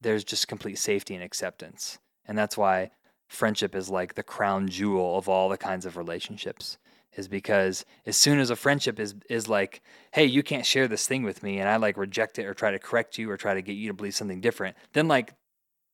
there's 0.01 0.23
just 0.23 0.47
complete 0.47 0.79
safety 0.79 1.13
and 1.13 1.23
acceptance. 1.23 1.99
And 2.27 2.37
that's 2.37 2.57
why 2.57 2.91
friendship 3.27 3.75
is 3.75 3.89
like 3.89 4.15
the 4.15 4.23
crown 4.23 4.67
jewel 4.67 5.17
of 5.17 5.27
all 5.29 5.49
the 5.49 5.57
kinds 5.57 5.85
of 5.85 5.97
relationships 5.97 6.77
is 7.15 7.27
because 7.27 7.83
as 8.05 8.15
soon 8.15 8.39
as 8.39 8.49
a 8.49 8.55
friendship 8.55 8.99
is 8.99 9.15
is 9.29 9.49
like 9.49 9.81
hey 10.13 10.23
you 10.23 10.41
can't 10.43 10.65
share 10.65 10.87
this 10.87 11.05
thing 11.07 11.23
with 11.23 11.43
me 11.43 11.59
and 11.59 11.67
i 11.67 11.75
like 11.75 11.97
reject 11.97 12.39
it 12.39 12.45
or 12.45 12.53
try 12.53 12.71
to 12.71 12.79
correct 12.79 13.17
you 13.17 13.29
or 13.29 13.35
try 13.35 13.53
to 13.53 13.61
get 13.61 13.73
you 13.73 13.87
to 13.89 13.93
believe 13.93 14.15
something 14.15 14.39
different 14.39 14.77
then 14.93 15.09
like 15.09 15.33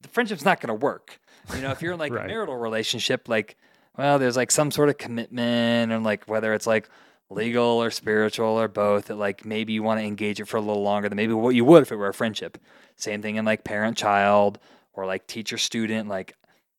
the 0.01 0.09
friendship's 0.09 0.45
not 0.45 0.59
going 0.61 0.67
to 0.67 0.73
work 0.75 1.19
you 1.55 1.61
know 1.61 1.71
if 1.71 1.81
you're 1.81 1.93
in 1.93 1.99
like 2.05 2.11
Right. 2.13 2.25
a 2.25 2.27
marital 2.27 2.55
relationship 2.57 3.27
like 3.27 3.57
well 3.97 4.19
there's 4.19 4.35
like 4.37 4.51
some 4.51 4.69
sort 4.69 4.89
of 4.89 4.97
commitment 4.99 5.91
and 5.91 6.03
like 6.03 6.25
whether 6.25 6.53
it's 6.53 6.67
like 6.67 6.87
legal 7.31 7.81
or 7.81 7.89
spiritual 7.89 8.59
or 8.59 8.67
both 8.67 9.05
that 9.05 9.15
like 9.15 9.43
maybe 9.43 9.73
you 9.73 9.81
want 9.81 9.99
to 9.99 10.05
engage 10.05 10.39
it 10.39 10.45
for 10.45 10.57
a 10.57 10.61
little 10.61 10.83
longer 10.83 11.09
than 11.09 11.15
maybe 11.15 11.33
what 11.33 11.55
you 11.55 11.65
would 11.65 11.81
if 11.81 11.91
it 11.91 11.95
were 11.95 12.09
a 12.09 12.13
friendship 12.13 12.59
same 12.95 13.23
thing 13.23 13.37
in 13.37 13.45
like 13.45 13.63
parent 13.63 13.97
child 13.97 14.59
or 14.93 15.05
like 15.05 15.27
teacher 15.27 15.57
student 15.57 16.09
like 16.09 16.35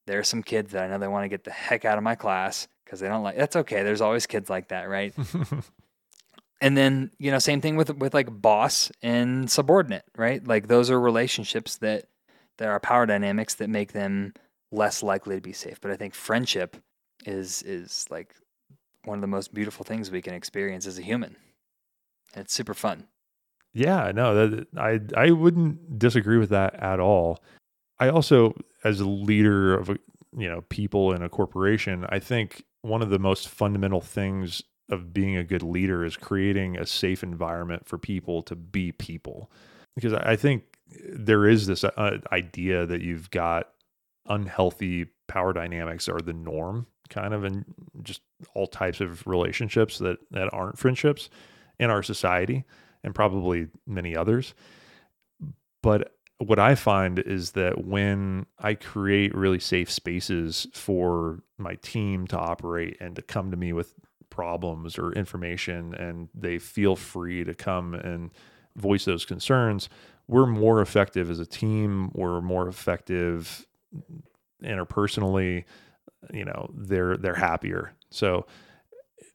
there 0.07 0.19
are 0.19 0.24
some 0.24 0.43
kids 0.43 0.73
that 0.73 0.85
i 0.85 0.89
know 0.89 0.99
they 0.99 1.09
want 1.09 1.24
to 1.24 1.28
get 1.28 1.45
the 1.45 1.51
heck 1.51 1.85
out 1.85 1.99
of 1.99 2.05
my 2.05 2.15
class 2.15 2.69
because 2.85 3.01
they 3.01 3.09
don't 3.09 3.23
like 3.23 3.36
that's 3.36 3.57
okay 3.57 3.82
there's 3.82 4.01
always 4.01 4.27
kids 4.27 4.49
like 4.51 4.69
that 4.69 4.89
right? 4.89 5.15
And 6.65 6.78
then 6.78 7.11
you 7.19 7.31
know 7.31 7.39
same 7.39 7.61
thing 7.61 7.77
with 7.77 7.95
with 7.99 8.15
like 8.15 8.41
boss 8.41 8.91
and 9.03 9.51
subordinate 9.51 10.05
right? 10.16 10.47
Like 10.47 10.66
those 10.66 10.91
are 10.91 10.99
relationships 10.99 11.77
that 11.78 12.07
there 12.57 12.70
are 12.70 12.81
power 12.81 13.05
dynamics 13.05 13.57
that 13.57 13.69
make 13.69 13.93
them 13.93 14.32
less 14.73 15.03
likely 15.03 15.35
to 15.36 15.43
be 15.43 15.53
safe. 15.53 15.78
But 15.81 15.91
i 15.91 15.97
think 15.97 16.15
friendship 16.15 16.78
is 17.27 17.62
is 17.62 18.07
like 18.11 18.35
one 19.05 19.19
of 19.19 19.20
the 19.20 19.27
most 19.27 19.53
beautiful 19.53 19.85
things 19.85 20.11
we 20.11 20.23
can 20.23 20.32
experience 20.32 20.86
as 20.86 20.99
a 20.99 21.03
human. 21.03 21.36
It's 22.35 22.55
super 22.55 22.73
fun. 22.73 23.09
Yeah, 23.74 24.11
no, 24.15 24.35
that 24.35 24.66
I 24.78 25.01
I 25.20 25.32
wouldn't 25.32 25.99
disagree 25.99 26.39
with 26.39 26.51
that 26.51 26.74
at 26.77 26.99
all. 26.99 27.43
I 28.05 28.10
also, 28.10 28.55
as 28.85 29.01
a 29.01 29.09
leader 29.09 29.74
of 29.74 29.89
you 30.36 30.48
know 30.48 30.62
people 30.68 31.12
in 31.12 31.22
a 31.22 31.28
corporation, 31.28 32.05
I 32.10 32.18
think 32.18 32.64
one 32.82 33.01
of 33.01 33.09
the 33.09 33.18
most 33.18 33.48
fundamental 33.48 34.02
things 34.02 34.62
of 34.90 35.14
being 35.14 35.36
a 35.36 35.44
good 35.44 35.62
leader 35.62 36.05
is 36.05 36.16
creating 36.16 36.76
a 36.76 36.86
safe 36.86 37.22
environment 37.22 37.89
for 37.89 37.97
people 37.97 38.43
to 38.43 38.55
be 38.55 38.93
people. 38.93 39.51
Because 39.94 40.12
I 40.12 40.32
I 40.32 40.36
think 40.36 40.64
there 41.09 41.47
is 41.48 41.66
this 41.66 41.82
uh, 41.82 42.18
idea 42.31 42.85
that 42.85 43.01
you've 43.01 43.31
got 43.31 43.70
unhealthy 44.26 45.06
power 45.26 45.55
dynamics 45.55 46.06
are 46.06 46.20
the 46.20 46.35
norm, 46.35 46.86
kind 47.09 47.32
of 47.32 47.43
in 47.44 47.64
just 48.02 48.20
all 48.55 48.66
types 48.66 49.01
of 49.01 49.26
relationships 49.26 49.98
that 49.98 50.18
that 50.31 50.52
aren't 50.52 50.78
friendships 50.78 51.31
in 51.78 51.89
our 51.89 52.02
society 52.02 52.64
and 53.02 53.14
probably 53.14 53.68
many 53.86 54.14
others. 54.14 54.52
But 55.82 56.14
what 56.39 56.59
I 56.59 56.74
find 56.74 57.19
is 57.19 57.52
that 57.52 57.85
when 57.85 58.47
I 58.59 58.74
create 58.74 59.35
really 59.35 59.61
safe 59.61 59.90
spaces 59.90 60.66
for 60.73 61.43
my 61.59 61.77
team 61.77 62.27
to 62.28 62.39
operate 62.39 62.97
and 63.01 63.15
to 63.16 63.23
come 63.23 63.51
to 63.51 63.56
me 63.56 63.73
with 63.73 63.94
problems 64.31 64.98
or 64.98 65.12
information, 65.12 65.94
and 65.94 66.28
they 66.35 66.59
feel 66.59 66.97
free 66.97 67.44
to 67.44 67.55
come 67.55 67.94
and 67.94 68.31
voice 68.77 69.05
those 69.05 69.24
concerns, 69.24 69.89
we're 70.27 70.47
more 70.47 70.81
effective 70.81 71.31
as 71.31 71.39
a 71.39 71.47
team. 71.47 72.11
We're 72.15 72.40
more 72.40 72.66
effective 72.66 73.66
interpersonally. 74.62 75.65
You 76.32 76.47
know, 76.47 76.70
they're 76.74 77.16
they're 77.16 77.35
happier. 77.35 77.93
So 78.11 78.47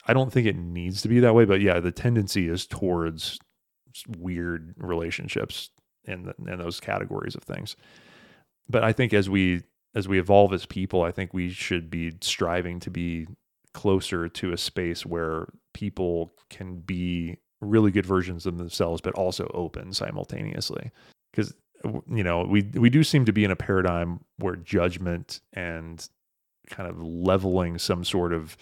I 0.05 0.13
don't 0.13 0.33
think 0.33 0.47
it 0.47 0.57
needs 0.57 1.01
to 1.03 1.07
be 1.07 1.19
that 1.21 1.35
way, 1.35 1.45
but 1.45 1.61
yeah, 1.61 1.79
the 1.79 1.91
tendency 1.91 2.49
is 2.49 2.65
towards 2.65 3.39
weird 4.17 4.73
relationships 4.77 5.69
in 6.09 6.23
the, 6.23 6.51
in 6.51 6.57
those 6.57 6.79
categories 6.79 7.35
of 7.35 7.43
things. 7.43 7.75
But 8.67 8.83
I 8.83 8.93
think 8.93 9.13
as 9.13 9.29
we 9.29 9.63
as 9.95 10.07
we 10.07 10.19
evolve 10.19 10.53
as 10.53 10.65
people, 10.65 11.03
I 11.03 11.11
think 11.11 11.33
we 11.33 11.49
should 11.49 11.89
be 11.89 12.13
striving 12.21 12.79
to 12.81 12.91
be 12.91 13.27
closer 13.73 14.29
to 14.29 14.53
a 14.53 14.57
space 14.57 15.05
where 15.05 15.47
people 15.73 16.31
can 16.49 16.79
be 16.79 17.37
really 17.61 17.91
good 17.91 18.05
versions 18.05 18.45
of 18.45 18.57
themselves, 18.57 19.01
but 19.01 19.13
also 19.15 19.49
open 19.53 19.93
simultaneously. 19.93 20.91
Because 21.31 21.53
you 22.11 22.23
know 22.23 22.43
we 22.43 22.63
we 22.73 22.89
do 22.89 23.03
seem 23.03 23.25
to 23.25 23.33
be 23.33 23.43
in 23.43 23.51
a 23.51 23.55
paradigm 23.55 24.19
where 24.37 24.55
judgment 24.55 25.39
and 25.53 26.07
kind 26.69 26.89
of 26.89 27.01
leveling 27.01 27.77
some 27.77 28.03
sort 28.03 28.33
of 28.33 28.57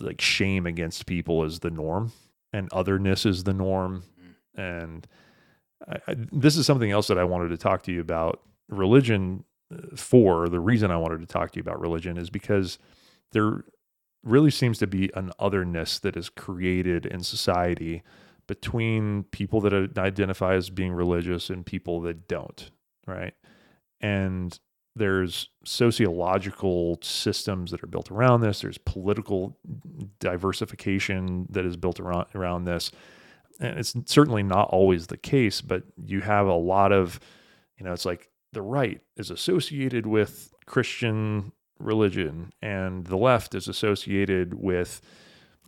like 0.00 0.20
shame 0.20 0.66
against 0.66 1.06
people 1.06 1.44
is 1.44 1.60
the 1.60 1.70
norm 1.70 2.12
and 2.52 2.68
otherness 2.72 3.24
is 3.24 3.44
the 3.44 3.52
norm 3.52 4.02
mm-hmm. 4.18 4.60
and 4.60 5.06
I, 5.88 5.98
this 6.32 6.56
is 6.56 6.66
something 6.66 6.90
else 6.90 7.06
that 7.08 7.18
I 7.18 7.24
wanted 7.24 7.48
to 7.48 7.56
talk 7.56 7.82
to 7.84 7.92
you 7.92 8.00
about 8.00 8.40
religion 8.68 9.44
uh, 9.72 9.96
for. 9.96 10.48
The 10.48 10.60
reason 10.60 10.90
I 10.90 10.96
wanted 10.96 11.20
to 11.20 11.26
talk 11.26 11.52
to 11.52 11.56
you 11.56 11.62
about 11.62 11.80
religion 11.80 12.16
is 12.16 12.30
because 12.30 12.78
there 13.32 13.64
really 14.22 14.50
seems 14.50 14.78
to 14.78 14.86
be 14.86 15.10
an 15.14 15.30
otherness 15.38 15.98
that 16.00 16.16
is 16.16 16.28
created 16.28 17.06
in 17.06 17.22
society 17.22 18.02
between 18.46 19.24
people 19.24 19.60
that 19.60 19.98
identify 19.98 20.54
as 20.54 20.70
being 20.70 20.92
religious 20.92 21.50
and 21.50 21.66
people 21.66 22.00
that 22.02 22.28
don't, 22.28 22.70
right? 23.06 23.34
And 24.00 24.58
there's 24.94 25.50
sociological 25.64 26.98
systems 27.02 27.70
that 27.70 27.82
are 27.82 27.88
built 27.88 28.10
around 28.10 28.40
this. 28.40 28.60
There's 28.60 28.78
political 28.78 29.58
diversification 30.20 31.46
that 31.50 31.66
is 31.66 31.76
built 31.76 32.00
around 32.00 32.26
around 32.34 32.64
this 32.64 32.90
it's 33.60 33.94
certainly 34.06 34.42
not 34.42 34.68
always 34.70 35.06
the 35.06 35.16
case, 35.16 35.60
but 35.60 35.82
you 36.04 36.20
have 36.20 36.46
a 36.46 36.54
lot 36.54 36.92
of, 36.92 37.20
you 37.78 37.84
know, 37.84 37.92
it's 37.92 38.04
like 38.04 38.28
the 38.52 38.62
right 38.62 39.00
is 39.16 39.30
associated 39.30 40.06
with 40.06 40.52
Christian 40.66 41.52
religion 41.78 42.52
and 42.62 43.06
the 43.06 43.16
left 43.16 43.54
is 43.54 43.68
associated 43.68 44.54
with 44.54 45.00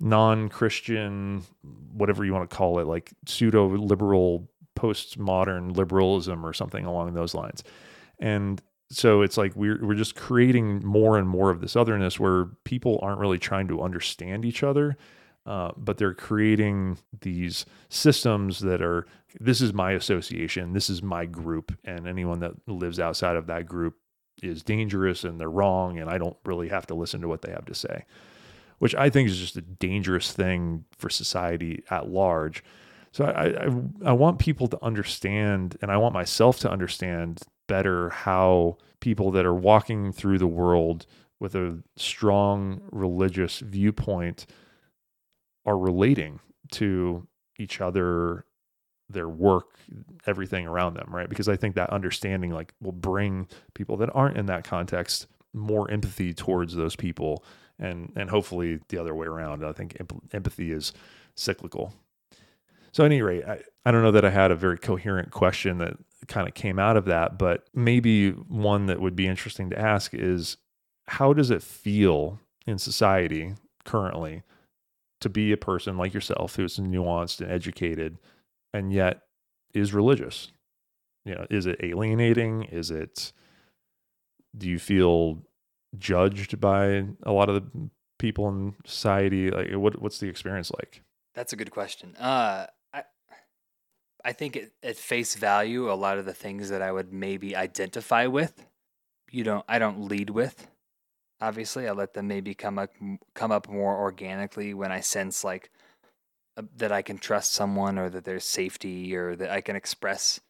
non 0.01 0.49
Christian, 0.49 1.43
whatever 1.93 2.25
you 2.25 2.33
want 2.33 2.49
to 2.49 2.57
call 2.57 2.79
it, 2.79 2.87
like 2.87 3.13
pseudo 3.27 3.67
liberal, 3.69 4.49
postmodern 4.77 5.77
liberalism 5.77 6.45
or 6.45 6.53
something 6.53 6.85
along 6.85 7.15
those 7.15 7.35
lines. 7.35 7.65
And 8.19 8.63
so 8.91 9.23
it's 9.23 9.37
like 9.37 9.55
we're 9.55 9.85
we're 9.85 9.95
just 9.95 10.17
creating 10.17 10.85
more 10.85 11.19
and 11.19 11.29
more 11.29 11.51
of 11.51 11.61
this 11.61 11.77
otherness 11.77 12.19
where 12.19 12.47
people 12.65 12.99
aren't 13.03 13.21
really 13.21 13.39
trying 13.39 13.69
to 13.69 13.83
understand 13.83 14.45
each 14.45 14.63
other 14.63 14.97
uh, 15.49 15.73
but 15.79 15.97
they're 15.97 16.13
creating 16.13 16.99
these 17.23 17.65
systems 17.89 18.61
that 18.61 18.83
are 18.83 19.07
this 19.41 19.63
is 19.63 19.73
my 19.73 19.93
association, 19.93 20.75
this 20.75 20.91
is 20.91 21.03
my 21.03 21.25
group, 21.25 21.75
and 21.85 22.07
anyone 22.07 22.41
that 22.41 22.53
lives 22.67 23.01
outside 23.01 23.35
of 23.35 23.47
that 23.47 23.65
group 23.65 23.97
is 24.43 24.63
dangerous 24.63 25.25
and 25.25 25.41
they're 25.41 25.51
wrong, 25.51 25.99
and 25.99 26.11
I 26.11 26.19
don't 26.19 26.37
really 26.45 26.69
have 26.69 26.87
to 26.89 26.95
listen 26.95 27.23
to 27.23 27.29
what 27.29 27.41
they 27.41 27.51
have 27.51 27.65
to 27.65 27.75
say, 27.75 28.05
which 28.79 28.95
I 28.95 29.09
think 29.09 29.31
is 29.31 29.39
just 29.39 29.57
a 29.57 29.63
dangerous 29.63 30.33
thing 30.33 30.85
for 30.99 31.09
society 31.09 31.83
at 31.91 32.11
large. 32.11 32.63
So 33.13 33.25
I, 33.25 33.65
I, 33.65 34.11
I 34.11 34.13
want 34.13 34.39
people 34.39 34.67
to 34.69 34.85
understand, 34.85 35.79
and 35.81 35.91
I 35.91 35.97
want 35.97 36.13
myself 36.13 36.59
to 36.61 36.71
understand 36.71 37.41
better 37.69 38.11
how 38.11 38.77
people 39.01 39.31
that 39.31 39.47
are 39.47 39.55
walking 39.55 40.13
through 40.13 40.39
the 40.39 40.47
world 40.47 41.07
with 41.41 41.55
a 41.55 41.79
strong 41.97 42.83
religious 42.91 43.61
viewpoint 43.61 44.47
are 45.69 45.79
relating 45.79 46.41
to 46.73 47.27
each 47.59 47.81
other 47.81 48.45
their 49.11 49.29
work 49.29 49.79
everything 50.27 50.67
around 50.67 50.95
them 50.95 51.09
right? 51.11 51.29
Because 51.29 51.49
i 51.49 51.57
think 51.57 51.75
that 51.75 51.91
understanding 51.91 52.51
like 52.51 52.73
will 52.81 52.93
bring 52.93 53.49
people 53.75 53.97
that 53.99 54.11
aren't 54.15 54.37
in 54.37 54.47
that 54.47 54.65
context 54.65 55.27
more 55.55 55.91
empathy 55.91 56.33
towards 56.35 56.75
those 56.75 56.97
people 56.97 57.45
and 57.79 58.13
and 58.17 58.31
hopefully 58.31 58.81
the 58.89 58.99
other 58.99 59.15
way 59.15 59.27
around. 59.27 59.65
I 59.65 59.73
think 59.73 59.97
empathy 60.33 60.73
is 60.73 60.93
cyclical. 61.35 61.95
So 62.93 63.05
at 63.05 63.07
any 63.07 63.23
rate 63.23 63.45
I, 63.45 63.61
I 63.85 63.91
don't 63.91 64.03
know 64.03 64.11
that 64.13 64.25
i 64.25 64.31
had 64.31 64.51
a 64.51 64.57
very 64.57 64.79
coherent 64.79 65.31
question 65.31 65.79
that 65.79 65.95
kind 66.27 66.49
of 66.49 66.55
came 66.55 66.79
out 66.79 66.97
of 66.97 67.05
that 67.05 67.39
but 67.39 67.69
maybe 67.73 68.31
one 68.31 68.87
that 68.87 69.01
would 69.01 69.15
be 69.15 69.27
interesting 69.27 69.71
to 69.71 69.79
ask 69.79 70.13
is 70.15 70.57
how 71.07 71.33
does 71.33 71.51
it 71.51 71.63
feel 71.63 72.41
in 72.67 72.79
society 72.79 73.55
currently 73.85 74.43
to 75.21 75.29
be 75.29 75.53
a 75.53 75.57
person 75.57 75.97
like 75.97 76.15
yourself 76.15 76.57
who's 76.57 76.77
nuanced 76.77 77.41
and 77.41 77.51
educated 77.51 78.19
and 78.73 78.93
yet 78.93 79.23
is 79.75 79.93
religious. 79.93 80.53
You 81.25 81.35
know 81.35 81.47
is 81.51 81.67
it 81.67 81.81
alienating? 81.83 82.65
Is 82.65 82.91
it 82.91 83.33
do 84.57 84.69
you 84.69 84.79
feel 84.79 85.43
judged 85.97 86.61
by 86.61 87.05
a 87.23 87.33
lot 87.33 87.49
of 87.49 87.55
the 87.57 87.91
people 88.19 88.49
in 88.49 88.75
society? 88.87 89.51
Like 89.51 89.73
what 89.73 90.01
what's 90.01 90.19
the 90.19 90.29
experience 90.29 90.71
like? 90.71 91.03
That's 91.35 91.53
a 91.53 91.57
good 91.57 91.71
question. 91.71 92.17
Uh 92.17 92.67
i 92.93 93.03
i 94.25 94.33
think 94.33 94.57
it, 94.57 94.73
at 94.83 94.97
face 94.97 95.35
value 95.35 95.91
a 95.91 95.95
lot 95.95 96.19
of 96.19 96.25
the 96.25 96.35
things 96.35 96.71
that 96.71 96.83
i 96.83 96.91
would 96.91 97.13
maybe 97.13 97.55
identify 97.55 98.27
with 98.27 98.67
you 99.31 99.45
don't 99.45 99.65
i 99.69 99.79
don't 99.79 100.09
lead 100.09 100.31
with 100.31 100.69
obviously 101.41 101.89
i 101.89 101.93
let 101.93 102.15
them 102.15 102.29
maybe 102.29 102.55
come 102.55 102.79
up 102.79 102.91
come 103.35 103.53
up 103.53 103.69
more 103.69 103.97
organically 103.97 104.75
when 104.75 104.93
i 104.93 105.01
sense 105.01 105.45
like 105.45 105.71
uh, 106.57 106.63
that 106.77 106.93
i 106.93 107.03
can 107.03 107.19
trust 107.19 107.53
someone 107.53 107.99
or 107.99 108.11
that 108.11 108.25
there's 108.25 108.45
safety 108.45 109.15
or 109.15 109.37
that 109.37 109.51
i 109.51 109.61
can 109.61 109.77
express 109.77 110.41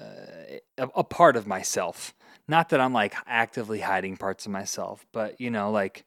uh, 0.00 0.58
a, 0.78 0.88
a, 0.96 1.04
part 1.04 1.36
of 1.36 1.46
myself. 1.46 2.14
Not 2.48 2.70
that 2.70 2.80
I'm 2.80 2.92
like 2.92 3.14
actively 3.26 3.80
hiding 3.80 4.16
parts 4.16 4.46
of 4.46 4.52
myself, 4.52 5.04
but 5.12 5.40
you 5.40 5.50
know, 5.50 5.70
like 5.70 6.04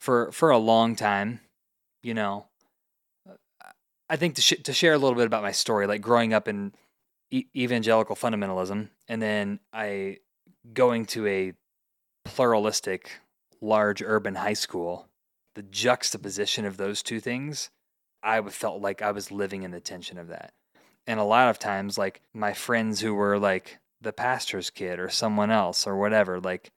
for 0.00 0.32
for 0.32 0.50
a 0.50 0.58
long 0.58 0.96
time, 0.96 1.40
you 2.02 2.12
know, 2.12 2.46
I 4.08 4.16
think 4.16 4.34
to 4.36 4.42
sh- 4.42 4.62
to 4.64 4.72
share 4.72 4.94
a 4.94 4.98
little 4.98 5.16
bit 5.16 5.26
about 5.26 5.42
my 5.42 5.52
story, 5.52 5.86
like 5.86 6.02
growing 6.02 6.34
up 6.34 6.48
in 6.48 6.72
e- 7.30 7.46
evangelical 7.54 8.16
fundamentalism, 8.16 8.88
and 9.08 9.22
then 9.22 9.60
I 9.72 10.18
going 10.72 11.06
to 11.06 11.26
a 11.26 11.52
pluralistic, 12.24 13.20
large 13.60 14.02
urban 14.02 14.36
high 14.36 14.54
school. 14.54 15.08
The 15.54 15.62
juxtaposition 15.62 16.64
of 16.64 16.76
those 16.76 17.02
two 17.02 17.20
things, 17.20 17.70
I 18.22 18.40
felt 18.42 18.80
like 18.80 19.02
I 19.02 19.12
was 19.12 19.30
living 19.30 19.62
in 19.62 19.70
the 19.70 19.80
tension 19.80 20.18
of 20.18 20.28
that. 20.28 20.52
And 21.06 21.20
a 21.20 21.24
lot 21.24 21.48
of 21.48 21.58
times, 21.58 21.96
like 21.98 22.22
my 22.32 22.52
friends 22.54 23.00
who 23.00 23.14
were 23.14 23.38
like 23.38 23.78
the 24.00 24.12
pastor's 24.12 24.70
kid 24.70 24.98
or 24.98 25.08
someone 25.08 25.50
else 25.50 25.86
or 25.86 25.96
whatever, 25.96 26.40
like 26.40 26.70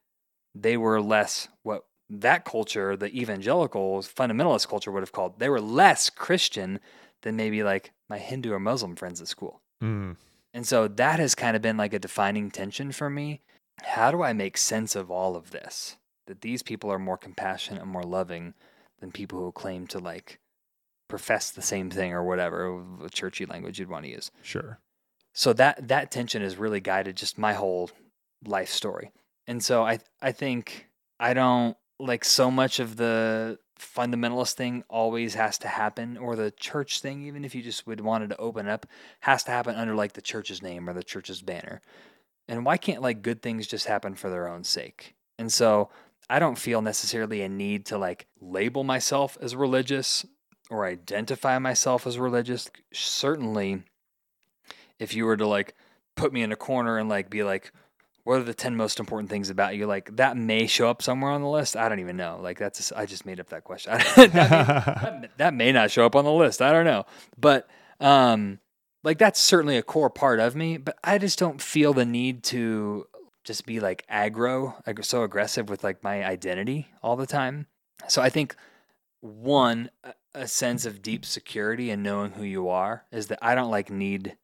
they 0.53 0.77
were 0.77 1.01
less 1.01 1.47
what 1.63 1.85
that 2.09 2.45
culture, 2.45 2.95
the 2.95 3.13
evangelical 3.19 3.99
fundamentalist 3.99 4.67
culture 4.67 4.91
would 4.91 5.01
have 5.01 5.11
called, 5.11 5.39
they 5.39 5.49
were 5.49 5.61
less 5.61 6.09
Christian 6.09 6.79
than 7.21 7.35
maybe 7.35 7.63
like 7.63 7.91
my 8.09 8.17
Hindu 8.17 8.53
or 8.53 8.59
Muslim 8.59 8.95
friends 8.95 9.21
at 9.21 9.27
school. 9.27 9.61
Mm. 9.83 10.15
And 10.53 10.67
so 10.67 10.87
that 10.87 11.19
has 11.19 11.35
kind 11.35 11.55
of 11.55 11.61
been 11.61 11.77
like 11.77 11.93
a 11.93 11.99
defining 11.99 12.49
tension 12.51 12.91
for 12.91 13.09
me. 13.09 13.41
How 13.83 14.11
do 14.11 14.21
I 14.23 14.33
make 14.33 14.57
sense 14.57 14.95
of 14.95 15.11
all 15.11 15.35
of 15.35 15.51
this? 15.51 15.97
That 16.25 16.41
these 16.41 16.63
people 16.63 16.91
are 16.91 16.99
more 16.99 17.17
compassionate 17.17 17.81
and 17.81 17.91
more 17.91 18.03
loving 18.03 18.53
than 18.99 19.11
people 19.11 19.39
who 19.39 19.51
claim 19.51 19.87
to 19.87 19.99
like 19.99 20.39
profess 21.07 21.51
the 21.51 21.61
same 21.61 21.89
thing 21.89 22.11
or 22.11 22.23
whatever, 22.23 22.83
churchy 23.11 23.45
language 23.45 23.79
you'd 23.79 23.89
want 23.89 24.05
to 24.05 24.11
use. 24.11 24.31
Sure. 24.41 24.79
So 25.33 25.53
that 25.53 25.87
that 25.87 26.11
tension 26.11 26.41
has 26.41 26.57
really 26.57 26.79
guided 26.79 27.15
just 27.15 27.37
my 27.37 27.53
whole 27.53 27.91
life 28.45 28.69
story. 28.69 29.11
And 29.45 29.63
so 29.63 29.83
I 29.83 29.99
I 30.21 30.31
think 30.31 30.87
I 31.19 31.33
don't 31.33 31.77
like 31.99 32.25
so 32.25 32.51
much 32.51 32.79
of 32.79 32.97
the 32.97 33.59
fundamentalist 33.79 34.53
thing 34.53 34.83
always 34.89 35.35
has 35.35 35.57
to 35.59 35.67
happen 35.67 36.17
or 36.17 36.35
the 36.35 36.51
church 36.51 36.99
thing 36.99 37.23
even 37.23 37.45
if 37.45 37.53
you 37.53 37.61
just 37.61 37.85
would 37.85 38.01
wanted 38.01 38.29
to 38.29 38.37
open 38.37 38.67
up 38.67 38.87
has 39.19 39.43
to 39.43 39.51
happen 39.51 39.75
under 39.75 39.93
like 39.93 40.13
the 40.13 40.21
church's 40.21 40.63
name 40.63 40.89
or 40.89 40.93
the 40.93 41.03
church's 41.03 41.43
banner 41.43 41.79
and 42.47 42.65
why 42.65 42.77
can't 42.77 43.01
like 43.01 43.21
good 43.21 43.41
things 43.41 43.67
just 43.67 43.85
happen 43.85 44.15
for 44.15 44.29
their 44.29 44.47
own 44.47 44.63
sake? 44.63 45.15
And 45.37 45.51
so 45.51 45.89
i 46.29 46.39
don't 46.39 46.57
feel 46.57 46.81
necessarily 46.81 47.41
a 47.41 47.47
need 47.47 47.85
to 47.85 47.97
like 47.97 48.27
label 48.41 48.83
myself 48.83 49.37
as 49.41 49.55
religious 49.55 50.25
or 50.69 50.85
identify 50.85 51.57
myself 51.59 52.05
as 52.05 52.19
religious. 52.19 52.69
Certainly 52.91 53.83
if 54.99 55.13
you 55.13 55.25
were 55.25 55.37
to 55.37 55.47
like 55.47 55.75
put 56.15 56.33
me 56.33 56.41
in 56.41 56.51
a 56.51 56.55
corner 56.55 56.97
and 56.97 57.07
like 57.07 57.29
be 57.29 57.43
like 57.43 57.71
what 58.23 58.41
are 58.41 58.43
the 58.43 58.53
10 58.53 58.75
most 58.75 58.99
important 58.99 59.29
things 59.29 59.49
about 59.49 59.77
you? 59.77 59.87
Like 59.87 60.17
that 60.17 60.35
may 60.35 60.67
show 60.67 60.89
up 60.89 61.01
somewhere 61.01 61.31
on 61.31 61.41
the 61.41 61.47
list. 61.47 61.77
I 61.77 61.87
don't 61.87 62.01
even 62.01 62.17
know. 62.17 62.39
Like 62.41 62.59
that's 62.59 62.77
just, 62.77 62.91
i 62.93 63.05
just 63.05 63.25
made 63.25 63.39
up 63.39 63.47
that 63.49 63.63
question. 63.63 63.93
That, 64.15 64.33
may, 64.33 64.39
that, 64.41 65.31
that, 65.37 65.53
may 65.53 65.71
not 65.71 65.91
show 65.91 66.05
up 66.05 66.13
on 66.13 66.25
the 66.25 66.31
list. 66.33 66.61
I 66.61 66.73
don't 66.73 66.83
know. 66.83 67.05
But 67.39 67.69
um 68.01 68.59
like 69.03 69.17
that's 69.17 69.39
certainly 69.39 69.77
a 69.77 69.83
core 69.83 70.09
part 70.09 70.39
of 70.39 70.55
me 70.55 70.77
but 70.77 70.97
i 71.03 71.17
just 71.17 71.39
don't 71.39 71.61
feel 71.61 71.93
the 71.93 72.05
need 72.05 72.43
to 72.43 73.05
just 73.47 73.65
be 73.65 73.79
like 73.79 74.05
aggro 74.11 74.75
like 74.85 75.03
so 75.05 75.23
aggressive 75.23 75.69
with 75.69 75.81
like 75.83 76.03
my 76.03 76.23
identity 76.23 76.89
all 77.01 77.15
the 77.15 77.25
time. 77.25 77.65
So 78.07 78.21
i 78.21 78.29
think 78.29 78.55
one 79.21 79.89
a 80.35 80.47
sense 80.47 80.85
of 80.85 81.01
deep 81.01 81.25
security 81.25 81.89
and 81.89 82.03
knowing 82.03 82.31
who 82.31 82.43
you 82.43 82.69
are 82.69 83.05
is 83.11 83.27
that 83.27 83.39
i 83.41 83.55
don't 83.55 83.71
like 83.71 83.89
need 83.89 84.35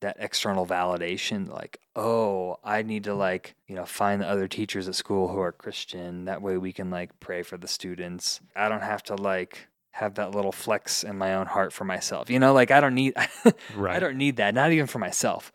that 0.00 0.16
external 0.18 0.66
validation 0.66 1.48
like 1.48 1.78
oh 1.94 2.56
i 2.64 2.82
need 2.82 3.04
to 3.04 3.14
like 3.14 3.54
you 3.68 3.76
know 3.76 3.84
find 3.84 4.20
the 4.22 4.26
other 4.26 4.48
teachers 4.48 4.88
at 4.88 4.94
school 4.94 5.28
who 5.28 5.38
are 5.38 5.52
christian. 5.52 6.24
That 6.24 6.42
way 6.42 6.56
we 6.56 6.72
can 6.72 6.90
like 6.90 7.20
pray 7.20 7.42
for 7.42 7.58
the 7.58 7.68
students. 7.68 8.40
I 8.56 8.68
don't 8.68 8.82
have 8.82 9.02
to 9.04 9.14
like 9.14 9.68
have 9.98 10.14
that 10.14 10.32
little 10.32 10.52
flex 10.52 11.02
in 11.02 11.18
my 11.18 11.34
own 11.34 11.46
heart 11.46 11.72
for 11.72 11.84
myself. 11.84 12.30
You 12.30 12.38
know 12.38 12.52
like 12.52 12.70
i 12.70 12.80
don't 12.80 12.94
need 12.94 13.14
right. 13.76 13.96
i 13.96 13.98
don't 13.98 14.16
need 14.16 14.36
that 14.36 14.54
not 14.54 14.72
even 14.72 14.86
for 14.86 14.98
myself. 14.98 15.52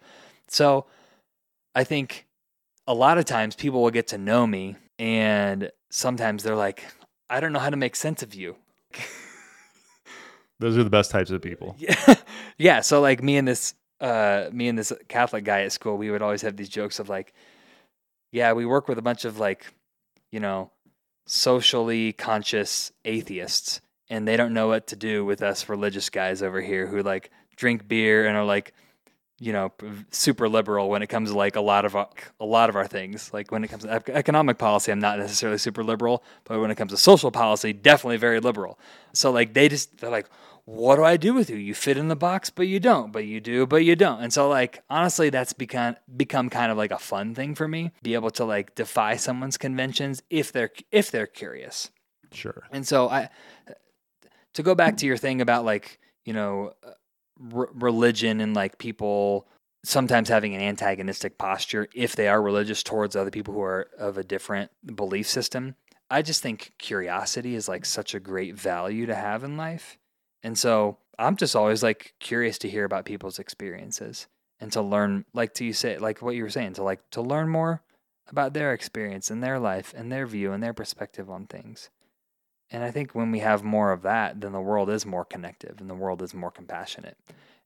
So 0.47 0.85
i 1.75 1.83
think 1.83 2.27
a 2.85 2.93
lot 2.93 3.17
of 3.17 3.25
times 3.25 3.55
people 3.55 3.81
will 3.81 3.91
get 3.91 4.07
to 4.07 4.17
know 4.17 4.45
me 4.45 4.75
and 4.99 5.71
sometimes 5.89 6.43
they're 6.43 6.55
like 6.55 6.83
i 7.29 7.39
don't 7.39 7.53
know 7.53 7.59
how 7.59 7.69
to 7.69 7.77
make 7.77 7.95
sense 7.95 8.21
of 8.23 8.35
you. 8.35 8.55
Those 10.59 10.77
are 10.77 10.83
the 10.83 10.89
best 10.89 11.11
types 11.11 11.31
of 11.31 11.41
people. 11.41 11.75
Yeah. 11.79 12.15
Yeah 12.57 12.81
so 12.81 13.01
like 13.01 13.23
me 13.23 13.37
and 13.37 13.47
this 13.47 13.73
uh, 14.03 14.49
me 14.51 14.67
and 14.67 14.77
this 14.77 14.91
Catholic 15.07 15.45
guy 15.45 15.61
at 15.61 15.71
school, 15.71 15.97
we 15.97 16.11
would 16.11 16.21
always 16.21 16.41
have 16.41 16.57
these 16.57 16.67
jokes 16.67 16.99
of 16.99 17.07
like, 17.07 17.33
yeah, 18.33 18.51
we 18.51 18.65
work 18.65 18.89
with 18.89 18.97
a 18.97 19.01
bunch 19.01 19.23
of 19.23 19.39
like, 19.39 19.73
you 20.29 20.41
know, 20.41 20.71
socially 21.25 22.11
conscious 22.11 22.91
atheists, 23.05 23.79
and 24.13 24.27
they 24.27 24.37
don't 24.37 24.53
know 24.53 24.67
what 24.67 24.85
to 24.85 24.95
do 24.95 25.25
with 25.25 25.41
us 25.41 25.67
religious 25.67 26.11
guys 26.11 26.43
over 26.43 26.61
here 26.61 26.85
who 26.85 27.01
like 27.01 27.31
drink 27.55 27.87
beer 27.87 28.27
and 28.27 28.37
are 28.37 28.45
like, 28.45 28.75
you 29.39 29.51
know, 29.51 29.73
super 30.11 30.47
liberal 30.47 30.87
when 30.87 31.01
it 31.01 31.07
comes 31.07 31.31
to 31.31 31.35
like 31.35 31.55
a 31.55 31.61
lot 31.61 31.83
of 31.83 31.95
our, 31.95 32.07
a 32.39 32.45
lot 32.45 32.69
of 32.69 32.75
our 32.75 32.85
things. 32.85 33.33
Like 33.33 33.51
when 33.51 33.63
it 33.63 33.69
comes 33.69 33.85
to 33.85 34.15
economic 34.15 34.59
policy, 34.59 34.91
I'm 34.91 34.99
not 34.99 35.17
necessarily 35.17 35.57
super 35.57 35.83
liberal, 35.83 36.23
but 36.43 36.59
when 36.59 36.69
it 36.69 36.75
comes 36.75 36.91
to 36.91 36.97
social 36.97 37.31
policy, 37.31 37.73
definitely 37.73 38.17
very 38.17 38.39
liberal. 38.39 38.77
So 39.13 39.31
like 39.31 39.55
they 39.55 39.67
just 39.67 39.97
they're 39.97 40.11
like, 40.11 40.29
what 40.65 40.97
do 40.97 41.03
I 41.03 41.17
do 41.17 41.33
with 41.33 41.49
you? 41.49 41.57
You 41.57 41.73
fit 41.73 41.97
in 41.97 42.07
the 42.07 42.15
box, 42.15 42.51
but 42.51 42.67
you 42.67 42.79
don't, 42.79 43.11
but 43.11 43.25
you 43.25 43.41
do, 43.41 43.65
but 43.65 43.83
you 43.83 43.95
don't. 43.95 44.21
And 44.21 44.31
so 44.31 44.47
like 44.47 44.83
honestly, 44.91 45.31
that's 45.31 45.53
become 45.53 45.95
become 46.15 46.51
kind 46.51 46.71
of 46.71 46.77
like 46.77 46.91
a 46.91 46.99
fun 46.99 47.33
thing 47.33 47.55
for 47.55 47.67
me, 47.67 47.93
be 48.03 48.13
able 48.13 48.29
to 48.31 48.45
like 48.45 48.75
defy 48.75 49.15
someone's 49.15 49.57
conventions 49.57 50.21
if 50.29 50.51
they're 50.51 50.71
if 50.91 51.09
they're 51.09 51.25
curious. 51.25 51.89
Sure. 52.31 52.63
And 52.71 52.87
so 52.87 53.09
I 53.09 53.29
to 54.53 54.63
go 54.63 54.75
back 54.75 54.97
to 54.97 55.05
your 55.05 55.17
thing 55.17 55.41
about 55.41 55.65
like, 55.65 55.99
you 56.25 56.33
know, 56.33 56.73
uh, 56.85 56.91
r- 57.53 57.69
religion 57.73 58.39
and 58.39 58.53
like 58.53 58.77
people 58.77 59.47
sometimes 59.85 60.29
having 60.29 60.55
an 60.55 60.61
antagonistic 60.61 61.37
posture 61.37 61.87
if 61.93 62.15
they 62.15 62.27
are 62.27 62.41
religious 62.41 62.83
towards 62.83 63.15
other 63.15 63.31
people 63.31 63.53
who 63.53 63.61
are 63.61 63.89
of 63.97 64.17
a 64.17 64.23
different 64.23 64.71
belief 64.95 65.27
system. 65.27 65.75
I 66.09 66.21
just 66.21 66.41
think 66.41 66.73
curiosity 66.77 67.55
is 67.55 67.67
like 67.67 67.85
such 67.85 68.13
a 68.13 68.19
great 68.19 68.55
value 68.55 69.05
to 69.07 69.15
have 69.15 69.43
in 69.43 69.57
life. 69.57 69.97
And 70.43 70.57
so 70.57 70.97
I'm 71.17 71.35
just 71.35 71.55
always 71.55 71.83
like 71.83 72.13
curious 72.19 72.57
to 72.59 72.69
hear 72.69 72.85
about 72.85 73.05
people's 73.05 73.39
experiences 73.39 74.27
and 74.59 74.71
to 74.71 74.81
learn, 74.81 75.25
like 75.33 75.53
to 75.55 75.65
you 75.65 75.73
say, 75.73 75.97
like 75.97 76.21
what 76.21 76.35
you 76.35 76.43
were 76.43 76.49
saying, 76.49 76.73
to 76.73 76.83
like 76.83 77.01
to 77.11 77.21
learn 77.21 77.49
more 77.49 77.81
about 78.27 78.53
their 78.53 78.73
experience 78.73 79.29
and 79.29 79.43
their 79.43 79.59
life 79.59 79.93
and 79.95 80.11
their 80.11 80.25
view 80.25 80.53
and 80.53 80.63
their 80.63 80.73
perspective 80.73 81.29
on 81.29 81.45
things. 81.45 81.89
And 82.73 82.83
I 82.83 82.89
think 82.89 83.13
when 83.13 83.31
we 83.31 83.39
have 83.39 83.63
more 83.63 83.91
of 83.91 84.01
that, 84.01 84.41
then 84.41 84.51
the 84.51 84.59
world 84.59 84.89
is 84.89 85.05
more 85.05 85.23
connective 85.23 85.79
and 85.79 85.87
the 85.87 85.95
world 85.95 86.23
is 86.23 86.33
more 86.33 86.51
compassionate. 86.51 87.17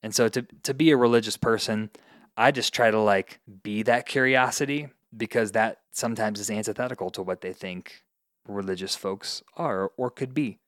And 0.03 0.13
so 0.13 0.27
to 0.27 0.45
to 0.63 0.73
be 0.73 0.91
a 0.91 0.97
religious 0.97 1.37
person, 1.37 1.89
I 2.35 2.51
just 2.51 2.73
try 2.73 2.91
to 2.91 2.99
like 2.99 3.39
be 3.63 3.83
that 3.83 4.05
curiosity 4.05 4.89
because 5.15 5.53
that 5.53 5.79
sometimes 5.91 6.39
is 6.39 6.51
antithetical 6.51 7.09
to 7.11 7.23
what 7.23 7.41
they 7.41 7.53
think 7.53 8.03
religious 8.47 8.95
folks 8.95 9.41
are 9.55 9.91
or 9.97 10.11
could 10.11 10.33
be. 10.33 10.59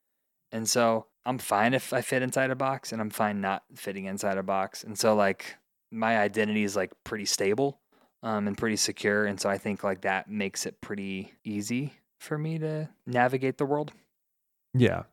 And 0.51 0.67
so 0.67 1.07
I'm 1.25 1.37
fine 1.37 1.73
if 1.73 1.93
I 1.93 2.01
fit 2.01 2.23
inside 2.23 2.49
a 2.49 2.55
box 2.55 2.91
and 2.93 3.01
I'm 3.01 3.09
fine 3.09 3.41
not 3.41 3.63
fitting 3.75 4.05
inside 4.05 4.37
a 4.37 4.43
box. 4.43 4.83
And 4.83 4.97
so 4.97 5.15
like 5.15 5.57
my 5.91 6.17
identity 6.17 6.63
is 6.63 6.77
like 6.77 6.91
pretty 7.03 7.25
stable 7.25 7.81
um, 8.23 8.47
and 8.47 8.57
pretty 8.57 8.77
secure. 8.77 9.25
And 9.25 9.39
so 9.39 9.49
I 9.49 9.57
think 9.57 9.83
like 9.83 10.01
that 10.01 10.29
makes 10.29 10.65
it 10.65 10.81
pretty 10.81 11.33
easy 11.43 11.93
for 12.19 12.37
me 12.37 12.57
to 12.59 12.89
navigate 13.05 13.57
the 13.57 13.65
world. 13.65 13.91
Yeah. 14.73 15.03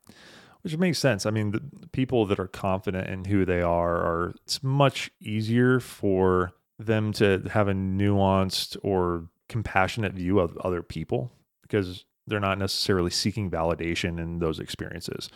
Which 0.61 0.77
makes 0.77 0.99
sense. 0.99 1.25
I 1.25 1.31
mean, 1.31 1.51
the 1.51 1.87
people 1.91 2.25
that 2.25 2.39
are 2.39 2.47
confident 2.47 3.07
in 3.07 3.25
who 3.25 3.45
they 3.45 3.61
are 3.61 3.95
are 3.97 4.33
it's 4.43 4.61
much 4.61 5.11
easier 5.21 5.79
for 5.79 6.53
them 6.77 7.13
to 7.13 7.43
have 7.51 7.67
a 7.67 7.73
nuanced 7.73 8.77
or 8.83 9.29
compassionate 9.49 10.13
view 10.13 10.39
of 10.39 10.57
other 10.57 10.83
people 10.83 11.31
because 11.61 12.05
they're 12.27 12.39
not 12.39 12.59
necessarily 12.59 13.09
seeking 13.09 13.49
validation 13.49 14.19
in 14.19 14.39
those 14.39 14.59
experiences 14.59 15.29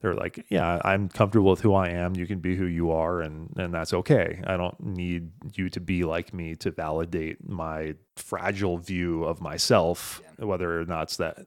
they're 0.00 0.14
like, 0.14 0.44
yeah, 0.48 0.80
I'm 0.84 1.08
comfortable 1.08 1.50
with 1.50 1.60
who 1.60 1.74
I 1.74 1.88
am. 1.88 2.14
You 2.14 2.26
can 2.26 2.38
be 2.38 2.54
who 2.54 2.66
you 2.66 2.92
are, 2.92 3.20
and 3.20 3.52
and 3.56 3.74
that's 3.74 3.92
okay. 3.92 4.40
I 4.46 4.56
don't 4.56 4.78
need 4.80 5.30
you 5.54 5.68
to 5.70 5.80
be 5.80 6.04
like 6.04 6.32
me 6.32 6.54
to 6.56 6.70
validate 6.70 7.48
my 7.48 7.94
fragile 8.16 8.78
view 8.78 9.24
of 9.24 9.40
myself, 9.40 10.22
yeah. 10.38 10.44
whether 10.44 10.80
or 10.80 10.84
not 10.84 11.04
it's 11.04 11.16
that, 11.16 11.46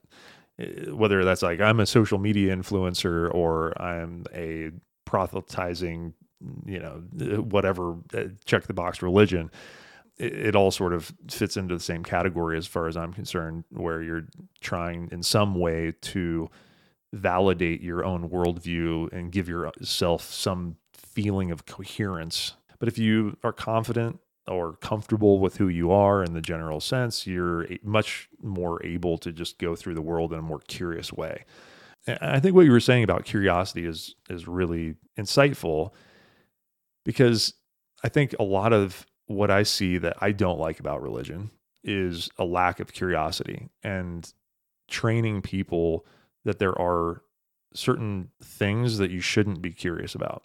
whether 0.92 1.24
that's 1.24 1.42
like 1.42 1.60
I'm 1.60 1.80
a 1.80 1.86
social 1.86 2.18
media 2.18 2.56
influencer 2.56 3.34
or 3.34 3.80
I'm 3.82 4.26
a 4.34 4.72
proselytizing, 5.06 6.14
you 6.66 6.80
know, 6.80 7.04
eh, 7.20 7.38
whatever 7.38 7.98
eh, 8.14 8.28
check 8.46 8.64
the 8.68 8.74
box 8.74 9.02
religion. 9.02 9.52
It, 10.18 10.34
it 10.34 10.56
all 10.56 10.72
sort 10.72 10.94
of 10.94 11.14
fits 11.30 11.58
into 11.58 11.76
the 11.76 11.84
same 11.84 12.04
category 12.04 12.58
as 12.58 12.68
far 12.68 12.88
as 12.88 12.96
I'm 12.96 13.14
concerned, 13.14 13.66
where 13.72 14.02
you're 14.02 14.28
trying 14.62 15.10
in 15.12 15.24
some 15.24 15.56
way 15.56 15.94
to 16.02 16.50
validate 17.14 17.82
your 17.82 18.06
own 18.06 18.30
worldview 18.30 19.12
and 19.12 19.32
give 19.32 19.50
yourself 19.50 20.24
some 20.24 20.78
feeling 20.94 21.52
of 21.52 21.66
coherence. 21.66 22.54
But 22.80 22.88
if 22.88 22.98
you 22.98 23.38
are 23.44 23.52
confident 23.52 24.21
or 24.48 24.74
comfortable 24.78 25.40
with 25.40 25.58
who 25.58 25.68
you 25.68 25.92
are 25.92 26.24
in 26.24 26.34
the 26.34 26.42
general 26.42 26.80
sense, 26.80 27.28
you're 27.28 27.68
much 27.84 28.30
more 28.42 28.84
able 28.86 29.18
to 29.20 29.32
just 29.32 29.60
go 29.60 29.76
through 29.76 29.94
the 29.94 30.02
world 30.02 30.34
in 30.34 30.40
a 30.40 30.44
more 30.44 30.60
curious 30.68 31.14
way. 31.14 31.46
And 32.08 32.18
I 32.22 32.40
think 32.40 32.56
what 32.56 32.66
you 32.66 32.72
were 32.72 32.80
saying 32.80 33.04
about 33.04 33.26
curiosity 33.26 33.86
is 33.86 34.16
is 34.30 34.48
really 34.48 34.96
insightful 35.18 35.92
because 37.06 37.54
I 38.04 38.10
think 38.10 38.36
a 38.40 38.44
lot 38.44 38.74
of 38.74 39.06
what 39.28 39.52
I 39.52 39.64
see 39.64 39.98
that 40.00 40.18
I 40.20 40.32
don't 40.32 40.60
like 40.60 40.80
about 40.80 41.02
religion 41.02 41.52
is 41.84 42.30
a 42.38 42.46
lack 42.46 42.80
of 42.80 42.94
curiosity 42.94 43.70
and 43.84 44.32
training 44.90 45.42
people 45.42 46.06
that 46.44 46.60
there 46.60 46.80
are 46.80 47.24
certain 47.74 48.30
things 48.44 48.98
that 48.98 49.12
you 49.12 49.22
shouldn't 49.22 49.62
be 49.62 49.72
curious 49.72 50.16
about. 50.16 50.44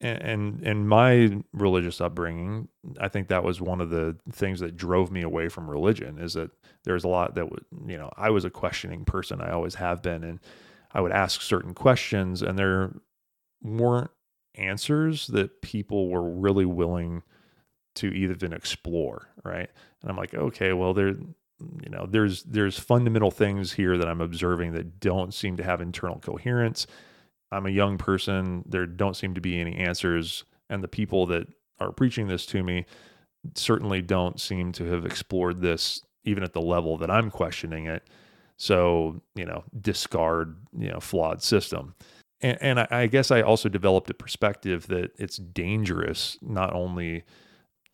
And, 0.00 0.62
and 0.64 0.88
my 0.88 1.42
religious 1.52 2.00
upbringing, 2.00 2.68
I 3.00 3.08
think 3.08 3.28
that 3.28 3.42
was 3.42 3.60
one 3.60 3.80
of 3.80 3.90
the 3.90 4.16
things 4.30 4.60
that 4.60 4.76
drove 4.76 5.10
me 5.10 5.22
away 5.22 5.48
from 5.48 5.68
religion 5.68 6.18
is 6.18 6.34
that 6.34 6.52
there's 6.84 7.02
a 7.02 7.08
lot 7.08 7.34
that 7.34 7.50
would, 7.50 7.64
you 7.86 7.98
know, 7.98 8.08
I 8.16 8.30
was 8.30 8.44
a 8.44 8.50
questioning 8.50 9.04
person. 9.04 9.40
I 9.40 9.50
always 9.50 9.74
have 9.74 10.00
been 10.00 10.22
and 10.22 10.38
I 10.92 11.00
would 11.00 11.10
ask 11.10 11.42
certain 11.42 11.74
questions 11.74 12.42
and 12.42 12.56
there 12.56 12.94
weren't 13.60 14.12
answers 14.54 15.26
that 15.28 15.62
people 15.62 16.08
were 16.08 16.30
really 16.30 16.64
willing 16.64 17.24
to 17.96 18.06
either 18.06 18.34
even 18.34 18.52
explore, 18.52 19.28
right? 19.44 19.68
And 20.02 20.10
I'm 20.10 20.16
like, 20.16 20.32
okay, 20.32 20.72
well 20.72 20.94
there 20.94 21.14
you 21.82 21.90
know 21.90 22.06
there's 22.08 22.44
there's 22.44 22.78
fundamental 22.78 23.30
things 23.30 23.72
here 23.72 23.98
that 23.98 24.08
i'm 24.08 24.20
observing 24.20 24.72
that 24.72 25.00
don't 25.00 25.34
seem 25.34 25.56
to 25.56 25.64
have 25.64 25.80
internal 25.80 26.18
coherence 26.20 26.86
i'm 27.52 27.66
a 27.66 27.70
young 27.70 27.98
person. 27.98 28.64
There 28.66 28.86
don't 28.86 29.16
seem 29.16 29.34
to 29.34 29.40
be 29.40 29.60
any 29.60 29.76
answers. 29.76 30.44
And 30.70 30.82
the 30.82 30.88
people 30.88 31.26
that 31.26 31.46
are 31.80 31.92
preaching 31.92 32.28
this 32.28 32.44
to 32.46 32.62
me 32.62 32.86
certainly 33.54 34.02
don't 34.02 34.40
seem 34.40 34.72
to 34.72 34.84
have 34.84 35.06
explored 35.06 35.60
this 35.60 36.02
even 36.24 36.42
at 36.42 36.52
the 36.52 36.60
level 36.60 36.98
that 36.98 37.10
i'm 37.10 37.30
questioning 37.30 37.86
it. 37.86 38.08
So 38.56 39.22
you 39.34 39.44
know 39.44 39.64
discard 39.80 40.56
you 40.76 40.90
know 40.90 41.00
flawed 41.00 41.42
system. 41.42 41.94
And, 42.40 42.58
and 42.60 42.80
I, 42.80 42.86
I 42.90 43.06
guess 43.06 43.30
i 43.30 43.42
also 43.42 43.68
developed 43.68 44.10
a 44.10 44.14
perspective 44.14 44.86
that 44.88 45.12
it's 45.16 45.36
dangerous 45.38 46.38
not 46.42 46.72
only 46.72 47.24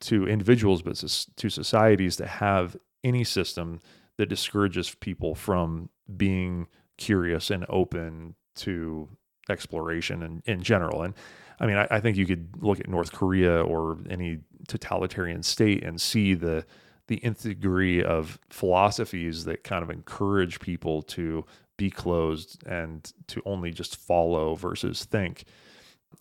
to 0.01 0.29
individuals 0.29 0.83
but 0.83 0.97
to 1.37 1.49
societies 1.49 2.17
to 2.17 2.27
have 2.27 2.77
any 3.03 3.25
system 3.25 3.81
that 4.19 4.29
discourages 4.29 4.95
people 4.95 5.35
from 5.35 5.89
being 6.17 6.67
curious 6.99 7.51
and 7.51 7.65
open 7.69 8.35
to 8.57 9.09
exploration 9.49 10.23
in, 10.23 10.43
in 10.47 10.63
general. 10.63 11.03
And 11.03 11.15
I 11.61 11.67
mean, 11.67 11.77
I, 11.77 11.87
I, 11.91 12.01
think 12.01 12.17
you 12.17 12.27
could 12.27 12.63
look 12.63 12.81
at 12.81 12.89
North 12.89 13.13
Korea 13.13 13.63
or 13.63 13.99
any 14.09 14.41
totalitarian 14.67 15.43
state 15.43 15.85
and 15.85 16.01
see 16.01 16.35
the 16.35 16.65
the 17.07 17.23
nth 17.23 17.43
degree 17.43 18.03
of 18.03 18.39
philosophies 18.49 19.45
that 19.45 19.63
kind 19.63 19.83
of 19.83 19.91
encourage 19.91 20.59
people 20.59 21.03
to 21.03 21.45
be 21.77 21.91
closed 21.91 22.67
and 22.67 23.13
to 23.27 23.43
only 23.45 23.71
just 23.71 23.97
follow 23.97 24.55
versus 24.55 25.05
think. 25.05 25.45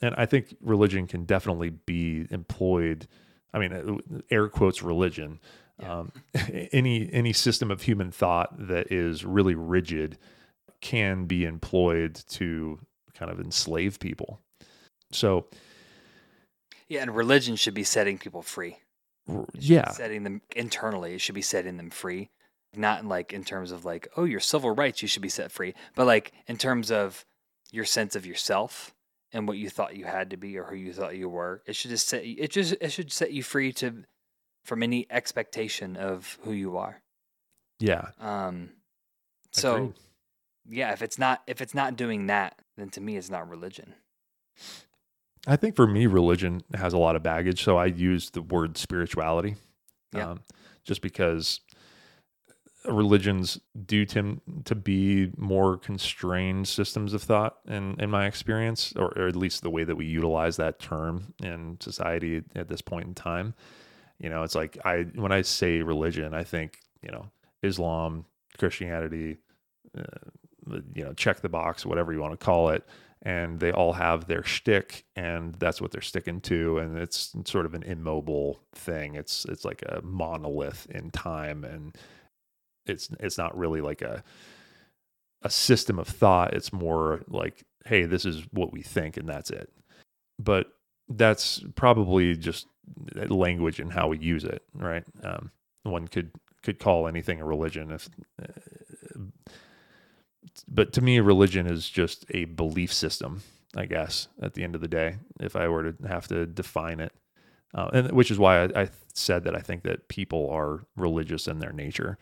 And 0.01 0.13
I 0.17 0.25
think 0.25 0.55
religion 0.59 1.07
can 1.07 1.23
definitely 1.23 1.69
be 1.69 2.27
employed. 2.31 3.07
I 3.53 3.59
mean, 3.59 4.01
air 4.29 4.49
quotes 4.49 4.83
religion 4.83 5.39
yeah. 5.79 5.99
Um, 5.99 6.11
any 6.71 7.11
any 7.11 7.33
system 7.33 7.71
of 7.71 7.81
human 7.81 8.11
thought 8.11 8.67
that 8.67 8.91
is 8.91 9.25
really 9.25 9.55
rigid 9.55 10.17
can 10.81 11.25
be 11.25 11.45
employed 11.45 12.15
to 12.29 12.79
kind 13.17 13.31
of 13.31 13.39
enslave 13.39 13.99
people. 13.99 14.39
So, 15.11 15.47
yeah, 16.87 17.01
and 17.01 17.15
religion 17.15 17.55
should 17.55 17.73
be 17.73 17.83
setting 17.83 18.17
people 18.17 18.41
free. 18.41 18.77
Yeah, 19.53 19.89
setting 19.91 20.23
them 20.23 20.41
internally. 20.55 21.13
It 21.13 21.21
should 21.21 21.35
be 21.35 21.41
setting 21.41 21.77
them 21.77 21.89
free, 21.89 22.29
not 22.75 23.01
in 23.01 23.09
like 23.09 23.31
in 23.31 23.43
terms 23.43 23.71
of 23.71 23.85
like, 23.85 24.07
oh, 24.17 24.25
your 24.25 24.39
civil 24.39 24.71
rights, 24.71 25.01
you 25.01 25.07
should 25.07 25.21
be 25.21 25.29
set 25.29 25.51
free, 25.51 25.73
but 25.95 26.07
like 26.07 26.33
in 26.47 26.57
terms 26.57 26.91
of 26.91 27.25
your 27.71 27.85
sense 27.85 28.15
of 28.15 28.25
yourself 28.25 28.93
and 29.33 29.47
what 29.47 29.57
you 29.57 29.69
thought 29.69 29.95
you 29.95 30.05
had 30.05 30.29
to 30.29 30.37
be 30.37 30.57
or 30.57 30.63
who 30.65 30.75
you 30.75 30.93
thought 30.93 31.17
you 31.17 31.27
were. 31.27 31.63
It 31.65 31.75
should 31.75 31.89
just 31.89 32.07
set 32.07 32.23
it 32.23 32.51
just 32.51 32.75
it 32.79 32.91
should 32.91 33.11
set 33.11 33.33
you 33.33 33.43
free 33.43 33.73
to 33.73 34.03
from 34.63 34.83
any 34.83 35.07
expectation 35.09 35.97
of 35.97 36.37
who 36.43 36.53
you 36.53 36.77
are. 36.77 37.01
Yeah. 37.79 38.09
Um 38.21 38.69
so 39.51 39.75
Agreed. 39.75 39.93
Yeah, 40.69 40.91
if 40.91 41.01
it's 41.01 41.17
not 41.17 41.41
if 41.47 41.61
it's 41.61 41.73
not 41.73 41.95
doing 41.95 42.27
that, 42.27 42.59
then 42.77 42.89
to 42.89 43.01
me 43.01 43.17
it's 43.17 43.29
not 43.29 43.49
religion. 43.49 43.93
I 45.45 45.55
think 45.55 45.75
for 45.75 45.87
me 45.87 46.07
religion 46.07 46.61
has 46.73 46.93
a 46.93 46.97
lot 46.97 47.15
of 47.15 47.23
baggage, 47.23 47.63
so 47.63 47.77
I 47.77 47.85
use 47.85 48.29
the 48.29 48.41
word 48.41 48.77
spirituality. 48.77 49.55
Yeah. 50.13 50.31
Um, 50.31 50.41
just 50.83 51.01
because 51.01 51.61
religions 52.85 53.59
do 53.85 54.05
tend 54.05 54.41
to 54.65 54.75
be 54.75 55.31
more 55.37 55.77
constrained 55.77 56.67
systems 56.67 57.13
of 57.13 57.23
thought 57.23 57.57
in 57.67 57.95
in 57.99 58.09
my 58.09 58.25
experience 58.25 58.93
or, 58.95 59.17
or, 59.17 59.27
at 59.27 59.35
least 59.37 59.63
the 59.63 59.69
way 59.69 59.85
that 59.85 59.95
we 59.95 60.05
utilize 60.05 60.57
that 60.57 60.79
term 60.79 61.33
in 61.41 61.77
society 61.79 62.43
at 62.55 62.67
this 62.67 62.81
point 62.81 63.07
in 63.07 63.15
time 63.15 63.53
you 64.23 64.29
know, 64.29 64.43
it's 64.43 64.55
like 64.55 64.77
I 64.85 65.05
when 65.15 65.31
I 65.31 65.41
say 65.41 65.81
religion, 65.81 66.33
I 66.33 66.43
think 66.43 66.79
you 67.01 67.11
know 67.11 67.29
Islam, 67.61 68.25
Christianity, 68.57 69.37
uh, 69.97 70.29
you 70.93 71.03
know, 71.03 71.13
check 71.13 71.41
the 71.41 71.49
box, 71.49 71.85
whatever 71.85 72.13
you 72.13 72.19
want 72.19 72.37
to 72.37 72.45
call 72.45 72.69
it, 72.69 72.85
and 73.23 73.59
they 73.59 73.71
all 73.71 73.93
have 73.93 74.27
their 74.27 74.43
shtick, 74.43 75.05
and 75.15 75.55
that's 75.55 75.81
what 75.81 75.91
they're 75.91 76.01
sticking 76.01 76.41
to, 76.41 76.77
and 76.79 76.97
it's 76.97 77.35
sort 77.45 77.65
of 77.65 77.73
an 77.73 77.83
immobile 77.83 78.59
thing. 78.75 79.15
It's 79.15 79.45
it's 79.45 79.65
like 79.65 79.81
a 79.83 80.01
monolith 80.03 80.87
in 80.89 81.09
time, 81.11 81.63
and 81.63 81.95
it's 82.85 83.09
it's 83.19 83.37
not 83.37 83.57
really 83.57 83.81
like 83.81 84.01
a 84.01 84.23
a 85.41 85.49
system 85.49 85.99
of 85.99 86.07
thought. 86.07 86.53
It's 86.53 86.73
more 86.73 87.21
like, 87.27 87.63
hey, 87.85 88.03
this 88.05 88.25
is 88.25 88.43
what 88.51 88.71
we 88.71 88.81
think, 88.81 89.17
and 89.17 89.27
that's 89.27 89.49
it. 89.49 89.69
But 90.39 90.67
that's 91.09 91.63
probably 91.75 92.35
just 92.35 92.67
language 93.15 93.79
and 93.79 93.91
how 93.91 94.07
we 94.07 94.17
use 94.17 94.43
it, 94.43 94.63
right? 94.73 95.03
Um, 95.23 95.51
one 95.83 96.07
could 96.07 96.31
could 96.61 96.79
call 96.79 97.07
anything 97.07 97.41
a 97.41 97.45
religion 97.45 97.91
if 97.91 98.09
but 100.67 100.93
to 100.93 101.01
me 101.01 101.19
religion 101.19 101.67
is 101.67 101.89
just 101.89 102.25
a 102.31 102.45
belief 102.45 102.91
system 102.93 103.41
i 103.75 103.85
guess 103.85 104.27
at 104.41 104.53
the 104.53 104.63
end 104.63 104.75
of 104.75 104.81
the 104.81 104.87
day 104.87 105.17
if 105.39 105.55
i 105.55 105.67
were 105.67 105.91
to 105.91 106.07
have 106.07 106.27
to 106.27 106.45
define 106.45 106.99
it. 106.99 107.11
Uh, 107.75 107.89
and 107.91 108.11
which 108.11 108.29
is 108.29 108.37
why 108.37 108.65
I, 108.65 108.81
I, 108.83 108.89
said 109.15 109.43
that 109.43 109.55
i 109.55 109.59
think 109.59 109.83
that 109.83 110.07
people 110.07 110.49
are 110.49 110.85
religious 110.95 111.47
in 111.47 111.59
their 111.59 111.71
nature. 111.71 112.17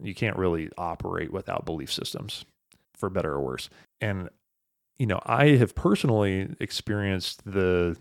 You 0.00 0.14
can't 0.14 0.36
really 0.36 0.70
operate 0.78 1.32
without 1.32 1.64
belief 1.64 1.92
systems 1.92 2.44
for 2.96 3.10
better 3.10 3.32
or 3.32 3.40
worse. 3.40 3.68
And 4.00 4.28
you 4.98 5.06
know 5.06 5.20
i 5.26 5.48
have 5.50 5.74
personally 5.74 6.54
experienced 6.60 7.42
the 7.44 7.96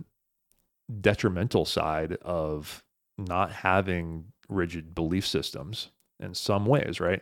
detrimental 1.00 1.66
side 1.66 2.14
of 2.22 2.84
not 3.18 3.52
having 3.52 4.26
rigid 4.50 4.94
belief 4.94 5.26
systems 5.26 5.90
in 6.20 6.34
some 6.34 6.66
ways, 6.66 7.00
right? 7.00 7.22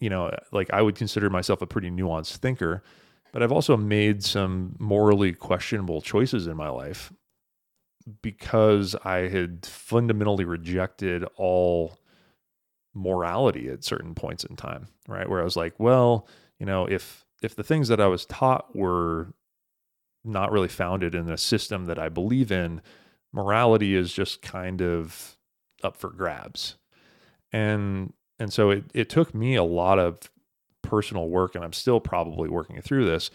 You 0.00 0.10
know, 0.10 0.30
like 0.52 0.70
I 0.72 0.82
would 0.82 0.96
consider 0.96 1.30
myself 1.30 1.62
a 1.62 1.66
pretty 1.66 1.90
nuanced 1.90 2.36
thinker, 2.36 2.82
but 3.32 3.42
I've 3.42 3.52
also 3.52 3.76
made 3.76 4.22
some 4.22 4.76
morally 4.78 5.32
questionable 5.32 6.00
choices 6.00 6.46
in 6.46 6.56
my 6.56 6.68
life 6.68 7.12
because 8.22 8.94
I 9.04 9.28
had 9.28 9.64
fundamentally 9.64 10.44
rejected 10.44 11.24
all 11.36 11.98
morality 12.92 13.68
at 13.68 13.82
certain 13.82 14.14
points 14.14 14.44
in 14.44 14.56
time, 14.56 14.88
right? 15.08 15.28
Where 15.28 15.40
I 15.40 15.44
was 15.44 15.56
like, 15.56 15.74
well, 15.78 16.28
you 16.58 16.66
know, 16.66 16.86
if 16.86 17.24
if 17.42 17.56
the 17.56 17.64
things 17.64 17.88
that 17.88 18.00
I 18.00 18.06
was 18.06 18.26
taught 18.26 18.74
were 18.76 19.34
not 20.24 20.50
really 20.50 20.68
founded 20.68 21.14
in 21.14 21.30
a 21.30 21.36
system 21.36 21.84
that 21.84 21.98
I 21.98 22.08
believe 22.08 22.50
in. 22.50 22.80
Morality 23.32 23.94
is 23.94 24.12
just 24.12 24.42
kind 24.42 24.80
of 24.80 25.36
up 25.82 25.96
for 25.96 26.08
grabs. 26.08 26.76
And 27.52 28.12
and 28.38 28.52
so 28.52 28.70
it, 28.70 28.84
it 28.94 29.08
took 29.08 29.34
me 29.34 29.54
a 29.54 29.64
lot 29.64 29.98
of 29.98 30.18
personal 30.82 31.28
work, 31.28 31.54
and 31.54 31.64
I'm 31.64 31.72
still 31.72 32.00
probably 32.00 32.48
working 32.48 32.80
through 32.80 33.06
this, 33.06 33.30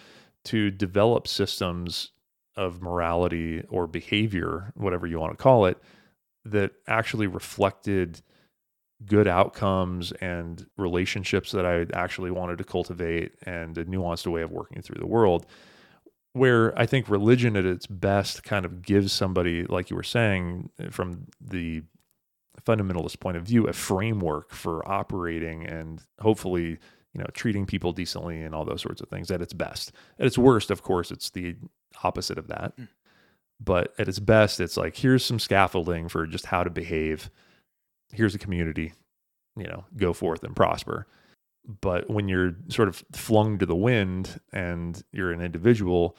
to 0.45 0.71
develop 0.71 1.27
systems 1.27 2.11
of 2.55 2.81
morality 2.81 3.63
or 3.69 3.87
behavior, 3.87 4.71
whatever 4.75 5.07
you 5.07 5.19
want 5.19 5.37
to 5.37 5.41
call 5.41 5.65
it, 5.65 5.77
that 6.45 6.71
actually 6.87 7.27
reflected 7.27 8.21
good 9.05 9.27
outcomes 9.27 10.11
and 10.13 10.65
relationships 10.77 11.51
that 11.51 11.65
I 11.65 11.85
actually 11.93 12.31
wanted 12.31 12.57
to 12.57 12.63
cultivate 12.65 13.33
and 13.43 13.77
a 13.77 13.85
nuanced 13.85 14.27
way 14.27 14.41
of 14.41 14.51
working 14.51 14.81
through 14.81 14.99
the 14.99 15.07
world 15.07 15.45
where 16.33 16.77
I 16.77 16.85
think 16.85 17.09
religion 17.09 17.55
at 17.55 17.65
its 17.65 17.87
best 17.87 18.43
kind 18.43 18.65
of 18.65 18.81
gives 18.81 19.11
somebody, 19.11 19.65
like 19.65 19.89
you 19.89 19.95
were 19.95 20.03
saying, 20.03 20.69
from 20.91 21.25
the 21.41 21.83
fundamentalist 22.65 23.19
point 23.19 23.37
of 23.37 23.43
view, 23.43 23.67
a 23.67 23.73
framework 23.73 24.51
for 24.51 24.87
operating 24.89 25.65
and 25.65 26.03
hopefully, 26.19 26.79
you 27.13 27.19
know, 27.19 27.27
treating 27.33 27.65
people 27.65 27.91
decently 27.91 28.41
and 28.41 28.53
all 28.53 28.65
those 28.65 28.81
sorts 28.81 29.01
of 29.01 29.09
things 29.09 29.31
at 29.31 29.41
its 29.41 29.53
best. 29.53 29.91
At 30.19 30.25
its 30.25 30.37
worst, 30.37 30.71
of 30.71 30.83
course, 30.83 31.11
it's 31.11 31.29
the 31.29 31.55
opposite 32.03 32.37
of 32.37 32.47
that. 32.47 32.75
Mm. 32.77 32.87
But 33.59 33.93
at 33.99 34.07
its 34.07 34.19
best, 34.19 34.59
it's 34.59 34.77
like 34.77 34.95
here's 34.95 35.25
some 35.25 35.39
scaffolding 35.39 36.07
for 36.07 36.25
just 36.25 36.45
how 36.45 36.63
to 36.63 36.69
behave. 36.69 37.29
Here's 38.13 38.35
a 38.35 38.39
community, 38.39 38.93
you 39.57 39.65
know, 39.67 39.85
go 39.97 40.13
forth 40.13 40.43
and 40.43 40.55
prosper. 40.55 41.07
But 41.81 42.09
when 42.09 42.27
you're 42.27 42.55
sort 42.69 42.87
of 42.87 43.03
flung 43.11 43.57
to 43.59 43.65
the 43.65 43.75
wind 43.75 44.39
and 44.53 45.01
you're 45.11 45.31
an 45.31 45.41
individual, 45.41 46.15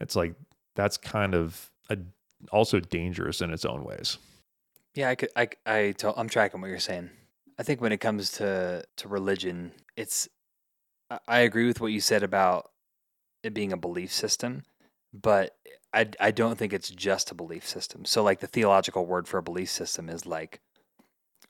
it's 0.00 0.16
like 0.16 0.34
that's 0.74 0.96
kind 0.96 1.34
of 1.34 1.70
a, 1.90 1.98
also 2.50 2.80
dangerous 2.80 3.42
in 3.42 3.52
its 3.52 3.64
own 3.64 3.84
ways. 3.84 4.18
Yeah, 4.94 5.10
I 5.10 5.14
could, 5.14 5.30
I, 5.36 5.48
I, 5.64 5.94
tell, 5.96 6.14
I'm 6.16 6.28
tracking 6.28 6.60
what 6.60 6.70
you're 6.70 6.78
saying. 6.78 7.10
I 7.58 7.62
think 7.62 7.80
when 7.80 7.92
it 7.92 7.98
comes 7.98 8.32
to 8.32 8.84
to 8.98 9.08
religion, 9.08 9.72
it's, 9.96 10.28
I 11.26 11.40
agree 11.40 11.66
with 11.66 11.80
what 11.80 11.92
you 11.92 12.00
said 12.00 12.22
about 12.22 12.70
it 13.42 13.54
being 13.54 13.72
a 13.72 13.76
belief 13.76 14.12
system, 14.12 14.62
but 15.12 15.56
I, 15.92 16.08
I 16.20 16.30
don't 16.30 16.56
think 16.56 16.72
it's 16.72 16.90
just 16.90 17.30
a 17.30 17.34
belief 17.34 17.66
system. 17.66 18.04
So, 18.04 18.22
like 18.22 18.40
the 18.40 18.46
theological 18.46 19.06
word 19.06 19.26
for 19.26 19.38
a 19.38 19.42
belief 19.42 19.70
system 19.70 20.08
is 20.08 20.26
like 20.26 20.60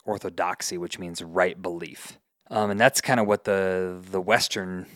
orthodoxy, 0.05 0.79
which 0.79 0.99
means 0.99 1.23
right 1.23 1.61
belief, 1.61 2.19
um, 2.51 2.71
and 2.71 2.81
that's 2.81 3.01
kind 3.01 3.21
of 3.21 3.27
what 3.27 3.45
the 3.45 3.99
the 4.11 4.21
Western 4.21 4.87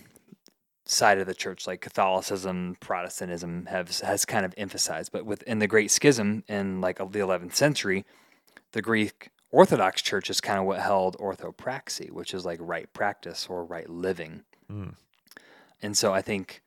side 0.85 1.19
of 1.19 1.27
the 1.27 1.35
church, 1.35 1.67
like 1.67 1.81
Catholicism, 1.81 2.77
Protestantism, 2.81 3.67
has 3.67 4.01
has 4.01 4.25
kind 4.25 4.45
of 4.45 4.55
emphasized. 4.57 5.13
But 5.13 5.27
within 5.27 5.59
the 5.59 5.67
Great 5.67 5.91
Schism 5.91 6.45
in 6.49 6.81
like 6.81 6.99
the 6.99 7.05
11th 7.05 7.55
century, 7.55 8.05
the 8.73 8.83
Greek 8.83 9.31
Orthodox 9.51 10.03
Church 10.03 10.31
is 10.31 10.41
kind 10.41 10.59
of 10.59 10.65
what 10.65 10.81
held 10.81 11.17
orthopraxy, 11.19 12.11
which 12.11 12.33
is 12.35 12.45
like 12.45 12.59
right 12.61 12.93
practice 12.93 13.47
or 13.49 13.65
right 13.65 13.89
living. 13.89 14.45
Mm. 14.71 14.95
And 15.83 15.97
so 15.97 16.13
I 16.13 16.23
think 16.23 16.63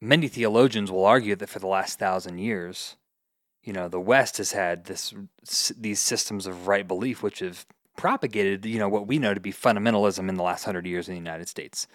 many 0.00 0.28
theologians 0.28 0.90
will 0.90 1.04
argue 1.04 1.36
that 1.36 1.48
for 1.48 1.58
the 1.58 1.66
last 1.66 1.98
thousand 1.98 2.38
years, 2.38 2.96
you 3.62 3.72
know, 3.72 3.88
the 3.88 4.00
West 4.00 4.38
has 4.38 4.52
had 4.52 4.84
this 4.84 5.14
these 5.76 6.00
systems 6.00 6.46
of 6.46 6.66
right 6.66 6.86
belief, 6.86 7.22
which 7.22 7.40
have 7.40 7.66
propagated, 7.96 8.64
you 8.64 8.78
know, 8.78 8.88
what 8.88 9.06
we 9.06 9.18
know 9.18 9.34
to 9.34 9.40
be 9.40 9.52
fundamentalism 9.52 10.28
in 10.28 10.36
the 10.36 10.42
last 10.42 10.64
hundred 10.64 10.86
years 10.86 11.08
in 11.08 11.14
the 11.14 11.18
United 11.18 11.48
States 11.48 11.86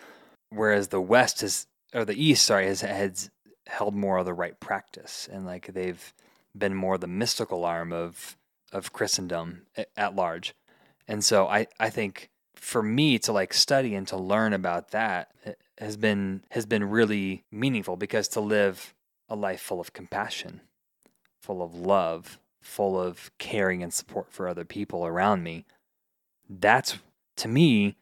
whereas 0.54 0.90
the 0.90 1.02
West 1.02 1.42
has, 1.42 1.68
or 1.94 2.06
the 2.06 2.22
East, 2.22 2.46
sorry, 2.46 2.68
has, 2.68 2.82
has 2.82 3.30
held 3.68 3.96
more 3.96 4.18
of 4.18 4.26
the 4.26 4.34
right 4.34 4.60
practice, 4.60 5.28
and 5.32 5.46
like 5.46 5.68
they've 5.68 6.14
been 6.58 6.76
more 6.76 6.98
the 6.98 7.08
mystical 7.08 7.66
arm 7.66 7.92
of 7.92 8.38
of 8.74 8.94
Christendom 8.94 9.64
at 9.96 10.16
large. 10.16 10.54
And 11.08 11.24
so 11.24 11.48
I, 11.48 11.68
I 11.80 11.90
think 11.90 12.30
for 12.56 12.82
me 12.82 13.20
to 13.20 13.32
like 13.32 13.54
study 13.54 13.94
and 13.96 14.08
to 14.08 14.18
learn 14.18 14.54
about 14.54 14.92
that 14.92 15.32
eh, 15.46 15.54
has 15.78 15.98
been 15.98 16.44
has 16.52 16.66
been 16.66 16.90
really 16.90 17.44
meaningful 17.52 17.98
because 17.98 18.28
to 18.30 18.40
live 18.40 18.94
a 19.28 19.36
life 19.36 19.62
full 19.62 19.80
of 19.80 19.94
compassion, 19.94 20.62
full 21.42 21.62
of 21.62 21.76
love, 21.76 22.40
full 22.62 23.00
of 23.00 23.32
caring 23.38 23.84
and 23.84 23.94
support 23.94 24.32
for 24.32 24.48
other 24.48 24.66
people 24.66 25.06
around 25.06 25.44
me, 25.44 25.66
that's 26.50 27.00
to 27.38 27.48
me 27.48 27.96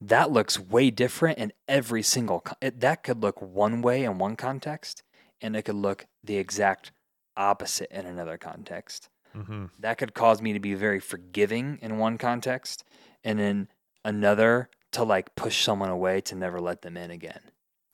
that 0.00 0.30
looks 0.30 0.60
way 0.60 0.90
different 0.90 1.38
in 1.38 1.52
every 1.66 2.02
single 2.02 2.44
it, 2.60 2.80
that 2.80 3.02
could 3.02 3.22
look 3.22 3.40
one 3.40 3.80
way 3.80 4.04
in 4.04 4.18
one 4.18 4.36
context 4.36 5.02
and 5.40 5.56
it 5.56 5.62
could 5.62 5.76
look 5.76 6.06
the 6.22 6.36
exact 6.36 6.92
opposite 7.36 7.90
in 7.90 8.04
another 8.04 8.36
context 8.36 9.08
mm-hmm. 9.34 9.66
that 9.78 9.98
could 9.98 10.14
cause 10.14 10.40
me 10.40 10.52
to 10.52 10.60
be 10.60 10.74
very 10.74 11.00
forgiving 11.00 11.78
in 11.82 11.98
one 11.98 12.18
context 12.18 12.84
and 13.22 13.40
in 13.40 13.68
another 14.04 14.68
to 14.92 15.02
like 15.04 15.34
push 15.34 15.64
someone 15.64 15.90
away 15.90 16.20
to 16.20 16.34
never 16.34 16.60
let 16.60 16.82
them 16.82 16.96
in 16.96 17.10
again 17.10 17.40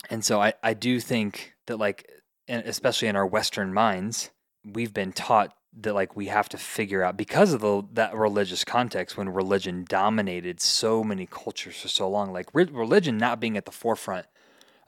and 0.09 0.25
so 0.25 0.41
i, 0.41 0.53
I 0.63 0.75
do 0.75 1.01
think 1.01 1.55
that 1.67 1.79
like 1.79 2.09
especially 2.49 3.09
in 3.09 3.17
our 3.17 3.27
western 3.27 3.73
minds 3.73 4.31
we've 4.65 4.93
been 4.93 5.13
taught 5.13 5.55
that 5.73 5.95
like 5.95 6.17
we 6.17 6.27
have 6.27 6.49
to 6.49 6.59
figure 6.59 7.03
out 7.03 7.17
because 7.17 7.53
of 7.53 7.61
the 7.61 7.83
that 7.93 8.15
religious 8.15 8.65
context 8.65 9.17
when 9.17 9.29
religion 9.29 9.85
dominated 9.89 10.61
so 10.61 11.05
many 11.05 11.27
cultures 11.27 11.81
for 11.81 11.89
so 11.89 12.09
long 12.09 12.33
like 12.33 12.49
re- 12.53 12.65
religion 12.65 13.17
not 13.17 13.41
being 13.41 13.57
at 13.57 13.65
the 13.65 13.71
forefront 13.71 14.27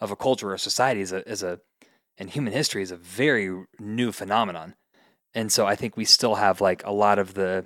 of 0.01 0.11
a 0.11 0.17
culture 0.17 0.53
or 0.53 0.59
society 0.59 1.01
is 1.01 1.13
a 1.13 1.29
is 1.29 1.43
a 1.43 1.61
in 2.19 2.29
human 2.29 2.53
history 2.53 2.83
is 2.83 2.91
a 2.91 2.97
very 2.97 3.65
new 3.79 4.11
phenomenon 4.11 4.75
and 5.35 5.51
so 5.53 5.67
i 5.67 5.75
think 5.75 5.97
we 5.97 6.05
still 6.05 6.37
have 6.37 6.61
like 6.61 6.85
a 6.85 6.93
lot 6.93 7.19
of 7.19 7.35
the 7.35 7.65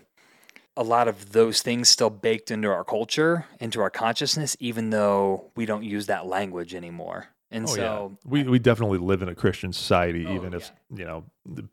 a 0.79 0.83
lot 0.83 1.09
of 1.09 1.33
those 1.33 1.63
things 1.63 1.89
still 1.89 2.11
baked 2.11 2.51
into 2.51 2.69
our 2.69 2.85
culture 2.85 3.47
into 3.61 3.81
our 3.81 3.91
consciousness 3.91 4.57
even 4.61 4.91
though 4.91 5.51
we 5.57 5.67
don't 5.67 5.85
use 5.85 6.07
that 6.07 6.27
language 6.27 6.75
anymore 6.75 7.29
and 7.51 7.65
oh, 7.65 7.75
so 7.75 8.19
yeah. 8.25 8.31
we 8.31 8.43
we 8.45 8.59
definitely 8.59 8.99
live 8.99 9.23
in 9.23 9.29
a 9.29 9.35
Christian 9.35 9.73
society, 9.73 10.27
oh, 10.27 10.35
even 10.35 10.53
if 10.53 10.73
yeah. 10.91 10.99
you 10.99 11.05
know 11.05 11.25
the, 11.45 11.69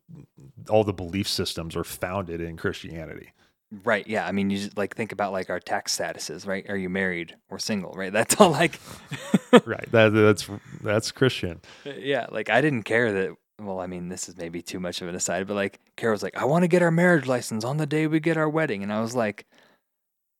all 0.69 0.83
the 0.83 0.93
belief 0.93 1.27
systems 1.27 1.75
are 1.75 1.83
founded 1.83 2.41
in 2.41 2.57
Christianity. 2.57 3.31
Right. 3.83 4.07
Yeah. 4.07 4.27
I 4.27 4.31
mean, 4.31 4.51
you 4.51 4.59
just, 4.59 4.77
like 4.77 4.95
think 4.95 5.11
about 5.11 5.31
like 5.31 5.49
our 5.49 5.59
tax 5.59 5.97
statuses, 5.97 6.45
right? 6.45 6.63
Are 6.69 6.77
you 6.77 6.89
married 6.89 7.35
or 7.49 7.57
single? 7.57 7.91
Right. 7.93 8.13
That's 8.13 8.39
all. 8.39 8.51
Like. 8.51 8.79
right. 9.65 9.91
That 9.91 10.09
that's 10.09 10.47
that's 10.81 11.11
Christian. 11.11 11.61
Yeah. 11.97 12.27
Like 12.31 12.49
I 12.49 12.61
didn't 12.61 12.83
care 12.83 13.11
that. 13.11 13.35
Well, 13.59 13.79
I 13.79 13.87
mean, 13.87 14.09
this 14.09 14.27
is 14.27 14.35
maybe 14.35 14.61
too 14.61 14.79
much 14.79 15.01
of 15.01 15.07
an 15.07 15.15
aside, 15.15 15.47
but 15.47 15.53
like 15.53 15.79
Carol's 15.95 16.23
like, 16.23 16.35
I 16.35 16.45
want 16.45 16.63
to 16.63 16.67
get 16.67 16.81
our 16.81 16.91
marriage 16.91 17.27
license 17.27 17.63
on 17.63 17.77
the 17.77 17.85
day 17.85 18.07
we 18.07 18.19
get 18.19 18.37
our 18.37 18.49
wedding, 18.49 18.83
and 18.83 18.91
I 18.91 19.01
was 19.01 19.15
like, 19.15 19.45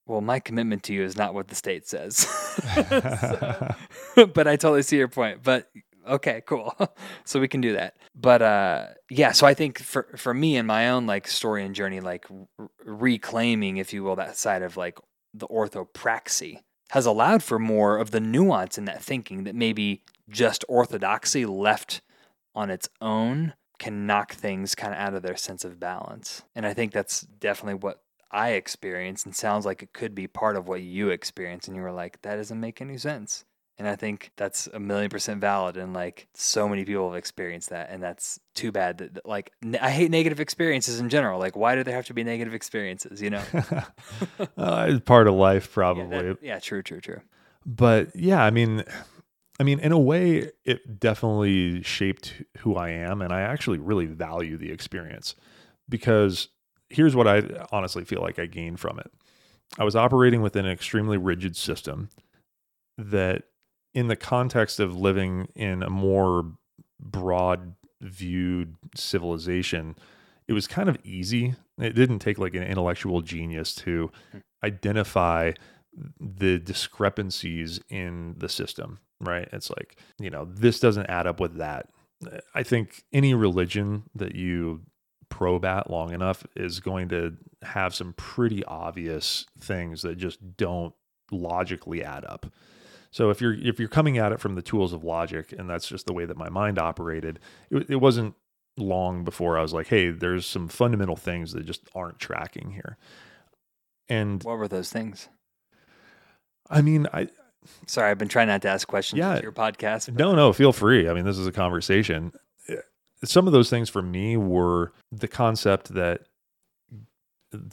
well, 0.06 0.22
my 0.22 0.40
commitment 0.40 0.84
to 0.84 0.94
you 0.94 1.03
is 1.03 1.15
not 1.15 1.34
what 1.34 1.48
the 1.48 1.56
state 1.56 1.88
says. 1.88 2.18
so, 2.76 3.76
but 4.34 4.48
I 4.48 4.56
totally 4.56 4.81
see 4.81 4.98
your 4.98 5.07
point. 5.07 5.44
But 5.44 5.69
okay, 6.07 6.41
cool. 6.45 6.76
so 7.23 7.40
we 7.40 7.48
can 7.48 7.61
do 7.61 7.73
that. 7.73 7.95
But 8.15 8.41
uh, 8.41 8.88
yeah, 9.10 9.31
so 9.31 9.48
I 9.48 9.53
think 9.53 9.80
for 9.80 10.07
for 10.18 10.34
me 10.34 10.57
and 10.57 10.68
my 10.68 10.90
own 10.90 11.06
like 11.06 11.27
story 11.27 11.64
and 11.64 11.76
journey, 11.76 11.99
like 11.99 12.26
r- 12.60 12.69
reclaiming, 12.84 13.77
if 13.77 13.94
you 13.94 14.03
will, 14.03 14.15
that 14.18 14.38
side 14.38 14.61
of 14.61 14.76
like 14.76 14.99
the 15.34 15.48
orthopraxy 15.48 16.60
has 16.90 17.06
allowed 17.06 17.41
for 17.41 17.57
more 17.57 17.98
of 17.98 18.11
the 18.11 18.19
nuance 18.19 18.77
in 18.77 18.85
that 18.85 19.02
thinking 19.02 19.45
that 19.45 19.56
maybe 19.56 20.03
just 20.30 20.65
orthodoxy 20.68 21.45
left 21.45 22.02
on 22.56 22.70
its 22.70 22.90
own 23.02 23.54
can 23.80 24.06
knock 24.06 24.34
things 24.34 24.76
kind 24.76 24.94
of 24.94 25.00
out 25.00 25.14
of 25.14 25.24
their 25.24 25.36
sense 25.36 25.66
of 25.66 25.80
balance. 25.80 26.44
And 26.56 26.66
I 26.66 26.74
think 26.74 26.92
that's 26.92 27.22
definitely 27.22 27.76
what 27.76 28.02
I 28.32 28.52
experienced 28.52 29.26
and 29.26 29.36
sounds 29.36 29.66
like 29.66 29.84
it 29.84 29.94
could 29.94 30.16
be 30.16 30.28
part 30.28 30.56
of 30.56 30.68
what 30.68 30.82
you 30.82 31.10
experienced. 31.10 31.68
And 31.68 31.76
you 31.76 31.84
were 31.84 31.92
like, 31.92 32.22
that 32.22 32.36
doesn't 32.36 32.60
make 32.60 32.82
any 32.82 32.98
sense. 32.98 33.46
And 33.78 33.88
I 33.88 33.96
think 33.96 34.32
that's 34.38 34.68
a 34.68 34.80
million 34.80 35.10
percent 35.10 35.42
valid. 35.42 35.78
And 35.78 35.94
like 35.94 36.28
so 36.34 36.70
many 36.70 36.86
people 36.86 37.10
have 37.10 37.18
experienced 37.18 37.70
that. 37.70 37.90
And 37.90 38.02
that's 38.02 38.40
too 38.54 38.72
bad 38.72 39.00
that, 39.00 39.26
like, 39.26 39.52
I 39.82 39.90
hate 39.90 40.12
negative 40.12 40.40
experiences 40.40 41.00
in 41.00 41.10
general. 41.10 41.40
Like, 41.40 41.56
why 41.56 41.76
do 41.76 41.84
there 41.84 41.96
have 41.96 42.06
to 42.06 42.14
be 42.14 42.24
negative 42.24 42.54
experiences, 42.54 43.22
you 43.22 43.32
know? 43.32 43.44
uh, 44.58 44.86
it's 44.90 45.04
part 45.04 45.28
of 45.28 45.34
life, 45.34 45.72
probably. 45.72 46.04
Yeah, 46.16 46.22
that, 46.22 46.38
yeah, 46.42 46.60
true, 46.60 46.84
true, 46.84 47.02
true. 47.02 47.22
But 47.66 48.16
yeah, 48.16 48.44
I 48.44 48.52
mean, 48.52 48.84
I 49.60 49.64
mean, 49.64 49.80
in 49.80 49.92
a 49.92 50.00
way, 50.00 50.52
it 50.66 51.00
definitely 51.00 51.84
shaped 51.84 52.42
who 52.60 52.76
I 52.76 52.90
am. 52.90 53.22
And 53.22 53.32
I 53.32 53.42
actually 53.42 53.78
really 53.78 54.08
value 54.08 54.58
the 54.58 54.72
experience 54.72 55.36
because 55.88 56.50
here's 56.90 57.16
what 57.16 57.28
I 57.28 57.44
honestly 57.72 58.04
feel 58.04 58.22
like 58.22 58.40
I 58.40 58.46
gained 58.46 58.80
from 58.80 59.00
it. 59.00 59.12
I 59.78 59.84
was 59.84 59.96
operating 59.96 60.42
within 60.42 60.66
an 60.66 60.72
extremely 60.72 61.18
rigid 61.18 61.56
system 61.56 62.10
that, 62.98 63.44
in 63.94 64.08
the 64.08 64.16
context 64.16 64.80
of 64.80 64.96
living 64.96 65.48
in 65.56 65.84
a 65.84 65.90
more 65.90 66.52
broad 67.00 67.76
viewed 68.02 68.76
civilization, 68.96 69.96
it 70.48 70.54
was 70.54 70.68
kind 70.68 70.90
of 70.90 70.98
easy. 71.04 71.56
It 71.78 71.94
didn't 71.94 72.20
take 72.20 72.38
like 72.38 72.56
an 72.56 72.64
intellectual 72.64 73.22
genius 73.22 73.74
to 73.76 74.12
hmm. 74.32 74.40
identify 74.64 75.54
the 76.20 76.60
discrepancies 76.60 77.80
in 77.90 78.36
the 78.38 78.49
system, 78.49 78.99
right? 79.20 79.48
It's 79.52 79.70
like, 79.70 79.98
you 80.20 80.30
know, 80.30 80.45
this 80.45 80.80
doesn't 80.80 81.07
add 81.07 81.28
up 81.28 81.40
with 81.40 81.57
that. 81.57 81.90
I 82.56 82.64
think 82.64 83.03
any 83.11 83.34
religion 83.34 84.03
that 84.15 84.36
you 84.36 84.82
probe 85.30 85.65
at 85.65 85.90
long 85.90 86.14
enough 86.14 86.45
is 86.56 86.80
going 86.80 87.10
to 87.10 87.36
have 87.64 87.94
some 87.95 88.14
pretty 88.14 88.64
obvious 88.65 89.45
things 89.60 90.03
that 90.03 90.18
just 90.18 90.57
don't 90.57 90.94
logically 91.32 92.03
add 92.03 92.24
up. 92.26 92.45
So 93.11 93.30
if 93.30 93.41
you're 93.41 93.53
if 93.53 93.80
you're 93.80 93.90
coming 93.90 94.18
at 94.18 94.32
it 94.32 94.40
from 94.40 94.56
the 94.56 94.61
tools 94.61 94.94
of 94.94 95.03
logic, 95.03 95.53
and 95.57 95.70
that's 95.70 95.88
just 95.88 96.07
the 96.07 96.14
way 96.14 96.26
that 96.26 96.38
my 96.38 96.49
mind 96.49 96.80
operated, 96.80 97.40
it, 97.70 97.90
it 97.90 97.95
wasn't 97.98 98.36
long 98.78 99.24
before 99.24 99.57
I 99.57 99.61
was 99.61 99.74
like, 99.74 99.88
hey, 99.88 100.10
there's 100.10 100.45
some 100.45 100.68
fundamental 100.68 101.15
things 101.15 101.53
that 101.53 101.65
just 101.65 101.88
aren't 101.94 102.20
tracking 102.20 102.72
here. 102.72 102.98
And 104.10 104.44
what 104.44 104.57
were 104.57 104.68
those 104.68 104.91
things? 104.91 105.30
I 106.69 106.81
mean, 106.81 107.07
I 107.14 107.27
sorry, 107.88 108.11
I've 108.11 108.18
been 108.18 108.27
trying 108.27 108.48
not 108.48 108.61
to 108.64 108.69
ask 108.69 108.88
questions 108.88 109.19
yeah, 109.19 109.41
your 109.41 109.52
podcast. 109.52 110.06
But. 110.06 110.15
No, 110.15 110.35
no, 110.35 110.53
feel 110.53 110.73
free. 110.73 111.10
I 111.10 111.14
mean, 111.14 111.26
this 111.26 111.38
is 111.38 111.48
a 111.48 111.52
conversation 111.52 112.34
some 113.23 113.48
of 113.48 113.53
those 113.53 113.69
things 113.69 113.90
for 113.90 114.02
me 114.02 114.38
were 114.38 114.91
the 115.11 115.27
concept 115.27 115.94
that 115.94 116.22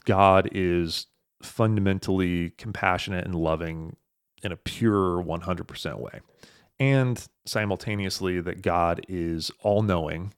God 0.05 0.49
is 0.53 1.07
fundamentally 1.43 2.51
compassionate 2.51 3.25
and 3.25 3.35
loving 3.35 3.97
in 4.43 4.53
a 4.53 4.57
pure 4.57 5.23
100% 5.23 5.99
way. 5.99 6.21
And 6.79 7.27
simultaneously, 7.47 8.41
that 8.41 8.63
God 8.63 9.05
is 9.09 9.51
all 9.63 9.83
knowing, 9.83 10.33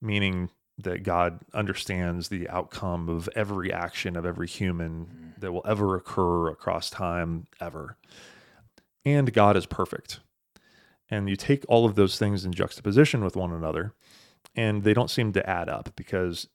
meaning 0.00 0.50
that 0.78 1.02
God 1.02 1.40
understands 1.52 2.28
the 2.28 2.48
outcome 2.48 3.08
of 3.08 3.28
every 3.34 3.72
action 3.72 4.16
of 4.16 4.24
every 4.24 4.46
human 4.46 5.06
mm. 5.06 5.29
That 5.40 5.52
will 5.52 5.64
ever 5.66 5.96
occur 5.96 6.48
across 6.48 6.90
time 6.90 7.46
ever. 7.60 7.96
And 9.04 9.32
God 9.32 9.56
is 9.56 9.66
perfect. 9.66 10.20
And 11.08 11.28
you 11.28 11.36
take 11.36 11.64
all 11.68 11.86
of 11.86 11.96
those 11.96 12.18
things 12.18 12.44
in 12.44 12.52
juxtaposition 12.52 13.24
with 13.24 13.36
one 13.36 13.52
another, 13.52 13.94
and 14.54 14.84
they 14.84 14.94
don't 14.94 15.10
seem 15.10 15.32
to 15.32 15.48
add 15.48 15.68
up 15.68 15.90
because 15.96 16.48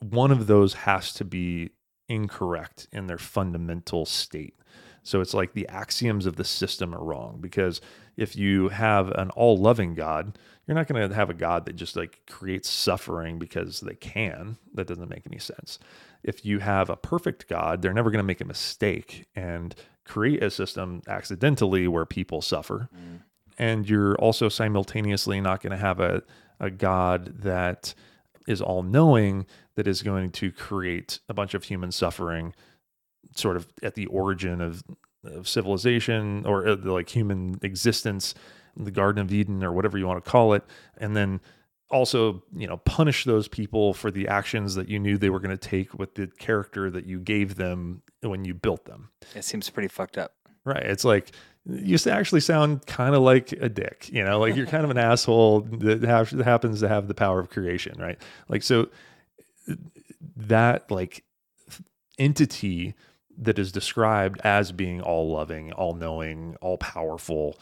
one 0.00 0.30
of 0.30 0.46
those 0.46 0.74
has 0.74 1.12
to 1.14 1.24
be 1.24 1.70
incorrect 2.08 2.88
in 2.90 3.06
their 3.06 3.18
fundamental 3.18 4.04
state. 4.04 4.54
So 5.02 5.20
it's 5.20 5.34
like 5.34 5.52
the 5.52 5.68
axioms 5.68 6.26
of 6.26 6.36
the 6.36 6.44
system 6.44 6.94
are 6.94 7.02
wrong 7.02 7.38
because 7.40 7.80
if 8.16 8.36
you 8.36 8.68
have 8.68 9.10
an 9.12 9.30
all 9.30 9.56
loving 9.56 9.94
God, 9.94 10.38
you're 10.70 10.76
not 10.76 10.86
going 10.86 11.08
to 11.08 11.12
have 11.16 11.30
a 11.30 11.34
God 11.34 11.66
that 11.66 11.74
just 11.74 11.96
like 11.96 12.20
creates 12.30 12.70
suffering 12.70 13.40
because 13.40 13.80
they 13.80 13.96
can. 13.96 14.56
That 14.72 14.86
doesn't 14.86 15.10
make 15.10 15.26
any 15.26 15.40
sense. 15.40 15.80
If 16.22 16.46
you 16.46 16.60
have 16.60 16.88
a 16.88 16.94
perfect 16.94 17.48
God, 17.48 17.82
they're 17.82 17.92
never 17.92 18.08
going 18.08 18.22
to 18.22 18.26
make 18.26 18.40
a 18.40 18.44
mistake 18.44 19.26
and 19.34 19.74
create 20.04 20.44
a 20.44 20.48
system 20.48 21.02
accidentally 21.08 21.88
where 21.88 22.06
people 22.06 22.40
suffer. 22.40 22.88
Mm. 22.94 23.22
And 23.58 23.90
you're 23.90 24.14
also 24.18 24.48
simultaneously 24.48 25.40
not 25.40 25.60
going 25.60 25.72
to 25.72 25.76
have 25.76 25.98
a, 25.98 26.22
a 26.60 26.70
God 26.70 27.40
that 27.40 27.92
is 28.46 28.62
all 28.62 28.84
knowing 28.84 29.46
that 29.74 29.88
is 29.88 30.04
going 30.04 30.30
to 30.30 30.52
create 30.52 31.18
a 31.28 31.34
bunch 31.34 31.54
of 31.54 31.64
human 31.64 31.90
suffering 31.90 32.54
sort 33.34 33.56
of 33.56 33.66
at 33.82 33.96
the 33.96 34.06
origin 34.06 34.60
of, 34.60 34.84
of 35.24 35.48
civilization 35.48 36.46
or 36.46 36.68
uh, 36.68 36.76
like 36.76 37.08
human 37.08 37.58
existence, 37.62 38.36
the 38.76 38.90
Garden 38.90 39.22
of 39.22 39.32
Eden 39.32 39.62
or 39.64 39.72
whatever 39.72 39.98
you 39.98 40.06
want 40.06 40.24
to 40.24 40.30
call 40.30 40.52
it, 40.52 40.64
and 40.98 41.16
then 41.16 41.40
also 41.90 42.42
you 42.54 42.66
know 42.66 42.76
punish 42.78 43.24
those 43.24 43.48
people 43.48 43.94
for 43.94 44.10
the 44.10 44.28
actions 44.28 44.74
that 44.76 44.88
you 44.88 44.98
knew 44.98 45.18
they 45.18 45.30
were 45.30 45.40
going 45.40 45.56
to 45.56 45.68
take 45.68 45.92
with 45.94 46.14
the 46.14 46.26
character 46.38 46.90
that 46.90 47.06
you 47.06 47.18
gave 47.18 47.56
them 47.56 48.02
when 48.20 48.44
you 48.44 48.54
built 48.54 48.84
them. 48.84 49.10
It 49.34 49.44
seems 49.44 49.68
pretty 49.70 49.88
fucked 49.88 50.18
up. 50.18 50.32
Right. 50.64 50.82
It's 50.82 51.04
like 51.04 51.32
you 51.66 51.96
actually 52.06 52.40
sound 52.40 52.86
kind 52.86 53.14
of 53.14 53.22
like 53.22 53.52
a 53.52 53.68
dick, 53.68 54.08
you 54.12 54.24
know, 54.24 54.38
like 54.38 54.56
you're 54.56 54.66
kind 54.66 54.84
of 54.84 54.90
an 54.90 54.98
asshole 54.98 55.60
that 55.60 56.02
happens 56.44 56.80
to 56.80 56.88
have 56.88 57.08
the 57.08 57.14
power 57.14 57.38
of 57.38 57.50
creation, 57.50 57.94
right? 57.98 58.20
Like 58.48 58.62
so 58.62 58.88
that 60.36 60.90
like 60.90 61.24
entity 62.18 62.94
that 63.38 63.58
is 63.58 63.72
described 63.72 64.40
as 64.44 64.72
being 64.72 65.00
all 65.00 65.32
loving, 65.32 65.72
all 65.72 65.94
knowing, 65.94 66.56
all 66.60 66.76
powerful, 66.76 67.58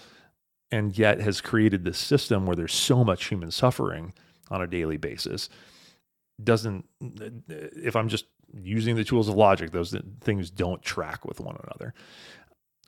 and 0.71 0.99
yet 0.99 1.21
has 1.21 1.41
created 1.41 1.85
this 1.85 1.99
system 1.99 2.47
where 2.47 2.57
there's 2.57 2.75
so 2.75 3.05
much 3.05 3.27
human 3.27 3.51
suffering 3.51 4.13
on 4.51 4.61
a 4.63 4.67
daily 4.67 4.97
basis 4.97 5.49
doesn't 6.43 6.85
if 7.49 7.97
i'm 7.97 8.09
just 8.09 8.27
using 8.55 8.97
the 8.97 9.05
tools 9.05 9.29
of 9.29 9.35
logic 9.35 9.73
those 9.73 9.95
things 10.21 10.51
don't 10.51 10.83
track 10.83 11.25
with 11.25 11.41
one 11.41 11.57
another. 11.65 11.93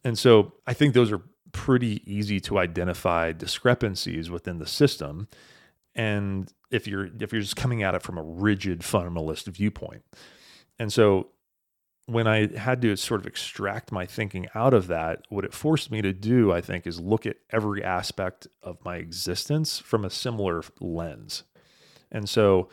And 0.05 0.19
so 0.19 0.53
i 0.67 0.73
think 0.73 0.95
those 0.95 1.13
are 1.13 1.23
pretty 1.53 2.03
easy 2.11 2.41
to 2.41 2.59
identify 2.59 3.33
discrepancies 3.33 4.31
within 4.31 4.59
the 4.59 4.67
system. 4.67 5.29
And 5.95 6.53
if 6.71 6.87
you're 6.87 7.09
if 7.21 7.33
you're 7.33 7.43
just 7.43 7.57
coming 7.57 7.83
at 7.83 7.95
it 7.95 8.03
from 8.03 8.19
a 8.19 8.23
rigid 8.23 8.81
fundamentalist 8.81 9.47
viewpoint. 9.49 10.05
And 10.79 10.93
so 10.93 11.29
when 12.11 12.27
I 12.27 12.57
had 12.57 12.83
to 12.83 12.97
sort 12.97 13.21
of 13.21 13.27
extract 13.27 13.93
my 13.93 14.05
thinking 14.05 14.49
out 14.55 14.75
of 14.75 14.89
that, 14.89 15.25
what 15.29 15.45
it 15.45 15.55
forced 15.55 15.93
me 15.93 16.03
to 16.03 16.13
do, 16.13 16.53
I 16.53 16.61
think, 16.61 16.87
is 16.87 16.99
look 16.99 17.25
at 17.25 17.37
every 17.51 17.85
aspect 17.85 18.49
of 18.63 18.85
my 18.85 18.97
existence 18.97 19.79
from 19.79 20.05
a 20.05 20.11
similar 20.11 20.63
lens. 20.81 21.45
And 22.11 22.29
so 22.29 22.69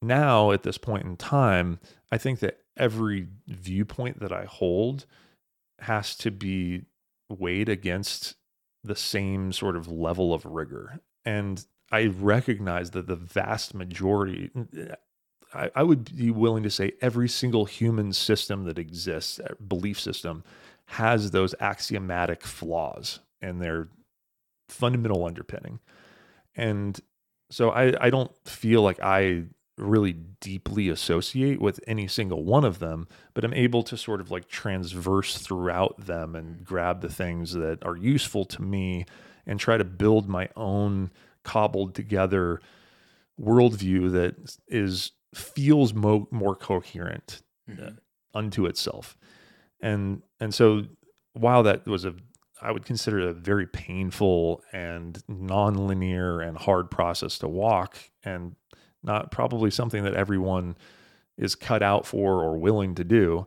now 0.00 0.50
at 0.50 0.62
this 0.62 0.78
point 0.78 1.04
in 1.04 1.16
time, 1.16 1.78
I 2.10 2.16
think 2.16 2.38
that 2.40 2.60
every 2.76 3.26
viewpoint 3.46 4.20
that 4.20 4.32
I 4.32 4.44
hold 4.44 5.04
has 5.80 6.16
to 6.16 6.30
be 6.30 6.86
weighed 7.28 7.68
against 7.68 8.36
the 8.82 8.96
same 8.96 9.52
sort 9.52 9.76
of 9.76 9.88
level 9.88 10.32
of 10.32 10.46
rigor. 10.46 11.00
And 11.26 11.64
I 11.92 12.06
recognize 12.06 12.92
that 12.92 13.08
the 13.08 13.16
vast 13.16 13.74
majority, 13.74 14.50
I, 15.54 15.70
I 15.74 15.82
would 15.82 16.16
be 16.16 16.30
willing 16.30 16.62
to 16.62 16.70
say 16.70 16.92
every 17.00 17.28
single 17.28 17.64
human 17.64 18.12
system 18.12 18.64
that 18.64 18.78
exists, 18.78 19.40
belief 19.66 20.00
system, 20.00 20.44
has 20.86 21.30
those 21.30 21.54
axiomatic 21.60 22.42
flaws 22.42 23.20
and 23.40 23.60
their 23.60 23.88
fundamental 24.68 25.24
underpinning. 25.24 25.80
And 26.56 26.98
so 27.50 27.70
I, 27.70 27.94
I 28.04 28.10
don't 28.10 28.32
feel 28.44 28.82
like 28.82 29.00
I 29.02 29.44
really 29.76 30.12
deeply 30.40 30.88
associate 30.88 31.60
with 31.60 31.80
any 31.86 32.08
single 32.08 32.44
one 32.44 32.64
of 32.64 32.78
them, 32.80 33.06
but 33.34 33.44
I'm 33.44 33.54
able 33.54 33.82
to 33.84 33.96
sort 33.96 34.20
of 34.20 34.30
like 34.30 34.48
transverse 34.48 35.38
throughout 35.38 36.06
them 36.06 36.34
and 36.34 36.64
grab 36.64 37.00
the 37.00 37.08
things 37.08 37.52
that 37.52 37.84
are 37.84 37.96
useful 37.96 38.44
to 38.46 38.62
me 38.62 39.06
and 39.46 39.58
try 39.58 39.76
to 39.76 39.84
build 39.84 40.28
my 40.28 40.48
own 40.56 41.10
cobbled 41.44 41.94
together 41.94 42.60
worldview 43.40 44.10
that 44.12 44.56
is 44.66 45.12
feels 45.34 45.94
mo- 45.94 46.28
more 46.30 46.54
coherent 46.54 47.42
mm-hmm. 47.68 47.96
unto 48.34 48.66
itself. 48.66 49.16
And 49.80 50.22
and 50.40 50.54
so 50.54 50.84
while 51.34 51.62
that 51.64 51.86
was 51.86 52.04
a 52.04 52.14
I 52.60 52.72
would 52.72 52.84
consider 52.84 53.20
it 53.20 53.28
a 53.28 53.32
very 53.32 53.66
painful 53.66 54.62
and 54.72 55.22
non-linear 55.28 56.40
and 56.40 56.56
hard 56.56 56.90
process 56.90 57.38
to 57.38 57.48
walk 57.48 57.96
and 58.24 58.56
not 59.02 59.30
probably 59.30 59.70
something 59.70 60.02
that 60.02 60.14
everyone 60.14 60.76
is 61.36 61.54
cut 61.54 61.82
out 61.84 62.04
for 62.04 62.42
or 62.42 62.58
willing 62.58 62.96
to 62.96 63.04
do. 63.04 63.46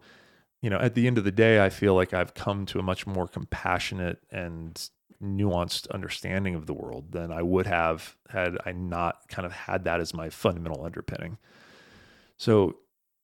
You 0.61 0.69
know, 0.69 0.77
at 0.77 0.95
the 0.95 1.07
end 1.07 1.17
of 1.17 1.25
the 1.25 1.31
day, 1.31 1.63
I 1.63 1.69
feel 1.69 1.93
like 1.93 2.13
I've 2.13 2.33
come 2.33 2.65
to 2.67 2.79
a 2.79 2.83
much 2.83 3.05
more 3.05 3.27
compassionate 3.27 4.19
and 4.31 4.81
nuanced 5.21 5.89
understanding 5.91 6.55
of 6.55 6.65
the 6.65 6.73
world 6.73 7.11
than 7.11 7.31
I 7.31 7.41
would 7.41 7.67
have 7.67 8.15
had 8.29 8.57
I 8.65 8.71
not 8.71 9.27
kind 9.27 9.45
of 9.45 9.51
had 9.51 9.83
that 9.83 9.99
as 9.99 10.13
my 10.13 10.29
fundamental 10.29 10.83
underpinning. 10.85 11.37
So 12.41 12.77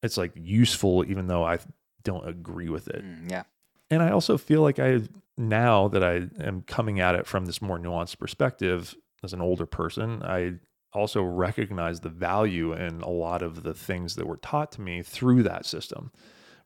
it's 0.04 0.16
like 0.16 0.32
useful, 0.36 1.04
even 1.10 1.26
though 1.26 1.44
I 1.44 1.58
don't 2.04 2.30
agree 2.30 2.70
with 2.70 2.88
it. 2.88 3.04
Mm, 3.04 3.32
yeah. 3.32 3.44
And 3.90 4.04
I 4.04 4.12
also 4.12 4.38
feel 4.38 4.62
like 4.62 4.78
I, 4.78 5.02
now 5.40 5.88
that 5.88 6.04
I 6.04 6.28
am 6.40 6.62
coming 6.62 7.00
at 7.00 7.16
it 7.16 7.26
from 7.26 7.48
this 7.48 7.60
more 7.60 7.80
nuanced 7.80 8.20
perspective 8.20 8.96
as 9.24 9.34
an 9.34 9.42
older 9.42 9.66
person, 9.66 10.22
I 10.22 10.60
also 10.94 11.24
recognize 11.24 12.02
the 12.02 12.10
value 12.10 12.74
in 12.74 13.02
a 13.02 13.10
lot 13.10 13.42
of 13.42 13.64
the 13.64 13.74
things 13.74 14.18
that 14.18 14.28
were 14.28 14.38
taught 14.38 14.72
to 14.74 14.82
me 14.82 15.02
through 15.02 15.42
that 15.44 15.66
system, 15.66 16.12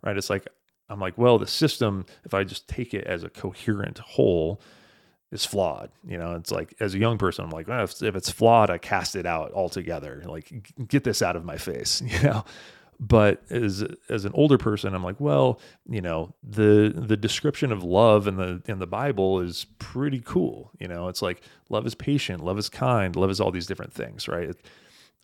right? 0.04 0.18
It's 0.18 0.30
like, 0.30 0.46
I'm 0.90 1.00
like, 1.00 1.18
well, 1.18 1.38
the 1.38 1.48
system, 1.48 2.06
if 2.26 2.34
I 2.34 2.44
just 2.44 2.68
take 2.68 2.94
it 2.94 3.08
as 3.08 3.24
a 3.24 3.30
coherent 3.30 4.00
whole, 4.00 4.60
is 5.32 5.46
flawed. 5.46 5.90
You 6.06 6.18
know, 6.18 6.36
it's 6.36 6.52
like 6.52 6.76
as 6.80 6.94
a 6.94 7.00
young 7.00 7.18
person, 7.18 7.46
I'm 7.46 7.52
like, 7.52 7.68
if, 7.70 8.04
if, 8.04 8.16
it's 8.16 8.30
flawed, 8.30 8.70
I 8.70 8.78
cast 8.78 9.16
it 9.16 9.26
out 9.26 9.54
altogether. 9.54 10.24
Like, 10.26 10.52
get 10.88 11.04
this 11.04 11.22
out 11.22 11.36
of 11.36 11.46
my 11.46 11.58
face. 11.58 12.02
You 12.12 12.24
know. 12.24 12.46
But 13.04 13.42
as 13.50 13.84
as 14.10 14.26
an 14.26 14.32
older 14.36 14.60
person, 14.60 14.94
I'm 14.94 15.04
like, 15.04 15.20
well, 15.20 15.60
you 15.90 16.02
know, 16.02 16.36
the 16.44 16.94
the 16.96 17.18
description 17.18 17.72
of 17.72 17.84
love 17.84 18.28
in 18.28 18.36
the 18.36 18.62
in 18.68 18.78
the 18.78 18.86
Bible 18.86 19.40
is 19.40 19.66
pretty 19.80 20.20
cool. 20.20 20.70
You 20.80 20.88
know, 20.88 21.08
it's 21.08 21.24
like 21.24 21.42
love 21.70 21.88
is 21.88 21.96
patient, 21.96 22.44
love 22.44 22.60
is 22.60 22.70
kind, 22.70 23.16
love 23.16 23.32
is 23.32 23.42
all 23.42 23.50
these 23.50 23.66
different 23.66 23.92
things, 23.92 24.28
right? 24.28 24.56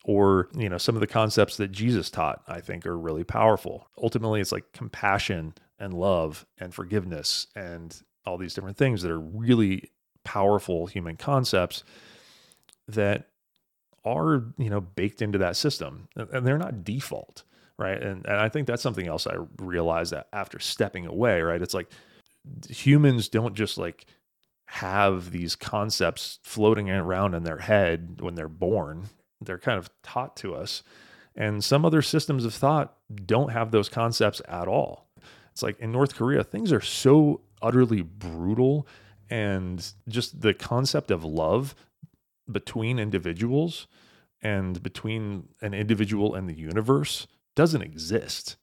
Or 0.05 0.49
you 0.57 0.69
know, 0.69 0.79
some 0.79 0.95
of 0.95 1.01
the 1.01 1.07
concepts 1.07 1.57
that 1.57 1.71
Jesus 1.71 2.09
taught, 2.09 2.41
I 2.47 2.61
think, 2.61 2.87
are 2.87 2.97
really 2.97 3.23
powerful. 3.23 3.87
Ultimately, 4.01 4.41
it's 4.41 4.51
like 4.51 4.71
compassion 4.71 5.53
and 5.77 5.93
love 5.93 6.47
and 6.59 6.73
forgiveness 6.73 7.45
and 7.55 8.01
all 8.25 8.39
these 8.39 8.55
different 8.55 8.77
things 8.77 9.03
that 9.03 9.11
are 9.11 9.19
really 9.19 9.91
powerful 10.27 10.87
human 10.87 11.15
concepts 11.15 11.85
that 12.89 13.29
are 14.03 14.43
you 14.57 14.69
know 14.69 14.81
baked 14.81 15.21
into 15.21 15.37
that 15.37 15.55
system 15.55 16.09
and 16.17 16.45
they're 16.45 16.57
not 16.57 16.83
default 16.83 17.43
right? 17.79 18.03
And, 18.03 18.25
and 18.25 18.35
i 18.37 18.49
think 18.49 18.67
that's 18.67 18.83
something 18.83 19.07
else 19.07 19.25
i 19.25 19.35
realized 19.59 20.11
that 20.11 20.27
after 20.33 20.59
stepping 20.59 21.05
away 21.05 21.41
right? 21.41 21.61
It's 21.61 21.73
like 21.73 21.89
humans 22.69 23.29
don't 23.29 23.55
just 23.55 23.77
like 23.77 24.05
have 24.65 25.31
these 25.31 25.55
concepts 25.55 26.39
floating 26.43 26.89
around 26.89 27.33
in 27.33 27.43
their 27.43 27.59
head 27.59 28.19
when 28.19 28.35
they're 28.35 28.49
born. 28.49 29.05
They're 29.39 29.59
kind 29.59 29.77
of 29.77 29.89
taught 30.03 30.35
to 30.37 30.55
us. 30.55 30.83
And 31.35 31.63
some 31.63 31.85
other 31.85 32.01
systems 32.01 32.43
of 32.43 32.53
thought 32.53 32.95
don't 33.25 33.51
have 33.51 33.71
those 33.71 33.87
concepts 33.87 34.41
at 34.47 34.67
all. 34.67 35.07
It's 35.51 35.63
like 35.63 35.79
in 35.79 35.91
north 35.91 36.15
korea 36.15 36.43
things 36.43 36.71
are 36.71 36.81
so 36.81 37.41
utterly 37.61 38.01
brutal 38.01 38.87
and 39.29 39.91
just 40.07 40.41
the 40.41 40.53
concept 40.53 41.11
of 41.11 41.23
love 41.23 41.75
between 42.51 42.99
individuals 42.99 43.87
and 44.41 44.81
between 44.83 45.49
an 45.61 45.73
individual 45.73 46.35
and 46.35 46.49
the 46.49 46.57
universe 46.57 47.27
doesn't 47.55 47.81
exist 47.81 48.57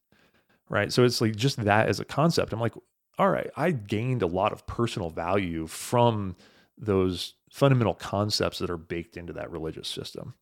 right? 0.71 0.93
So 0.93 1.05
it's 1.05 1.21
like 1.21 1.37
just 1.37 1.63
that 1.65 1.89
as 1.89 2.01
a 2.01 2.05
concept. 2.05 2.53
I'm 2.53 2.61
like 2.61 2.75
all 3.19 3.31
right 3.31 3.51
i 3.57 3.71
gained 3.71 4.23
a 4.23 4.27
lot 4.27 4.53
of 4.53 4.67
personal 4.67 5.09
value 5.09 5.67
from 5.69 6.35
those 6.77 7.35
fundamental 7.51 7.95
concepts 7.95 8.59
that 8.59 8.71
are 8.71 8.77
baked 8.77 9.17
into 9.17 9.33
that 9.33 9.51
religious 9.51 9.87
system. 9.87 10.35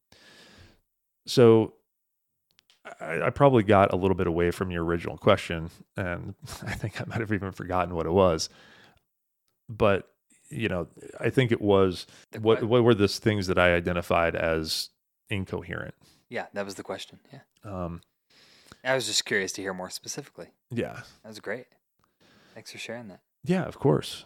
So 1.26 1.74
I, 3.00 3.24
I 3.24 3.30
probably 3.30 3.62
got 3.62 3.92
a 3.92 3.96
little 3.96 4.14
bit 4.14 4.26
away 4.26 4.50
from 4.50 4.70
your 4.70 4.82
original 4.82 5.18
question, 5.18 5.68
and 5.96 6.34
I 6.66 6.72
think 6.72 7.00
I 7.00 7.04
might 7.06 7.20
have 7.20 7.32
even 7.32 7.52
forgotten 7.52 7.94
what 7.94 8.06
it 8.06 8.12
was. 8.12 8.48
But 9.68 10.08
you 10.52 10.68
know, 10.68 10.88
I 11.20 11.30
think 11.30 11.52
it 11.52 11.60
was 11.60 12.06
what 12.40 12.62
what 12.64 12.84
were 12.84 12.94
the 12.94 13.08
things 13.08 13.46
that 13.46 13.58
I 13.58 13.74
identified 13.74 14.34
as 14.36 14.90
incoherent. 15.30 15.94
Yeah, 16.28 16.46
that 16.54 16.64
was 16.64 16.74
the 16.76 16.82
question. 16.82 17.18
Yeah. 17.32 17.40
Um, 17.64 18.00
I 18.84 18.94
was 18.94 19.06
just 19.06 19.24
curious 19.24 19.52
to 19.52 19.62
hear 19.62 19.74
more 19.74 19.90
specifically. 19.90 20.48
yeah, 20.70 21.02
That 21.22 21.28
was 21.28 21.40
great. 21.40 21.66
Thanks 22.54 22.72
for 22.72 22.78
sharing 22.78 23.08
that. 23.08 23.20
Yeah, 23.44 23.62
of 23.64 23.78
course. 23.78 24.24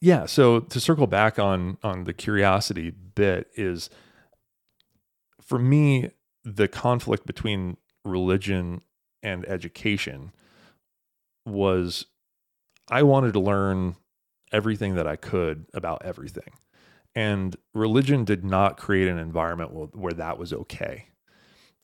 Yeah, 0.00 0.26
so 0.26 0.60
to 0.60 0.80
circle 0.80 1.06
back 1.06 1.38
on 1.38 1.78
on 1.82 2.04
the 2.04 2.12
curiosity 2.12 2.90
bit 2.90 3.48
is 3.54 3.90
for 5.42 5.58
me 5.58 6.10
the 6.44 6.68
conflict 6.68 7.26
between 7.26 7.76
religion 8.04 8.80
and 9.22 9.46
education 9.46 10.32
was 11.44 12.06
I 12.88 13.02
wanted 13.02 13.32
to 13.34 13.40
learn 13.40 13.96
everything 14.52 14.94
that 14.96 15.06
I 15.06 15.16
could 15.16 15.66
about 15.74 16.02
everything. 16.04 16.52
And 17.14 17.56
religion 17.74 18.24
did 18.24 18.44
not 18.44 18.76
create 18.76 19.08
an 19.08 19.18
environment 19.18 19.72
where, 19.94 20.12
that 20.12 20.38
was 20.38 20.52
okay. 20.52 21.06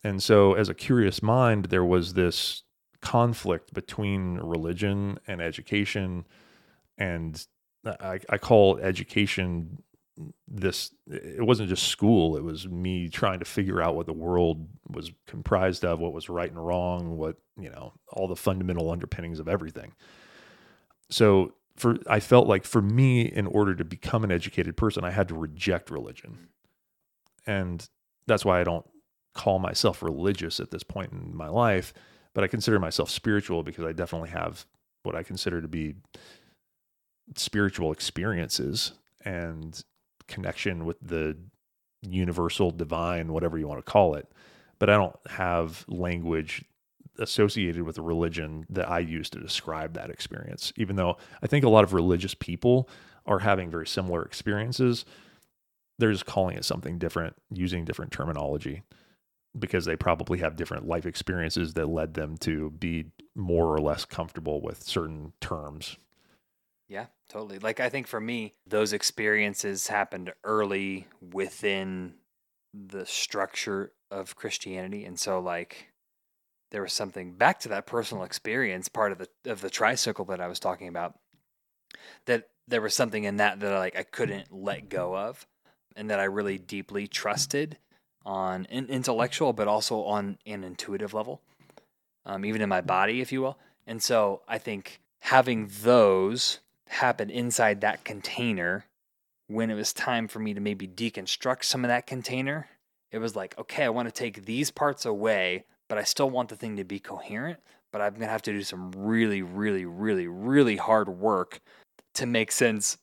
And 0.04 0.22
so 0.22 0.54
as 0.54 0.68
a 0.68 0.74
curious 0.74 1.22
mind 1.22 1.66
there 1.66 1.84
was 1.84 2.14
this 2.14 2.62
conflict 3.00 3.74
between 3.74 4.38
religion 4.38 5.18
and 5.26 5.40
education 5.40 6.24
and 6.98 7.46
uh, 7.84 7.94
I, 8.00 8.20
I 8.28 8.38
call 8.38 8.78
education 8.78 9.82
this 10.48 10.92
it 11.06 11.44
wasn't 11.44 11.68
just 11.68 11.88
school 11.88 12.36
it 12.36 12.42
was 12.42 12.66
me 12.66 13.08
trying 13.08 13.38
to 13.38 13.44
figure 13.44 13.82
out 13.82 13.94
what 13.94 14.06
the 14.06 14.14
world 14.14 14.66
was 14.88 15.12
comprised 15.26 15.84
of 15.84 16.00
what 16.00 16.14
was 16.14 16.30
right 16.30 16.50
and 16.50 16.66
wrong 16.66 17.18
what 17.18 17.36
you 17.58 17.68
know 17.68 17.92
all 18.12 18.26
the 18.26 18.34
fundamental 18.34 18.90
underpinnings 18.90 19.38
of 19.38 19.46
everything 19.46 19.92
so 21.10 21.52
for 21.76 21.96
i 22.08 22.20
felt 22.20 22.46
like 22.46 22.64
for 22.64 22.82
me 22.82 23.22
in 23.22 23.46
order 23.46 23.74
to 23.74 23.84
become 23.84 24.24
an 24.24 24.32
educated 24.32 24.76
person 24.76 25.04
i 25.04 25.10
had 25.10 25.28
to 25.28 25.34
reject 25.34 25.90
religion 25.90 26.48
and 27.46 27.88
that's 28.26 28.44
why 28.44 28.60
i 28.60 28.64
don't 28.64 28.86
call 29.34 29.58
myself 29.58 30.02
religious 30.02 30.58
at 30.60 30.70
this 30.70 30.82
point 30.82 31.12
in 31.12 31.36
my 31.36 31.48
life 31.48 31.92
but 32.36 32.44
I 32.44 32.48
consider 32.48 32.78
myself 32.78 33.08
spiritual 33.08 33.62
because 33.62 33.86
I 33.86 33.92
definitely 33.92 34.28
have 34.28 34.66
what 35.04 35.16
I 35.16 35.22
consider 35.22 35.62
to 35.62 35.68
be 35.68 35.94
spiritual 37.34 37.92
experiences 37.92 38.92
and 39.24 39.82
connection 40.28 40.84
with 40.84 40.98
the 41.00 41.38
universal 42.02 42.70
divine, 42.70 43.32
whatever 43.32 43.56
you 43.56 43.66
want 43.66 43.82
to 43.82 43.90
call 43.90 44.16
it. 44.16 44.30
But 44.78 44.90
I 44.90 44.96
don't 44.98 45.16
have 45.30 45.86
language 45.88 46.62
associated 47.18 47.82
with 47.82 47.98
religion 47.98 48.66
that 48.70 48.88
I 48.88 49.00
use 49.00 49.30
to 49.30 49.40
describe 49.40 49.94
that 49.94 50.10
experience, 50.10 50.72
even 50.76 50.96
though 50.96 51.16
I 51.42 51.46
think 51.46 51.64
a 51.64 51.68
lot 51.68 51.84
of 51.84 51.92
religious 51.92 52.34
people 52.34 52.88
are 53.26 53.40
having 53.40 53.70
very 53.70 53.86
similar 53.86 54.22
experiences. 54.22 55.04
They're 55.98 56.12
just 56.12 56.26
calling 56.26 56.56
it 56.56 56.64
something 56.64 56.98
different, 56.98 57.34
using 57.50 57.84
different 57.84 58.12
terminology 58.12 58.82
because 59.58 59.84
they 59.86 59.96
probably 59.96 60.38
have 60.38 60.56
different 60.56 60.86
life 60.86 61.06
experiences 61.06 61.74
that 61.74 61.88
led 61.88 62.14
them 62.14 62.36
to 62.38 62.70
be 62.70 63.06
more 63.34 63.74
or 63.74 63.80
less 63.80 64.04
comfortable 64.04 64.60
with 64.60 64.82
certain 64.82 65.32
terms. 65.40 65.96
Yeah, 66.88 67.06
totally. 67.28 67.58
Like 67.58 67.80
I 67.80 67.88
think 67.88 68.06
for 68.06 68.20
me, 68.20 68.54
those 68.66 68.92
experiences 68.92 69.88
happened 69.88 70.32
early 70.44 71.08
within 71.32 72.14
the 72.74 73.06
structure 73.06 73.92
of 74.10 74.36
Christianity, 74.36 75.04
and 75.04 75.18
so 75.18 75.40
like 75.40 75.88
there 76.70 76.82
was 76.82 76.92
something 76.92 77.32
back 77.32 77.60
to 77.60 77.68
that 77.70 77.86
personal 77.86 78.24
experience, 78.24 78.88
part 78.88 79.12
of 79.12 79.18
the 79.18 79.28
of 79.50 79.60
the 79.60 79.70
tricycle 79.70 80.24
that 80.26 80.40
I 80.40 80.48
was 80.48 80.60
talking 80.60 80.88
about. 80.88 81.14
That 82.26 82.48
there 82.68 82.80
was 82.80 82.94
something 82.94 83.24
in 83.24 83.36
that 83.36 83.60
that 83.60 83.72
I, 83.72 83.78
like 83.78 83.98
I 83.98 84.02
couldn't 84.02 84.52
let 84.52 84.88
go 84.88 85.16
of, 85.16 85.46
and 85.94 86.10
that 86.10 86.20
I 86.20 86.24
really 86.24 86.58
deeply 86.58 87.06
trusted 87.06 87.78
on 88.24 88.66
an 88.66 88.86
intellectual, 88.86 89.52
but 89.52 89.68
also 89.68 90.02
on 90.02 90.38
an 90.44 90.64
intuitive 90.64 91.14
level, 91.14 91.40
um, 92.24 92.44
even 92.44 92.60
in 92.60 92.68
my 92.68 92.80
body, 92.80 93.20
if 93.20 93.30
you 93.30 93.40
will. 93.40 93.58
And 93.86 94.02
so 94.02 94.42
I 94.48 94.58
think 94.58 95.00
having 95.20 95.70
those 95.82 96.58
happen 96.88 97.30
inside 97.30 97.80
that 97.80 98.04
container 98.04 98.86
when 99.48 99.70
it 99.70 99.74
was 99.74 99.92
time 99.92 100.26
for 100.26 100.40
me 100.40 100.54
to 100.54 100.60
maybe 100.60 100.88
deconstruct 100.88 101.64
some 101.64 101.84
of 101.84 101.88
that 101.88 102.06
container, 102.06 102.68
it 103.12 103.18
was 103.18 103.36
like, 103.36 103.56
okay, 103.58 103.84
I 103.84 103.88
want 103.90 104.08
to 104.08 104.12
take 104.12 104.44
these 104.44 104.70
parts 104.70 105.06
away, 105.06 105.64
but 105.88 105.98
I 105.98 106.04
still 106.04 106.30
want 106.30 106.48
the 106.48 106.56
thing 106.56 106.76
to 106.76 106.84
be 106.84 106.98
coherent. 106.98 107.60
But 107.92 108.02
I'm 108.02 108.16
to 108.16 108.26
have 108.26 108.42
to 108.42 108.52
do 108.52 108.62
some 108.62 108.92
really, 108.92 109.42
really, 109.42 109.86
really, 109.86 110.26
really 110.26 110.76
hard 110.76 111.08
work 111.08 111.60
to 112.14 112.26
make 112.26 112.52
sense 112.52 112.98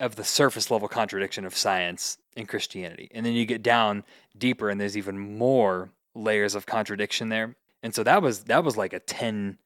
of 0.00 0.16
the 0.16 0.24
surface 0.24 0.70
level 0.70 0.88
contradiction 0.88 1.44
of 1.44 1.56
science 1.56 2.18
and 2.36 2.48
Christianity. 2.48 3.08
And 3.12 3.24
then 3.24 3.34
you 3.34 3.44
get 3.44 3.62
down 3.62 4.02
deeper 4.36 4.70
and 4.70 4.80
there's 4.80 4.96
even 4.96 5.18
more 5.18 5.90
layers 6.14 6.54
of 6.54 6.66
contradiction 6.66 7.28
there. 7.28 7.54
And 7.82 7.94
so 7.94 8.02
that 8.02 8.22
was 8.22 8.44
that 8.44 8.64
was 8.64 8.76
like 8.76 8.92
a 8.92 8.98
10 8.98 9.58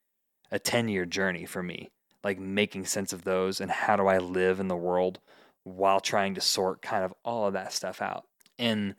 a 0.51 0.59
10 0.59 0.89
year 0.89 1.07
journey 1.07 1.47
for 1.47 1.63
me, 1.63 1.91
like 2.23 2.39
making 2.39 2.87
sense 2.87 3.13
of 3.13 3.23
those 3.23 3.61
and 3.61 3.71
how 3.71 3.97
do 3.97 4.07
I 4.07 4.19
live 4.19 4.61
in 4.61 4.69
the 4.69 4.77
world 4.77 5.21
while 5.63 6.01
trying 6.01 6.35
to 6.35 6.41
sort 6.41 6.83
kind 6.83 7.05
of 7.05 7.15
all 7.25 7.47
of 7.47 7.55
that 7.55 7.73
stuff 7.73 8.03
out. 8.03 8.25
And 8.59 8.97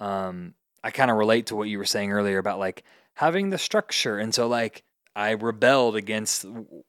um 0.00 0.54
I 0.84 0.90
kind 0.92 1.10
of 1.10 1.16
relate 1.16 1.46
to 1.46 1.56
what 1.56 1.68
you 1.68 1.78
were 1.78 1.84
saying 1.84 2.12
earlier 2.12 2.38
about 2.38 2.58
like 2.60 2.84
having 3.14 3.50
the 3.50 3.58
structure. 3.58 4.18
And 4.18 4.32
so 4.34 4.46
like 4.46 4.84
I 5.16 5.30
rebelled 5.30 5.96
against 5.96 6.44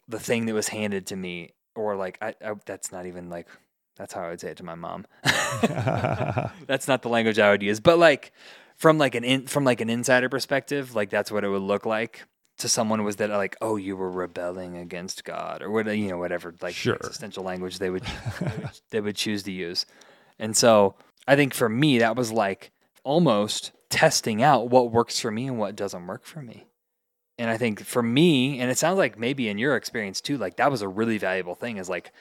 the 0.08 0.20
thing 0.20 0.46
that 0.46 0.54
was 0.54 0.68
handed 0.68 1.08
to 1.08 1.16
me 1.16 1.54
or 1.76 1.96
like 1.96 2.18
I, 2.22 2.36
I 2.46 2.54
that's 2.66 2.92
not 2.92 3.06
even 3.08 3.30
like 3.30 3.48
that's 3.96 4.14
how 4.14 4.24
I 4.24 4.30
would 4.30 4.42
say 4.42 4.50
it 4.52 4.58
to 4.58 4.64
my 4.66 4.76
mom. 4.76 5.06
that's 6.68 6.88
not 6.88 7.02
the 7.02 7.10
language 7.10 7.40
I 7.40 7.50
would 7.52 7.64
use, 7.64 7.80
but 7.80 7.98
like 7.98 8.32
from 8.76 8.98
like 8.98 9.16
an 9.16 9.24
in, 9.24 9.48
from 9.48 9.64
like 9.64 9.82
an 9.82 9.90
insider 9.90 10.30
perspective, 10.30 10.96
like 10.96 11.10
that's 11.10 11.32
what 11.32 11.44
it 11.44 11.50
would 11.50 11.62
look 11.62 11.86
like 11.86 12.24
to 12.58 12.70
someone 12.70 13.04
was 13.04 13.18
that 13.18 13.30
like 13.30 13.56
oh 13.62 13.76
you 13.76 13.98
were 13.98 14.10
rebelling 14.10 14.78
against 14.78 15.24
God 15.26 15.62
or 15.62 15.70
what 15.72 15.86
you 15.98 16.08
know 16.10 16.18
whatever 16.18 16.54
like 16.62 16.74
Sure. 16.76 16.96
existential 16.96 17.44
language 17.44 17.80
they 17.80 17.90
would 17.90 18.04
they 18.04 18.46
would- 18.58 18.70
they 18.92 19.02
would 19.02 19.16
choose 19.16 19.44
to 19.44 19.52
use. 19.52 19.86
And 20.40 20.56
so 20.56 20.96
I 21.28 21.36
think 21.36 21.54
for 21.54 21.70
me 21.70 22.00
that 22.00 22.16
was 22.16 22.32
like 22.32 22.72
almost 23.04 23.72
testing 23.96 24.44
out 24.44 24.70
what 24.70 24.92
works 24.92 25.22
for 25.22 25.32
me 25.32 25.48
and 25.48 25.58
what 25.58 25.74
doesn't 25.74 26.06
work 26.06 26.26
for 26.26 26.42
me. 26.42 26.66
And 27.38 27.50
I 27.50 27.56
think 27.56 27.82
for 27.82 28.04
me, 28.04 28.60
and 28.60 28.70
it 28.70 28.78
sounds 28.78 28.98
like 28.98 29.18
maybe 29.18 29.48
in 29.48 29.58
your 29.58 29.78
experience 29.78 30.20
too, 30.20 30.38
like 30.38 30.58
that 30.58 30.70
was 30.70 30.82
a 30.82 30.88
really 30.90 31.18
valuable 31.18 31.56
thing 31.56 31.78
is 31.78 31.88
like, 31.88 32.12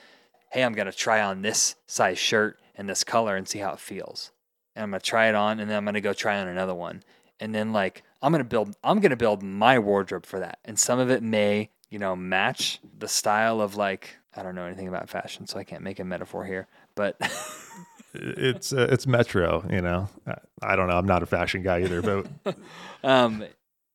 hey, 0.53 0.63
I'm 0.63 0.73
going 0.73 0.87
to 0.87 0.93
try 0.93 1.21
on 1.21 1.43
this 1.43 1.75
size 1.89 2.17
shirt 2.17 2.61
and 2.77 2.89
this 2.89 3.03
color 3.03 3.35
and 3.35 3.49
see 3.49 3.59
how 3.59 3.73
it 3.73 3.81
feels. 3.81 4.31
And 4.77 4.85
I'm 4.85 4.91
going 4.91 5.01
to 5.01 5.05
try 5.05 5.29
it 5.29 5.35
on 5.35 5.59
and 5.59 5.69
then 5.69 5.77
I'm 5.77 5.85
going 5.85 5.95
to 5.95 6.01
go 6.01 6.13
try 6.13 6.39
on 6.39 6.47
another 6.47 6.77
one. 6.77 7.03
And 7.41 7.53
then 7.53 7.73
like, 7.73 8.05
I'm 8.23 8.31
going 8.31 8.45
to 8.45 8.49
build, 8.49 8.77
I'm 8.85 9.01
going 9.01 9.11
to 9.11 9.17
build 9.17 9.43
my 9.43 9.81
wardrobe 9.81 10.27
for 10.27 10.39
that. 10.39 10.61
And 10.65 10.79
some 10.79 11.01
of 11.01 11.11
it 11.11 11.25
may, 11.25 11.71
you 11.91 11.99
know, 11.99 12.15
match 12.15 12.79
the 12.97 13.09
style 13.09 13.61
of 13.61 13.75
like, 13.75 14.17
I 14.37 14.45
don't 14.45 14.55
know 14.55 14.67
anything 14.67 14.87
about 14.87 15.09
fashion, 15.09 15.49
so 15.49 15.59
I 15.59 15.65
can't 15.65 15.83
make 15.83 15.99
a 15.99 16.05
metaphor 16.05 16.45
here, 16.45 16.69
but 16.95 17.21
it's 18.15 18.73
uh, 18.73 18.87
it's 18.91 19.07
Metro, 19.07 19.65
you 19.71 19.81
know. 19.81 20.09
I- 20.63 20.77
don't 20.77 20.89
know. 20.89 20.97
I'm 20.97 21.07
not 21.07 21.23
a 21.23 21.27
fashion 21.27 21.63
guy 21.63 21.83
either, 21.83 22.01
but 22.01 22.57
um, 23.05 23.45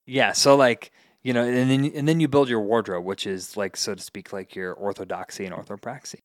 yeah. 0.06 0.34
So 0.34 0.56
like, 0.56 0.92
you 1.24 1.34
know, 1.34 1.44
and 1.44 1.70
then 1.70 1.92
and 1.96 2.08
then 2.08 2.20
you 2.20 2.28
build 2.28 2.50
your 2.50 2.62
wardrobe, 2.62 3.06
which 3.06 3.26
is 3.26 3.58
like, 3.58 3.76
so 3.76 3.96
to 3.96 4.02
speak, 4.02 4.32
like 4.32 4.56
your 4.56 4.74
orthodoxy 4.74 5.46
and 5.46 5.56
orthopraxy. 5.56 6.20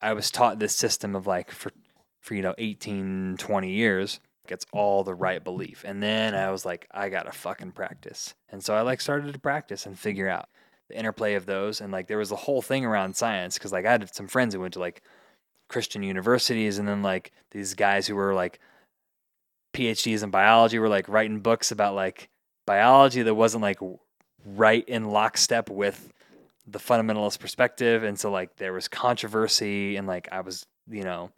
I 0.00 0.12
was 0.12 0.30
taught 0.30 0.58
this 0.58 0.74
system 0.74 1.14
of 1.14 1.26
like 1.26 1.50
for 1.50 1.72
for 2.20 2.34
you 2.34 2.42
know 2.42 2.54
18, 2.58 3.36
20 3.38 3.70
years. 3.70 4.20
It's 4.48 4.66
all 4.72 5.02
the 5.02 5.14
right 5.14 5.42
belief, 5.42 5.82
and 5.84 6.00
then 6.00 6.34
I 6.34 6.52
was 6.52 6.64
like, 6.64 6.86
I 6.92 7.08
gotta 7.08 7.32
fucking 7.32 7.72
practice, 7.72 8.34
and 8.48 8.62
so 8.62 8.74
I 8.74 8.82
like 8.82 9.00
started 9.00 9.32
to 9.32 9.40
practice 9.40 9.86
and 9.86 9.98
figure 9.98 10.28
out 10.28 10.48
the 10.88 10.96
interplay 10.96 11.34
of 11.34 11.46
those, 11.46 11.80
and 11.80 11.92
like 11.92 12.06
there 12.06 12.18
was 12.18 12.30
a 12.30 12.36
whole 12.36 12.62
thing 12.62 12.84
around 12.84 13.16
science 13.16 13.58
because 13.58 13.72
like 13.72 13.86
I 13.86 13.90
had 13.90 14.14
some 14.14 14.28
friends 14.28 14.54
who 14.54 14.60
went 14.60 14.74
to 14.74 14.80
like 14.80 15.02
Christian 15.68 16.02
universities, 16.02 16.78
and 16.78 16.86
then 16.86 17.02
like 17.02 17.32
these 17.50 17.74
guys 17.74 18.06
who 18.06 18.14
were 18.14 18.34
like 18.34 18.60
PhDs 19.74 20.22
in 20.22 20.30
biology 20.30 20.78
were 20.78 20.88
like 20.88 21.08
writing 21.08 21.40
books 21.40 21.70
about 21.70 21.94
like 21.94 22.28
biology 22.66 23.22
that 23.22 23.34
wasn't 23.34 23.62
like 23.62 23.78
right 24.44 24.88
in 24.88 25.10
lockstep 25.10 25.68
with 25.68 26.12
the 26.66 26.78
fundamentalist 26.78 27.38
perspective 27.38 28.02
and 28.02 28.18
so 28.18 28.30
like 28.30 28.56
there 28.56 28.72
was 28.72 28.88
controversy 28.88 29.96
and 29.96 30.06
like 30.06 30.28
I 30.32 30.40
was 30.40 30.66
you 30.88 31.04
know 31.04 31.30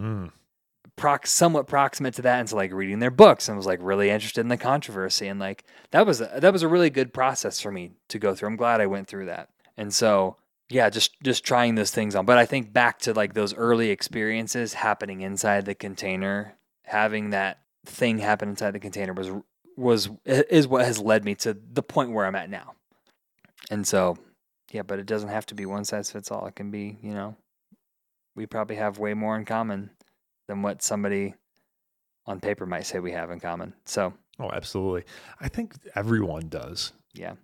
mm, 0.00 0.32
prox 0.96 1.30
somewhat 1.30 1.68
proximate 1.68 2.14
to 2.14 2.22
that 2.22 2.40
and 2.40 2.48
so 2.48 2.56
like 2.56 2.72
reading 2.72 2.98
their 2.98 3.10
books 3.10 3.48
and 3.48 3.56
was 3.56 3.66
like 3.66 3.78
really 3.82 4.10
interested 4.10 4.40
in 4.40 4.48
the 4.48 4.56
controversy 4.56 5.28
and 5.28 5.38
like 5.38 5.64
that 5.90 6.06
was 6.06 6.20
a, 6.20 6.30
that 6.38 6.52
was 6.52 6.62
a 6.62 6.68
really 6.68 6.90
good 6.90 7.12
process 7.12 7.60
for 7.60 7.70
me 7.70 7.92
to 8.08 8.18
go 8.18 8.34
through. 8.34 8.48
I'm 8.48 8.56
glad 8.56 8.80
I 8.80 8.86
went 8.86 9.06
through 9.06 9.26
that. 9.26 9.50
And 9.76 9.92
so 9.94 10.36
yeah, 10.68 10.90
just 10.90 11.20
just 11.22 11.44
trying 11.44 11.74
those 11.74 11.90
things 11.90 12.14
on. 12.14 12.26
But 12.26 12.38
I 12.38 12.46
think 12.46 12.72
back 12.72 12.98
to 13.00 13.12
like 13.12 13.34
those 13.34 13.54
early 13.54 13.90
experiences 13.90 14.74
happening 14.74 15.20
inside 15.20 15.64
the 15.64 15.74
container, 15.74 16.56
having 16.84 17.30
that 17.30 17.60
thing 17.84 18.18
happen 18.18 18.48
inside 18.48 18.72
the 18.72 18.80
container 18.80 19.12
was 19.12 19.30
was 19.76 20.10
is 20.24 20.66
what 20.66 20.84
has 20.84 20.98
led 20.98 21.24
me 21.24 21.34
to 21.36 21.56
the 21.72 21.82
point 21.82 22.12
where 22.12 22.26
I'm 22.26 22.34
at 22.34 22.50
now. 22.50 22.74
And 23.70 23.86
so, 23.86 24.16
yeah, 24.72 24.82
but 24.82 24.98
it 24.98 25.06
doesn't 25.06 25.28
have 25.28 25.46
to 25.46 25.54
be 25.54 25.66
one 25.66 25.84
size 25.84 26.10
fits 26.10 26.30
all. 26.30 26.46
It 26.46 26.56
can 26.56 26.70
be, 26.70 26.98
you 27.02 27.14
know, 27.14 27.36
we 28.34 28.46
probably 28.46 28.76
have 28.76 28.98
way 28.98 29.14
more 29.14 29.36
in 29.36 29.44
common 29.44 29.90
than 30.48 30.62
what 30.62 30.82
somebody 30.82 31.34
on 32.26 32.40
paper 32.40 32.66
might 32.66 32.86
say 32.86 32.98
we 32.98 33.12
have 33.12 33.30
in 33.30 33.40
common. 33.40 33.74
So, 33.84 34.12
oh, 34.38 34.50
absolutely. 34.50 35.04
I 35.40 35.48
think 35.48 35.74
everyone 35.94 36.48
does. 36.48 36.92
Yeah. 37.14 37.34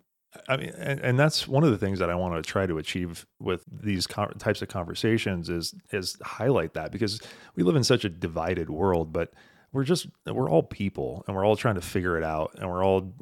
I 0.47 0.57
mean, 0.57 0.69
and, 0.77 0.99
and 0.99 1.19
that's 1.19 1.47
one 1.47 1.63
of 1.63 1.71
the 1.71 1.77
things 1.77 1.99
that 1.99 2.09
I 2.09 2.15
want 2.15 2.35
to 2.35 2.41
try 2.41 2.65
to 2.65 2.77
achieve 2.77 3.25
with 3.39 3.63
these 3.71 4.07
types 4.07 4.61
of 4.61 4.67
conversations 4.67 5.49
is 5.49 5.73
is 5.91 6.17
highlight 6.23 6.73
that 6.73 6.91
because 6.91 7.21
we 7.55 7.63
live 7.63 7.75
in 7.75 7.83
such 7.83 8.05
a 8.05 8.09
divided 8.09 8.69
world, 8.69 9.13
but 9.13 9.33
we're 9.71 9.83
just 9.83 10.07
we're 10.25 10.49
all 10.49 10.63
people 10.63 11.23
and 11.27 11.35
we're 11.35 11.45
all 11.45 11.55
trying 11.55 11.75
to 11.75 11.81
figure 11.81 12.17
it 12.17 12.23
out 12.23 12.55
and 12.57 12.69
we're 12.69 12.83
all 12.83 13.13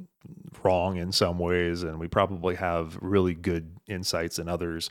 wrong 0.63 0.97
in 0.97 1.11
some 1.11 1.39
ways 1.39 1.83
and 1.83 1.99
we 1.99 2.07
probably 2.07 2.55
have 2.55 2.97
really 3.01 3.33
good 3.33 3.77
insights 3.87 4.39
in 4.39 4.47
others. 4.47 4.89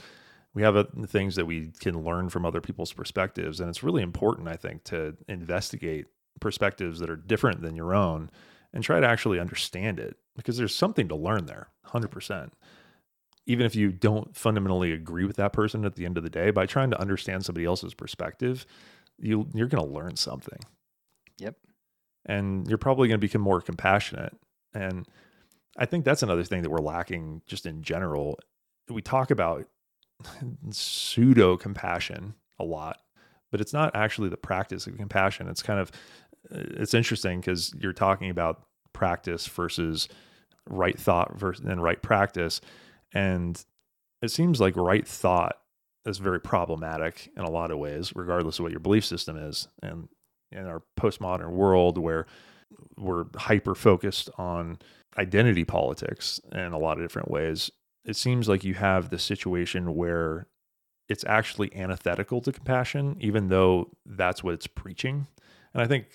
We 0.52 0.62
have 0.62 0.76
uh, 0.76 0.84
things 1.06 1.36
that 1.36 1.46
we 1.46 1.70
can 1.80 2.02
learn 2.02 2.28
from 2.28 2.44
other 2.44 2.60
people's 2.60 2.92
perspectives 2.92 3.60
and 3.60 3.68
it's 3.68 3.84
really 3.84 4.02
important 4.02 4.48
i 4.48 4.56
think 4.56 4.82
to 4.84 5.16
investigate 5.28 6.06
perspectives 6.40 6.98
that 6.98 7.08
are 7.08 7.16
different 7.16 7.62
than 7.62 7.76
your 7.76 7.94
own 7.94 8.30
and 8.72 8.82
try 8.82 8.98
to 8.98 9.06
actually 9.06 9.38
understand 9.38 10.00
it 10.00 10.16
because 10.36 10.56
there's 10.56 10.74
something 10.74 11.08
to 11.08 11.16
learn 11.16 11.46
there 11.46 11.68
100% 11.88 12.50
even 13.46 13.66
if 13.66 13.74
you 13.74 13.90
don't 13.90 14.36
fundamentally 14.36 14.92
agree 14.92 15.24
with 15.24 15.36
that 15.36 15.52
person 15.52 15.84
at 15.84 15.96
the 15.96 16.04
end 16.04 16.16
of 16.16 16.22
the 16.22 16.30
day 16.30 16.50
by 16.50 16.66
trying 16.66 16.90
to 16.90 17.00
understand 17.00 17.44
somebody 17.44 17.66
else's 17.66 17.94
perspective 17.94 18.66
you 19.18 19.46
you're 19.54 19.68
going 19.68 19.84
to 19.84 19.90
learn 19.90 20.16
something 20.16 20.60
Yep. 21.40 21.56
And 22.26 22.68
you're 22.68 22.78
probably 22.78 23.08
going 23.08 23.18
to 23.18 23.26
become 23.26 23.40
more 23.40 23.60
compassionate. 23.60 24.36
And 24.74 25.08
I 25.76 25.86
think 25.86 26.04
that's 26.04 26.22
another 26.22 26.44
thing 26.44 26.62
that 26.62 26.70
we're 26.70 26.78
lacking 26.78 27.42
just 27.46 27.66
in 27.66 27.82
general. 27.82 28.38
We 28.88 29.02
talk 29.02 29.30
about 29.30 29.66
pseudo 30.70 31.56
compassion 31.56 32.34
a 32.58 32.64
lot, 32.64 32.98
but 33.50 33.60
it's 33.60 33.72
not 33.72 33.96
actually 33.96 34.28
the 34.28 34.36
practice 34.36 34.86
of 34.86 34.96
compassion. 34.96 35.48
It's 35.48 35.62
kind 35.62 35.80
of 35.80 35.90
uh, 36.54 36.80
it's 36.82 36.94
interesting 36.94 37.40
because 37.40 37.74
you're 37.78 37.92
talking 37.92 38.30
about 38.30 38.62
practice 38.92 39.46
versus 39.46 40.08
right 40.68 40.98
thought 40.98 41.38
versus 41.38 41.64
and 41.64 41.82
right 41.82 42.00
practice. 42.02 42.60
And 43.12 43.62
it 44.22 44.30
seems 44.30 44.60
like 44.60 44.76
right 44.76 45.06
thought 45.06 45.56
is 46.06 46.18
very 46.18 46.40
problematic 46.40 47.30
in 47.36 47.42
a 47.42 47.50
lot 47.50 47.70
of 47.70 47.78
ways, 47.78 48.12
regardless 48.14 48.58
of 48.58 48.64
what 48.64 48.72
your 48.72 48.80
belief 48.80 49.04
system 49.04 49.36
is. 49.36 49.68
And 49.82 50.08
in 50.52 50.66
our 50.66 50.82
postmodern 50.98 51.50
world 51.50 51.98
where 51.98 52.26
we're 52.96 53.26
hyper 53.36 53.74
focused 53.74 54.30
on 54.38 54.78
identity 55.18 55.64
politics 55.64 56.40
in 56.52 56.72
a 56.72 56.78
lot 56.78 56.98
of 56.98 57.04
different 57.04 57.30
ways, 57.30 57.70
it 58.04 58.16
seems 58.16 58.48
like 58.48 58.64
you 58.64 58.74
have 58.74 59.10
the 59.10 59.18
situation 59.18 59.94
where 59.94 60.46
it's 61.08 61.24
actually 61.24 61.74
antithetical 61.74 62.40
to 62.40 62.52
compassion, 62.52 63.16
even 63.20 63.48
though 63.48 63.90
that's 64.06 64.44
what 64.44 64.54
it's 64.54 64.68
preaching. 64.68 65.26
And 65.74 65.82
I 65.82 65.86
think, 65.86 66.06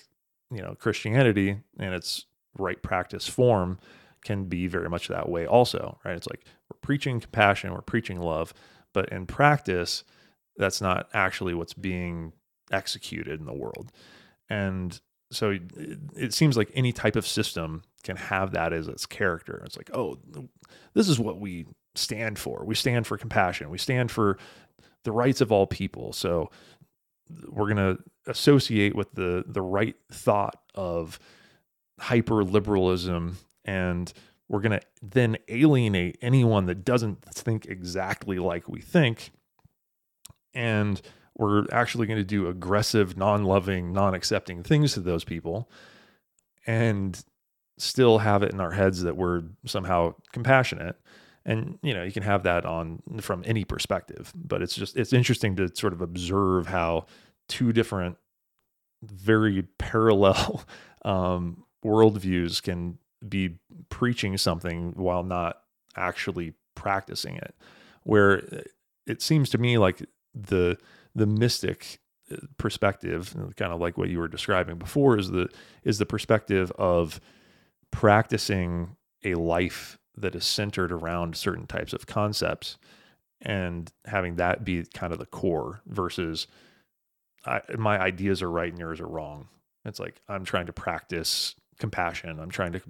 you 0.50 0.62
know, 0.62 0.74
Christianity 0.74 1.58
and 1.78 1.94
its 1.94 2.24
right 2.58 2.82
practice 2.82 3.28
form 3.28 3.78
can 4.24 4.44
be 4.44 4.66
very 4.66 4.88
much 4.88 5.08
that 5.08 5.28
way 5.28 5.46
also, 5.46 5.98
right? 6.04 6.16
It's 6.16 6.28
like 6.28 6.44
we're 6.70 6.78
preaching 6.80 7.20
compassion, 7.20 7.72
we're 7.72 7.80
preaching 7.80 8.20
love, 8.20 8.52
but 8.92 9.08
in 9.10 9.26
practice, 9.26 10.04
that's 10.56 10.80
not 10.80 11.08
actually 11.14 11.54
what's 11.54 11.74
being 11.74 12.32
executed 12.72 13.38
in 13.38 13.46
the 13.46 13.52
world. 13.54 13.92
And 14.48 15.00
so 15.30 15.50
it, 15.50 15.62
it 16.16 16.34
seems 16.34 16.56
like 16.56 16.70
any 16.74 16.92
type 16.92 17.16
of 17.16 17.26
system 17.26 17.82
can 18.02 18.16
have 18.16 18.52
that 18.52 18.72
as 18.72 18.88
its 18.88 19.06
character. 19.06 19.62
It's 19.64 19.76
like, 19.76 19.90
oh, 19.92 20.18
this 20.94 21.08
is 21.08 21.18
what 21.18 21.40
we 21.40 21.66
stand 21.94 22.38
for. 22.38 22.64
We 22.64 22.74
stand 22.74 23.06
for 23.06 23.18
compassion. 23.18 23.70
We 23.70 23.78
stand 23.78 24.10
for 24.10 24.38
the 25.04 25.12
rights 25.12 25.40
of 25.40 25.52
all 25.52 25.66
people. 25.66 26.12
So 26.12 26.50
we're 27.48 27.72
going 27.72 27.96
to 27.96 28.02
associate 28.26 28.94
with 28.94 29.12
the 29.12 29.44
the 29.46 29.62
right 29.62 29.96
thought 30.12 30.60
of 30.74 31.18
hyper 31.98 32.44
liberalism 32.44 33.38
and 33.64 34.12
we're 34.48 34.60
going 34.60 34.78
to 34.78 34.86
then 35.02 35.36
alienate 35.48 36.18
anyone 36.22 36.66
that 36.66 36.84
doesn't 36.84 37.22
think 37.24 37.66
exactly 37.66 38.38
like 38.38 38.68
we 38.68 38.80
think 38.80 39.30
and 40.54 41.00
we're 41.36 41.66
actually 41.70 42.06
going 42.06 42.18
to 42.18 42.24
do 42.24 42.48
aggressive, 42.48 43.16
non 43.16 43.44
loving, 43.44 43.92
non 43.92 44.14
accepting 44.14 44.62
things 44.62 44.94
to 44.94 45.00
those 45.00 45.22
people 45.22 45.70
and 46.66 47.22
still 47.78 48.18
have 48.18 48.42
it 48.42 48.52
in 48.52 48.60
our 48.60 48.72
heads 48.72 49.02
that 49.02 49.16
we're 49.16 49.42
somehow 49.66 50.14
compassionate. 50.32 50.98
And, 51.44 51.78
you 51.82 51.94
know, 51.94 52.02
you 52.02 52.10
can 52.10 52.24
have 52.24 52.42
that 52.44 52.64
on 52.64 53.02
from 53.20 53.44
any 53.46 53.64
perspective, 53.64 54.32
but 54.34 54.62
it's 54.62 54.74
just, 54.74 54.96
it's 54.96 55.12
interesting 55.12 55.54
to 55.56 55.70
sort 55.76 55.92
of 55.92 56.00
observe 56.00 56.66
how 56.66 57.06
two 57.48 57.72
different, 57.72 58.16
very 59.02 59.62
parallel 59.78 60.64
um, 61.04 61.64
worldviews 61.86 62.62
can 62.62 62.98
be 63.26 63.58
preaching 63.88 64.36
something 64.36 64.92
while 64.96 65.22
not 65.22 65.62
actually 65.96 66.54
practicing 66.74 67.36
it. 67.36 67.54
Where 68.02 68.42
it 69.06 69.22
seems 69.22 69.50
to 69.50 69.58
me 69.58 69.78
like 69.78 70.02
the, 70.34 70.78
the 71.14 71.26
mystic 71.26 72.00
uh, 72.30 72.36
perspective, 72.58 73.34
kind 73.56 73.72
of 73.72 73.80
like 73.80 73.96
what 73.96 74.10
you 74.10 74.18
were 74.18 74.28
describing 74.28 74.76
before, 74.76 75.18
is 75.18 75.30
the 75.30 75.48
is 75.82 75.98
the 75.98 76.06
perspective 76.06 76.70
of 76.72 77.20
practicing 77.90 78.96
a 79.24 79.34
life 79.34 79.98
that 80.16 80.34
is 80.34 80.44
centered 80.44 80.92
around 80.92 81.36
certain 81.36 81.66
types 81.66 81.92
of 81.92 82.06
concepts 82.06 82.78
and 83.40 83.92
having 84.06 84.36
that 84.36 84.64
be 84.64 84.84
kind 84.94 85.12
of 85.12 85.18
the 85.18 85.26
core 85.26 85.80
versus 85.86 86.46
I, 87.44 87.60
my 87.76 87.98
ideas 88.00 88.42
are 88.42 88.50
right 88.50 88.70
and 88.70 88.78
yours 88.78 89.00
are 89.00 89.06
wrong. 89.06 89.48
It's 89.84 90.00
like 90.00 90.20
I'm 90.28 90.44
trying 90.44 90.66
to 90.66 90.72
practice 90.72 91.54
compassion. 91.78 92.38
I'm 92.40 92.50
trying 92.50 92.72
to 92.72 92.80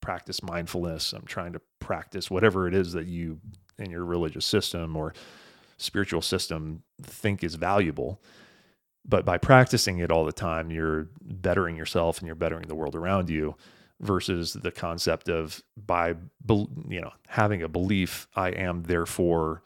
practice 0.00 0.42
mindfulness. 0.42 1.12
I'm 1.12 1.24
trying 1.24 1.52
to 1.54 1.60
practice 1.80 2.30
whatever 2.30 2.68
it 2.68 2.74
is 2.74 2.92
that 2.92 3.06
you 3.06 3.40
in 3.78 3.90
your 3.90 4.04
religious 4.04 4.44
system 4.44 4.96
or 4.96 5.14
spiritual 5.78 6.22
system 6.22 6.82
think 7.02 7.42
is 7.42 7.54
valuable. 7.54 8.22
But 9.04 9.24
by 9.24 9.38
practicing 9.38 9.98
it 9.98 10.12
all 10.12 10.24
the 10.24 10.32
time, 10.32 10.70
you're 10.70 11.08
bettering 11.22 11.76
yourself 11.76 12.18
and 12.18 12.26
you're 12.26 12.36
bettering 12.36 12.68
the 12.68 12.74
world 12.74 12.94
around 12.94 13.30
you 13.30 13.56
versus 14.00 14.52
the 14.52 14.70
concept 14.70 15.28
of 15.28 15.62
by 15.76 16.14
you 16.88 17.00
know 17.00 17.12
having 17.28 17.62
a 17.62 17.68
belief 17.68 18.26
I 18.34 18.50
am 18.50 18.82
therefore 18.82 19.62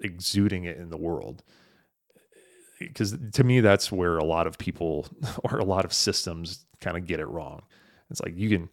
exuding 0.00 0.64
it 0.64 0.76
in 0.76 0.88
the 0.88 0.96
world 0.96 1.42
eh, 2.16 2.86
because 2.86 3.16
to 3.32 3.44
me 3.44 3.60
that's 3.60 3.90
where 3.90 4.18
a 4.18 4.24
lot 4.24 4.46
of 4.46 4.56
people 4.56 5.08
or 5.44 5.58
a 5.58 5.64
lot 5.64 5.84
of 5.84 5.92
systems 5.92 6.64
kind 6.80 6.96
of 6.96 7.06
get 7.06 7.18
it 7.18 7.26
wrong 7.26 7.62
it's 8.10 8.20
like 8.20 8.36
you 8.36 8.48
can 8.48 8.68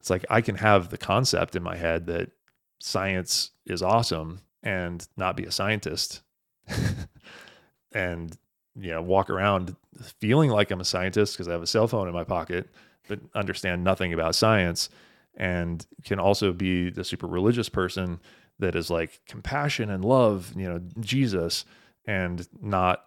it's 0.00 0.10
like 0.10 0.24
I 0.30 0.40
can 0.40 0.56
have 0.56 0.90
the 0.90 0.98
concept 0.98 1.56
in 1.56 1.62
my 1.62 1.76
head 1.76 2.06
that 2.06 2.30
science 2.78 3.50
is 3.64 3.82
awesome 3.82 4.40
and 4.62 5.06
not 5.16 5.36
be 5.36 5.44
a 5.44 5.52
scientist 5.52 6.22
and 7.92 8.36
you 8.78 8.90
know 8.90 9.02
walk 9.02 9.30
around 9.30 9.74
feeling 10.20 10.50
like 10.50 10.70
I'm 10.70 10.80
a 10.80 10.84
scientist 10.84 11.34
because 11.34 11.48
I 11.48 11.52
have 11.52 11.62
a 11.62 11.66
cell 11.66 11.88
phone 11.88 12.08
in 12.08 12.14
my 12.14 12.24
pocket 12.24 12.68
but 13.08 13.20
understand 13.34 13.84
nothing 13.84 14.12
about 14.12 14.34
science 14.34 14.88
and 15.36 15.86
can 16.04 16.18
also 16.18 16.52
be 16.52 16.90
the 16.90 17.04
super 17.04 17.26
religious 17.26 17.68
person 17.68 18.20
that 18.58 18.74
is 18.74 18.90
like 18.90 19.20
compassion 19.26 19.90
and 19.90 20.04
love, 20.04 20.52
you 20.56 20.68
know, 20.68 20.80
Jesus 21.00 21.64
and 22.06 22.48
not 22.60 23.04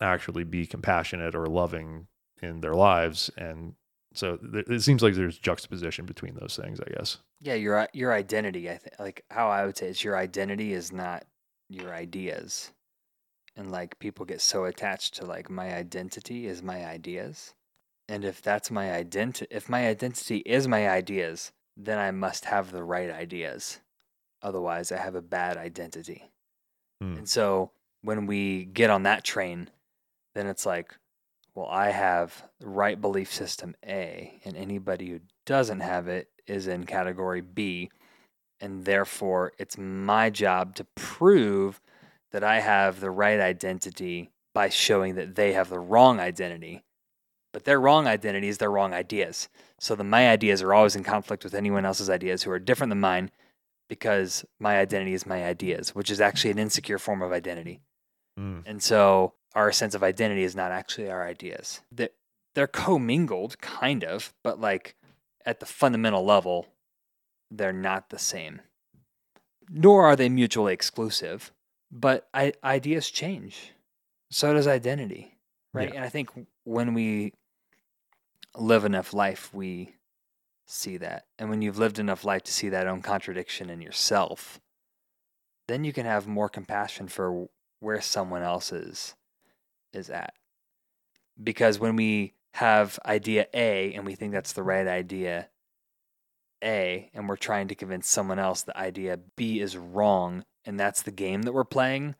actually 0.00 0.44
be 0.44 0.66
compassionate 0.66 1.34
or 1.34 1.46
loving 1.46 2.06
in 2.42 2.60
their 2.60 2.74
lives 2.74 3.30
and 3.36 3.74
so 4.18 4.38
it 4.52 4.82
seems 4.82 5.02
like 5.02 5.14
there's 5.14 5.38
juxtaposition 5.38 6.04
between 6.04 6.34
those 6.34 6.58
things, 6.60 6.80
I 6.80 6.90
guess. 6.90 7.18
Yeah, 7.40 7.54
your 7.54 7.88
your 7.92 8.12
identity. 8.12 8.68
I 8.68 8.76
think 8.76 8.96
like 8.98 9.24
how 9.30 9.48
I 9.48 9.64
would 9.64 9.76
say 9.76 9.88
it's 9.88 10.02
your 10.02 10.16
identity 10.16 10.72
is 10.72 10.90
not 10.92 11.24
your 11.68 11.94
ideas, 11.94 12.72
and 13.56 13.70
like 13.70 13.98
people 14.00 14.26
get 14.26 14.40
so 14.40 14.64
attached 14.64 15.14
to 15.14 15.24
like 15.24 15.48
my 15.48 15.72
identity 15.72 16.46
is 16.46 16.62
my 16.62 16.84
ideas, 16.84 17.54
and 18.08 18.24
if 18.24 18.42
that's 18.42 18.70
my 18.70 18.92
identity, 18.92 19.46
if 19.50 19.68
my 19.68 19.86
identity 19.86 20.38
is 20.38 20.66
my 20.66 20.88
ideas, 20.88 21.52
then 21.76 21.98
I 21.98 22.10
must 22.10 22.46
have 22.46 22.72
the 22.72 22.82
right 22.82 23.10
ideas. 23.10 23.78
Otherwise, 24.42 24.90
I 24.90 24.98
have 24.98 25.14
a 25.14 25.22
bad 25.22 25.56
identity. 25.56 26.30
Hmm. 27.00 27.18
And 27.18 27.28
so 27.28 27.70
when 28.02 28.26
we 28.26 28.64
get 28.64 28.90
on 28.90 29.04
that 29.04 29.24
train, 29.24 29.70
then 30.34 30.46
it's 30.46 30.66
like, 30.66 30.94
well, 31.58 31.68
I 31.68 31.90
have 31.90 32.44
the 32.60 32.68
right 32.68 33.00
belief 33.00 33.32
system 33.32 33.74
A, 33.84 34.40
and 34.44 34.56
anybody 34.56 35.10
who 35.10 35.18
doesn't 35.44 35.80
have 35.80 36.06
it 36.06 36.28
is 36.46 36.68
in 36.68 36.86
category 36.86 37.40
B. 37.40 37.90
And 38.60 38.84
therefore, 38.84 39.54
it's 39.58 39.76
my 39.76 40.30
job 40.30 40.76
to 40.76 40.84
prove 40.94 41.80
that 42.30 42.44
I 42.44 42.60
have 42.60 43.00
the 43.00 43.10
right 43.10 43.40
identity 43.40 44.30
by 44.54 44.68
showing 44.68 45.16
that 45.16 45.34
they 45.34 45.52
have 45.54 45.68
the 45.68 45.80
wrong 45.80 46.20
identity. 46.20 46.84
But 47.52 47.64
they're 47.64 47.80
wrong 47.80 48.06
identity 48.06 48.46
is 48.46 48.58
their 48.58 48.70
wrong 48.70 48.94
ideas. 48.94 49.48
So 49.80 49.96
the 49.96 50.04
my 50.04 50.28
ideas 50.28 50.62
are 50.62 50.72
always 50.72 50.94
in 50.94 51.02
conflict 51.02 51.42
with 51.42 51.54
anyone 51.54 51.84
else's 51.84 52.08
ideas 52.08 52.44
who 52.44 52.52
are 52.52 52.60
different 52.60 52.92
than 52.92 53.00
mine 53.00 53.32
because 53.88 54.44
my 54.60 54.78
identity 54.78 55.12
is 55.12 55.26
my 55.26 55.44
ideas, 55.44 55.92
which 55.92 56.08
is 56.08 56.20
actually 56.20 56.52
an 56.52 56.60
insecure 56.60 57.00
form 57.00 57.20
of 57.20 57.32
identity. 57.32 57.80
Mm. 58.38 58.62
And 58.64 58.80
so 58.80 59.32
our 59.58 59.72
sense 59.72 59.96
of 59.96 60.04
identity 60.04 60.44
is 60.44 60.54
not 60.54 60.70
actually 60.70 61.10
our 61.10 61.26
ideas. 61.26 61.80
They're, 61.90 62.10
they're 62.54 62.68
commingled, 62.68 63.60
kind 63.60 64.04
of, 64.04 64.32
but 64.44 64.60
like 64.60 64.94
at 65.44 65.58
the 65.58 65.66
fundamental 65.66 66.24
level, 66.24 66.68
they're 67.50 67.72
not 67.72 68.10
the 68.10 68.20
same. 68.20 68.60
Nor 69.68 70.06
are 70.06 70.14
they 70.14 70.28
mutually 70.28 70.72
exclusive, 70.72 71.50
but 71.90 72.28
I, 72.32 72.52
ideas 72.62 73.10
change. 73.10 73.72
So 74.30 74.54
does 74.54 74.68
identity, 74.68 75.34
right? 75.74 75.88
Yeah. 75.88 75.96
And 75.96 76.04
I 76.04 76.08
think 76.08 76.30
when 76.62 76.94
we 76.94 77.32
live 78.54 78.84
enough 78.84 79.12
life, 79.12 79.52
we 79.52 79.96
see 80.68 80.98
that. 80.98 81.26
And 81.36 81.50
when 81.50 81.62
you've 81.62 81.78
lived 81.78 81.98
enough 81.98 82.24
life 82.24 82.44
to 82.44 82.52
see 82.52 82.68
that 82.68 82.86
own 82.86 83.02
contradiction 83.02 83.70
in 83.70 83.82
yourself, 83.82 84.60
then 85.66 85.82
you 85.82 85.92
can 85.92 86.06
have 86.06 86.28
more 86.28 86.48
compassion 86.48 87.08
for 87.08 87.48
where 87.80 88.00
someone 88.00 88.42
else 88.42 88.70
is 88.70 89.16
is 89.92 90.10
at. 90.10 90.34
Because 91.42 91.78
when 91.78 91.96
we 91.96 92.34
have 92.54 92.98
idea 93.04 93.46
A 93.54 93.92
and 93.94 94.04
we 94.04 94.14
think 94.14 94.32
that's 94.32 94.52
the 94.52 94.62
right 94.62 94.86
idea 94.86 95.48
A 96.62 97.10
and 97.14 97.28
we're 97.28 97.36
trying 97.36 97.68
to 97.68 97.74
convince 97.74 98.08
someone 98.08 98.38
else 98.38 98.62
the 98.62 98.76
idea 98.76 99.18
B 99.36 99.60
is 99.60 99.76
wrong 99.76 100.44
and 100.64 100.78
that's 100.78 101.02
the 101.02 101.10
game 101.12 101.42
that 101.42 101.52
we're 101.52 101.64
playing, 101.64 102.16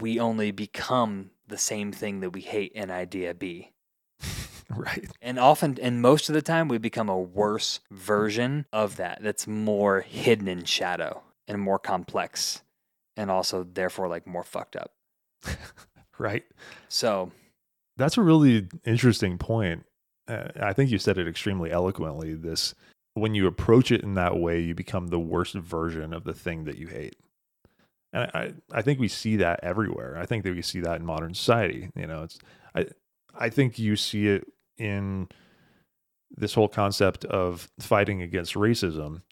we 0.00 0.18
only 0.18 0.50
become 0.50 1.30
the 1.46 1.58
same 1.58 1.92
thing 1.92 2.20
that 2.20 2.30
we 2.30 2.40
hate 2.40 2.72
in 2.72 2.90
idea 2.90 3.34
B. 3.34 3.72
right. 4.70 5.08
And 5.22 5.38
often, 5.38 5.78
and 5.80 6.02
most 6.02 6.28
of 6.28 6.34
the 6.34 6.42
time, 6.42 6.68
we 6.68 6.78
become 6.78 7.08
a 7.08 7.18
worse 7.18 7.80
version 7.90 8.66
of 8.72 8.96
that 8.96 9.20
that's 9.22 9.46
more 9.46 10.00
hidden 10.00 10.48
in 10.48 10.64
shadow 10.64 11.22
and 11.46 11.60
more 11.60 11.78
complex 11.78 12.62
and 13.16 13.30
also, 13.30 13.64
therefore, 13.64 14.08
like 14.08 14.26
more 14.26 14.42
fucked 14.42 14.76
up. 14.76 14.92
Right. 16.20 16.44
So, 16.88 17.32
That's 17.96 18.18
a 18.18 18.22
really 18.22 18.68
interesting 18.84 19.38
point. 19.38 19.86
Uh, 20.28 20.48
I 20.60 20.74
think 20.74 20.90
you 20.90 20.98
said 20.98 21.16
it 21.16 21.26
extremely 21.26 21.70
eloquently. 21.72 22.34
This, 22.34 22.74
when 23.14 23.34
you 23.34 23.46
approach 23.46 23.90
it 23.90 24.02
in 24.02 24.14
that 24.14 24.38
way, 24.38 24.60
you 24.60 24.74
become 24.74 25.06
the 25.06 25.18
worst 25.18 25.54
version 25.54 26.12
of 26.12 26.24
the 26.24 26.34
thing 26.34 26.64
that 26.64 26.76
you 26.76 26.88
hate. 26.88 27.16
And 28.12 28.30
I, 28.34 28.52
I 28.70 28.82
think 28.82 29.00
we 29.00 29.08
see 29.08 29.36
that 29.36 29.60
everywhere. 29.62 30.18
I 30.18 30.26
think 30.26 30.44
that 30.44 30.54
we 30.54 30.62
see 30.62 30.80
that 30.80 31.00
in 31.00 31.06
modern 31.06 31.32
society. 31.32 31.90
You 31.96 32.06
know, 32.06 32.24
it's 32.24 32.38
I, 32.74 32.86
I 33.34 33.48
think 33.48 33.78
you 33.78 33.96
see 33.96 34.28
it 34.28 34.44
in 34.76 35.28
this 36.36 36.52
whole 36.52 36.68
concept 36.68 37.24
of 37.24 37.70
fighting 37.78 38.20
against 38.20 38.54
racism, 38.54 39.22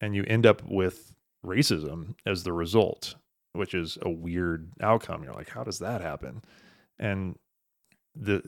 and 0.00 0.14
you 0.14 0.24
end 0.24 0.44
up 0.44 0.62
with 0.64 1.14
racism 1.44 2.16
as 2.26 2.42
the 2.42 2.52
result, 2.52 3.14
which 3.54 3.72
is 3.74 3.96
a 4.02 4.10
weird 4.10 4.70
outcome. 4.80 5.24
You're 5.24 5.32
like, 5.34 5.48
how 5.48 5.64
does 5.64 5.78
that 5.78 6.00
happen? 6.00 6.42
And 6.98 7.36
the 8.16 8.42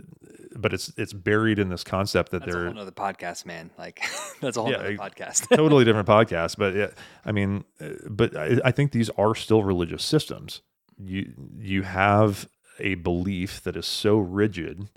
but 0.55 0.73
it's 0.73 0.93
it's 0.97 1.13
buried 1.13 1.59
in 1.59 1.71
this 1.71 1.83
concept 1.83 2.31
that 2.31 2.41
that's 2.41 2.53
a 2.55 2.57
there 2.57 2.65
whole 2.67 2.75
nother 2.75 2.93
podcast, 2.93 3.47
man. 3.47 3.71
Like, 3.77 4.01
that's 4.41 4.57
a 4.57 4.63
whole 4.63 4.71
Yeah, 4.71 4.77
nother 4.77 4.97
I- 5.01 5.09
podcast. 5.11 5.49
totally 5.57 5.85
different 5.87 6.07
podcast 6.07 6.57
but 6.57 6.75
yeah 6.77 6.91
i 7.25 7.33
mean 7.33 7.65
uh, 7.81 7.89
but 8.09 8.37
I, 8.37 8.61
I 8.65 8.71
think 8.71 8.93
these 8.93 9.11
are 9.19 9.35
still 9.35 9.65
religious 9.65 10.05
systems 10.05 10.63
you 10.99 11.33
you 11.59 11.83
have 11.83 12.49
a 12.79 12.95
belief 12.95 13.61
that 13.65 13.77
is 13.77 13.87
so 13.87 14.19
rigid 14.19 14.89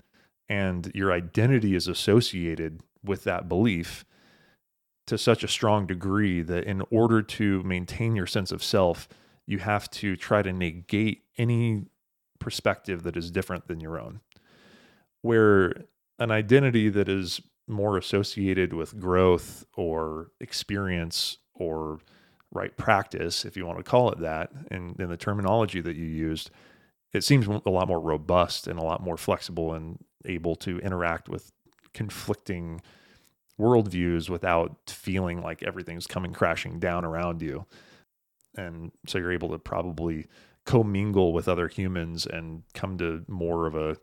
and 0.48 0.90
your 0.94 1.10
identity 1.12 1.74
is 1.74 1.88
associated 1.88 2.80
with 3.02 3.24
that 3.24 3.48
belief 3.48 4.04
to 5.08 5.18
such 5.18 5.42
a 5.42 5.48
strong 5.48 5.86
degree 5.86 6.42
that 6.42 6.62
in 6.64 6.82
order 6.92 7.22
to 7.22 7.60
maintain 7.64 8.14
your 8.14 8.26
sense 8.26 8.52
of 8.52 8.62
self 8.62 9.08
you 9.50 9.58
have 9.58 9.90
to 9.90 10.16
try 10.16 10.42
to 10.42 10.52
negate 10.52 11.22
any 11.36 11.84
perspective 12.38 13.02
that 13.02 13.16
is 13.16 13.30
different 13.30 13.66
than 13.68 13.80
your 13.80 14.00
own 14.00 14.20
where 15.22 15.84
an 16.18 16.30
identity 16.30 16.88
that 16.88 17.08
is 17.08 17.40
more 17.66 17.96
associated 17.96 18.72
with 18.72 18.98
growth 18.98 19.64
or 19.76 20.30
experience 20.40 21.38
or 21.54 21.98
right 22.52 22.76
practice, 22.76 23.44
if 23.44 23.56
you 23.56 23.64
want 23.64 23.78
to 23.78 23.84
call 23.84 24.10
it 24.10 24.18
that, 24.18 24.50
and 24.70 24.98
in 24.98 25.08
the 25.08 25.16
terminology 25.16 25.80
that 25.80 25.96
you 25.96 26.04
used, 26.04 26.50
it 27.12 27.22
seems 27.22 27.46
a 27.46 27.70
lot 27.70 27.88
more 27.88 28.00
robust 28.00 28.66
and 28.66 28.78
a 28.78 28.82
lot 28.82 29.02
more 29.02 29.16
flexible 29.16 29.72
and 29.74 29.98
able 30.24 30.56
to 30.56 30.78
interact 30.80 31.28
with 31.28 31.52
conflicting 31.94 32.80
worldviews 33.58 34.28
without 34.28 34.78
feeling 34.88 35.42
like 35.42 35.62
everything's 35.62 36.06
coming 36.06 36.32
crashing 36.32 36.78
down 36.78 37.04
around 37.04 37.42
you. 37.42 37.66
And 38.56 38.92
so 39.06 39.18
you're 39.18 39.32
able 39.32 39.50
to 39.50 39.58
probably 39.58 40.26
commingle 40.64 41.32
with 41.32 41.48
other 41.48 41.68
humans 41.68 42.26
and 42.26 42.62
come 42.74 42.98
to 42.98 43.24
more 43.28 43.66
of 43.66 43.74
a 43.74 43.96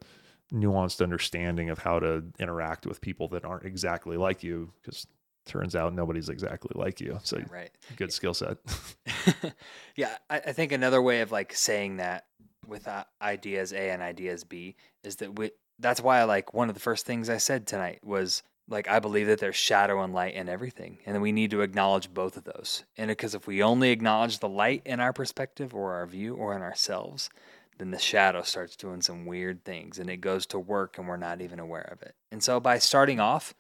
nuanced 0.54 1.04
understanding 1.04 1.70
of 1.70 1.80
how 1.80 2.00
to 2.00 2.24
interact 2.40 2.86
with 2.86 3.02
people 3.02 3.28
that 3.28 3.46
aren't 3.46 3.66
exactly 3.66 4.18
like 4.18 4.44
you 4.44 4.72
because 4.82 5.06
turns 5.46 5.76
out 5.76 5.94
nobody's 5.94 6.30
exactly 6.30 6.72
like 6.76 7.00
you 7.00 7.18
so 7.24 7.42
right. 7.50 7.72
good 7.98 8.12
skill 8.12 8.34
set 8.34 8.58
yeah, 9.96 10.16
I, 10.30 10.38
I 10.38 10.54
think 10.54 10.72
another 10.72 11.02
way 11.02 11.22
of 11.22 11.32
like 11.32 11.54
saying 11.54 11.98
that 11.98 12.26
with 12.66 12.88
uh, 12.88 13.04
ideas 13.22 13.74
A 13.74 13.92
and 13.92 14.02
ideas 14.02 14.44
B 14.44 14.76
is 15.04 15.18
that 15.18 15.38
we. 15.38 15.52
That's 15.80 16.02
why 16.02 16.20
I 16.20 16.24
like 16.24 16.56
one 16.56 16.70
of 16.70 16.76
the 16.76 16.82
first 16.82 17.06
things 17.06 17.30
I 17.30 17.38
said 17.38 17.68
tonight 17.68 18.00
was 18.04 18.42
like 18.70 18.88
I 18.88 19.00
believe 19.00 19.28
that 19.28 19.40
there's 19.40 19.56
shadow 19.56 20.02
and 20.02 20.14
light 20.14 20.34
in 20.34 20.50
everything, 20.50 21.00
and 21.06 21.22
we 21.22 21.32
need 21.32 21.52
to 21.52 21.62
acknowledge 21.62 22.14
both 22.14 22.38
of 22.38 22.44
those. 22.44 22.84
And 22.98 23.08
because 23.10 23.34
if 23.34 23.48
we 23.48 23.64
only 23.64 23.92
acknowledge 23.92 24.40
the 24.40 24.50
light 24.50 24.82
in 24.86 25.00
our 25.00 25.14
perspective 25.14 25.74
or 25.74 25.94
our 25.94 26.06
view 26.06 26.36
or 26.36 26.56
in 26.56 26.62
ourselves, 26.62 27.30
then 27.78 27.92
the 27.92 28.00
shadow 28.00 28.42
starts 28.42 28.76
doing 28.76 29.02
some 29.02 29.26
weird 29.26 29.64
things, 29.64 30.00
and 30.00 30.10
it 30.10 30.18
goes 30.18 30.46
to 30.48 30.60
work, 30.60 30.98
and 30.98 31.08
we're 31.08 31.18
not 31.18 31.42
even 31.42 31.60
aware 31.60 31.90
of 31.92 32.02
it. 32.02 32.16
And 32.32 32.44
so 32.44 32.60
by 32.60 32.80
starting 32.80 33.20
off, 33.20 33.54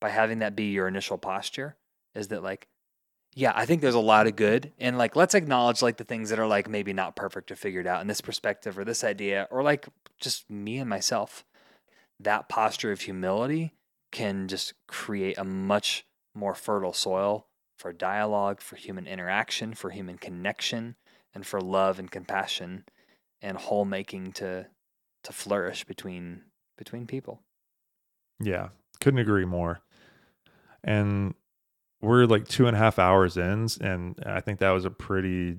by 0.00 0.10
having 0.10 0.38
that 0.40 0.56
be 0.56 0.70
your 0.70 0.88
initial 0.88 1.18
posture, 1.18 1.76
is 2.14 2.28
that 2.28 2.42
like 2.42 2.68
yeah, 3.34 3.52
I 3.54 3.64
think 3.64 3.80
there's 3.80 3.94
a 3.94 4.00
lot 4.00 4.26
of 4.26 4.36
good. 4.36 4.72
And 4.78 4.98
like, 4.98 5.16
let's 5.16 5.34
acknowledge 5.34 5.80
like 5.80 5.96
the 5.96 6.04
things 6.04 6.30
that 6.30 6.38
are 6.38 6.46
like 6.46 6.68
maybe 6.68 6.92
not 6.92 7.16
perfect 7.16 7.50
or 7.50 7.56
figured 7.56 7.86
out 7.86 8.02
in 8.02 8.06
this 8.06 8.20
perspective 8.20 8.78
or 8.78 8.84
this 8.84 9.02
idea, 9.02 9.48
or 9.50 9.62
like 9.62 9.88
just 10.20 10.48
me 10.50 10.78
and 10.78 10.88
myself. 10.88 11.44
That 12.20 12.48
posture 12.48 12.92
of 12.92 13.00
humility 13.00 13.72
can 14.12 14.46
just 14.46 14.74
create 14.86 15.36
a 15.38 15.44
much 15.44 16.04
more 16.34 16.54
fertile 16.54 16.92
soil 16.92 17.48
for 17.78 17.92
dialogue, 17.92 18.60
for 18.60 18.76
human 18.76 19.06
interaction, 19.06 19.74
for 19.74 19.90
human 19.90 20.16
connection, 20.16 20.94
and 21.34 21.46
for 21.46 21.60
love 21.60 21.98
and 21.98 22.10
compassion 22.10 22.84
and 23.40 23.56
whole 23.58 23.84
making 23.84 24.32
to 24.32 24.66
to 25.24 25.32
flourish 25.32 25.84
between 25.84 26.42
between 26.76 27.06
people. 27.06 27.42
yeah 28.40 28.68
couldn't 29.00 29.20
agree 29.20 29.44
more 29.44 29.80
and 30.84 31.34
we're 32.00 32.24
like 32.24 32.46
two 32.48 32.66
and 32.66 32.76
a 32.76 32.78
half 32.78 32.98
hours 32.98 33.36
in 33.36 33.66
and 33.80 34.20
i 34.26 34.40
think 34.40 34.58
that 34.58 34.70
was 34.70 34.84
a 34.84 34.90
pretty 34.90 35.58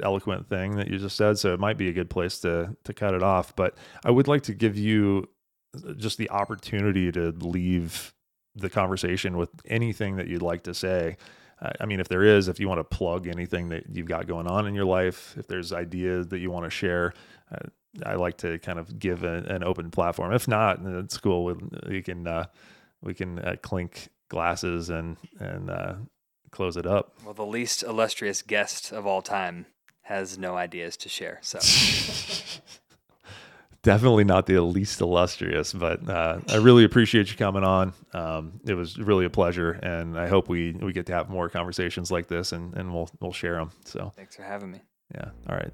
eloquent 0.00 0.48
thing 0.48 0.76
that 0.76 0.88
you 0.88 0.98
just 0.98 1.16
said 1.16 1.38
so 1.38 1.52
it 1.52 1.60
might 1.60 1.78
be 1.78 1.88
a 1.88 1.92
good 1.92 2.10
place 2.10 2.38
to 2.40 2.76
to 2.84 2.92
cut 2.92 3.14
it 3.14 3.22
off 3.22 3.54
but 3.56 3.76
i 4.04 4.10
would 4.10 4.28
like 4.28 4.42
to 4.42 4.54
give 4.54 4.76
you 4.76 5.28
just 5.96 6.18
the 6.18 6.30
opportunity 6.30 7.12
to 7.12 7.30
leave 7.30 8.14
the 8.54 8.70
conversation 8.70 9.36
with 9.36 9.50
anything 9.66 10.16
that 10.16 10.26
you'd 10.26 10.42
like 10.42 10.64
to 10.64 10.74
say. 10.74 11.16
I 11.78 11.84
mean 11.84 12.00
if 12.00 12.08
there 12.08 12.22
is 12.22 12.48
if 12.48 12.58
you 12.58 12.68
want 12.68 12.78
to 12.78 12.84
plug 12.84 13.26
anything 13.26 13.68
that 13.68 13.84
you've 13.92 14.08
got 14.08 14.26
going 14.26 14.46
on 14.46 14.66
in 14.66 14.74
your 14.74 14.86
life 14.86 15.34
if 15.36 15.46
there's 15.46 15.74
ideas 15.74 16.28
that 16.28 16.38
you 16.38 16.50
want 16.50 16.64
to 16.64 16.70
share 16.70 17.12
uh, 17.52 17.68
i 18.06 18.14
like 18.14 18.36
to 18.38 18.58
kind 18.58 18.78
of 18.78 18.98
give 18.98 19.24
a, 19.24 19.38
an 19.48 19.64
open 19.64 19.90
platform. 19.90 20.32
If 20.32 20.46
not 20.48 20.80
it's 20.84 21.18
cool. 21.18 21.44
We, 21.44 21.54
we 21.88 22.02
can 22.02 22.26
uh, 22.26 22.46
we 23.02 23.14
can 23.14 23.38
uh, 23.38 23.56
clink 23.62 24.08
glasses 24.28 24.90
and 24.90 25.16
and 25.38 25.70
uh, 25.70 25.94
close 26.50 26.76
it 26.76 26.86
up. 26.86 27.14
Well, 27.24 27.34
the 27.34 27.46
least 27.46 27.82
illustrious 27.82 28.42
guest 28.42 28.92
of 28.92 29.06
all 29.06 29.22
time 29.22 29.66
has 30.02 30.38
no 30.38 30.56
ideas 30.56 30.96
to 30.98 31.08
share. 31.08 31.38
So 31.42 31.58
definitely 33.82 34.24
not 34.24 34.46
the 34.46 34.60
least 34.60 35.00
illustrious, 35.00 35.72
but 35.72 36.08
uh, 36.08 36.40
I 36.48 36.56
really 36.56 36.84
appreciate 36.84 37.30
you 37.30 37.36
coming 37.36 37.64
on. 37.64 37.92
Um, 38.12 38.60
it 38.66 38.74
was 38.74 38.98
really 38.98 39.24
a 39.24 39.30
pleasure, 39.30 39.72
and 39.72 40.18
I 40.18 40.28
hope 40.28 40.48
we 40.48 40.72
we 40.72 40.92
get 40.92 41.06
to 41.06 41.12
have 41.14 41.28
more 41.28 41.48
conversations 41.48 42.10
like 42.10 42.28
this, 42.28 42.52
and 42.52 42.74
and 42.74 42.92
we'll 42.92 43.10
we'll 43.20 43.32
share 43.32 43.56
them. 43.56 43.70
So 43.84 44.12
thanks 44.16 44.36
for 44.36 44.42
having 44.42 44.70
me. 44.70 44.80
yeah, 45.14 45.30
all 45.48 45.56
right. 45.56 45.70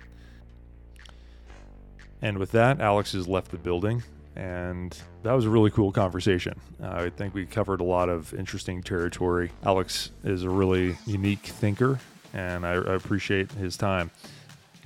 And 2.22 2.38
with 2.38 2.52
that, 2.52 2.80
Alex 2.80 3.12
has 3.12 3.28
left 3.28 3.50
the 3.50 3.58
building, 3.58 4.02
and 4.36 4.96
that 5.22 5.32
was 5.32 5.44
a 5.44 5.50
really 5.50 5.70
cool 5.70 5.92
conversation. 5.92 6.58
Uh, 6.82 6.88
I 6.88 7.10
think 7.10 7.34
we 7.34 7.44
covered 7.44 7.80
a 7.80 7.84
lot 7.84 8.08
of 8.08 8.32
interesting 8.34 8.82
territory. 8.82 9.50
Alex 9.64 10.12
is 10.24 10.42
a 10.42 10.50
really 10.50 10.96
unique 11.06 11.40
thinker, 11.44 11.98
and 12.32 12.64
I, 12.66 12.72
I 12.72 12.94
appreciate 12.94 13.52
his 13.52 13.76
time. 13.76 14.10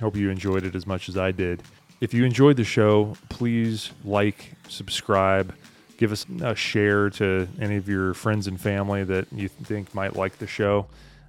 Hope 0.01 0.15
you 0.15 0.29
enjoyed 0.29 0.65
it 0.65 0.75
as 0.75 0.85
much 0.85 1.07
as 1.09 1.17
I 1.17 1.31
did. 1.31 1.61
If 2.01 2.15
you 2.15 2.25
enjoyed 2.25 2.57
the 2.57 2.63
show, 2.63 3.15
please 3.29 3.91
like, 4.03 4.53
subscribe, 4.67 5.53
give 5.97 6.11
us 6.11 6.25
a 6.41 6.55
share 6.55 7.11
to 7.11 7.47
any 7.59 7.75
of 7.75 7.87
your 7.87 8.15
friends 8.15 8.47
and 8.47 8.59
family 8.59 9.03
that 9.03 9.27
you 9.31 9.47
think 9.47 9.93
might 9.93 10.15
like 10.15 10.39
the 10.39 10.47
show. 10.47 10.87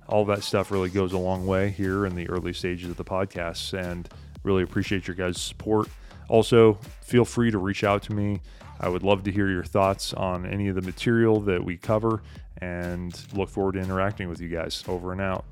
All 0.09 0.25
that 0.25 0.43
stuff 0.43 0.71
really 0.71 0.89
goes 0.89 1.13
a 1.13 1.19
long 1.19 1.47
way 1.47 1.69
here 1.69 2.07
in 2.07 2.17
the 2.17 2.27
early 2.31 2.55
stages 2.55 2.89
of 2.89 2.97
the 2.97 3.05
podcast, 3.05 3.79
and 3.79 4.09
really 4.45 4.63
appreciate 4.63 5.07
your 5.07 5.15
guys' 5.15 5.39
support. 5.39 5.91
Also, 6.29 6.79
feel 7.03 7.27
free 7.27 7.51
to 7.51 7.59
reach 7.59 7.85
out 7.85 8.03
to 8.05 8.15
me. 8.15 8.41
I 8.81 8.89
would 8.89 9.03
love 9.03 9.25
to 9.25 9.31
hear 9.31 9.51
your 9.51 9.65
thoughts 9.65 10.15
on 10.15 10.47
any 10.47 10.69
of 10.69 10.75
the 10.75 10.81
material 10.81 11.39
that 11.43 11.63
we 11.63 11.77
cover 11.77 12.23
and 12.63 13.15
look 13.35 13.51
forward 13.51 13.73
to 13.73 13.81
interacting 13.81 14.31
with 14.31 14.41
you 14.41 14.49
guys. 14.49 14.83
Over 14.89 15.13
and 15.13 15.21
out. 15.21 15.45